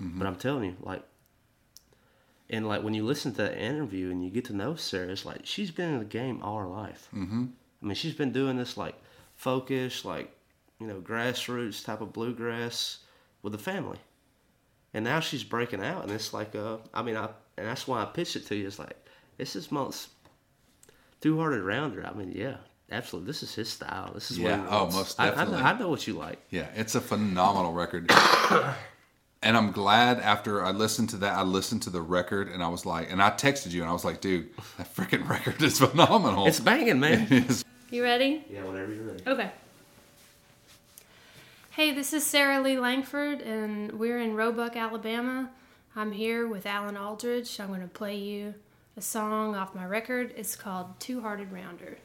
Mm-hmm. 0.00 0.18
But 0.18 0.26
I'm 0.28 0.36
telling 0.36 0.64
you, 0.64 0.76
like, 0.80 1.02
and 2.50 2.66
like 2.68 2.82
when 2.82 2.94
you 2.94 3.04
listen 3.04 3.32
to 3.32 3.42
that 3.42 3.58
interview 3.58 4.10
and 4.10 4.22
you 4.24 4.30
get 4.30 4.44
to 4.46 4.52
know 4.52 4.74
Sarah, 4.74 5.08
it's 5.08 5.24
like 5.24 5.40
she's 5.44 5.70
been 5.70 5.88
in 5.94 5.98
the 5.98 6.04
game 6.04 6.42
all 6.42 6.58
her 6.58 6.66
life. 6.66 7.08
Mm-hmm. 7.14 7.44
I 7.82 7.86
mean, 7.86 7.94
she's 7.94 8.14
been 8.14 8.32
doing 8.32 8.56
this 8.56 8.76
like 8.76 8.94
folkish, 9.42 10.04
like 10.04 10.32
you 10.80 10.86
know, 10.86 11.00
grassroots 11.00 11.84
type 11.84 12.00
of 12.00 12.12
bluegrass 12.12 12.98
with 13.42 13.52
the 13.52 13.58
family, 13.58 13.98
and 14.94 15.04
now 15.04 15.20
she's 15.20 15.44
breaking 15.44 15.82
out, 15.82 16.02
and 16.02 16.12
it's 16.12 16.32
like, 16.32 16.54
uh, 16.54 16.76
I 16.92 17.02
mean, 17.02 17.16
I 17.16 17.28
and 17.56 17.66
that's 17.66 17.86
why 17.88 18.02
I 18.02 18.04
pitched 18.06 18.36
it 18.36 18.46
to 18.46 18.54
you. 18.56 18.66
It's 18.66 18.78
like 18.78 18.96
this 19.38 19.56
is 19.56 19.70
most 19.72 20.08
two-hearted 21.20 21.62
rounder. 21.62 22.06
I 22.06 22.12
mean, 22.16 22.32
yeah. 22.34 22.56
Absolutely, 22.90 23.26
this 23.28 23.42
is 23.42 23.54
his 23.54 23.70
style. 23.70 24.10
This 24.12 24.30
is 24.30 24.38
Yeah, 24.38 24.58
what 24.58 24.68
he 24.68 24.74
oh, 24.74 24.78
wants. 24.82 24.96
most 24.96 25.20
I- 25.20 25.24
I 25.24 25.28
know- 25.30 25.34
definitely. 25.36 25.62
I 25.62 25.78
know 25.78 25.88
what 25.88 26.06
you 26.06 26.12
like. 26.12 26.38
Yeah. 26.50 26.66
It's 26.74 26.94
a 26.94 27.00
phenomenal 27.00 27.72
record. 27.72 28.10
and 29.42 29.56
I'm 29.56 29.72
glad 29.72 30.20
after 30.20 30.64
I 30.64 30.70
listened 30.70 31.10
to 31.10 31.16
that, 31.18 31.34
I 31.34 31.42
listened 31.42 31.82
to 31.82 31.90
the 31.90 32.00
record 32.00 32.48
and 32.48 32.62
I 32.62 32.68
was 32.68 32.86
like, 32.86 33.10
and 33.10 33.20
I 33.22 33.30
texted 33.30 33.72
you 33.72 33.82
and 33.82 33.90
I 33.90 33.92
was 33.92 34.04
like, 34.04 34.20
dude, 34.20 34.50
that 34.78 34.94
freaking 34.94 35.28
record 35.28 35.60
is 35.62 35.78
phenomenal. 35.78 36.46
It's 36.46 36.60
banging, 36.60 37.00
man. 37.00 37.26
It 37.30 37.50
is. 37.50 37.64
You 37.90 38.02
ready? 38.02 38.44
yeah, 38.48 38.64
whenever 38.64 38.92
you're 38.92 39.04
ready. 39.04 39.22
Okay. 39.26 39.50
Hey, 41.72 41.92
this 41.92 42.12
is 42.12 42.24
Sarah 42.24 42.60
Lee 42.60 42.78
Langford, 42.78 43.40
and 43.40 43.92
we're 43.98 44.18
in 44.18 44.34
Roebuck, 44.34 44.76
Alabama. 44.76 45.50
I'm 45.96 46.12
here 46.12 46.46
with 46.46 46.66
Alan 46.66 46.96
Aldridge. 46.96 47.58
I'm 47.58 47.68
going 47.68 47.80
to 47.80 47.86
play 47.88 48.16
you 48.16 48.54
a 48.96 49.00
song 49.00 49.54
off 49.54 49.74
my 49.74 49.86
record. 49.86 50.34
It's 50.36 50.54
called 50.54 51.00
Two 51.00 51.22
Hearted 51.22 51.50
Rounder. 51.50 51.98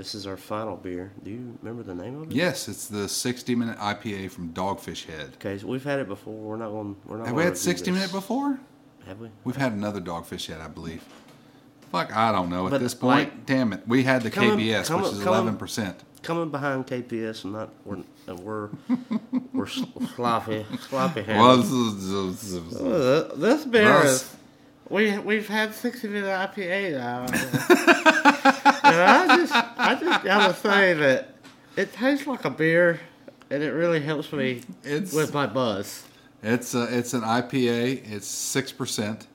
This 0.00 0.14
is 0.14 0.26
our 0.26 0.38
final 0.38 0.76
beer. 0.78 1.12
Do 1.22 1.30
you 1.30 1.58
remember 1.60 1.82
the 1.82 1.94
name 1.94 2.22
of 2.22 2.30
it? 2.30 2.34
Yes, 2.34 2.68
it's 2.68 2.86
the 2.88 3.06
60 3.06 3.54
minute 3.54 3.76
IPA 3.76 4.30
from 4.30 4.50
Dogfish 4.54 5.04
Head. 5.04 5.32
Okay, 5.34 5.58
so 5.58 5.66
we've 5.66 5.84
had 5.84 5.98
it 5.98 6.08
before. 6.08 6.32
We're 6.32 6.56
not 6.56 6.70
going. 6.70 6.96
We're 7.04 7.18
not. 7.18 7.26
Have 7.26 7.36
we 7.36 7.42
had 7.42 7.58
60 7.58 7.84
this. 7.90 7.94
minute 8.00 8.10
before? 8.10 8.58
Have 9.06 9.20
we? 9.20 9.28
We've 9.44 9.56
had 9.56 9.72
another 9.72 10.00
Dogfish 10.00 10.46
Head, 10.46 10.62
I 10.62 10.68
believe. 10.68 11.04
Fuck, 11.92 12.16
I 12.16 12.32
don't 12.32 12.48
know. 12.48 12.64
At 12.64 12.70
But, 12.70 12.80
this 12.80 12.94
point, 12.94 13.28
like, 13.28 13.44
damn 13.44 13.74
it. 13.74 13.86
We 13.86 14.02
had 14.04 14.22
the 14.22 14.30
come 14.30 14.48
on- 14.52 14.58
KBS, 14.58 14.86
come 14.86 15.02
which 15.02 15.12
is 15.12 15.18
11%. 15.20 15.94
Coming 16.22 16.48
behind 16.50 16.86
KBS, 16.86 17.44
and 17.44 17.52
not 17.52 17.68
we're 17.84 17.98
uh, 18.26 18.36
we're 18.36 18.70
we're 19.52 19.66
sloppy 19.66 20.64
sloppy 20.88 21.24
hands. 21.24 21.38
Well, 21.42 21.56
this 21.58 21.70
is- 21.70 22.40
this 22.40 22.52
is- 22.54 23.38
this 23.38 23.64
beer 23.66 24.02
is. 24.06 24.34
We 24.88 25.18
we've 25.18 25.46
had 25.46 25.74
sixty 25.74 26.08
minute 26.08 26.26
IPA 26.26 26.92
now, 26.98 27.26
I 28.98 29.36
just 29.36 29.52
I 29.54 29.94
just 29.94 30.24
gotta 30.24 30.54
say 30.54 30.92
that 30.94 31.34
it 31.76 31.92
tastes 31.92 32.26
like 32.26 32.44
a 32.44 32.50
beer, 32.50 33.00
and 33.50 33.62
it 33.62 33.70
really 33.72 34.00
helps 34.00 34.32
me 34.32 34.62
It's- 34.84 35.12
with 35.12 35.32
my 35.34 35.46
buzz. 35.46 36.04
It's 36.42 36.74
a, 36.74 36.84
it's 36.96 37.12
an 37.12 37.20
IPA. 37.20 38.10
It's 38.10 38.26
six 38.26 38.72
percent, 38.72 39.26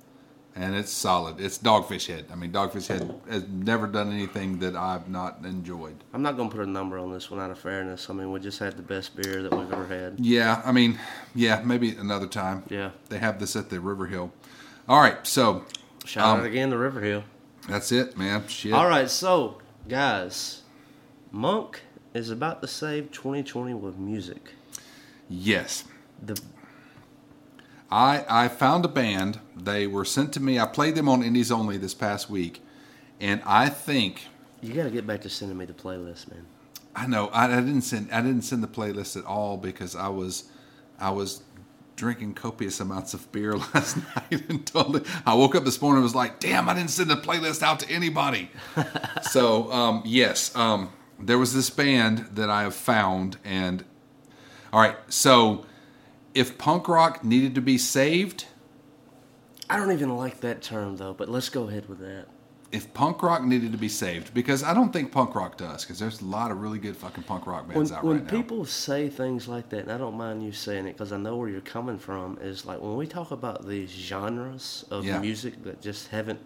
and 0.55 0.73
it's 0.75 0.89
solid. 0.91 1.39
It's 1.39 1.59
Dogfish 1.59 2.07
Head. 2.07 2.25
I 2.31 2.35
mean, 2.35 2.51
Dogfish 2.51 2.87
Head 2.87 3.13
has 3.29 3.47
never 3.47 3.85
done 3.85 4.11
anything 4.11 4.57
that 4.59 4.75
I've 4.75 5.07
not 5.07 5.37
enjoyed. 5.43 5.95
I'm 6.15 6.23
not 6.23 6.35
gonna 6.35 6.49
put 6.49 6.61
a 6.61 6.65
number 6.65 6.97
on 6.97 7.11
this 7.13 7.29
one 7.29 7.39
out 7.39 7.51
of 7.51 7.59
fairness. 7.59 8.09
I 8.09 8.13
mean, 8.13 8.31
we 8.31 8.39
just 8.39 8.57
had 8.57 8.75
the 8.75 8.81
best 8.81 9.15
beer 9.15 9.43
that 9.43 9.51
we've 9.55 9.71
ever 9.71 9.85
had. 9.85 10.19
Yeah, 10.19 10.63
I 10.65 10.71
mean, 10.71 10.97
yeah, 11.35 11.61
maybe 11.63 11.91
another 11.95 12.25
time. 12.27 12.63
Yeah. 12.69 12.89
they 13.09 13.19
have 13.19 13.39
this 13.39 13.55
at 13.55 13.69
the 13.69 13.79
River 13.79 14.07
Hill. 14.07 14.31
All 14.89 14.99
right, 14.99 15.25
so 15.27 15.63
Shout 16.05 16.25
Um, 16.25 16.39
out 16.39 16.45
again 16.47 16.71
to 16.71 16.77
River 16.77 17.01
Hill. 17.01 17.23
That's 17.67 17.91
it, 17.91 18.17
man. 18.17 18.47
Shit. 18.47 18.73
All 18.73 18.87
right, 18.87 19.09
so 19.09 19.59
guys, 19.87 20.61
Monk 21.31 21.81
is 22.13 22.29
about 22.29 22.61
to 22.61 22.67
save 22.67 23.11
2020 23.11 23.73
with 23.73 23.97
music. 23.97 24.53
Yes, 25.29 25.83
The 26.21 26.39
I 27.91 28.25
I 28.27 28.47
found 28.47 28.85
a 28.85 28.87
band. 28.87 29.39
They 29.55 29.87
were 29.87 30.05
sent 30.05 30.33
to 30.33 30.39
me. 30.39 30.59
I 30.59 30.65
played 30.65 30.95
them 30.95 31.09
on 31.09 31.23
Indies 31.23 31.51
Only 31.51 31.77
this 31.77 31.93
past 31.93 32.29
week, 32.29 32.61
and 33.19 33.41
I 33.45 33.69
think 33.69 34.27
you 34.61 34.73
got 34.73 34.83
to 34.83 34.91
get 34.91 35.05
back 35.05 35.21
to 35.21 35.29
sending 35.29 35.57
me 35.57 35.65
the 35.65 35.73
playlist, 35.73 36.29
man. 36.31 36.45
I 36.95 37.07
know 37.07 37.27
I, 37.27 37.45
I 37.45 37.59
didn't 37.61 37.81
send 37.81 38.11
I 38.11 38.21
didn't 38.21 38.43
send 38.43 38.63
the 38.63 38.67
playlist 38.67 39.17
at 39.17 39.25
all 39.25 39.57
because 39.57 39.95
I 39.95 40.07
was 40.07 40.45
I 40.99 41.09
was 41.09 41.43
drinking 41.95 42.33
copious 42.33 42.79
amounts 42.79 43.13
of 43.13 43.31
beer 43.31 43.55
last 43.73 43.97
night 43.97 44.49
and 44.49 44.65
totally 44.65 45.01
I 45.25 45.33
woke 45.33 45.55
up 45.55 45.63
this 45.63 45.81
morning 45.81 45.97
and 45.97 46.03
was 46.03 46.15
like, 46.15 46.39
damn, 46.39 46.67
I 46.67 46.73
didn't 46.73 46.89
send 46.89 47.09
the 47.09 47.15
playlist 47.15 47.61
out 47.61 47.79
to 47.81 47.89
anybody. 47.89 48.51
so 49.21 49.71
um, 49.71 50.03
yes, 50.05 50.55
um, 50.55 50.91
there 51.19 51.37
was 51.37 51.53
this 51.53 51.69
band 51.69 52.27
that 52.33 52.49
I 52.49 52.63
have 52.63 52.75
found 52.75 53.37
and 53.43 53.83
all 54.73 54.81
right, 54.81 54.97
so 55.07 55.65
if 56.33 56.57
punk 56.57 56.89
rock 56.89 57.23
needed 57.23 57.55
to 57.55 57.61
be 57.61 57.77
saved, 57.77 58.45
I 59.69 59.77
don't 59.77 59.91
even 59.91 60.15
like 60.15 60.41
that 60.41 60.61
term 60.61 60.97
though, 60.97 61.13
but 61.13 61.29
let's 61.29 61.49
go 61.49 61.69
ahead 61.69 61.87
with 61.87 61.99
that. 61.99 62.27
If 62.71 62.93
punk 62.93 63.21
rock 63.23 63.43
needed 63.43 63.71
to 63.71 63.77
be 63.77 63.87
saved, 63.89 64.33
because 64.33 64.63
I 64.63 64.73
don't 64.73 64.91
think 64.91 65.11
punk 65.11 65.35
rock 65.35 65.57
does, 65.57 65.83
because 65.83 65.99
there's 65.99 66.21
a 66.21 66.25
lot 66.25 66.51
of 66.51 66.59
really 66.61 66.79
good 66.79 66.97
fucking 66.97 67.23
punk 67.23 67.47
rock 67.47 67.67
bands 67.67 67.91
When, 67.91 67.97
out 67.97 68.03
when 68.03 68.17
right 68.17 68.25
now. 68.25 68.31
When 68.33 68.41
people 68.43 68.65
say 68.65 69.07
things 69.09 69.47
like 69.47 69.69
that, 69.69 69.81
and 69.81 69.91
I 69.91 69.97
don't 69.97 70.15
mind 70.17 70.43
you 70.43 70.51
saying 70.51 70.85
it 70.87 70.93
because 70.93 71.11
I 71.13 71.17
know 71.17 71.35
where 71.37 71.47
you're 71.49 71.61
coming 71.61 71.97
from, 71.97 72.37
is 72.41 72.65
like 72.65 72.81
when 72.81 72.95
we 72.95 73.07
talk 73.07 73.31
about 73.31 73.67
these 73.67 73.89
genres 73.89 74.85
of 74.91 75.05
Yeah. 75.05 75.19
music 75.19 75.63
that 75.63 75.81
just 75.81 76.09
haven't 76.09 76.39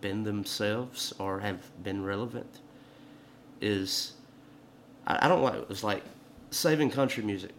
been 0.00 0.24
themselves 0.24 1.12
or 1.18 1.40
have 1.40 1.58
been 1.82 2.04
relevant, 2.04 2.60
is 3.60 4.12
I, 5.06 5.26
I 5.26 5.28
don't 5.28 5.42
like 5.42 5.54
it. 5.54 5.66
it's 5.70 5.84
like 5.84 6.02
saving 6.50 6.90
country 6.90 7.22
music. 7.22 7.52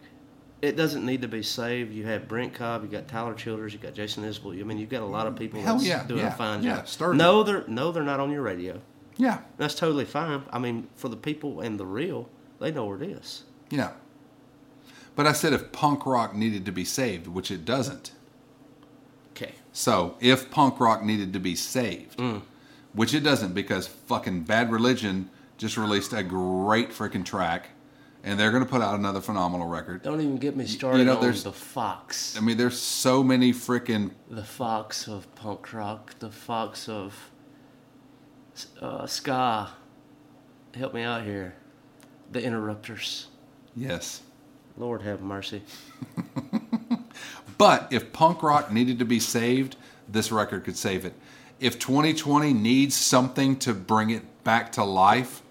It 0.62 0.76
doesn't 0.76 1.06
need 1.06 1.22
to 1.22 1.28
be 1.28 1.42
saved. 1.42 1.94
You 1.94 2.06
have 2.06 2.28
Brent 2.28 2.54
Cobb, 2.54 2.84
you 2.84 2.90
got 2.90 3.08
Tyler 3.08 3.34
Childers, 3.34 3.72
you 3.72 3.80
got 3.80 3.94
Jason 3.94 4.24
Isbell. 4.24 4.60
I 4.60 4.64
mean, 4.64 4.78
you've 4.78 4.90
got 4.90 5.04
a 5.04 5.06
lot 5.06 5.26
of 5.26 5.36
people 5.38 5.62
Hell 5.62 5.76
that's 5.76 5.88
yeah, 5.88 6.04
doing 6.06 6.20
yeah, 6.20 6.34
a 6.34 6.38
fine 6.38 6.64
yeah, 6.64 6.78
job. 6.78 6.86
Sturgill. 6.86 7.16
No, 7.16 7.44
they're 7.44 7.64
no, 7.68 7.92
they're 7.92 8.04
not 8.04 8.20
on 8.20 8.30
your 8.32 8.42
radio. 8.42 8.82
yeah, 9.18 9.40
That's 9.58 9.76
totally 9.76 10.06
fine. 10.06 10.44
I 10.52 10.60
mean, 10.60 10.90
for 10.96 11.08
the 11.08 11.16
people 11.16 11.62
and 11.62 11.80
the 11.80 11.86
real, 11.86 12.30
they 12.60 12.72
know 12.72 12.86
where 12.86 13.02
it 13.02 13.10
is. 13.10 13.44
Yeah. 13.70 13.92
But 15.16 15.28
I 15.28 15.32
said 15.34 15.54
if 15.54 15.72
punk 15.72 16.06
rock 16.06 16.36
needed 16.36 16.66
to 16.66 16.72
be 16.72 16.86
saved, 16.86 17.28
which 17.28 17.52
it 17.52 17.66
doesn't. 17.66 18.12
Okay. 19.32 19.54
So 19.72 20.16
if 20.20 20.52
punk 20.52 20.80
rock 20.80 21.04
needed 21.04 21.34
to 21.34 21.40
be 21.40 21.56
saved, 21.56 22.18
mm. 22.18 22.42
which 22.94 23.14
it 23.14 23.22
doesn't 23.22 23.54
because 23.54 23.88
fucking 23.88 24.44
Bad 24.44 24.72
Religion 24.72 25.30
just 25.58 25.78
released 25.78 26.14
a 26.14 26.24
great 26.24 26.92
freaking 26.92 27.26
track 27.26 27.70
and 28.24 28.40
they're 28.40 28.52
going 28.52 28.64
to 28.64 28.70
put 28.70 28.82
out 28.82 28.98
another 28.98 29.22
phenomenal 29.22 29.68
record. 29.68 30.04
Don't 30.04 30.20
even 30.22 30.38
get 30.38 30.56
me 30.56 30.66
started 30.66 31.00
you 31.00 31.06
know, 31.06 31.16
on 31.16 31.22
there's- 31.22 31.44
the 31.44 31.52
fox. 31.54 32.38
I 32.38 32.42
mean, 32.42 32.58
there's 32.58 32.80
so 32.80 33.24
many 33.24 33.54
freaking. 33.54 34.12
the 34.30 34.44
fox 34.44 35.08
of 35.08 35.34
punk 35.36 35.74
rock. 35.74 36.18
The 36.20 36.30
fox 36.32 36.88
of 36.90 37.32
uh, 38.82 39.06
ska. 39.06 39.70
Help 40.76 40.94
me 40.94 41.04
out 41.04 41.24
here. 41.24 41.56
The 42.32 42.44
interrupters. 42.44 43.28
Yes. 43.76 44.22
Lord 44.78 45.02
have 45.02 45.22
mercy. 45.22 45.64
But 47.58 47.92
if 47.92 48.14
punk 48.14 48.42
rock 48.42 48.72
needed 48.72 49.00
to 49.00 49.06
be 49.06 49.20
saved, 49.20 49.76
this 50.08 50.32
record 50.32 50.64
could 50.64 50.78
save 50.78 51.04
it. 51.04 51.14
If 51.60 51.78
2020 51.78 52.54
needs 52.54 52.96
something 52.96 53.58
to 53.58 53.74
bring 53.74 54.12
it 54.12 54.24
back 54.46 54.72
to 54.74 54.84
life, 54.86 55.42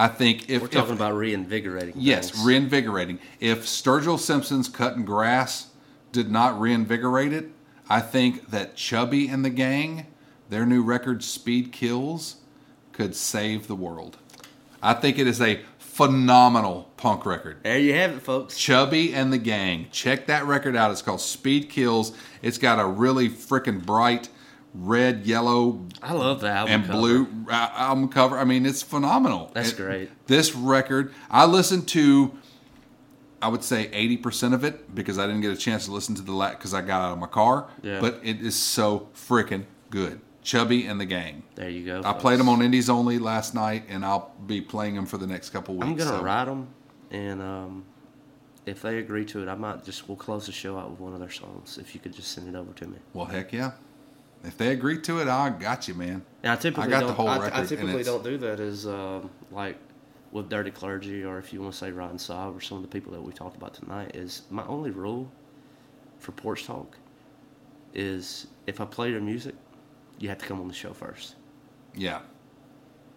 I 0.00 0.08
think 0.08 0.48
if 0.48 0.62
We're 0.62 0.68
talking 0.68 0.94
if, 0.94 0.96
about 0.96 1.14
reinvigorating. 1.14 1.92
Yes, 1.94 2.30
things. 2.30 2.42
reinvigorating. 2.42 3.18
If 3.38 3.66
Sturgill 3.66 4.18
Simpson's 4.18 4.66
cutting 4.66 5.04
grass 5.04 5.68
did 6.10 6.30
not 6.30 6.58
reinvigorate 6.58 7.34
it, 7.34 7.50
I 7.86 8.00
think 8.00 8.48
that 8.48 8.76
Chubby 8.76 9.28
and 9.28 9.44
the 9.44 9.50
gang, 9.50 10.06
their 10.48 10.64
new 10.64 10.82
record 10.82 11.22
Speed 11.22 11.70
Kills, 11.70 12.36
could 12.94 13.14
save 13.14 13.66
the 13.66 13.74
world. 13.74 14.16
I 14.82 14.94
think 14.94 15.18
it 15.18 15.26
is 15.26 15.38
a 15.38 15.60
phenomenal 15.78 16.90
punk 16.96 17.26
record. 17.26 17.58
There 17.62 17.78
you 17.78 17.92
have 17.92 18.12
it, 18.12 18.20
folks. 18.20 18.56
Chubby 18.56 19.12
and 19.12 19.30
the 19.30 19.38
Gang. 19.38 19.88
Check 19.92 20.28
that 20.28 20.46
record 20.46 20.76
out. 20.76 20.90
It's 20.92 21.02
called 21.02 21.20
Speed 21.20 21.68
Kills. 21.68 22.16
It's 22.40 22.56
got 22.56 22.80
a 22.80 22.86
really 22.86 23.28
freaking 23.28 23.84
bright 23.84 24.30
red, 24.74 25.26
yellow, 25.26 25.84
I 26.02 26.12
love 26.12 26.40
that 26.42 26.68
and 26.68 26.84
cover. 26.86 26.98
blue 26.98 27.28
uh, 27.48 27.70
album 27.74 28.08
cover. 28.08 28.38
I 28.38 28.44
mean, 28.44 28.66
it's 28.66 28.82
phenomenal. 28.82 29.50
That's 29.54 29.72
It- 29.72 29.76
great. 29.76 30.26
This 30.26 30.54
record, 30.54 31.12
I 31.30 31.44
listened 31.46 31.88
to, 31.88 32.32
I 33.42 33.48
would 33.48 33.64
say 33.64 33.88
eighty 33.92 34.16
percent 34.16 34.54
of 34.54 34.64
it 34.64 34.94
because 34.94 35.18
I 35.18 35.26
didn't 35.26 35.40
get 35.40 35.50
a 35.52 35.56
chance 35.56 35.86
to 35.86 35.92
listen 35.92 36.14
to 36.16 36.22
the 36.22 36.32
lat 36.32 36.58
because 36.58 36.74
I 36.74 36.82
got 36.82 37.00
out 37.02 37.12
of 37.12 37.18
my 37.18 37.26
car. 37.26 37.68
Yeah. 37.82 38.00
But 38.00 38.20
it 38.22 38.40
is 38.40 38.54
so 38.54 39.08
freaking 39.14 39.64
good. 39.90 40.20
Chubby 40.42 40.86
and 40.86 40.98
the 41.00 41.04
Gang. 41.04 41.42
There 41.54 41.68
you 41.68 41.84
go. 41.84 42.00
I 42.00 42.12
folks. 42.12 42.22
played 42.22 42.38
them 42.40 42.48
on 42.48 42.62
Indies 42.62 42.88
only 42.88 43.18
last 43.18 43.54
night, 43.54 43.84
and 43.90 44.04
I'll 44.04 44.32
be 44.46 44.60
playing 44.62 44.94
them 44.94 45.04
for 45.04 45.18
the 45.18 45.26
next 45.26 45.50
couple 45.50 45.74
weeks. 45.74 45.86
I'm 45.86 45.96
gonna 45.96 46.10
so- 46.18 46.22
write 46.22 46.46
them, 46.46 46.68
and 47.10 47.42
um, 47.42 47.84
if 48.66 48.80
they 48.82 48.98
agree 48.98 49.24
to 49.26 49.42
it, 49.42 49.48
I 49.48 49.54
might 49.54 49.84
just 49.84 50.08
we'll 50.08 50.16
close 50.16 50.46
the 50.46 50.52
show 50.52 50.78
out 50.78 50.90
with 50.90 51.00
one 51.00 51.12
of 51.12 51.20
their 51.20 51.30
songs. 51.30 51.76
If 51.78 51.94
you 51.94 52.00
could 52.00 52.14
just 52.14 52.32
send 52.32 52.48
it 52.48 52.54
over 52.58 52.72
to 52.72 52.86
me. 52.86 52.96
Well, 53.12 53.26
heck 53.26 53.52
yeah. 53.52 53.72
If 54.44 54.56
they 54.56 54.68
agree 54.72 54.98
to 55.02 55.20
it, 55.20 55.28
I 55.28 55.50
got 55.50 55.86
you, 55.88 55.94
man. 55.94 56.24
And 56.42 56.52
I 56.52 56.56
typically 56.56 56.88
got 56.88 57.00
don't, 57.00 57.14
whole 57.14 57.28
I, 57.28 57.38
record, 57.38 57.52
I 57.60 57.66
typically 57.66 58.02
don't 58.02 58.24
do 58.24 58.38
that 58.38 58.58
as 58.60 58.86
um, 58.86 59.30
like 59.50 59.76
with 60.32 60.48
Dirty 60.48 60.70
Clergy 60.70 61.24
or 61.24 61.38
if 61.38 61.52
you 61.52 61.60
want 61.60 61.72
to 61.74 61.78
say 61.78 61.90
Ryan 61.90 62.16
Saab 62.16 62.56
or 62.56 62.60
some 62.60 62.78
of 62.78 62.82
the 62.82 62.88
people 62.88 63.12
that 63.12 63.20
we 63.20 63.32
talked 63.32 63.56
about 63.56 63.74
tonight. 63.74 64.12
Is 64.14 64.42
my 64.50 64.64
only 64.66 64.90
rule 64.90 65.30
for 66.18 66.32
Porch 66.32 66.64
Talk 66.64 66.96
is 67.92 68.46
if 68.66 68.80
I 68.80 68.84
play 68.84 69.10
your 69.10 69.20
music, 69.20 69.54
you 70.18 70.28
have 70.28 70.38
to 70.38 70.46
come 70.46 70.60
on 70.60 70.68
the 70.68 70.74
show 70.74 70.92
first. 70.92 71.34
Yeah. 71.94 72.20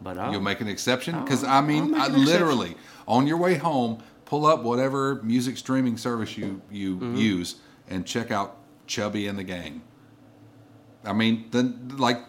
But 0.02 0.18
I'll, 0.18 0.32
You'll 0.32 0.42
make 0.42 0.60
an 0.60 0.68
exception 0.68 1.22
because 1.24 1.44
I 1.44 1.62
mean, 1.62 1.94
I 1.94 2.08
an 2.08 2.12
exception. 2.12 2.26
literally 2.26 2.76
on 3.08 3.28
your 3.28 3.38
way 3.38 3.56
home, 3.56 4.02
pull 4.26 4.46
up 4.46 4.64
whatever 4.64 5.22
music 5.24 5.58
streaming 5.58 5.98
service 5.98 6.38
you 6.38 6.62
you 6.70 6.96
Mm-hmm. 6.98 7.16
use 7.16 7.56
and 7.90 8.06
check 8.06 8.32
out 8.32 8.58
Chubby 8.88 9.28
and 9.28 9.38
the 9.40 9.44
Gang. 9.44 9.82
I 11.04 11.14
mean, 11.14 11.46
the 11.52 11.74
like 11.96 12.20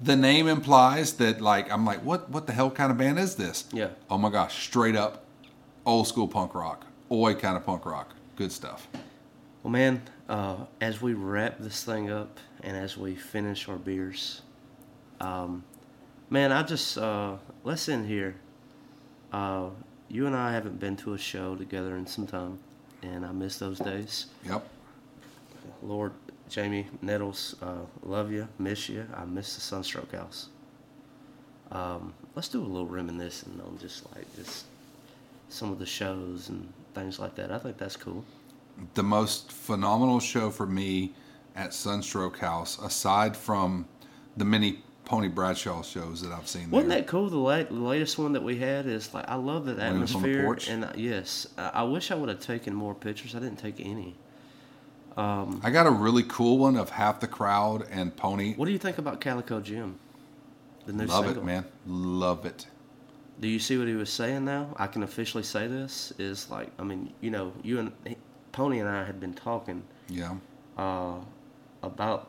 the 0.00 0.16
name 0.16 0.48
implies 0.48 1.14
that 1.14 1.40
like 1.40 1.70
I'm 1.72 1.84
like, 1.84 2.04
what 2.04 2.28
what 2.30 2.46
the 2.46 2.52
hell 2.52 2.70
kind 2.70 2.90
of 2.90 2.98
band 2.98 3.18
is 3.18 3.36
this? 3.36 3.64
Yeah. 3.72 3.88
Oh 4.10 4.18
my 4.18 4.30
gosh, 4.30 4.64
straight 4.66 4.96
up 4.96 5.24
old 5.86 6.06
school 6.06 6.28
punk 6.28 6.54
rock, 6.54 6.86
oi 7.10 7.34
kind 7.34 7.56
of 7.56 7.64
punk 7.64 7.86
rock, 7.86 8.14
good 8.36 8.52
stuff. 8.52 8.88
Well, 9.62 9.70
man, 9.70 10.02
uh, 10.28 10.56
as 10.80 11.00
we 11.00 11.14
wrap 11.14 11.58
this 11.58 11.84
thing 11.84 12.10
up 12.10 12.38
and 12.62 12.76
as 12.76 12.96
we 12.96 13.14
finish 13.14 13.68
our 13.68 13.76
beers, 13.76 14.42
um, 15.20 15.64
man, 16.28 16.52
I 16.52 16.62
just 16.62 16.98
uh, 16.98 17.36
let's 17.62 17.88
end 17.88 18.06
here. 18.06 18.36
Uh, 19.32 19.70
you 20.08 20.26
and 20.26 20.36
I 20.36 20.52
haven't 20.52 20.78
been 20.78 20.96
to 20.98 21.14
a 21.14 21.18
show 21.18 21.56
together 21.56 21.96
in 21.96 22.06
some 22.06 22.26
time, 22.26 22.58
and 23.02 23.24
I 23.24 23.32
miss 23.32 23.58
those 23.58 23.78
days. 23.78 24.26
Yep. 24.46 24.68
Lord, 25.82 26.12
Jamie 26.48 26.86
Nettles, 27.02 27.56
uh, 27.62 27.86
love 28.02 28.30
you, 28.30 28.48
miss 28.58 28.88
you. 28.88 29.06
I 29.16 29.24
miss 29.24 29.54
the 29.54 29.60
Sunstroke 29.60 30.12
House. 30.12 30.48
Um, 31.72 32.14
let's 32.34 32.48
do 32.48 32.60
a 32.60 32.66
little 32.66 32.86
reminiscing 32.86 33.60
on 33.66 33.78
just 33.78 34.04
like 34.14 34.26
just 34.36 34.66
some 35.48 35.72
of 35.72 35.78
the 35.78 35.86
shows 35.86 36.48
and 36.48 36.72
things 36.94 37.18
like 37.18 37.34
that. 37.36 37.50
I 37.50 37.58
think 37.58 37.78
that's 37.78 37.96
cool. 37.96 38.24
the 38.94 39.02
most 39.02 39.50
phenomenal 39.52 40.20
show 40.20 40.50
for 40.50 40.66
me 40.66 41.12
at 41.56 41.72
Sunstroke 41.72 42.38
House, 42.38 42.78
aside 42.78 43.36
from 43.36 43.86
the 44.36 44.44
many 44.44 44.82
Pony 45.04 45.28
Bradshaw 45.28 45.82
shows 45.82 46.22
that 46.22 46.32
I've 46.32 46.48
seen. 46.48 46.70
Wasn't 46.70 46.88
there. 46.88 47.00
that 47.00 47.06
cool? 47.06 47.28
The, 47.28 47.36
late, 47.36 47.68
the 47.68 47.74
latest 47.74 48.18
one 48.18 48.32
that 48.32 48.42
we 48.42 48.56
had 48.56 48.86
is 48.86 49.12
like 49.12 49.28
I 49.28 49.34
love 49.34 49.66
that 49.66 49.76
When 49.76 49.86
on 49.86 50.00
the 50.00 50.04
atmosphere. 50.04 50.58
And 50.68 50.84
uh, 50.84 50.92
yes, 50.96 51.46
I, 51.58 51.70
I 51.74 51.82
wish 51.82 52.10
I 52.10 52.14
would 52.14 52.28
have 52.28 52.40
taken 52.40 52.74
more 52.74 52.94
pictures. 52.94 53.34
I 53.34 53.40
didn't 53.40 53.58
take 53.58 53.80
any. 53.80 54.16
I 55.16 55.70
got 55.70 55.86
a 55.86 55.90
really 55.90 56.22
cool 56.24 56.58
one 56.58 56.76
of 56.76 56.90
half 56.90 57.20
the 57.20 57.26
crowd 57.28 57.86
and 57.90 58.14
Pony. 58.16 58.54
What 58.54 58.66
do 58.66 58.72
you 58.72 58.78
think 58.78 58.98
about 58.98 59.20
Calico 59.20 59.60
Jim? 59.60 59.98
The 60.86 60.92
new 60.92 61.06
Love 61.06 61.24
single. 61.24 61.42
it, 61.42 61.46
man. 61.46 61.64
Love 61.86 62.44
it. 62.46 62.66
Do 63.40 63.48
you 63.48 63.58
see 63.58 63.78
what 63.78 63.88
he 63.88 63.94
was 63.94 64.10
saying 64.10 64.44
now? 64.44 64.74
I 64.76 64.86
can 64.86 65.02
officially 65.02 65.42
say 65.42 65.66
this 65.66 66.12
is 66.18 66.50
like 66.50 66.68
I 66.78 66.82
mean 66.84 67.12
you 67.20 67.30
know 67.30 67.52
you 67.62 67.78
and 67.78 67.92
he- 68.06 68.16
Pony 68.52 68.78
and 68.78 68.88
I 68.88 69.04
had 69.04 69.18
been 69.18 69.34
talking 69.34 69.82
Yeah. 70.08 70.34
uh, 70.78 71.14
about 71.82 72.28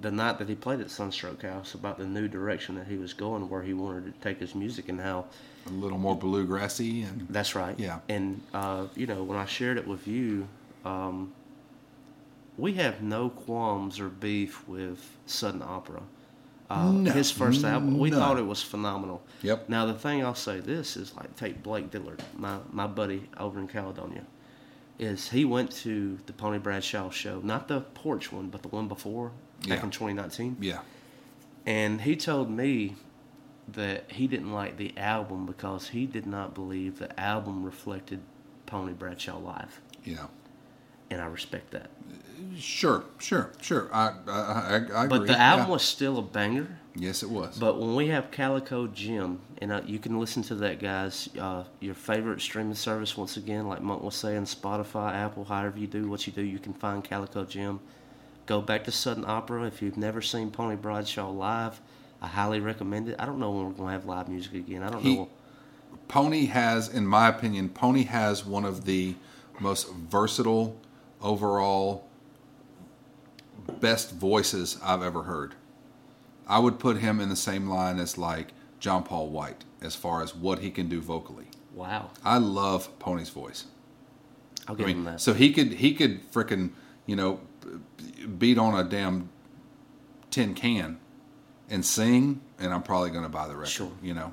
the 0.00 0.10
night 0.10 0.38
that 0.38 0.48
he 0.50 0.54
played 0.54 0.80
at 0.80 0.90
Sunstroke 0.90 1.42
House 1.42 1.72
about 1.72 1.96
the 1.96 2.04
new 2.06 2.28
direction 2.28 2.74
that 2.74 2.86
he 2.86 2.98
was 2.98 3.14
going, 3.14 3.48
where 3.48 3.62
he 3.62 3.72
wanted 3.72 4.04
to 4.12 4.20
take 4.20 4.38
his 4.38 4.54
music 4.54 4.90
and 4.90 5.00
how 5.00 5.24
A 5.66 5.70
little 5.70 5.96
more 5.96 6.18
bluegrassy 6.18 7.08
and 7.08 7.26
That's 7.30 7.54
right. 7.54 7.78
Yeah. 7.78 8.00
And 8.10 8.42
uh, 8.52 8.88
you 8.94 9.06
know, 9.06 9.22
when 9.22 9.38
I 9.38 9.46
shared 9.46 9.78
it 9.78 9.86
with 9.88 10.06
you, 10.06 10.46
um, 10.84 11.32
we 12.56 12.74
have 12.74 13.02
no 13.02 13.28
qualms 13.30 13.98
or 14.00 14.08
beef 14.08 14.66
with 14.68 15.16
Sudden 15.26 15.62
Opera. 15.62 16.02
Uh, 16.70 16.90
No, 16.92 17.10
his 17.12 17.30
first 17.30 17.64
album, 17.64 17.98
we 17.98 18.10
none. 18.10 18.18
thought 18.20 18.38
it 18.38 18.46
was 18.46 18.62
phenomenal. 18.62 19.22
Yep. 19.42 19.68
Now 19.68 19.84
the 19.86 19.94
thing 19.94 20.24
I'll 20.24 20.34
say 20.34 20.60
this 20.60 20.96
is 20.96 21.14
like 21.14 21.34
take 21.36 21.62
Blake 21.62 21.90
Dillard, 21.90 22.22
my 22.36 22.58
my 22.72 22.86
buddy 22.86 23.28
over 23.38 23.60
in 23.60 23.68
Caledonia, 23.68 24.24
is 24.98 25.28
he 25.30 25.44
went 25.44 25.70
to 25.82 26.18
the 26.26 26.32
Pony 26.32 26.58
Bradshaw 26.58 27.10
show, 27.10 27.40
not 27.42 27.68
the 27.68 27.80
porch 27.80 28.32
one, 28.32 28.48
but 28.48 28.62
the 28.62 28.68
one 28.68 28.88
before 28.88 29.32
back 29.68 29.78
Yeah. 29.78 29.84
in 29.84 29.90
2019. 29.90 30.56
yeah. 30.60 30.80
And 31.66 32.02
he 32.02 32.14
told 32.16 32.50
me 32.50 32.96
that 33.68 34.10
he 34.12 34.26
didn't 34.26 34.52
like 34.52 34.76
the 34.76 34.96
album 34.98 35.46
because 35.46 35.88
he 35.88 36.04
did 36.06 36.26
not 36.26 36.54
believe 36.54 36.98
the 36.98 37.18
album 37.18 37.64
reflected 37.64 38.20
Pony 38.66 38.92
Bradshaw 38.92 39.38
live. 39.38 39.80
Yeah. 40.04 40.26
And 41.10 41.20
I 41.20 41.26
respect 41.26 41.70
that. 41.72 41.90
Sure, 42.58 43.04
sure, 43.18 43.50
sure. 43.60 43.88
I 43.92 44.12
I, 44.28 44.80
I. 44.94 45.06
But 45.06 45.26
the 45.26 45.38
album 45.38 45.66
Yeah. 45.66 45.72
was 45.72 45.82
still 45.82 46.18
a 46.18 46.22
banger. 46.22 46.68
yes, 46.94 47.22
it 47.22 47.30
was. 47.30 47.58
But 47.58 47.80
when 47.80 47.94
we 47.96 48.08
have 48.08 48.30
Calico 48.30 48.86
Jim, 48.86 49.40
and 49.58 49.72
uh, 49.72 49.80
you 49.84 49.98
can 49.98 50.20
listen 50.20 50.42
to 50.44 50.54
that, 50.56 50.78
guys, 50.80 51.28
uh, 51.40 51.64
your 51.80 51.94
favorite 51.94 52.40
streaming 52.40 52.74
service, 52.76 53.16
once 53.16 53.36
again, 53.36 53.66
like 53.68 53.80
Monk 53.82 54.02
was 54.02 54.14
saying, 54.14 54.44
Spotify, 54.44 55.12
Apple, 55.14 55.44
however 55.44 55.78
you 55.78 55.86
do 55.88 56.08
what 56.08 56.26
you 56.26 56.32
do, 56.32 56.42
you 56.42 56.58
can 56.60 56.72
find 56.74 57.02
Calico 57.02 57.44
Jim. 57.44 57.80
Go 58.46 58.60
back 58.60 58.84
to 58.84 58.92
Sudden 58.92 59.24
Opera. 59.26 59.64
If 59.64 59.82
you've 59.82 59.96
never 59.96 60.22
seen 60.22 60.50
Pony 60.50 60.76
Bradshaw 60.76 61.30
live, 61.30 61.80
I 62.22 62.28
highly 62.28 62.60
recommend 62.60 63.08
it. 63.08 63.16
I 63.18 63.26
don't 63.26 63.38
know 63.40 63.50
when 63.50 63.66
we're 63.66 63.72
going 63.72 63.88
to 63.88 63.92
have 63.92 64.04
live 64.06 64.28
music 64.28 64.54
again. 64.54 64.82
I 64.82 64.90
don't 64.90 65.02
He- 65.02 65.16
know. 65.16 65.28
Pony 66.08 66.46
has, 66.46 66.88
in 66.88 67.06
my 67.06 67.28
opinion, 67.28 67.68
Pony 67.70 68.04
has 68.04 68.44
one 68.44 68.64
of 68.64 68.84
the 68.84 69.14
most 69.58 69.90
versatile 69.92 70.76
overall 71.24 72.06
best 73.80 74.12
voices 74.12 74.78
I've 74.82 75.02
ever 75.02 75.24
heard. 75.24 75.54
I 76.46 76.58
would 76.58 76.78
put 76.78 76.98
him 76.98 77.20
in 77.20 77.30
the 77.30 77.36
same 77.36 77.68
line 77.68 77.98
as 77.98 78.18
like 78.18 78.52
John 78.78 79.02
Paul 79.02 79.30
White 79.30 79.64
as 79.80 79.94
far 79.96 80.22
as 80.22 80.34
what 80.34 80.58
he 80.60 80.70
can 80.70 80.88
do 80.88 81.00
vocally. 81.00 81.46
Wow. 81.74 82.10
I 82.24 82.38
love 82.38 82.96
Pony's 82.98 83.30
voice. 83.30 83.64
I'll 84.68 84.74
I 84.74 84.78
give 84.78 84.88
him 84.88 85.04
that. 85.04 85.20
so 85.20 85.34
he 85.34 85.52
could 85.52 85.72
he 85.72 85.94
could 85.94 86.30
frickin' 86.30 86.70
you 87.06 87.16
know 87.16 87.40
beat 88.38 88.58
on 88.58 88.78
a 88.78 88.88
damn 88.88 89.30
tin 90.30 90.54
can 90.54 90.98
and 91.70 91.84
sing, 91.84 92.40
and 92.58 92.72
I'm 92.72 92.82
probably 92.82 93.10
gonna 93.10 93.28
buy 93.28 93.48
the 93.48 93.56
record. 93.56 93.70
Sure. 93.70 93.92
You 94.02 94.14
know. 94.14 94.32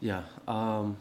Yeah. 0.00 0.22
Um, 0.46 0.96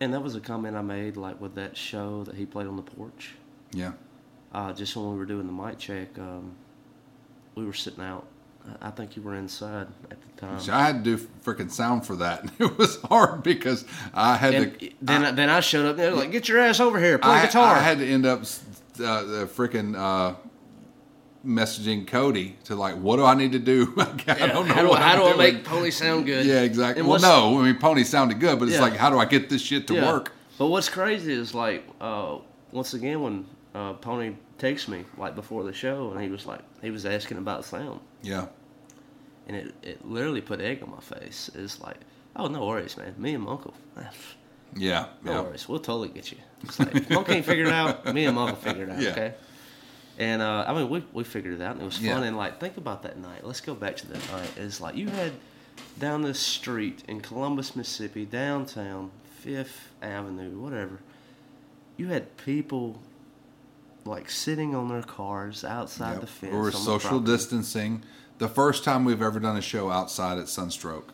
and 0.00 0.12
that 0.12 0.22
was 0.22 0.34
a 0.34 0.40
comment 0.40 0.76
I 0.76 0.82
made, 0.82 1.16
like 1.16 1.40
with 1.40 1.54
that 1.54 1.76
show 1.76 2.24
that 2.24 2.34
he 2.36 2.46
played 2.46 2.66
on 2.66 2.76
the 2.76 2.82
porch. 2.82 3.34
Yeah. 3.76 3.92
Uh, 4.52 4.72
just 4.72 4.96
when 4.96 5.12
we 5.12 5.18
were 5.18 5.26
doing 5.26 5.46
the 5.46 5.52
mic 5.52 5.78
check, 5.78 6.18
um, 6.18 6.52
we 7.54 7.64
were 7.66 7.74
sitting 7.74 8.02
out. 8.02 8.26
I 8.80 8.88
I 8.88 8.90
think 8.90 9.14
you 9.16 9.22
were 9.22 9.34
inside 9.36 9.86
at 10.10 10.18
the 10.20 10.40
time. 10.40 10.58
So 10.60 10.72
I 10.72 10.82
had 10.82 11.04
to 11.04 11.16
do 11.16 11.26
freaking 11.44 11.70
sound 11.70 12.04
for 12.06 12.16
that. 12.16 12.50
It 12.58 12.76
was 12.78 13.00
hard 13.02 13.42
because 13.42 13.84
I 14.14 14.36
had 14.36 14.54
and 14.54 14.80
to. 14.80 14.90
then, 15.02 15.24
I, 15.24 15.30
then 15.30 15.48
I 15.50 15.60
showed 15.60 15.86
up 15.86 15.96
there 15.96 16.10
like, 16.10 16.32
get 16.32 16.48
your 16.48 16.58
ass 16.58 16.80
over 16.80 16.98
here, 16.98 17.18
play 17.18 17.30
I, 17.32 17.46
guitar. 17.46 17.76
I 17.76 17.80
had 17.80 17.98
to 17.98 18.06
end 18.06 18.26
up 18.26 18.40
uh, 18.42 19.22
the 19.24 19.46
freaking 19.46 19.94
uh, 19.96 20.34
messaging 21.46 22.06
Cody 22.06 22.56
to 22.64 22.74
like, 22.74 22.96
what 22.96 23.16
do 23.16 23.24
I 23.24 23.34
need 23.34 23.52
to 23.52 23.58
do? 23.58 23.94
I 23.98 24.04
don't 24.48 24.66
know. 24.66 24.74
how 24.74 24.82
do, 24.82 24.94
how 24.94 25.12
I'm 25.12 25.18
do 25.18 25.26
I 25.26 25.36
make 25.36 25.64
Pony 25.64 25.90
sound 25.90 26.26
good? 26.26 26.44
Yeah, 26.44 26.62
exactly. 26.62 27.02
Well, 27.02 27.20
no, 27.20 27.60
I 27.60 27.64
mean 27.64 27.76
Pony 27.78 28.04
sounded 28.04 28.40
good, 28.40 28.58
but 28.58 28.66
it's 28.68 28.76
Yeah. 28.78 28.82
like, 28.82 28.96
how 28.96 29.10
do 29.10 29.18
I 29.18 29.26
get 29.26 29.48
this 29.48 29.62
shit 29.62 29.86
to 29.88 29.94
Yeah. 29.94 30.10
work? 30.12 30.32
But 30.58 30.66
what's 30.68 30.88
crazy 30.88 31.32
is 31.32 31.54
like, 31.54 31.86
uh, 32.00 32.38
once 32.72 32.94
again, 32.94 33.20
when 33.20 33.46
uh, 33.76 33.92
Pony 33.94 34.34
texted 34.58 34.88
me 34.88 35.04
like 35.18 35.34
before 35.34 35.62
the 35.64 35.72
show, 35.72 36.10
and 36.12 36.20
he 36.22 36.28
was 36.30 36.46
like, 36.46 36.60
he 36.82 36.90
was 36.90 37.04
asking 37.04 37.38
about 37.38 37.64
sound. 37.64 38.00
Yeah, 38.22 38.46
and 39.46 39.56
it, 39.56 39.74
it 39.82 40.04
literally 40.06 40.40
put 40.40 40.60
egg 40.60 40.82
on 40.82 40.90
my 40.90 41.00
face. 41.00 41.50
It's 41.54 41.80
like, 41.80 41.98
oh, 42.36 42.46
no 42.48 42.64
worries, 42.66 42.96
man. 42.96 43.14
Me 43.18 43.34
and 43.34 43.44
my 43.44 43.52
uncle, 43.52 43.74
yeah, 44.76 45.06
no 45.22 45.32
yeah. 45.32 45.40
worries. 45.42 45.68
We'll 45.68 45.78
totally 45.80 46.08
get 46.08 46.32
you. 46.32 46.38
It's 46.62 46.78
like, 46.78 46.94
if 46.94 47.10
Monk 47.10 47.28
ain't 47.28 47.44
figured 47.44 47.68
it 47.68 47.72
out, 47.72 48.12
me 48.14 48.24
and 48.24 48.34
my 48.36 48.42
uncle 48.42 48.56
figured 48.56 48.88
it 48.88 48.92
out, 48.92 49.02
Yeah. 49.02 49.10
okay? 49.10 49.34
And 50.18 50.40
uh, 50.40 50.64
I 50.66 50.72
mean, 50.72 50.88
we, 50.88 51.04
we 51.12 51.24
figured 51.24 51.60
it 51.60 51.62
out, 51.62 51.72
and 51.72 51.82
it 51.82 51.84
was 51.84 51.96
fun. 51.98 52.06
Yeah. 52.06 52.22
And 52.22 52.36
like, 52.38 52.58
think 52.58 52.78
about 52.78 53.02
that 53.02 53.18
night. 53.18 53.44
Let's 53.44 53.60
go 53.60 53.74
back 53.74 53.96
to 53.96 54.06
that 54.08 54.32
night. 54.32 54.50
It's 54.56 54.80
like 54.80 54.96
you 54.96 55.08
had 55.10 55.32
down 55.98 56.22
this 56.22 56.40
street 56.40 57.02
in 57.06 57.20
Columbus, 57.20 57.76
Mississippi, 57.76 58.24
downtown, 58.24 59.10
Fifth 59.40 59.90
Avenue, 60.00 60.58
whatever. 60.58 61.00
You 61.98 62.06
had 62.08 62.34
people 62.38 62.98
like 64.06 64.30
sitting 64.30 64.74
on 64.74 64.88
their 64.88 65.02
cars 65.02 65.64
outside 65.64 66.12
Yep. 66.12 66.20
the 66.20 66.26
fence. 66.26 66.52
We 66.52 66.58
were 66.58 66.66
on 66.66 66.72
the 66.72 66.78
social 66.78 67.20
distancing. 67.20 68.02
The 68.38 68.48
first 68.48 68.84
time 68.84 69.04
we've 69.04 69.22
ever 69.22 69.40
done 69.40 69.56
a 69.56 69.62
show 69.62 69.90
outside 69.90 70.38
at 70.38 70.48
Sunstroke. 70.48 71.12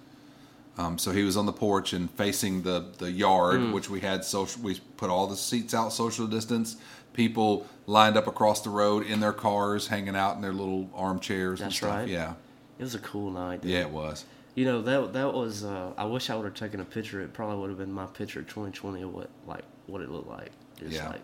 Um, 0.78 0.96
so 0.98 1.12
he 1.12 1.22
was 1.22 1.36
on 1.36 1.44
the 1.46 1.52
porch 1.52 1.92
and 1.92 2.10
facing 2.12 2.62
the 2.62 2.86
the 2.98 3.10
yard, 3.12 3.60
Mm. 3.60 3.72
which 3.74 3.90
we 3.90 4.00
had 4.00 4.24
social. 4.24 4.62
We 4.62 4.80
put 4.96 5.10
all 5.10 5.26
the 5.26 5.36
seats 5.36 5.74
out 5.74 5.92
social 5.92 6.26
distance. 6.26 6.76
People 7.12 7.66
lined 7.86 8.16
up 8.16 8.26
across 8.26 8.62
the 8.62 8.70
road 8.70 9.04
in 9.04 9.20
their 9.20 9.34
cars, 9.34 9.88
hanging 9.88 10.16
out 10.16 10.36
in 10.36 10.40
their 10.42 10.52
little 10.54 10.88
armchairs 10.94 11.60
and 11.60 11.66
That's 11.66 11.76
stuff. 11.76 11.90
right. 11.90 12.08
Yeah, 12.08 12.34
It 12.78 12.82
was 12.84 12.94
a 12.94 12.98
cool 13.00 13.30
night. 13.30 13.60
dude. 13.60 13.70
yeah, 13.72 13.80
it 13.80 13.90
was. 13.90 14.24
You 14.54 14.64
know 14.64 14.80
that 14.82 15.12
that 15.12 15.34
was. 15.34 15.62
Uh, 15.62 15.92
I 15.98 16.04
wish 16.06 16.30
I 16.30 16.36
would 16.36 16.44
have 16.46 16.54
taken 16.54 16.80
a 16.80 16.84
picture. 16.86 17.20
It 17.20 17.32
probably 17.34 17.56
would 17.58 17.68
have 17.68 17.78
been 17.78 17.92
my 17.92 18.06
picture 18.06 18.40
of 18.40 18.48
2020 18.48 19.02
of 19.02 19.12
what 19.12 19.28
like 19.46 19.64
what 19.86 20.00
it 20.00 20.10
looked 20.10 20.28
like. 20.28 20.52
It's 20.80 20.94
Yeah. 20.94 21.10
like 21.10 21.20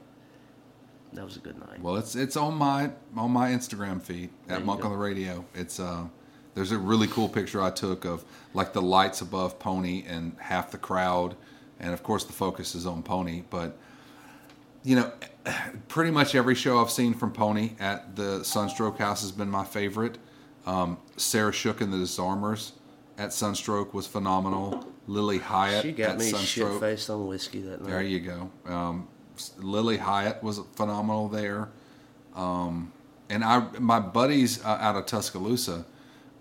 that 1.12 1.24
was 1.24 1.36
a 1.36 1.40
good 1.40 1.58
night. 1.58 1.80
Well, 1.80 1.96
it's 1.96 2.14
it's 2.14 2.36
on 2.36 2.54
my 2.54 2.90
on 3.16 3.30
my 3.30 3.50
Instagram 3.50 4.02
feed 4.02 4.30
at 4.48 4.64
Monk 4.64 4.80
go. 4.82 4.86
on 4.86 4.92
the 4.92 4.98
Radio. 4.98 5.44
It's 5.54 5.80
uh, 5.80 6.04
there's 6.54 6.72
a 6.72 6.78
really 6.78 7.06
cool 7.08 7.28
picture 7.28 7.62
I 7.62 7.70
took 7.70 8.04
of 8.04 8.24
like 8.54 8.72
the 8.72 8.82
lights 8.82 9.20
above 9.20 9.58
Pony 9.58 10.04
and 10.06 10.36
half 10.38 10.70
the 10.70 10.78
crowd, 10.78 11.36
and 11.80 11.92
of 11.92 12.02
course 12.02 12.24
the 12.24 12.32
focus 12.32 12.74
is 12.74 12.86
on 12.86 13.02
Pony. 13.02 13.42
But 13.48 13.76
you 14.82 14.96
know, 14.96 15.12
pretty 15.88 16.10
much 16.10 16.34
every 16.34 16.54
show 16.54 16.80
I've 16.80 16.90
seen 16.90 17.14
from 17.14 17.32
Pony 17.32 17.72
at 17.78 18.16
the 18.16 18.44
Sunstroke 18.44 18.98
House 18.98 19.22
has 19.22 19.32
been 19.32 19.50
my 19.50 19.64
favorite. 19.64 20.18
Um, 20.66 20.98
Sarah 21.16 21.52
Shook 21.52 21.80
and 21.80 21.92
the 21.92 21.98
Disarmers 21.98 22.72
at 23.16 23.32
Sunstroke 23.32 23.94
was 23.94 24.06
phenomenal. 24.06 24.84
Lilly 25.06 25.38
Hiatt 25.38 25.82
she 25.82 25.92
got 25.92 26.10
at 26.10 26.18
me 26.18 26.26
shit 26.26 26.36
Sunstroke. 26.36 26.80
faced 26.80 27.08
on 27.08 27.26
whiskey 27.26 27.62
that 27.62 27.80
night. 27.80 27.88
There 27.88 28.02
you 28.02 28.20
go. 28.20 28.50
Um, 28.66 29.08
Lilly 29.58 29.98
Hiatt 29.98 30.42
was 30.42 30.60
phenomenal 30.76 31.28
there. 31.28 31.68
Um, 32.34 32.92
and 33.30 33.44
I, 33.44 33.60
my 33.78 34.00
buddies 34.00 34.64
uh, 34.64 34.68
out 34.80 34.96
of 34.96 35.06
Tuscaloosa, 35.06 35.84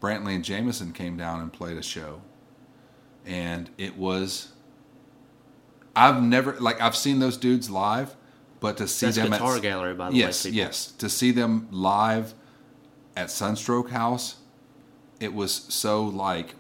Brantley 0.02 0.36
and 0.36 0.44
Jameson 0.44 0.94
came 0.94 1.18
down 1.18 1.42
and 1.42 1.52
played 1.52 1.78
a 1.78 1.84
show, 1.84 2.22
and 3.26 3.70
it 3.78 3.98
was. 3.98 4.50
I've 5.96 6.22
never 6.22 6.54
like 6.60 6.80
I've 6.80 6.96
seen 6.96 7.20
those 7.20 7.38
dudes 7.38 7.70
live, 7.70 8.16
but 8.60 8.78
to 8.78 8.88
see 8.88 9.08
That's 9.08 9.18
them 9.18 9.32
Guitar 9.32 9.56
at 9.56 9.62
Gallery, 9.64 9.94
by 9.96 10.12
the 10.12 10.16
yes, 10.16 10.46
way. 10.46 10.52
people. 10.52 10.66
yes, 10.66 10.92
to 10.94 11.10
see 11.10 11.32
them 11.32 11.68
live 11.72 12.34
at 13.16 13.32
Sunstroke 13.32 13.90
House, 13.90 14.36
it 15.20 15.34
was 15.34 15.52
so 15.52 16.04
like 16.04 16.54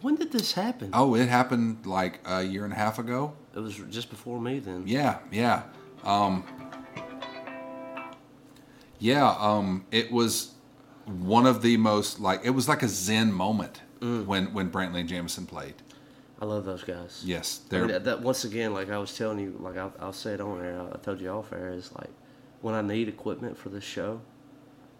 When 0.00 0.16
did 0.16 0.32
this 0.32 0.54
happen? 0.54 0.90
oh, 0.94 1.14
it 1.14 1.28
happened 1.28 1.84
like 1.84 2.20
a 2.24 2.42
year 2.42 2.64
and 2.64 2.72
a 2.72 2.76
half 2.76 2.98
ago. 2.98 3.34
It 3.54 3.58
was 3.60 3.76
just 3.90 4.10
before 4.10 4.40
me 4.40 4.58
then. 4.58 4.84
Yeah, 4.86 5.18
yeah. 5.30 5.64
Um, 6.04 6.44
yeah, 8.98 9.34
um, 9.38 9.84
it 9.90 10.12
was 10.12 10.54
one 11.06 11.46
of 11.46 11.62
the 11.62 11.76
most 11.76 12.20
like 12.20 12.40
it 12.44 12.50
was 12.50 12.68
like 12.68 12.82
a 12.82 12.88
zen 12.88 13.32
moment 13.32 13.82
when 14.00 14.52
when 14.52 14.70
Brantley 14.70 15.00
and 15.00 15.08
Jameson 15.08 15.46
played. 15.46 15.74
I 16.40 16.46
love 16.46 16.64
those 16.64 16.84
guys. 16.84 17.22
Yes, 17.24 17.60
they're 17.68 17.80
mean, 17.80 17.88
that, 17.88 18.04
that- 18.04 18.22
once 18.22 18.44
again, 18.44 18.72
like 18.72 18.90
I 18.90 18.98
was 18.98 19.16
telling 19.16 19.38
you, 19.40 19.56
like 19.60 19.76
I'll, 19.76 19.92
I'll 20.00 20.12
say 20.12 20.32
it 20.34 20.40
on 20.40 20.64
air 20.64 20.80
I 20.80 20.96
told 20.98 21.20
you 21.20 21.28
off 21.28 21.52
air 21.52 21.70
is 21.70 21.92
like 21.92 22.10
when 22.62 22.74
I 22.74 22.80
need 22.82 23.08
equipment 23.08 23.58
for 23.58 23.68
this 23.68 23.84
show, 23.84 24.20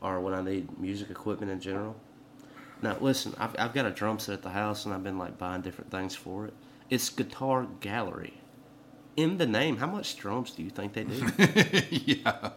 or 0.03 0.21
when 0.21 0.35
I 0.35 0.43
need 0.43 0.79
music 0.79 1.11
equipment 1.11 1.51
in 1.53 1.61
general. 1.61 1.97
Now, 2.83 2.97
listen, 3.01 3.35
I've, 3.39 3.55
I've 3.59 3.75
got 3.75 3.85
a 3.85 3.91
drum 3.91 4.19
set 4.19 4.33
at 4.35 4.43
the 4.43 4.51
house, 4.51 4.87
and 4.87 4.95
I've 4.95 5.05
been 5.05 5.19
like 5.19 5.37
buying 5.39 5.61
different 5.61 5.91
things 5.91 6.15
for 6.15 6.47
it. 6.47 6.55
It's 6.89 7.11
Guitar 7.11 7.67
Gallery. 7.81 8.40
In 9.17 9.39
the 9.39 9.47
name, 9.47 9.77
how 9.77 9.87
much 9.87 10.17
drums 10.17 10.53
do 10.53 10.63
you 10.63 10.71
think 10.71 10.93
they 10.93 11.05
do? 11.05 11.27
yeah. 11.91 12.51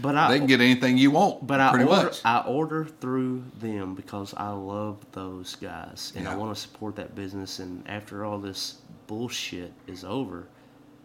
But 0.00 0.16
I 0.16 0.30
They 0.30 0.38
can 0.38 0.46
get 0.46 0.60
anything 0.60 0.96
you 0.96 1.10
want. 1.10 1.46
But 1.46 1.60
I 1.60 1.70
pretty 1.70 1.84
order, 1.88 2.04
much. 2.04 2.20
I 2.24 2.40
order 2.40 2.84
through 2.84 3.44
them 3.60 3.94
because 3.94 4.32
I 4.36 4.48
love 4.50 5.04
those 5.12 5.54
guys 5.56 6.12
and 6.16 6.26
I 6.26 6.34
want 6.34 6.54
to 6.54 6.60
support 6.60 6.96
that 6.96 7.14
business. 7.14 7.58
And 7.58 7.86
after 7.88 8.24
all 8.24 8.38
this 8.38 8.78
bullshit 9.06 9.72
is 9.86 10.04
over, 10.04 10.46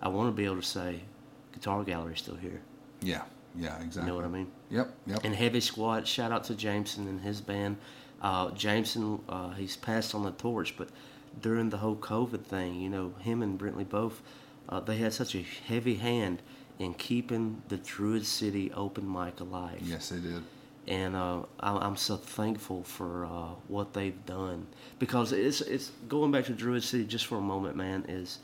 I 0.02 0.08
want 0.08 0.30
to 0.30 0.32
be 0.32 0.46
able 0.46 0.58
to 0.58 0.62
say, 0.62 1.02
Guitar 1.54 1.84
Gallery's 1.84 2.20
still 2.20 2.36
here. 2.36 2.62
yeah, 3.02 3.24
yeah, 3.56 3.76
exactly. 3.82 4.02
You 4.04 4.08
know 4.08 4.16
what 4.16 4.26
I 4.26 4.30
mean? 4.30 4.52
Yep, 4.70 4.94
yep. 5.08 5.20
And 5.24 5.36
Heavy 5.36 5.60
Squad, 5.60 6.08
shout 6.08 6.32
out 6.32 6.44
to 6.46 6.56
Jameson 6.56 7.08
and 7.08 7.20
his 7.20 7.42
band. 7.42 7.78
Uh, 8.22 8.52
Jameson, 8.52 9.20
uh, 9.28 9.50
he's 9.52 9.76
passed 9.76 10.14
on 10.16 10.24
the 10.24 10.32
torch, 10.32 10.76
but 10.78 10.90
during 11.42 11.70
the 11.70 11.78
whole 11.78 11.96
COVID 11.96 12.44
thing, 12.44 12.80
you 12.80 12.90
know, 12.90 13.14
him 13.20 13.42
and 13.42 13.60
Brentley 13.60 13.88
both, 13.90 14.22
uh, 14.70 14.80
they 14.80 14.98
had 14.98 15.14
such 15.14 15.36
a 15.36 15.42
heavy 15.68 15.96
hand 15.96 16.42
in 16.80 16.94
keeping 16.94 17.62
the 17.70 17.78
Druid 17.78 18.26
City 18.26 18.72
open 18.74 19.12
mic 19.12 19.40
alive 19.40 19.80
yes, 19.82 20.10
they 20.10 20.20
did. 20.20 20.44
and 20.88 21.16
uh, 21.16 21.42
I- 21.60 21.78
I'm 21.86 21.96
so 21.98 22.18
thankful 22.18 22.84
for 22.84 23.26
uh, 23.26 23.30
what 23.68 23.94
they've 23.94 24.26
done 24.26 24.68
because 25.00 25.32
it's 25.32 25.62
it's 25.62 25.92
going 26.08 26.32
back 26.32 26.46
to 26.46 26.54
Druid 26.54 26.84
City 26.84 27.06
just 27.06 27.26
for 27.26 27.38
a 27.38 27.42
moment, 27.42 27.76
man. 27.76 28.06
Is 28.08 28.40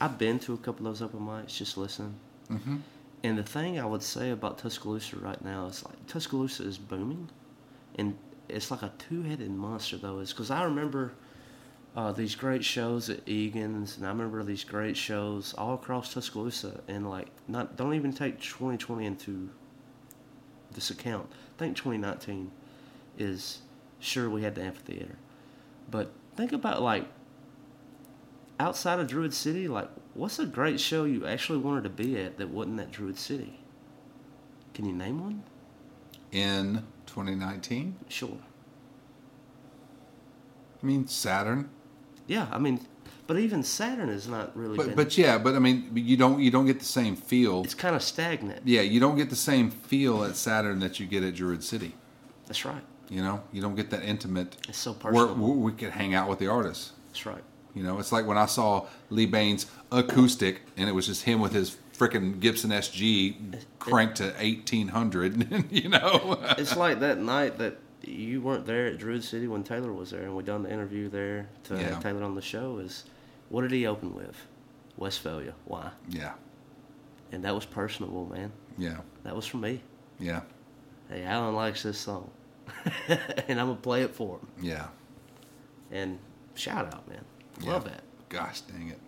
I've 0.00 0.18
been 0.18 0.38
to 0.40 0.54
a 0.54 0.58
couple 0.58 0.86
of 0.86 0.98
those 0.98 1.02
open 1.02 1.20
mics 1.20 1.56
just 1.56 1.76
listening, 1.76 2.14
mm-hmm. 2.50 2.76
and 3.24 3.38
the 3.38 3.42
thing 3.42 3.80
I 3.80 3.84
would 3.86 4.02
say 4.02 4.30
about 4.30 4.58
Tuscaloosa 4.58 5.16
right 5.16 5.42
now 5.44 5.66
is 5.66 5.84
like 5.84 6.06
Tuscaloosa 6.06 6.62
is 6.62 6.78
booming, 6.78 7.28
and 7.96 8.16
it's 8.48 8.70
like 8.70 8.82
a 8.82 8.92
two-headed 8.98 9.50
monster 9.50 9.96
though. 9.96 10.20
Is 10.20 10.32
because 10.32 10.50
I 10.50 10.62
remember. 10.62 11.12
Uh, 11.98 12.12
these 12.12 12.36
great 12.36 12.64
shows 12.64 13.10
at 13.10 13.28
Egan's, 13.28 13.96
and 13.96 14.06
I 14.06 14.10
remember 14.10 14.44
these 14.44 14.62
great 14.62 14.96
shows 14.96 15.52
all 15.58 15.74
across 15.74 16.14
Tuscaloosa, 16.14 16.80
and 16.86 17.10
like, 17.10 17.26
not 17.48 17.76
don't 17.76 17.92
even 17.92 18.12
take 18.12 18.40
2020 18.40 19.04
into 19.04 19.50
this 20.70 20.90
account. 20.90 21.26
I 21.32 21.58
think 21.58 21.76
2019 21.76 22.52
is 23.18 23.62
sure 23.98 24.30
we 24.30 24.44
had 24.44 24.54
the 24.54 24.62
amphitheater, 24.62 25.16
but 25.90 26.12
think 26.36 26.52
about 26.52 26.82
like 26.82 27.04
outside 28.60 29.00
of 29.00 29.08
Druid 29.08 29.34
City, 29.34 29.66
like 29.66 29.88
what's 30.14 30.38
a 30.38 30.46
great 30.46 30.78
show 30.78 31.02
you 31.02 31.26
actually 31.26 31.58
wanted 31.58 31.82
to 31.82 31.90
be 31.90 32.16
at 32.16 32.38
that 32.38 32.50
wasn't 32.50 32.78
at 32.78 32.92
Druid 32.92 33.18
City? 33.18 33.58
Can 34.72 34.84
you 34.84 34.92
name 34.92 35.20
one? 35.20 35.42
In 36.30 36.84
2019, 37.06 37.96
Sure. 38.06 38.38
I 40.80 40.86
mean 40.86 41.08
Saturn, 41.08 41.70
Yeah, 42.28 42.46
I 42.52 42.58
mean, 42.58 42.86
but 43.26 43.38
even 43.38 43.62
Saturn 43.62 44.08
is 44.08 44.28
not 44.28 44.56
really. 44.56 44.76
but 44.76 44.86
been, 44.86 44.94
but 44.94 45.18
yeah, 45.18 45.38
but 45.38 45.54
I 45.56 45.58
mean 45.58 45.90
you 45.94 46.16
don't 46.16 46.40
you 46.40 46.50
don't 46.50 46.66
get 46.66 46.78
the 46.78 46.84
same 46.84 47.16
feel. 47.16 47.64
it's 47.64 47.74
kind 47.74 47.96
of 47.96 48.02
stagnant. 48.02 48.62
Yeah, 48.64 48.82
you 48.82 49.00
don't 49.00 49.16
get 49.16 49.30
the 49.30 49.36
same 49.36 49.70
feel 49.70 50.22
at 50.24 50.36
Saturn 50.36 50.78
that 50.80 51.00
you 51.00 51.06
get 51.06 51.24
at 51.24 51.34
Druid 51.34 51.64
City. 51.64 51.94
That's 52.46 52.64
right. 52.64 52.82
You 53.10 53.22
know, 53.22 53.42
you 53.52 53.60
don't 53.62 53.74
get 53.74 53.90
that 53.90 54.02
intimate. 54.02 54.56
It's 54.68 54.78
so 54.78 54.92
personal. 54.94 55.34
where 55.34 55.50
we 55.56 55.72
could 55.72 55.90
hang 55.90 56.14
out 56.14 56.28
with 56.28 56.38
the 56.38 56.46
artists. 56.46 56.92
That's 57.08 57.24
right. 57.26 57.42
You 57.74 57.82
know, 57.82 57.98
it's 57.98 58.12
like 58.12 58.26
when 58.26 58.38
I 58.38 58.46
saw 58.46 58.86
Lee 59.10 59.26
Bains 59.26 59.66
acoustic, 59.92 60.62
and 60.76 60.88
it 60.88 60.92
was 60.92 61.06
just 61.06 61.22
him 61.24 61.40
with 61.40 61.52
his 61.52 61.76
freaking 61.96 62.38
Gibson 62.40 62.70
SG 62.70 63.62
cranked 63.78 64.16
to 64.16 64.34
eighteen 64.38 64.88
hundred. 64.88 65.66
you 65.70 65.88
know, 65.88 66.38
it's 66.58 66.76
like 66.76 67.00
that 67.00 67.18
night 67.18 67.58
that 67.58 67.78
you 68.10 68.40
weren't 68.40 68.66
there 68.66 68.86
at 68.86 68.98
Druid 68.98 69.22
City 69.24 69.46
when 69.48 69.62
Taylor 69.64 69.92
was 69.92 70.10
there, 70.10 70.22
and 70.22 70.34
we 70.36 70.42
done 70.42 70.62
the 70.62 70.72
interview 70.72 71.08
there 71.08 71.48
to 71.64 71.74
Yeah. 71.74 71.80
have 71.94 72.02
Taylor 72.02 72.22
on 72.24 72.34
the 72.34 72.42
show. 72.42 72.78
Is 72.78 73.04
what 73.48 73.62
did 73.62 73.70
he 73.72 73.86
open 73.86 74.14
with? 74.14 74.36
Westfalia. 74.98 75.54
Why? 75.64 75.90
yeah, 76.08 76.32
And 77.32 77.44
that 77.44 77.54
was 77.54 77.64
personable, 77.64 78.26
man. 78.26 78.50
yeah, 78.76 78.98
That 79.22 79.36
was 79.36 79.46
for 79.46 79.58
me. 79.58 79.80
yeah, 80.18 80.40
Hey, 81.08 81.22
Alan 81.24 81.54
likes 81.54 81.82
this 81.84 81.98
song, 81.98 82.30
and 83.08 83.60
I'm 83.60 83.68
gonna 83.68 83.74
play 83.76 84.02
it 84.02 84.14
for 84.14 84.38
him. 84.38 84.48
yeah. 84.60 84.88
And 85.90 86.18
shout 86.54 86.92
out, 86.92 87.08
man. 87.08 87.24
Love 87.62 87.84
yeah. 87.86 87.92
that. 87.92 88.02
Gosh 88.28 88.60
dang 88.62 88.88
it. 88.90 88.98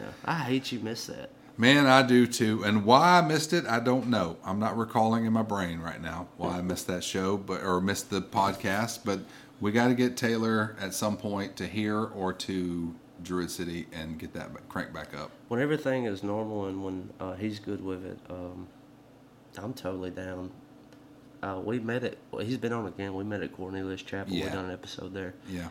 Yeah. 0.00 0.06
I 0.24 0.34
hate 0.34 0.72
you 0.72 0.78
miss 0.80 1.06
that. 1.06 1.30
Man, 1.60 1.86
I 1.86 2.00
do 2.02 2.26
too. 2.26 2.64
And 2.64 2.86
why 2.86 3.18
I 3.18 3.20
missed 3.20 3.52
it, 3.52 3.66
I 3.66 3.80
don't 3.80 4.06
know. 4.08 4.38
I'm 4.42 4.58
not 4.58 4.78
recalling 4.78 5.26
in 5.26 5.32
my 5.34 5.42
brain 5.42 5.80
right 5.80 6.00
now 6.00 6.28
why 6.38 6.56
I 6.56 6.62
missed 6.62 6.86
that 6.86 7.04
show, 7.04 7.36
but 7.36 7.62
or 7.62 7.82
missed 7.82 8.08
the 8.08 8.22
podcast. 8.22 9.00
But 9.04 9.20
we 9.60 9.70
got 9.70 9.88
to 9.88 9.94
get 9.94 10.16
Taylor 10.16 10.74
at 10.80 10.94
some 10.94 11.18
point 11.18 11.56
to 11.56 11.66
here 11.66 11.98
or 11.98 12.32
to 12.32 12.94
Druid 13.22 13.50
City 13.50 13.86
and 13.92 14.18
get 14.18 14.32
that 14.32 14.48
crank 14.70 14.94
back 14.94 15.12
up. 15.14 15.30
When 15.48 15.60
everything 15.60 16.06
is 16.06 16.22
normal 16.22 16.64
and 16.64 16.82
when 16.82 17.10
uh, 17.20 17.34
he's 17.34 17.58
good 17.58 17.84
with 17.84 18.06
it, 18.06 18.18
um, 18.30 18.66
I'm 19.58 19.74
totally 19.74 20.10
down. 20.10 20.50
Uh, 21.42 21.60
we 21.62 21.78
met 21.78 22.04
at. 22.04 22.16
Well, 22.30 22.42
he's 22.42 22.56
been 22.56 22.72
on 22.72 22.86
again. 22.86 23.12
We 23.14 23.24
met 23.24 23.42
at 23.42 23.52
Cornelius 23.52 24.00
Chapel. 24.00 24.32
We 24.32 24.40
Yeah. 24.40 24.54
done 24.54 24.64
an 24.64 24.70
episode 24.70 25.12
there. 25.12 25.34
Yeah, 25.46 25.68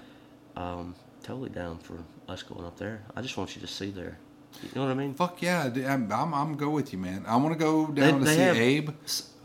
Um, 0.56 0.94
totally 1.24 1.50
down 1.50 1.80
for 1.80 1.98
us 2.28 2.44
going 2.44 2.66
up 2.66 2.78
there. 2.78 3.02
I 3.16 3.24
just 3.24 3.38
want 3.38 3.56
you 3.56 3.62
to 3.62 3.68
see 3.68 3.90
there. 3.90 4.20
You 4.64 4.70
know 4.76 4.82
what 4.84 4.92
I 4.92 4.94
mean? 4.96 5.14
fuck 5.14 5.42
yeah, 5.42 5.70
d- 5.70 5.86
I'm 5.86 6.12
I'm, 6.12 6.34
I'm 6.34 6.56
go 6.58 6.70
with 6.70 6.92
you, 6.92 7.00
man. 7.00 7.24
I 7.28 7.36
want 7.38 7.54
to 7.54 7.60
go 7.60 7.88
down 7.88 8.20
to 8.20 8.26
they 8.26 8.36
see 8.36 8.42
have- 8.42 8.58
Abe. 8.58 8.90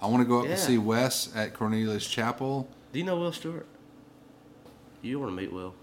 I 0.01 0.07
want 0.07 0.23
to 0.23 0.29
go 0.29 0.41
up 0.41 0.45
Yeah. 0.47 0.57
to 0.57 0.61
see 0.61 0.77
Wes 0.79 1.35
at 1.37 1.55
Cornelius 1.55 2.07
Chapel. 2.07 2.69
Do 2.93 2.99
you 2.99 3.05
know 3.05 3.17
Will 3.19 3.33
Stewart? 3.33 3.67
You 5.03 5.21
want 5.21 5.31
to 5.33 5.37
meet 5.41 5.53
Will? 5.53 5.75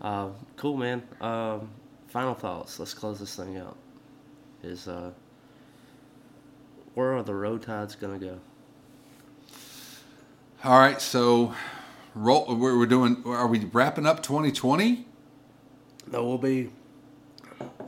Uh, 0.00 0.28
cool, 0.56 0.76
man. 0.76 1.02
Um, 1.20 1.70
final 2.08 2.34
thoughts. 2.34 2.78
Let's 2.78 2.94
close 2.94 3.18
this 3.18 3.34
thing 3.34 3.56
out. 3.56 3.76
Is 4.62 4.88
uh, 4.88 5.10
where 6.94 7.16
are 7.16 7.22
the 7.22 7.34
roll 7.34 7.58
tides 7.58 7.94
gonna 7.96 8.18
go? 8.18 8.38
All 10.64 10.78
right, 10.78 11.00
so 11.00 11.54
roll. 12.14 12.46
We're, 12.56 12.76
we're 12.78 12.86
doing. 12.86 13.22
Are 13.26 13.46
we 13.46 13.60
wrapping 13.72 14.06
up 14.06 14.22
2020? 14.22 15.06
No, 16.10 16.24
we'll 16.26 16.38
be. 16.38 16.70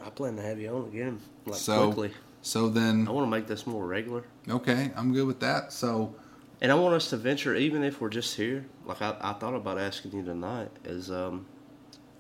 I 0.05 0.11
plan 0.11 0.37
to 0.37 0.43
have 0.43 0.59
you 0.59 0.69
on 0.71 0.85
again, 0.89 1.21
like 1.47 1.57
So 1.57 1.87
quickly. 1.93 2.13
so 2.43 2.69
then 2.69 3.07
I 3.09 3.11
want 3.11 3.27
to 3.27 3.31
make 3.31 3.47
this 3.47 3.67
more 3.67 3.87
regular, 3.87 4.25
okay, 4.49 4.91
I'm 4.97 5.13
good 5.13 5.27
with 5.27 5.41
that. 5.41 5.73
So 5.73 6.15
and 6.63 6.71
I 6.71 6.75
want 6.75 6.95
us 6.95 7.09
to 7.11 7.17
venture, 7.17 7.55
even 7.55 7.83
if 7.83 8.01
we're 8.01 8.11
just 8.11 8.37
here. 8.37 8.67
Like 8.85 9.01
I, 9.03 9.17
I 9.21 9.33
thought 9.35 9.55
about 9.55 9.79
asking 9.79 10.13
you 10.13 10.23
tonight, 10.25 10.71
is 10.85 11.11
um, 11.11 11.47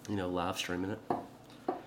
you 0.08 0.16
know, 0.16 0.28
live 0.28 0.56
streaming 0.56 0.90
it. 0.92 0.98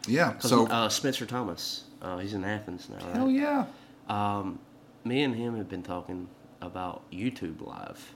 Yeah. 0.08 0.38
so 0.40 0.68
uh, 0.68 0.90
Spencer 0.90 1.26
Thomas, 1.26 1.86
uh, 2.02 2.18
he's 2.18 2.34
in 2.34 2.44
Athens 2.44 2.90
now, 2.90 3.06
right? 3.08 3.16
hell 3.16 3.30
yeah. 3.32 3.66
Um, 4.10 4.60
me 5.06 5.24
and 5.24 5.34
him 5.36 5.56
have 5.58 5.70
been 5.70 5.84
talking 5.84 6.28
about 6.62 7.10
YouTube 7.12 7.66
Live 7.66 8.14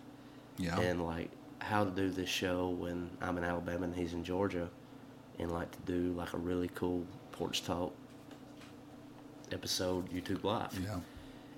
Yeah. 0.57 0.79
and 0.79 1.05
like 1.05 1.29
how 1.59 1.83
to 1.85 1.91
do 1.91 2.09
this 2.09 2.29
show 2.29 2.69
when 2.69 3.09
I'm 3.21 3.37
in 3.37 3.43
Alabama 3.43 3.85
and 3.85 3.95
he's 3.95 4.13
in 4.13 4.23
Georgia, 4.23 4.69
and 5.39 5.49
like 5.51 5.71
to 5.71 5.79
do 5.91 6.11
like 6.13 6.33
a 6.33 6.37
really 6.37 6.69
cool 6.75 7.05
porch 7.37 7.63
talk 7.63 7.93
episode 9.51 10.09
YouTube 10.11 10.43
Live, 10.43 10.77
yeah. 10.83 10.99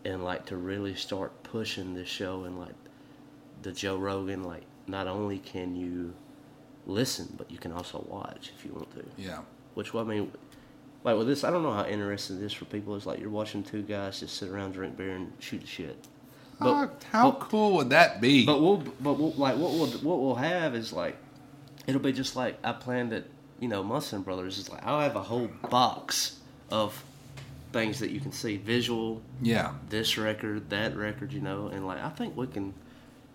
and 0.06 0.23
like 0.23 0.45
to 0.47 0.57
really 0.57 0.95
start 0.95 1.43
pushing 1.43 1.93
this 1.93 2.07
show 2.07 2.43
and 2.43 2.60
like 2.60 2.76
the 3.61 3.72
Joe 3.72 3.97
Rogan. 3.97 4.43
Like, 4.43 4.64
not 4.88 5.07
only 5.07 5.39
can 5.39 5.76
you 5.76 6.14
listen, 6.85 7.34
but 7.38 7.49
you 7.49 7.57
can 7.57 7.72
also 7.72 8.06
watch 8.10 8.51
if 8.57 8.65
you 8.65 8.73
want 8.73 8.91
to. 8.91 9.03
Yeah. 9.18 9.39
Which 9.73 9.95
I 9.95 10.03
mean, 10.03 10.31
like 11.03 11.18
with 11.18 11.27
this, 11.27 11.43
I 11.43 11.51
don't 11.51 11.64
know 11.64 11.73
how 11.73 11.85
interesting 11.85 12.38
it 12.38 12.43
is 12.43 12.53
for 12.53 12.65
people. 12.65 12.95
It's 12.95 13.06
like 13.06 13.19
you're 13.19 13.30
watching 13.30 13.64
two 13.64 13.81
guys 13.81 14.19
just 14.19 14.38
sit 14.38 14.49
around, 14.49 14.73
drink 14.73 14.97
beer, 14.97 15.15
and 15.15 15.31
shoot 15.39 15.61
the 15.61 15.68
shit. 15.68 15.97
How, 16.60 16.91
how 17.10 17.31
but, 17.31 17.39
cool 17.39 17.77
would 17.77 17.91
that 17.91 18.19
be? 18.19 18.45
but 18.45 18.61
we'll, 18.61 18.84
but 18.99 19.14
we'll, 19.14 19.31
like 19.31 19.56
what 19.56 19.72
we'll 19.72 19.88
what 19.88 20.19
we'll 20.19 20.35
have 20.35 20.76
is 20.76 20.91
like, 20.91 21.15
it'll 21.88 22.01
be 22.01 22.11
just 22.11 22.35
like 22.35 22.57
I 22.64 22.73
planned 22.73 23.14
it. 23.14 23.30
You 23.60 23.68
know, 23.68 23.84
Munson 23.84 24.22
Brothers 24.22 24.57
is 24.57 24.69
like 24.69 24.86
I'll 24.86 25.02
have 25.02 25.15
a 25.15 25.23
whole 25.23 25.49
box 25.69 26.40
of 26.72 27.03
things 27.72 27.99
that 27.99 28.11
you 28.11 28.19
can 28.19 28.31
see, 28.31 28.57
visual, 28.57 29.22
yeah. 29.41 29.73
this 29.90 30.18
record, 30.18 30.69
that 30.69 30.95
record, 30.95 31.31
you 31.34 31.41
know, 31.41 31.68
and 31.68 31.86
like 31.86 31.99
I 32.03 32.10
think 32.10 32.36
we 32.36 32.48
can 32.48 32.73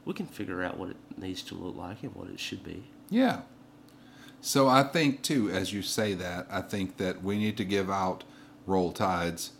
we 0.05 0.13
can 0.13 0.27
figure 0.27 0.63
out 0.63 0.79
what 0.79 0.91
it 0.91 0.97
needs 1.17 1.43
to 1.43 1.55
look 1.55 1.77
like 1.77 2.03
and 2.03 2.15
what 2.15 2.29
it 2.29 2.41
should 2.41 2.65
be. 2.65 2.85
Yeah. 3.11 3.43
So 4.41 4.69
I 4.69 4.83
think 4.83 5.23
too, 5.23 5.51
as 5.51 5.73
you 5.73 5.83
say 5.83 6.15
that, 6.15 6.47
I 6.51 6.61
think 6.61 6.99
that 6.99 7.23
we 7.23 7.39
need 7.39 7.57
to 7.57 7.65
give 7.65 7.91
out 7.91 8.25
roll 8.67 8.93
tides. 8.93 9.53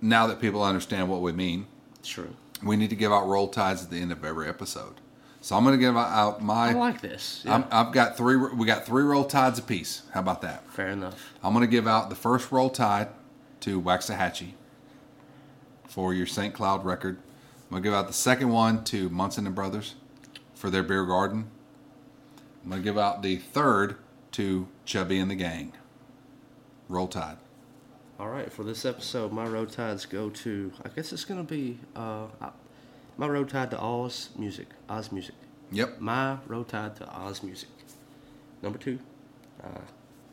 Now 0.00 0.26
that 0.28 0.40
people 0.40 0.62
understand 0.62 1.10
what 1.10 1.20
we 1.20 1.32
mean, 1.32 1.66
True. 2.02 2.34
we 2.62 2.76
need 2.76 2.90
to 2.90 2.96
give 2.96 3.12
out 3.12 3.26
roll 3.26 3.48
tides 3.48 3.84
at 3.84 3.90
the 3.90 4.00
end 4.00 4.12
of 4.12 4.24
every 4.24 4.48
episode. 4.48 4.94
So 5.40 5.56
I'm 5.56 5.64
going 5.64 5.78
to 5.78 5.80
give 5.80 5.96
out 5.96 6.42
my. 6.42 6.70
I 6.70 6.72
like 6.72 7.00
this. 7.00 7.42
Yeah. 7.44 7.54
I'm, 7.54 7.64
I've 7.70 7.92
got 7.92 8.16
three. 8.16 8.36
We 8.36 8.66
got 8.66 8.84
three 8.84 9.04
roll 9.04 9.24
tides 9.24 9.58
apiece. 9.58 10.02
How 10.12 10.20
about 10.20 10.42
that? 10.42 10.68
Fair 10.72 10.88
enough. 10.88 11.32
I'm 11.42 11.52
going 11.54 11.64
to 11.64 11.70
give 11.70 11.86
out 11.86 12.10
the 12.10 12.16
first 12.16 12.50
roll 12.50 12.70
tide 12.70 13.08
to 13.60 13.80
Waxahatchee 13.80 14.52
for 15.88 16.12
your 16.12 16.26
St. 16.26 16.52
Cloud 16.54 16.84
record. 16.84 17.18
I'm 17.18 17.70
going 17.70 17.82
to 17.82 17.86
give 17.88 17.94
out 17.94 18.06
the 18.06 18.12
second 18.12 18.48
one 18.48 18.82
to 18.84 19.08
Munson 19.10 19.46
and 19.46 19.54
Brothers 19.54 19.94
for 20.54 20.70
their 20.70 20.82
beer 20.82 21.04
garden. 21.04 21.50
I'm 22.64 22.70
going 22.70 22.82
to 22.82 22.84
give 22.84 22.98
out 22.98 23.22
the 23.22 23.36
third 23.36 23.96
to 24.32 24.68
Chubby 24.84 25.18
and 25.18 25.30
the 25.30 25.34
Gang. 25.34 25.72
Roll 26.88 27.06
tide. 27.08 27.36
All 28.18 28.28
right, 28.28 28.52
for 28.52 28.64
this 28.64 28.84
episode, 28.84 29.30
my 29.30 29.46
roll 29.46 29.66
tides 29.66 30.04
go 30.04 30.28
to. 30.30 30.72
I 30.84 30.88
guess 30.88 31.12
it's 31.12 31.24
gonna 31.24 31.44
be 31.44 31.78
uh, 31.94 32.24
I- 32.40 32.50
my 33.18 33.28
roll 33.28 33.44
tide 33.44 33.70
to 33.72 33.78
Oz 33.80 34.30
Music. 34.38 34.68
Oz 34.88 35.12
Music. 35.12 35.34
Yep. 35.72 36.00
My 36.00 36.38
roll 36.46 36.64
tide 36.64 36.96
to 36.96 37.08
Oz 37.12 37.42
Music. 37.42 37.68
Number 38.62 38.78
two, 38.78 38.98
uh, 39.62 39.80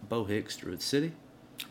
Bo 0.08 0.24
Hicks, 0.24 0.56
Druid 0.56 0.82
City. 0.82 1.12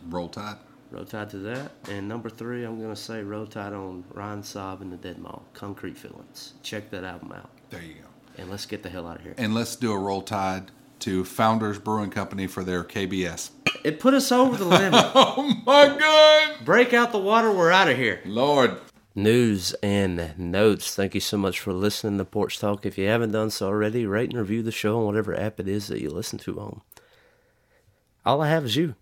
Roll 0.09 0.29
tide. 0.29 0.57
Roll 0.91 1.05
tide 1.05 1.31
to 1.31 1.39
that. 1.39 1.73
And 1.91 2.07
number 2.09 2.29
three, 2.29 2.65
I'm 2.65 2.81
gonna 2.81 2.95
say 2.95 3.23
roll 3.23 3.47
tide 3.47 3.73
on 3.73 4.05
Ryan 4.13 4.43
Saab 4.43 4.81
and 4.83 4.93
the 4.93 4.97
Dead 4.97 5.19
Mall. 5.19 5.45
Concrete 5.55 5.97
Feelings. 5.97 6.55
Check 6.63 6.91
that 6.91 7.05
album 7.05 7.33
out. 7.33 7.51
There 7.71 7.83
you 7.83 7.95
go. 7.95 8.09
And 8.37 8.51
let's 8.51 8.67
get 8.67 8.83
the 8.83 8.91
hell 8.91 9.07
out 9.07 9.17
of 9.17 9.23
here. 9.23 9.35
And 9.39 9.55
let's 9.55 9.77
do 9.77 9.93
a 9.93 9.99
roll 9.99 10.23
tide 10.23 10.71
to 11.01 11.25
Founders 11.25 11.79
Brewing 11.79 12.11
Company 12.11 12.47
for 12.47 12.63
their 12.65 12.85
KBS. 12.85 13.51
It 13.85 14.01
put 14.01 14.15
us 14.15 14.31
over 14.33 14.57
the 14.57 14.65
limit. 14.65 14.95
Oh 15.15 15.63
my 15.67 15.97
God! 15.99 16.65
Break 16.65 16.93
out 16.93 17.13
the 17.13 17.19
water. 17.19 17.51
We're 17.53 17.71
out 17.71 17.89
of 17.89 17.97
here. 17.97 18.21
Lord. 18.25 18.81
News 19.15 19.73
and 19.75 20.37
notes. 20.37 20.95
Thank 20.95 21.15
you 21.15 21.21
so 21.21 21.37
much 21.37 21.61
for 21.61 21.73
listening 21.73 22.19
to 22.19 22.25
Porch 22.25 22.59
Talk. 22.59 22.85
If 22.85 22.99
you 22.99 23.07
haven't 23.07 23.33
done 23.33 23.51
so 23.51 23.67
already, 23.67 24.07
rate 24.07 24.31
and 24.31 24.39
review 24.39 24.63
the 24.63 24.73
show 24.73 24.99
on 24.99 25.07
whatever 25.07 25.39
app 25.39 25.61
it 25.61 25.69
is 25.69 25.87
that 25.89 26.01
you 26.01 26.11
listen 26.11 26.39
to 26.41 26.59
on. 26.59 26.81
All 28.25 28.41
I 28.43 28.49
have 28.49 28.65
is 28.65 28.77
you. 28.77 28.97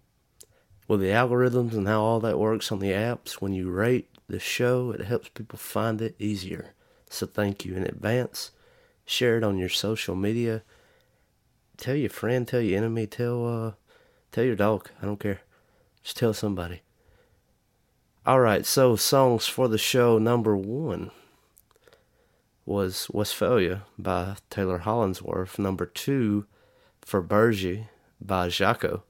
With 0.88 1.00
the 1.00 1.06
algorithms 1.06 1.72
and 1.72 1.88
how 1.88 2.02
all 2.02 2.20
that 2.20 2.38
works 2.38 2.70
on 2.70 2.80
the 2.80 2.90
apps, 2.90 3.34
when 3.34 3.54
you 3.54 3.70
rate 3.70 4.10
the 4.28 4.38
show, 4.38 4.90
it 4.90 5.02
helps 5.02 5.28
people 5.28 5.58
find 5.58 6.02
it 6.02 6.16
easier. 6.18 6.74
So 7.08 7.26
thank 7.26 7.64
you 7.64 7.74
in 7.76 7.84
advance. 7.84 8.50
Share 9.04 9.38
it 9.38 9.44
on 9.44 9.58
your 9.58 9.68
social 9.68 10.14
media. 10.14 10.62
Tell 11.76 11.96
your 11.96 12.10
friend, 12.10 12.46
tell 12.46 12.60
your 12.60 12.78
enemy, 12.78 13.06
tell 13.06 13.46
uh 13.46 13.72
tell 14.30 14.44
your 14.44 14.56
dog. 14.56 14.90
I 15.00 15.06
don't 15.06 15.20
care. 15.20 15.40
Just 16.02 16.16
tell 16.16 16.34
somebody. 16.34 16.82
All 18.24 18.38
right, 18.38 18.64
so 18.64 18.94
songs 18.94 19.48
for 19.48 19.66
the 19.66 19.76
show 19.76 20.16
number 20.16 20.56
one 20.56 21.10
was 22.64 23.08
Westfalia 23.12 23.82
by 23.98 24.36
Taylor 24.48 24.78
Hollingsworth. 24.78 25.58
Number 25.58 25.86
two, 25.86 26.46
For 27.00 27.20
Bergie 27.20 27.88
by 28.20 28.46
Jaco. 28.46 29.02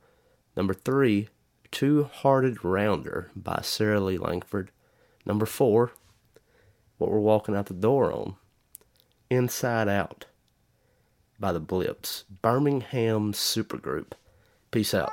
Number 0.57 0.73
three, 0.73 1.29
Two 1.71 2.05
Hearted 2.05 2.65
Rounder 2.65 3.31
by 3.37 3.61
Sarah 3.63 4.01
Lee 4.01 4.17
Langford. 4.17 4.71
Number 5.27 5.45
four, 5.45 5.93
What 6.97 7.11
We're 7.11 7.19
Walking 7.19 7.55
Out 7.55 7.67
the 7.67 7.75
Door 7.75 8.15
on, 8.15 8.37
Inside 9.29 9.89
Out 9.89 10.25
by 11.39 11.53
the 11.53 11.61
Blips. 11.61 12.25
Birmingham 12.41 13.35
Supergroup. 13.35 14.13
Peace 14.71 14.95
out. 14.95 15.13